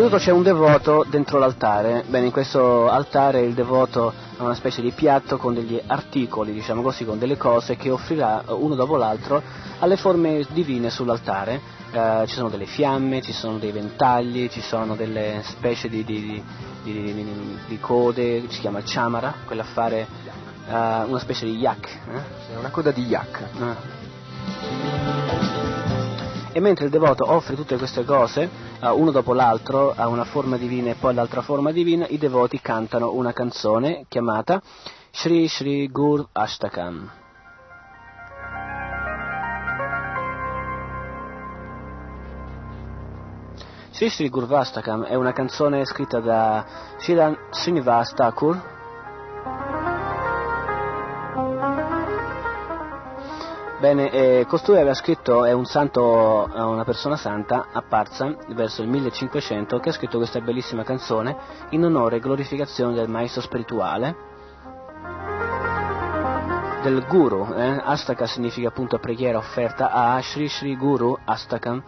Innanzitutto 0.00 0.30
c'è 0.30 0.34
un 0.34 0.42
devoto 0.42 1.04
dentro 1.10 1.38
l'altare, 1.38 2.04
bene 2.08 2.24
in 2.24 2.32
questo 2.32 2.88
altare 2.88 3.42
il 3.42 3.52
devoto 3.52 4.10
ha 4.38 4.42
una 4.42 4.54
specie 4.54 4.80
di 4.80 4.92
piatto 4.92 5.36
con 5.36 5.52
degli 5.52 5.78
articoli, 5.88 6.54
diciamo 6.54 6.80
così, 6.80 7.04
con 7.04 7.18
delle 7.18 7.36
cose 7.36 7.76
che 7.76 7.90
offrirà 7.90 8.44
uno 8.46 8.74
dopo 8.74 8.96
l'altro 8.96 9.42
alle 9.78 9.98
forme 9.98 10.46
divine 10.52 10.88
sull'altare. 10.88 11.60
Eh, 11.92 12.24
ci 12.26 12.34
sono 12.34 12.48
delle 12.48 12.64
fiamme, 12.64 13.20
ci 13.20 13.34
sono 13.34 13.58
dei 13.58 13.72
ventagli, 13.72 14.48
ci 14.48 14.62
sono 14.62 14.94
delle 14.94 15.42
specie 15.44 15.90
di, 15.90 16.02
di, 16.02 16.42
di, 16.82 17.58
di 17.66 17.78
code, 17.78 18.44
si 18.48 18.60
chiama 18.60 18.80
chamara, 18.82 19.34
quell'affare, 19.44 20.06
eh, 20.66 20.72
una 20.72 21.18
specie 21.18 21.44
di 21.44 21.58
yak. 21.58 21.88
Eh? 22.08 22.56
Una 22.56 22.70
coda 22.70 22.90
di 22.90 23.04
yak. 23.04 23.48
E 26.52 26.58
mentre 26.58 26.86
il 26.86 26.90
devoto 26.90 27.30
offre 27.30 27.54
tutte 27.54 27.76
queste 27.76 28.02
cose, 28.04 28.69
uno 28.88 29.10
dopo 29.10 29.34
l'altro, 29.34 29.92
a 29.94 30.08
una 30.08 30.24
forma 30.24 30.56
divina 30.56 30.90
e 30.90 30.94
poi 30.94 31.10
all'altra 31.10 31.42
forma 31.42 31.70
divina, 31.70 32.06
i 32.08 32.18
devoti 32.18 32.60
cantano 32.60 33.12
una 33.12 33.32
canzone 33.32 34.06
chiamata 34.08 34.60
Shri 35.10 35.46
Shri 35.46 35.90
Gur 35.90 36.26
Ashtakam. 36.32 37.10
Shri 43.90 44.08
Shri 44.08 44.28
Gurvastakam 44.30 45.04
è 45.04 45.14
una 45.14 45.34
canzone 45.34 45.84
scritta 45.84 46.20
da 46.20 46.64
Srinivas 47.50 48.14
Thakur 48.14 48.78
Bene, 53.80 54.10
eh, 54.10 54.44
costui 54.46 54.76
aveva 54.76 54.92
scritto, 54.92 55.46
è 55.46 55.52
un 55.52 55.64
santo, 55.64 56.50
una 56.52 56.84
persona 56.84 57.16
santa, 57.16 57.68
apparsa 57.72 58.36
verso 58.48 58.82
il 58.82 58.88
1500, 58.88 59.80
che 59.80 59.88
ha 59.88 59.92
scritto 59.92 60.18
questa 60.18 60.38
bellissima 60.42 60.84
canzone 60.84 61.34
in 61.70 61.82
onore 61.84 62.16
e 62.16 62.20
glorificazione 62.20 62.92
del 62.92 63.08
maestro 63.08 63.40
spirituale, 63.40 64.14
del 66.82 67.06
guru, 67.08 67.54
eh? 67.54 67.80
Astaka 67.82 68.26
significa 68.26 68.68
appunto 68.68 68.98
preghiera 68.98 69.38
offerta 69.38 69.90
a 69.90 70.20
Shri 70.20 70.46
Shri 70.46 70.76
Guru 70.76 71.16
Astakam 71.24 71.82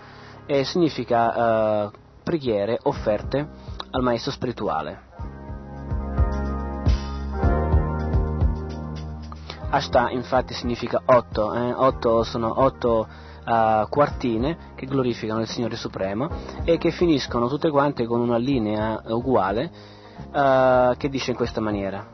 e 0.47 0.65
significa 0.65 1.35
eh, 1.35 1.91
preghiere 2.23 2.79
offerte 2.85 3.47
al 3.91 4.03
maestro 4.03 4.33
spirituale. 4.33 5.11
Ashta 9.75 10.11
infatti 10.11 10.53
significa 10.53 11.01
otto, 11.03 11.55
eh? 11.55 11.73
otto 11.73 12.25
sono 12.25 12.61
otto 12.61 13.09
uh, 13.43 13.89
quartine 13.89 14.75
che 14.75 14.85
glorificano 14.85 15.41
il 15.41 15.49
Signore 15.49 15.77
Supremo 15.77 16.29
e 16.63 16.77
che 16.77 16.91
finiscono 16.91 17.49
tutte 17.49 17.71
quante 17.71 18.05
con 18.05 18.21
una 18.21 18.37
linea 18.37 19.01
uguale 19.07 19.71
uh, 20.31 20.95
che 20.99 21.09
dice 21.09 21.31
in 21.31 21.39
questa 21.39 21.63
maniera. 21.63 22.07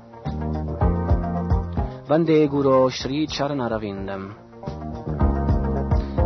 Vande 2.07 2.47
Guru 2.47 2.89
Sri 2.91 3.27
Charanaravindam. 3.27 4.37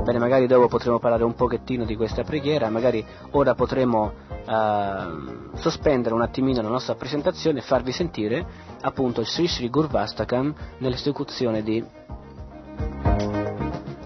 Bene, 0.05 0.19
magari 0.19 0.47
dopo 0.47 0.69
potremo 0.69 0.99
parlare 0.99 1.25
un 1.25 1.35
pochettino 1.35 1.87
di 1.87 1.97
questa 1.97 2.25
preghiera, 2.25 2.69
magari 2.69 3.03
ora 3.31 3.55
potremo 3.55 4.13
uh, 4.47 5.57
sospendere 5.57 6.15
un 6.15 6.23
attimino 6.23 6.63
la 6.63 6.69
nostra 6.69 6.95
presentazione 6.95 7.59
e 7.59 7.63
farvi 7.63 7.93
sentire 7.93 8.45
appunto 8.81 9.21
il 9.21 9.27
Sri 9.27 9.49
Sri 9.49 9.69
Gurvastakam 9.69 10.55
nell'esecuzione 10.79 11.63
di 11.63 11.85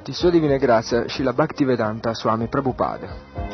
Di 0.03 0.13
sua 0.13 0.31
divina 0.31 0.57
grazia 0.57 1.09
Srila 1.09 1.33
Bhaktivedanta 1.33 2.15
Swami 2.15 2.47
Prabhupada. 2.47 3.46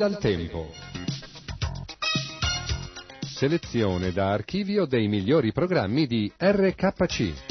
Dal 0.00 0.16
tempo. 0.16 0.72
Selezione 3.20 4.12
da 4.12 4.30
archivio 4.30 4.86
dei 4.86 5.08
migliori 5.08 5.52
programmi 5.52 6.06
di 6.06 6.32
RKC. 6.38 7.49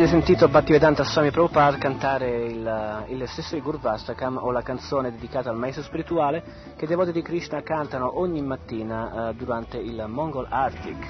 Avete 0.00 0.16
sentito 0.16 0.48
Bhaktivedanta 0.48 1.04
Swami 1.04 1.30
Prabhupada 1.30 1.76
cantare 1.76 2.46
il, 2.46 3.04
il 3.08 3.28
stesso 3.28 3.54
di 3.54 3.60
Gurvastakam 3.60 4.38
o 4.38 4.50
la 4.50 4.62
canzone 4.62 5.10
dedicata 5.10 5.50
al 5.50 5.58
maestro 5.58 5.82
spirituale 5.82 6.42
che 6.74 6.86
i 6.86 6.88
devoti 6.88 7.12
di 7.12 7.20
Krishna 7.20 7.62
cantano 7.62 8.18
ogni 8.18 8.40
mattina 8.40 9.28
eh, 9.28 9.34
durante 9.34 9.76
il 9.76 10.02
Mongol 10.08 10.46
Arctic. 10.48 11.06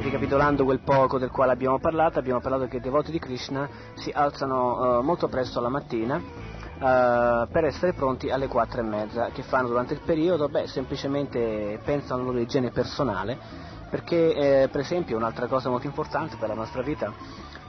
Ricapitolando 0.00 0.64
quel 0.64 0.80
poco 0.80 1.18
del 1.18 1.30
quale 1.30 1.52
abbiamo 1.52 1.78
parlato, 1.78 2.18
abbiamo 2.18 2.40
parlato 2.40 2.66
che 2.66 2.76
i 2.76 2.80
devoti 2.80 3.10
di 3.10 3.18
Krishna 3.18 3.66
si 3.94 4.10
alzano 4.14 4.98
eh, 4.98 5.02
molto 5.02 5.28
presto 5.28 5.62
la 5.62 5.70
mattina 5.70 6.18
eh, 6.18 7.46
per 7.50 7.64
essere 7.64 7.94
pronti 7.94 8.28
alle 8.28 8.48
quattro 8.48 8.80
e 8.80 8.84
mezza. 8.84 9.30
Che 9.32 9.42
fanno 9.44 9.68
durante 9.68 9.94
il 9.94 10.00
periodo? 10.04 10.50
Beh, 10.50 10.66
semplicemente 10.66 11.80
pensano 11.82 12.38
igiene 12.38 12.70
personale 12.70 13.72
perché 13.88 14.62
eh, 14.62 14.68
per 14.68 14.80
esempio 14.80 15.16
un'altra 15.16 15.46
cosa 15.46 15.70
molto 15.70 15.86
importante 15.86 16.36
per 16.36 16.48
la 16.48 16.54
nostra 16.54 16.82
vita 16.82 17.12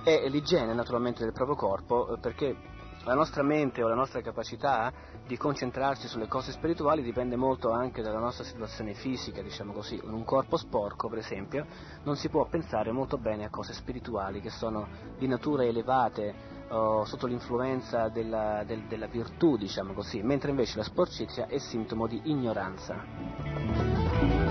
è 0.04 0.28
l'igiene 0.30 0.74
naturalmente 0.74 1.24
del 1.24 1.34
proprio 1.34 1.56
corpo, 1.56 2.14
eh, 2.14 2.20
perché 2.20 2.56
la 3.06 3.14
nostra 3.14 3.44
mente 3.44 3.84
o 3.84 3.88
la 3.88 3.96
nostra 3.96 4.22
capacità 4.22 4.92
di 5.28 5.38
concentrarsi 5.38 6.08
sulle 6.08 6.28
cose 6.28 6.52
spirituali 6.52 7.04
dipende 7.04 7.36
molto 7.36 7.72
anche 7.72 8.02
dalla 8.02 8.20
nostra 8.20 8.44
situazione 8.44 8.94
fisica, 8.94 9.42
diciamo 9.42 9.74
così. 9.74 10.00
In 10.04 10.12
un 10.12 10.24
corpo 10.24 10.58
sporco, 10.58 11.08
per 11.08 11.20
esempio, 11.20 11.66
non 12.04 12.16
si 12.16 12.30
può 12.30 12.46
pensare 12.46 12.92
molto 12.92 13.18
bene 13.18 13.46
a 13.46 13.50
cose 13.50 13.74
spirituali 13.74 14.42
che 14.42 14.50
sono 14.50 14.88
di 15.18 15.28
natura 15.28 15.64
elevate 15.64 16.54
o 16.70 17.06
sotto 17.06 17.28
l'influenza 17.28 18.10
della, 18.10 18.64
del, 18.66 18.86
della 18.88 19.08
virtù, 19.08 19.56
diciamo 19.56 19.94
così, 19.94 20.22
mentre 20.24 20.50
invece 20.50 20.78
la 20.78 20.84
sporcizia 20.84 21.46
è 21.46 21.60
sintomo 21.60 22.08
di 22.08 22.22
ignoranza 22.26 24.45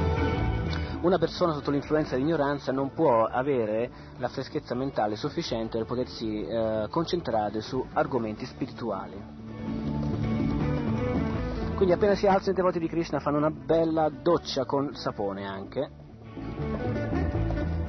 una 1.05 1.19
persona 1.19 1.53
sotto 1.53 1.71
l'influenza 1.71 2.17
dell'ignoranza 2.17 2.73
non 2.73 2.93
può 2.93 3.25
avere 3.27 3.91
la 4.17 4.29
freschezza 4.29 4.75
mentale 4.75 5.17
sufficiente 5.17 5.77
per 5.77 5.87
potersi 5.87 6.43
eh, 6.43 6.87
concentrare 6.89 7.61
su 7.61 7.85
argomenti 7.93 8.47
spirituali. 8.47 9.43
Quindi 11.75 11.93
appena 11.93 12.15
si 12.15 12.27
alzano 12.27 12.53
i 12.53 12.55
devoti 12.55 12.79
di 12.79 12.89
Krishna 12.89 13.21
fanno 13.21 13.37
una 13.37 13.51
bella 13.51 14.09
doccia 14.09 14.65
con 14.65 14.95
sapone 14.95 15.47
anche. 15.47 15.91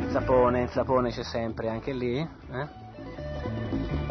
Sapone, 0.09 0.67
sapone 0.67 1.09
c'è 1.11 1.23
sempre 1.23 1.69
anche 1.69 1.93
lì. 1.93 2.17
Eh? 2.17 4.04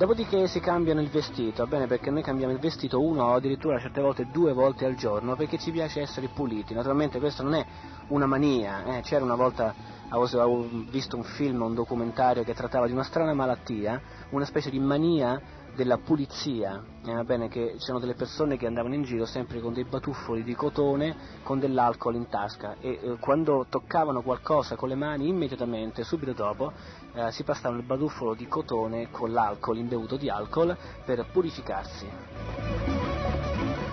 Dopodiché 0.00 0.46
si 0.46 0.60
cambiano 0.60 1.02
il 1.02 1.10
vestito, 1.10 1.66
bene 1.66 1.86
perché 1.86 2.08
noi 2.10 2.22
cambiamo 2.22 2.54
il 2.54 2.58
vestito 2.58 3.02
uno 3.02 3.24
o 3.24 3.34
addirittura 3.34 3.78
certe 3.78 4.00
volte 4.00 4.28
due 4.32 4.54
volte 4.54 4.86
al 4.86 4.94
giorno 4.94 5.36
perché 5.36 5.58
ci 5.58 5.70
piace 5.72 6.00
essere 6.00 6.28
puliti. 6.28 6.72
Naturalmente 6.72 7.18
questo 7.18 7.42
non 7.42 7.52
è 7.52 7.66
una 8.08 8.24
mania, 8.24 8.96
eh. 8.96 9.02
c'era 9.02 9.22
una 9.22 9.34
volta, 9.34 9.74
avevo 10.08 10.66
visto 10.88 11.16
un 11.16 11.22
film, 11.22 11.60
un 11.60 11.74
documentario 11.74 12.44
che 12.44 12.54
trattava 12.54 12.86
di 12.86 12.92
una 12.92 13.02
strana 13.02 13.34
malattia, 13.34 14.00
una 14.30 14.46
specie 14.46 14.70
di 14.70 14.78
mania 14.78 15.38
della 15.74 15.98
pulizia, 15.98 16.82
eh, 17.04 17.24
bene 17.24 17.48
che 17.48 17.76
c'erano 17.78 18.00
delle 18.00 18.14
persone 18.14 18.56
che 18.56 18.66
andavano 18.66 18.94
in 18.94 19.02
giro 19.02 19.24
sempre 19.24 19.60
con 19.60 19.72
dei 19.72 19.84
batuffoli 19.84 20.42
di 20.42 20.54
cotone 20.54 21.14
con 21.42 21.58
dell'alcol 21.58 22.16
in 22.16 22.28
tasca 22.28 22.76
e 22.80 22.98
eh, 23.02 23.16
quando 23.20 23.66
toccavano 23.68 24.22
qualcosa 24.22 24.76
con 24.76 24.88
le 24.88 24.94
mani 24.94 25.28
immediatamente, 25.28 26.04
subito 26.04 26.32
dopo, 26.32 26.72
eh, 27.14 27.30
si 27.32 27.42
passavano 27.42 27.80
il 27.80 27.86
batuffolo 27.86 28.34
di 28.34 28.46
cotone 28.46 29.10
con 29.10 29.32
l'alcol, 29.32 29.78
imbevuto 29.78 30.16
di 30.16 30.28
alcol, 30.28 30.76
per 31.04 31.26
purificarsi. 31.30 32.08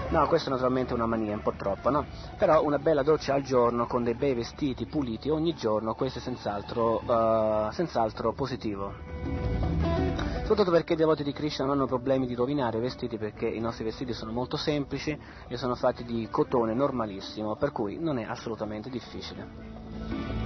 No, 0.10 0.26
questa 0.28 0.50
è 0.50 0.52
naturalmente 0.52 0.94
una 0.94 1.06
mania, 1.06 1.34
un 1.34 1.42
po' 1.42 1.54
troppo, 1.58 1.90
no? 1.90 2.06
Però 2.38 2.64
una 2.64 2.80
bella 2.80 3.04
doccia 3.04 3.34
al 3.34 3.42
giorno 3.42 3.88
con 3.88 4.04
dei 4.04 4.14
bei 4.14 4.34
vestiti 4.34 4.86
puliti 4.86 5.30
ogni 5.30 5.54
giorno, 5.54 5.96
questo 5.96 6.20
è 6.20 6.22
senz'altro, 6.22 7.02
uh, 7.04 7.72
senz'altro 7.72 8.32
positivo. 8.32 8.94
Soprattutto 10.48 10.72
perché 10.72 10.94
i 10.94 10.96
devoti 10.96 11.24
di 11.24 11.34
Krishna 11.34 11.66
non 11.66 11.76
hanno 11.76 11.88
problemi 11.88 12.26
di 12.26 12.36
rovinare 12.36 12.78
i 12.78 12.82
vestiti 12.82 13.18
perché 13.18 13.48
i 13.48 13.60
nostri 13.60 13.84
vestiti 13.84 14.14
sono 14.14 14.32
molto 14.32 14.56
semplici 14.56 15.20
e 15.46 15.58
sono 15.58 15.76
fatti 15.76 16.06
di 16.06 16.30
cotone 16.32 16.74
normalissimo, 16.74 17.58
per 17.58 17.74
cui 17.74 18.00
non 18.00 18.18
è 18.18 18.24
assolutamente 18.24 18.90
difficile. 18.90 20.37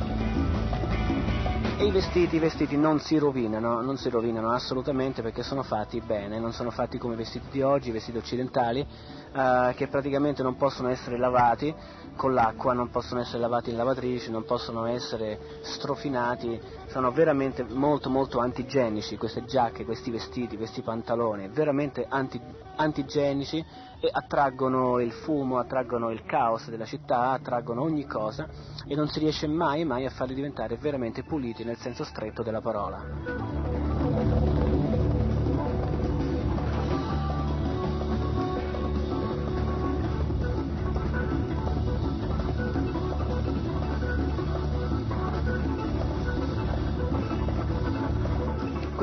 E 1.81 1.85
i 1.85 1.91
vestiti, 1.91 2.35
i 2.35 2.39
vestiti 2.39 2.77
non 2.77 2.99
si 2.99 3.17
rovinano, 3.17 3.81
non 3.81 3.97
si 3.97 4.07
rovinano 4.11 4.51
assolutamente 4.51 5.23
perché 5.23 5.41
sono 5.41 5.63
fatti 5.63 5.99
bene, 5.99 6.37
non 6.37 6.53
sono 6.53 6.69
fatti 6.69 6.99
come 6.99 7.15
i 7.15 7.17
vestiti 7.17 7.47
di 7.49 7.63
oggi, 7.63 7.89
i 7.89 7.91
vestiti 7.91 8.19
occidentali, 8.19 8.85
eh, 9.33 9.73
che 9.75 9.87
praticamente 9.87 10.43
non 10.43 10.57
possono 10.57 10.89
essere 10.89 11.17
lavati 11.17 11.73
con 12.15 12.33
l'acqua, 12.33 12.73
non 12.73 12.89
possono 12.89 13.21
essere 13.21 13.39
lavati 13.39 13.69
in 13.71 13.77
lavatrice, 13.77 14.29
non 14.29 14.43
possono 14.43 14.85
essere 14.85 15.39
strofinati, 15.61 16.59
sono 16.87 17.11
veramente 17.11 17.63
molto 17.63 18.09
molto 18.09 18.39
antigenici 18.39 19.17
queste 19.17 19.45
giacche, 19.45 19.85
questi 19.85 20.11
vestiti, 20.11 20.57
questi 20.57 20.81
pantaloni, 20.81 21.47
veramente 21.49 22.05
anti, 22.07 22.39
antigenici 22.75 23.63
e 23.99 24.09
attraggono 24.11 24.99
il 24.99 25.11
fumo, 25.11 25.59
attraggono 25.59 26.09
il 26.09 26.23
caos 26.25 26.69
della 26.69 26.85
città, 26.85 27.31
attraggono 27.31 27.83
ogni 27.83 28.05
cosa 28.05 28.47
e 28.87 28.95
non 28.95 29.07
si 29.07 29.19
riesce 29.19 29.47
mai 29.47 29.85
mai 29.85 30.05
a 30.05 30.09
farli 30.09 30.33
diventare 30.33 30.77
veramente 30.77 31.23
puliti 31.23 31.63
nel 31.63 31.77
senso 31.77 32.03
stretto 32.03 32.41
della 32.41 32.61
parola. 32.61 33.60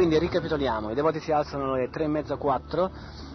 Quindi 0.08 0.24
ricapitoliamo, 0.24 0.90
i 0.90 0.94
devoti 0.94 1.20
si 1.20 1.32
alzano 1.32 1.74
alle 1.74 1.90
tre 1.90 2.04
e 2.04 2.06
mezza, 2.08 2.36
quattro, 2.36 2.90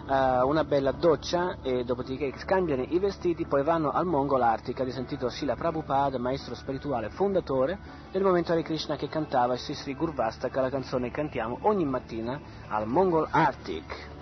eh, 0.10 0.42
una 0.42 0.64
bella 0.64 0.92
doccia 0.92 1.58
e 1.62 1.84
dopodiché 1.84 2.34
scambiano 2.38 2.82
i 2.82 2.98
vestiti, 2.98 3.46
poi 3.46 3.62
vanno 3.62 3.92
al 3.92 4.08
Mongol 4.08 4.42
Arctic, 4.42 4.80
avete 4.80 4.96
sentito 4.96 5.30
Srila 5.30 5.56
Prabhupada, 5.56 6.18
maestro 6.18 6.56
spirituale 6.56 7.12
fondatore 7.12 7.78
del 8.12 8.24
movimento 8.24 8.54
Hare 8.54 8.64
Krishna 8.64 8.96
che 8.96 9.08
cantava 9.08 9.56
Sri 9.56 9.76
Sri 9.76 9.94
Gurvastaka, 9.94 10.62
la 10.62 10.72
canzone 10.72 11.10
che 11.10 11.14
cantiamo 11.14 11.60
ogni 11.62 11.86
mattina 11.86 12.42
al 12.70 12.88
Mongol 12.88 13.28
Arctic. 13.30 14.13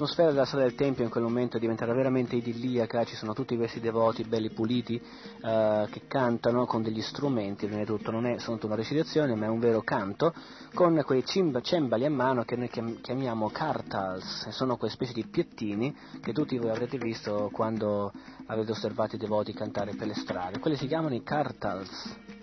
L'atmosfera 0.00 0.30
della 0.30 0.46
sala 0.46 0.62
del 0.62 0.74
Tempio 0.74 1.04
in 1.04 1.10
quel 1.10 1.22
momento 1.22 1.58
è 1.58 1.60
diventata 1.60 1.92
veramente 1.92 2.34
idilliaca, 2.34 3.04
ci 3.04 3.16
sono 3.16 3.34
tutti 3.34 3.54
questi 3.56 3.80
devoti 3.80 4.24
belli 4.24 4.48
puliti 4.48 4.94
eh, 4.96 5.86
che 5.90 6.02
cantano 6.06 6.64
con 6.64 6.82
degli 6.82 7.02
strumenti, 7.02 7.66
prima 7.66 7.80
di 7.80 7.86
tutto 7.86 8.10
non 8.10 8.24
è 8.24 8.38
soltanto 8.38 8.66
una 8.66 8.76
recitazione 8.76 9.34
ma 9.34 9.44
è 9.44 9.48
un 9.48 9.58
vero 9.58 9.82
canto, 9.82 10.32
con 10.72 11.02
quei 11.04 11.24
cimb- 11.26 11.60
cembali 11.60 12.06
a 12.06 12.10
mano 12.10 12.44
che 12.44 12.56
noi 12.56 12.70
chiam- 12.70 13.00
chiamiamo 13.00 13.50
kartals, 13.50 14.46
e 14.46 14.52
sono 14.52 14.78
quelle 14.78 14.94
specie 14.94 15.12
di 15.12 15.26
piettini 15.26 15.94
che 16.22 16.32
tutti 16.32 16.56
voi 16.56 16.70
avrete 16.70 16.96
visto 16.96 17.50
quando 17.52 18.10
avete 18.46 18.70
osservato 18.70 19.16
i 19.16 19.18
devoti 19.18 19.52
cantare 19.52 19.94
per 19.94 20.06
le 20.06 20.14
strade, 20.14 20.60
quelli 20.60 20.76
si 20.76 20.86
chiamano 20.86 21.14
i 21.14 21.22
kartals. 21.22 22.39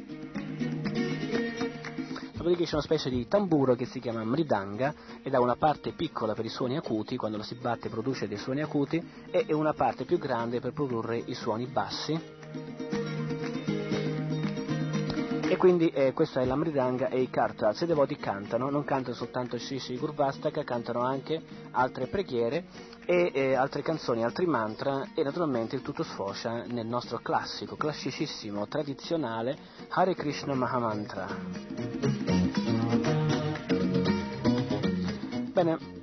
Dopodiché 2.38 2.66
c'è 2.66 2.74
una 2.74 2.84
specie 2.84 3.10
di 3.10 3.28
tamburo 3.28 3.74
che 3.74 3.86
si 3.86 4.00
chiama 4.00 4.24
mridanga 4.24 4.94
ed 5.24 5.34
ha 5.34 5.42
una 5.42 5.56
parte 5.56 5.94
piccola 5.94 6.34
per 6.34 6.46
i 6.46 6.50
suoni 6.50 6.78
acuti, 6.78 7.18
quando 7.18 7.38
lo 7.38 7.44
si 7.44 7.56
batte 7.56 7.90
produce 7.90 8.28
dei 8.28 8.38
suoni 8.38 8.62
acuti, 8.62 9.04
e 9.32 9.52
una 9.54 9.74
parte 9.74 10.06
più 10.06 10.20
grande 10.20 10.60
per 10.60 10.72
produrre 10.72 11.18
i 11.18 11.34
suoni 11.34 11.66
bassi. 11.66 12.97
E 15.50 15.56
quindi 15.56 15.88
eh, 15.90 16.12
questa 16.12 16.42
è 16.42 16.46
la 16.46 16.58
mridanga 16.58 17.08
e 17.08 17.22
i 17.22 17.30
kartals. 17.30 17.80
I 17.80 17.86
devoti 17.86 18.18
cantano, 18.18 18.70
non 18.70 18.84
cantano 18.84 19.16
soltanto 19.16 19.58
Shri 19.58 19.98
Gurvastaka, 19.98 20.66
cantano 20.66 21.02
anche 21.02 21.42
altre 21.72 22.08
preghiere 22.08 22.66
e 23.06 23.32
eh, 23.34 23.54
altre 23.54 23.82
canzoni, 23.82 24.26
altri 24.26 24.46
mantra 24.46 25.08
e 25.16 25.24
naturalmente 25.24 25.78
il 25.78 25.82
tutto 25.82 26.04
sfocia 26.04 26.66
nel 26.66 26.86
nostro 26.86 27.20
classico, 27.20 27.78
classicissimo, 27.78 28.68
tradizionale 28.68 29.58
Hare 29.88 30.16
Krishna 30.16 30.54
Mahamantra. 30.54 31.28
Bene, 35.54 35.97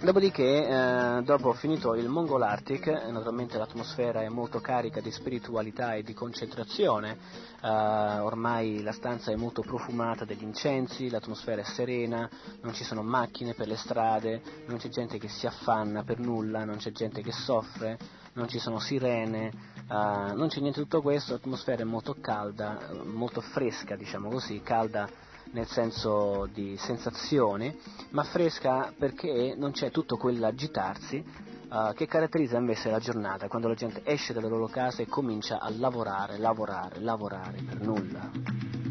dopodiché, 0.00 0.66
eh, 0.66 1.22
dopo 1.22 1.52
finito 1.54 1.94
il 1.94 2.08
Mongol 2.08 2.42
Arctic, 2.42 2.86
eh, 2.86 3.10
naturalmente 3.10 3.58
l'atmosfera 3.58 4.22
è 4.22 4.28
molto 4.28 4.60
carica 4.60 5.00
di 5.00 5.10
spiritualità 5.10 5.94
e 5.94 6.02
di 6.02 6.14
concentrazione, 6.14 7.16
eh, 7.60 7.68
ormai 7.68 8.82
la 8.82 8.92
stanza 8.92 9.32
è 9.32 9.36
molto 9.36 9.62
profumata 9.62 10.24
degli 10.24 10.44
incensi, 10.44 11.10
l'atmosfera 11.10 11.62
è 11.62 11.64
serena, 11.64 12.28
non 12.62 12.74
ci 12.74 12.84
sono 12.84 13.02
macchine 13.02 13.54
per 13.54 13.66
le 13.66 13.76
strade, 13.76 14.40
non 14.66 14.78
c'è 14.78 14.88
gente 14.88 15.18
che 15.18 15.28
si 15.28 15.46
affanna 15.46 16.04
per 16.04 16.20
nulla, 16.20 16.64
non 16.64 16.76
c'è 16.76 16.92
gente 16.92 17.20
che 17.20 17.32
soffre, 17.32 17.98
non 18.34 18.48
ci 18.48 18.60
sono 18.60 18.78
sirene, 18.78 19.46
eh, 19.48 19.52
non 19.88 20.46
c'è 20.48 20.60
niente 20.60 20.78
di 20.80 20.88
tutto 20.88 21.02
questo, 21.02 21.32
l'atmosfera 21.32 21.82
è 21.82 21.86
molto 21.86 22.16
calda, 22.20 22.78
molto 23.04 23.40
fresca, 23.40 23.96
diciamo 23.96 24.28
così, 24.28 24.60
calda 24.62 25.26
nel 25.52 25.66
senso 25.66 26.48
di 26.52 26.76
sensazione, 26.78 27.76
ma 28.10 28.24
fresca 28.24 28.92
perché 28.96 29.54
non 29.56 29.72
c'è 29.72 29.90
tutto 29.90 30.16
quell'agitarsi 30.16 31.24
uh, 31.70 31.92
che 31.94 32.06
caratterizza 32.06 32.58
invece 32.58 32.90
la 32.90 32.98
giornata, 32.98 33.48
quando 33.48 33.68
la 33.68 33.74
gente 33.74 34.02
esce 34.04 34.32
dalle 34.32 34.48
loro 34.48 34.66
case 34.66 35.02
e 35.02 35.06
comincia 35.06 35.58
a 35.60 35.70
lavorare, 35.70 36.38
lavorare, 36.38 37.00
lavorare 37.00 37.58
per 37.62 37.80
nulla. 37.80 38.87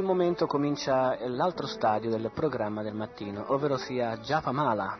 Quel 0.00 0.16
momento 0.16 0.46
comincia 0.46 1.14
l'altro 1.28 1.66
stadio 1.66 2.08
del 2.08 2.30
programma 2.32 2.82
del 2.82 2.94
mattino, 2.94 3.44
ovvero 3.48 3.76
sia 3.76 4.16
Japa 4.16 4.50
Mala. 4.50 4.98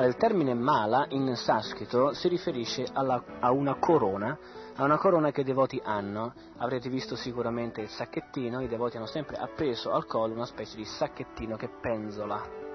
Il 0.00 0.16
termine 0.16 0.52
mala 0.52 1.06
in 1.10 1.36
sanscrito 1.36 2.12
si 2.12 2.26
riferisce 2.26 2.88
alla, 2.92 3.22
a 3.38 3.52
una 3.52 3.76
corona, 3.76 4.36
a 4.74 4.82
una 4.82 4.98
corona 4.98 5.30
che 5.30 5.42
i 5.42 5.44
devoti 5.44 5.80
hanno. 5.82 6.34
Avrete 6.56 6.88
visto 6.88 7.14
sicuramente 7.14 7.80
il 7.80 7.88
sacchettino, 7.88 8.62
i 8.62 8.68
devoti 8.68 8.96
hanno 8.96 9.06
sempre 9.06 9.36
appeso 9.36 9.92
al 9.92 10.04
collo 10.04 10.34
una 10.34 10.46
specie 10.46 10.74
di 10.74 10.84
sacchettino 10.84 11.56
che 11.56 11.68
penzola. 11.80 12.67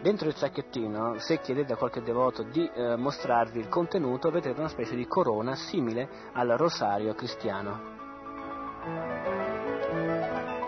Dentro 0.00 0.28
il 0.28 0.36
sacchettino, 0.36 1.18
se 1.18 1.40
chiedete 1.40 1.72
a 1.72 1.76
qualche 1.76 2.02
devoto 2.02 2.44
di 2.44 2.70
eh, 2.72 2.94
mostrarvi 2.96 3.58
il 3.58 3.68
contenuto, 3.68 4.30
vedrete 4.30 4.60
una 4.60 4.68
specie 4.68 4.94
di 4.94 5.06
corona 5.06 5.56
simile 5.56 6.08
al 6.34 6.48
rosario 6.56 7.14
cristiano. 7.14 7.96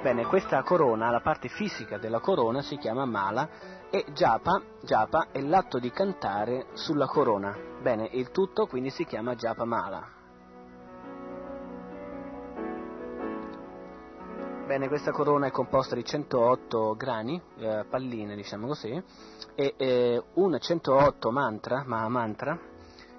Bene, 0.03 0.25
questa 0.27 0.63
corona, 0.63 1.11
la 1.11 1.21
parte 1.21 1.49
fisica 1.49 1.97
della 1.99 2.19
corona 2.19 2.61
si 2.63 2.77
chiama 2.77 3.05
mala 3.05 3.49
e 3.91 4.07
japa, 4.13 4.61
japa 4.81 5.29
è 5.31 5.41
l'atto 5.41 5.79
di 5.79 5.91
cantare 5.91 6.67
sulla 6.73 7.07
corona. 7.07 7.57
Bene, 7.81 8.09
il 8.13 8.31
tutto 8.33 8.67
quindi 8.67 8.91
si 8.91 9.05
chiama 9.05 9.37
japa 9.37 9.65
mala. 9.65 10.20
Bene, 14.71 14.87
questa 14.87 15.11
corona 15.11 15.49
è 15.49 15.51
composta 15.51 15.97
di 15.97 16.05
108 16.05 16.95
grani, 16.95 17.43
eh, 17.59 17.85
palline 17.91 18.37
diciamo 18.37 18.69
così, 18.69 19.03
e 19.57 19.75
eh, 19.77 20.23
un 20.35 20.57
108 20.61 21.33
mantra, 21.33 21.83
Maha 21.85 22.09
mantra, 22.09 22.57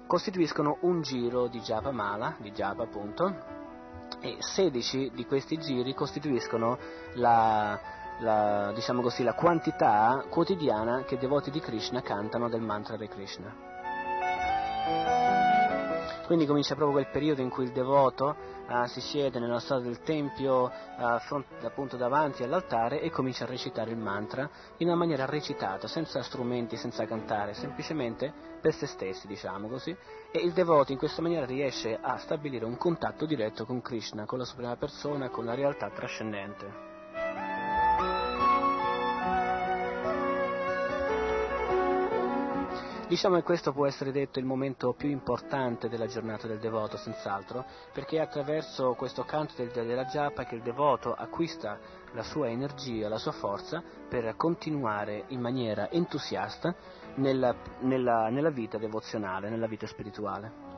costituiscono 0.06 0.78
un 0.80 1.02
giro 1.02 1.48
di 1.48 1.60
japa 1.60 1.90
mala, 1.90 2.36
di 2.38 2.52
japa 2.52 2.84
appunto, 2.84 3.36
e 4.22 4.36
16 4.38 5.10
di 5.14 5.26
questi 5.26 5.58
giri 5.58 5.92
costituiscono 5.92 6.78
la, 7.16 7.78
la, 8.20 8.72
diciamo 8.74 9.02
così, 9.02 9.22
la 9.22 9.34
quantità 9.34 10.24
quotidiana 10.30 11.02
che 11.04 11.16
i 11.16 11.18
devoti 11.18 11.50
di 11.50 11.60
Krishna 11.60 12.00
cantano 12.00 12.48
del 12.48 12.62
mantra 12.62 12.94
Hare 12.94 13.08
Krishna. 13.08 13.54
Quindi 16.24 16.46
comincia 16.46 16.76
proprio 16.76 16.98
quel 16.98 17.12
periodo 17.12 17.42
in 17.42 17.50
cui 17.50 17.64
il 17.64 17.72
devoto 17.72 18.61
eh, 18.72 18.88
si 18.88 19.00
siede 19.00 19.38
nella 19.38 19.60
strada 19.60 19.82
del 19.82 20.00
tempio 20.00 20.70
eh, 20.70 21.18
front, 21.20 21.46
appunto 21.62 21.96
davanti 21.96 22.42
all'altare 22.42 23.00
e 23.00 23.10
comincia 23.10 23.44
a 23.44 23.48
recitare 23.48 23.90
il 23.90 23.98
mantra 23.98 24.48
in 24.78 24.86
una 24.86 24.96
maniera 24.96 25.26
recitata, 25.26 25.86
senza 25.86 26.22
strumenti, 26.22 26.76
senza 26.76 27.04
cantare, 27.04 27.54
semplicemente 27.54 28.32
per 28.60 28.72
se 28.74 28.86
stessi, 28.86 29.26
diciamo 29.26 29.68
così. 29.68 29.94
E 30.30 30.38
il 30.38 30.52
devoto 30.52 30.92
in 30.92 30.98
questa 30.98 31.20
maniera 31.20 31.44
riesce 31.44 31.98
a 32.00 32.16
stabilire 32.16 32.64
un 32.64 32.78
contatto 32.78 33.26
diretto 33.26 33.66
con 33.66 33.82
Krishna, 33.82 34.24
con 34.24 34.38
la 34.38 34.44
suprema 34.44 34.76
persona, 34.76 35.28
con 35.28 35.44
la 35.44 35.54
realtà 35.54 35.90
trascendente. 35.90 36.91
Diciamo 43.12 43.36
che 43.36 43.42
questo 43.42 43.74
può 43.74 43.86
essere 43.86 44.10
detto 44.10 44.38
il 44.38 44.46
momento 44.46 44.94
più 44.94 45.10
importante 45.10 45.90
della 45.90 46.06
giornata 46.06 46.46
del 46.46 46.58
devoto, 46.58 46.96
senz'altro, 46.96 47.62
perché 47.92 48.16
è 48.16 48.20
attraverso 48.20 48.94
questo 48.94 49.22
canto 49.24 49.52
del, 49.54 49.68
della 49.70 50.06
giappa 50.06 50.44
che 50.44 50.54
il 50.54 50.62
devoto 50.62 51.12
acquista 51.12 51.78
la 52.14 52.22
sua 52.22 52.48
energia, 52.48 53.10
la 53.10 53.18
sua 53.18 53.32
forza 53.32 53.82
per 54.08 54.34
continuare 54.36 55.24
in 55.26 55.40
maniera 55.40 55.90
entusiasta 55.90 56.74
nella, 57.16 57.54
nella, 57.80 58.30
nella 58.30 58.50
vita 58.50 58.78
devozionale, 58.78 59.50
nella 59.50 59.66
vita 59.66 59.86
spirituale. 59.86 60.71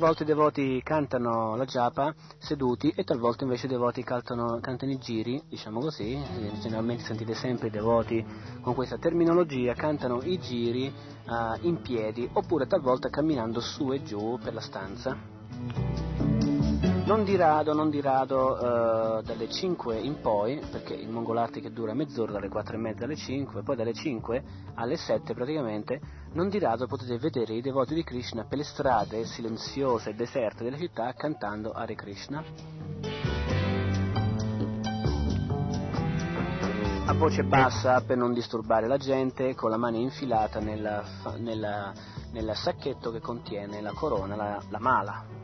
Talvolta 0.00 0.22
i 0.22 0.26
devoti 0.26 0.80
cantano 0.82 1.56
la 1.56 1.66
japa 1.66 2.14
seduti 2.38 2.90
e 2.96 3.04
talvolta 3.04 3.44
invece 3.44 3.66
i 3.66 3.68
devoti 3.68 4.02
cantano, 4.02 4.58
cantano 4.58 4.92
i 4.92 4.98
giri, 4.98 5.42
diciamo 5.46 5.78
così, 5.78 6.18
generalmente 6.62 7.04
sentite 7.04 7.34
sempre 7.34 7.66
i 7.68 7.70
devoti 7.70 8.24
con 8.62 8.72
questa 8.72 8.96
terminologia, 8.96 9.74
cantano 9.74 10.22
i 10.22 10.38
giri 10.38 10.86
uh, 11.26 11.66
in 11.66 11.82
piedi 11.82 12.26
oppure 12.32 12.66
talvolta 12.66 13.10
camminando 13.10 13.60
su 13.60 13.92
e 13.92 14.02
giù 14.02 14.38
per 14.42 14.54
la 14.54 14.62
stanza. 14.62 15.29
Non 17.10 17.24
di 17.24 17.34
rado, 17.34 17.74
non 17.74 17.90
di 17.90 18.00
rado 18.00 18.52
uh, 18.52 19.20
dalle 19.22 19.48
5 19.50 19.98
in 19.98 20.20
poi, 20.20 20.62
perché 20.70 20.94
il 20.94 21.08
Mongolarte 21.08 21.58
che 21.58 21.72
dura 21.72 21.92
mezz'ora 21.92 22.30
dalle 22.30 22.48
4 22.48 22.76
e 22.76 22.78
mezza 22.78 23.02
alle 23.02 23.16
5, 23.16 23.64
poi 23.64 23.74
dalle 23.74 23.92
5 23.92 24.44
alle 24.74 24.96
7 24.96 25.34
praticamente, 25.34 26.00
non 26.34 26.48
di 26.48 26.60
rado 26.60 26.86
potete 26.86 27.18
vedere 27.18 27.54
i 27.54 27.62
devoti 27.62 27.94
di 27.94 28.04
Krishna 28.04 28.44
per 28.44 28.58
le 28.58 28.64
strade 28.64 29.24
silenziose 29.24 30.10
e 30.10 30.14
deserte 30.14 30.62
delle 30.62 30.78
città 30.78 31.12
cantando 31.14 31.72
Hare 31.72 31.96
Krishna. 31.96 32.44
A 37.06 37.12
voce 37.14 37.42
bassa 37.42 38.02
per 38.02 38.18
non 38.18 38.32
disturbare 38.32 38.86
la 38.86 38.98
gente, 38.98 39.56
con 39.56 39.70
la 39.70 39.76
mano 39.76 39.96
infilata 39.96 40.60
nel 40.60 41.02
sacchetto 42.54 43.10
che 43.10 43.18
contiene 43.18 43.80
la 43.80 43.92
corona, 43.94 44.36
la, 44.36 44.62
la 44.68 44.78
mala. 44.78 45.39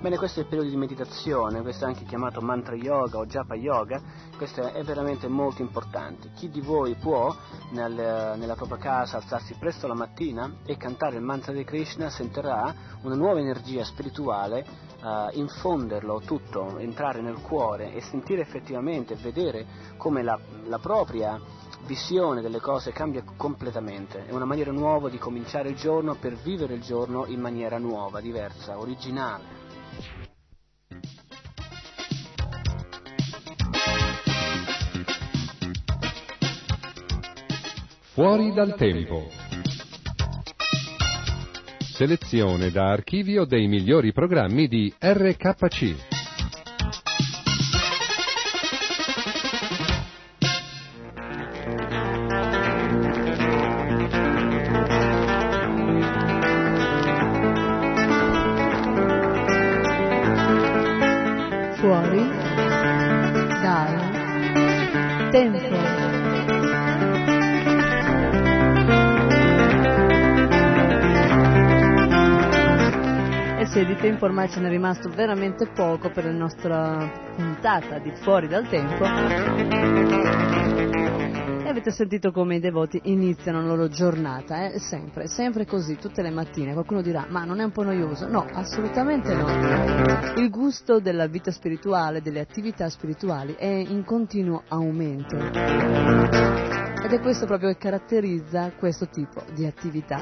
Bene, 0.00 0.16
questo 0.16 0.40
è 0.40 0.44
il 0.44 0.48
periodo 0.48 0.70
di 0.70 0.78
meditazione, 0.78 1.60
questo 1.60 1.84
è 1.84 1.88
anche 1.88 2.04
chiamato 2.04 2.40
mantra 2.40 2.74
yoga 2.74 3.18
o 3.18 3.26
japa 3.26 3.54
yoga, 3.54 4.00
questo 4.34 4.72
è 4.72 4.82
veramente 4.82 5.28
molto 5.28 5.60
importante. 5.60 6.30
Chi 6.34 6.48
di 6.48 6.62
voi 6.62 6.94
può 6.94 7.36
nel, 7.72 7.92
nella 8.38 8.54
propria 8.54 8.78
casa 8.78 9.18
alzarsi 9.18 9.56
presto 9.58 9.86
la 9.86 9.92
mattina 9.92 10.60
e 10.64 10.78
cantare 10.78 11.16
il 11.16 11.22
mantra 11.22 11.52
di 11.52 11.64
Krishna 11.64 12.08
sentirà 12.08 12.74
una 13.02 13.14
nuova 13.14 13.40
energia 13.40 13.84
spirituale, 13.84 14.64
uh, 15.02 15.36
infonderlo 15.38 16.22
tutto, 16.24 16.78
entrare 16.78 17.20
nel 17.20 17.42
cuore 17.42 17.92
e 17.92 18.00
sentire 18.00 18.40
effettivamente, 18.40 19.16
vedere 19.16 19.66
come 19.98 20.22
la, 20.22 20.40
la 20.64 20.78
propria 20.78 21.38
visione 21.84 22.40
delle 22.40 22.60
cose 22.60 22.92
cambia 22.92 23.22
completamente, 23.36 24.24
è 24.24 24.32
una 24.32 24.46
maniera 24.46 24.72
nuova 24.72 25.10
di 25.10 25.18
cominciare 25.18 25.68
il 25.68 25.76
giorno 25.76 26.14
per 26.14 26.36
vivere 26.36 26.72
il 26.72 26.80
giorno 26.80 27.26
in 27.26 27.40
maniera 27.40 27.76
nuova, 27.76 28.22
diversa, 28.22 28.78
originale. 28.78 29.59
Fuori 38.20 38.52
dal 38.52 38.74
tempo. 38.74 39.30
Selezione 41.78 42.70
da 42.70 42.90
archivio 42.90 43.46
dei 43.46 43.66
migliori 43.66 44.12
programmi 44.12 44.68
di 44.68 44.92
RKC. 44.98 46.09
Tempo 74.20 74.26
ormai 74.26 74.50
ce 74.50 74.60
n'è 74.60 74.68
rimasto 74.68 75.08
veramente 75.08 75.66
poco 75.66 76.10
per 76.10 76.26
la 76.26 76.32
nostra 76.32 77.10
puntata 77.34 77.98
di 77.98 78.12
Fuori 78.16 78.48
dal 78.48 78.68
tempo. 78.68 79.04
avete 81.64 81.90
sentito 81.92 82.32
come 82.32 82.56
i 82.56 82.60
devoti 82.60 83.00
iniziano 83.04 83.60
la 83.60 83.68
loro 83.68 83.88
giornata, 83.88 84.66
eh? 84.66 84.80
sempre, 84.80 85.28
sempre 85.28 85.64
così, 85.64 85.96
tutte 85.96 86.20
le 86.20 86.30
mattine. 86.30 86.72
Qualcuno 86.72 87.00
dirà, 87.00 87.26
ma 87.28 87.44
non 87.44 87.60
è 87.60 87.64
un 87.64 87.70
po' 87.70 87.84
noioso? 87.84 88.26
No, 88.28 88.44
assolutamente 88.52 89.32
no. 89.32 89.46
Il 90.36 90.50
gusto 90.50 90.98
della 90.98 91.28
vita 91.28 91.52
spirituale, 91.52 92.20
delle 92.20 92.40
attività 92.40 92.88
spirituali 92.90 93.54
è 93.54 93.66
in 93.66 94.02
continuo 94.04 94.64
aumento. 94.68 96.79
Ed 97.02 97.12
è 97.12 97.20
questo 97.20 97.46
proprio 97.46 97.70
che 97.70 97.78
caratterizza 97.78 98.72
questo 98.78 99.08
tipo 99.08 99.42
di 99.54 99.64
attività. 99.66 100.18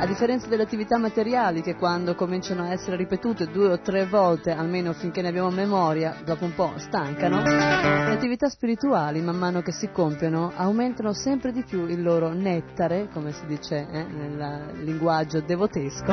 A 0.00 0.06
differenza 0.06 0.46
delle 0.46 0.62
attività 0.62 0.96
materiali 0.96 1.60
che 1.60 1.74
quando 1.74 2.14
cominciano 2.14 2.62
a 2.62 2.70
essere 2.72 2.94
ripetute 2.96 3.46
due 3.46 3.72
o 3.72 3.80
tre 3.80 4.06
volte, 4.06 4.52
almeno 4.52 4.92
finché 4.92 5.22
ne 5.22 5.28
abbiamo 5.28 5.50
memoria, 5.50 6.14
dopo 6.24 6.44
un 6.44 6.54
po' 6.54 6.74
stancano, 6.76 7.42
le 7.42 8.12
attività 8.12 8.48
spirituali, 8.48 9.20
man 9.20 9.36
mano 9.36 9.60
che 9.60 9.72
si 9.72 9.90
compiono, 9.90 10.52
aumentano 10.54 11.12
sempre 11.12 11.50
di 11.50 11.64
più 11.64 11.86
il 11.86 12.00
loro 12.00 12.32
nettare, 12.32 13.08
come 13.12 13.32
si 13.32 13.44
dice 13.46 13.88
eh, 13.90 14.04
nel 14.04 14.84
linguaggio 14.84 15.40
devotesco, 15.40 16.12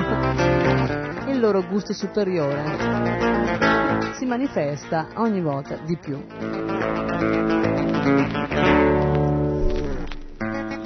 il 1.28 1.40
loro 1.40 1.64
gusto 1.68 1.94
superiore. 1.94 2.64
Si 4.18 4.26
manifesta 4.26 5.10
ogni 5.16 5.41
volta 5.41 5.78
di 5.86 5.98
più. 5.98 6.24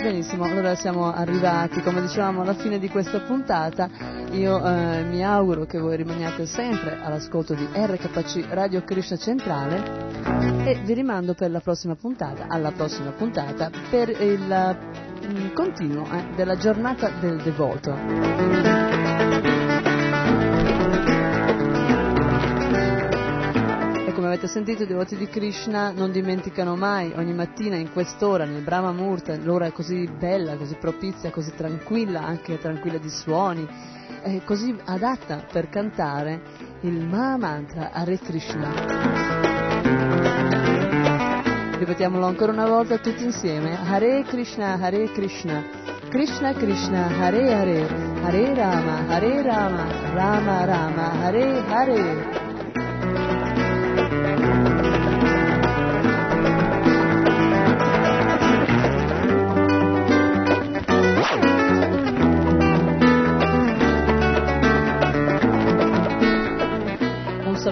Benissimo, 0.09 0.45
allora 0.45 0.73
siamo 0.73 1.13
arrivati, 1.13 1.81
come 1.83 2.01
dicevamo, 2.01 2.41
alla 2.41 2.55
fine 2.55 2.79
di 2.79 2.89
questa 2.89 3.19
puntata. 3.19 3.87
Io 4.31 4.57
eh, 4.57 5.03
mi 5.03 5.23
auguro 5.23 5.65
che 5.65 5.77
voi 5.77 5.97
rimaniate 5.97 6.47
sempre 6.47 6.97
all'ascolto 6.99 7.53
di 7.53 7.69
RKC 7.71 8.47
Radio 8.49 8.81
Krishna 8.81 9.17
Centrale 9.17 10.07
e 10.65 10.81
vi 10.83 10.93
rimando 10.95 11.35
per 11.35 11.51
la 11.51 11.59
prossima 11.59 11.93
puntata, 11.93 12.47
alla 12.47 12.71
prossima 12.71 13.11
puntata, 13.11 13.69
per 13.91 14.09
il 14.09 14.77
mm, 15.27 15.53
continuo 15.53 16.03
eh, 16.11 16.25
della 16.35 16.57
giornata 16.57 17.11
del 17.19 17.39
devoto. 17.43 18.88
Avete 24.29 24.47
sentito 24.47 24.83
i 24.83 24.87
devoti 24.87 25.17
di 25.17 25.27
Krishna 25.27 25.91
non 25.91 26.11
dimenticano 26.11 26.75
mai 26.75 27.11
ogni 27.15 27.33
mattina 27.33 27.75
in 27.75 27.91
quest'ora 27.91 28.45
nel 28.45 28.61
Brahma 28.61 28.91
Murta, 28.91 29.35
l'ora 29.35 29.65
è 29.65 29.71
così 29.71 30.07
bella, 30.07 30.55
così 30.55 30.75
propizia, 30.75 31.31
così 31.31 31.51
tranquilla, 31.55 32.21
anche 32.21 32.59
tranquilla 32.59 32.99
di 32.99 33.09
suoni, 33.09 33.67
è 34.21 34.41
così 34.45 34.75
adatta 34.85 35.45
per 35.51 35.69
cantare 35.69 36.41
il 36.81 37.05
Maha 37.05 37.37
Mantra 37.37 37.91
Hare 37.91 38.19
Krishna. 38.19 38.71
Ripetiamolo 41.77 42.25
ancora 42.25 42.51
una 42.51 42.67
volta 42.67 42.99
tutti 42.99 43.23
insieme. 43.23 43.77
Hare 43.83 44.23
Krishna, 44.23 44.73
Hare 44.79 45.11
Krishna, 45.11 45.63
Krishna 46.09 46.53
Krishna, 46.53 47.07
Hare 47.07 47.53
Hare, 47.53 47.87
Hare 48.21 48.53
Rama, 48.53 49.07
Hare 49.07 49.41
Rama, 49.41 49.85
Rama 50.13 50.65
Rama, 50.65 51.11
Hare 51.23 51.63
Hare. 51.67 52.39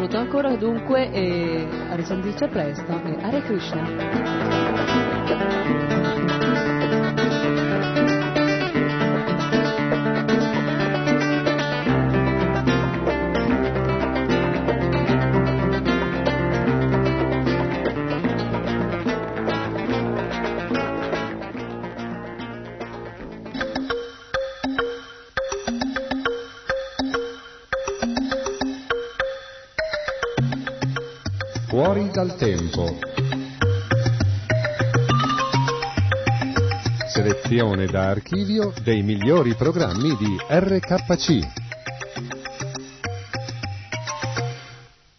Saluto 0.07 0.17
ancora 0.17 0.55
dunque 0.55 1.11
e 1.11 1.67
a 1.89 1.95
risentirci 1.95 2.47
presto 2.47 2.91
e 3.03 3.17
Hare 3.21 3.41
Krishna. 3.41 4.56
Fuori 31.77 32.09
dal 32.09 32.35
tempo. 32.35 32.97
Selezione 37.07 37.85
da 37.85 38.07
archivio 38.07 38.73
dei 38.81 39.03
migliori 39.03 39.53
programmi 39.53 40.17
di 40.17 40.35
RKC. 40.49 41.66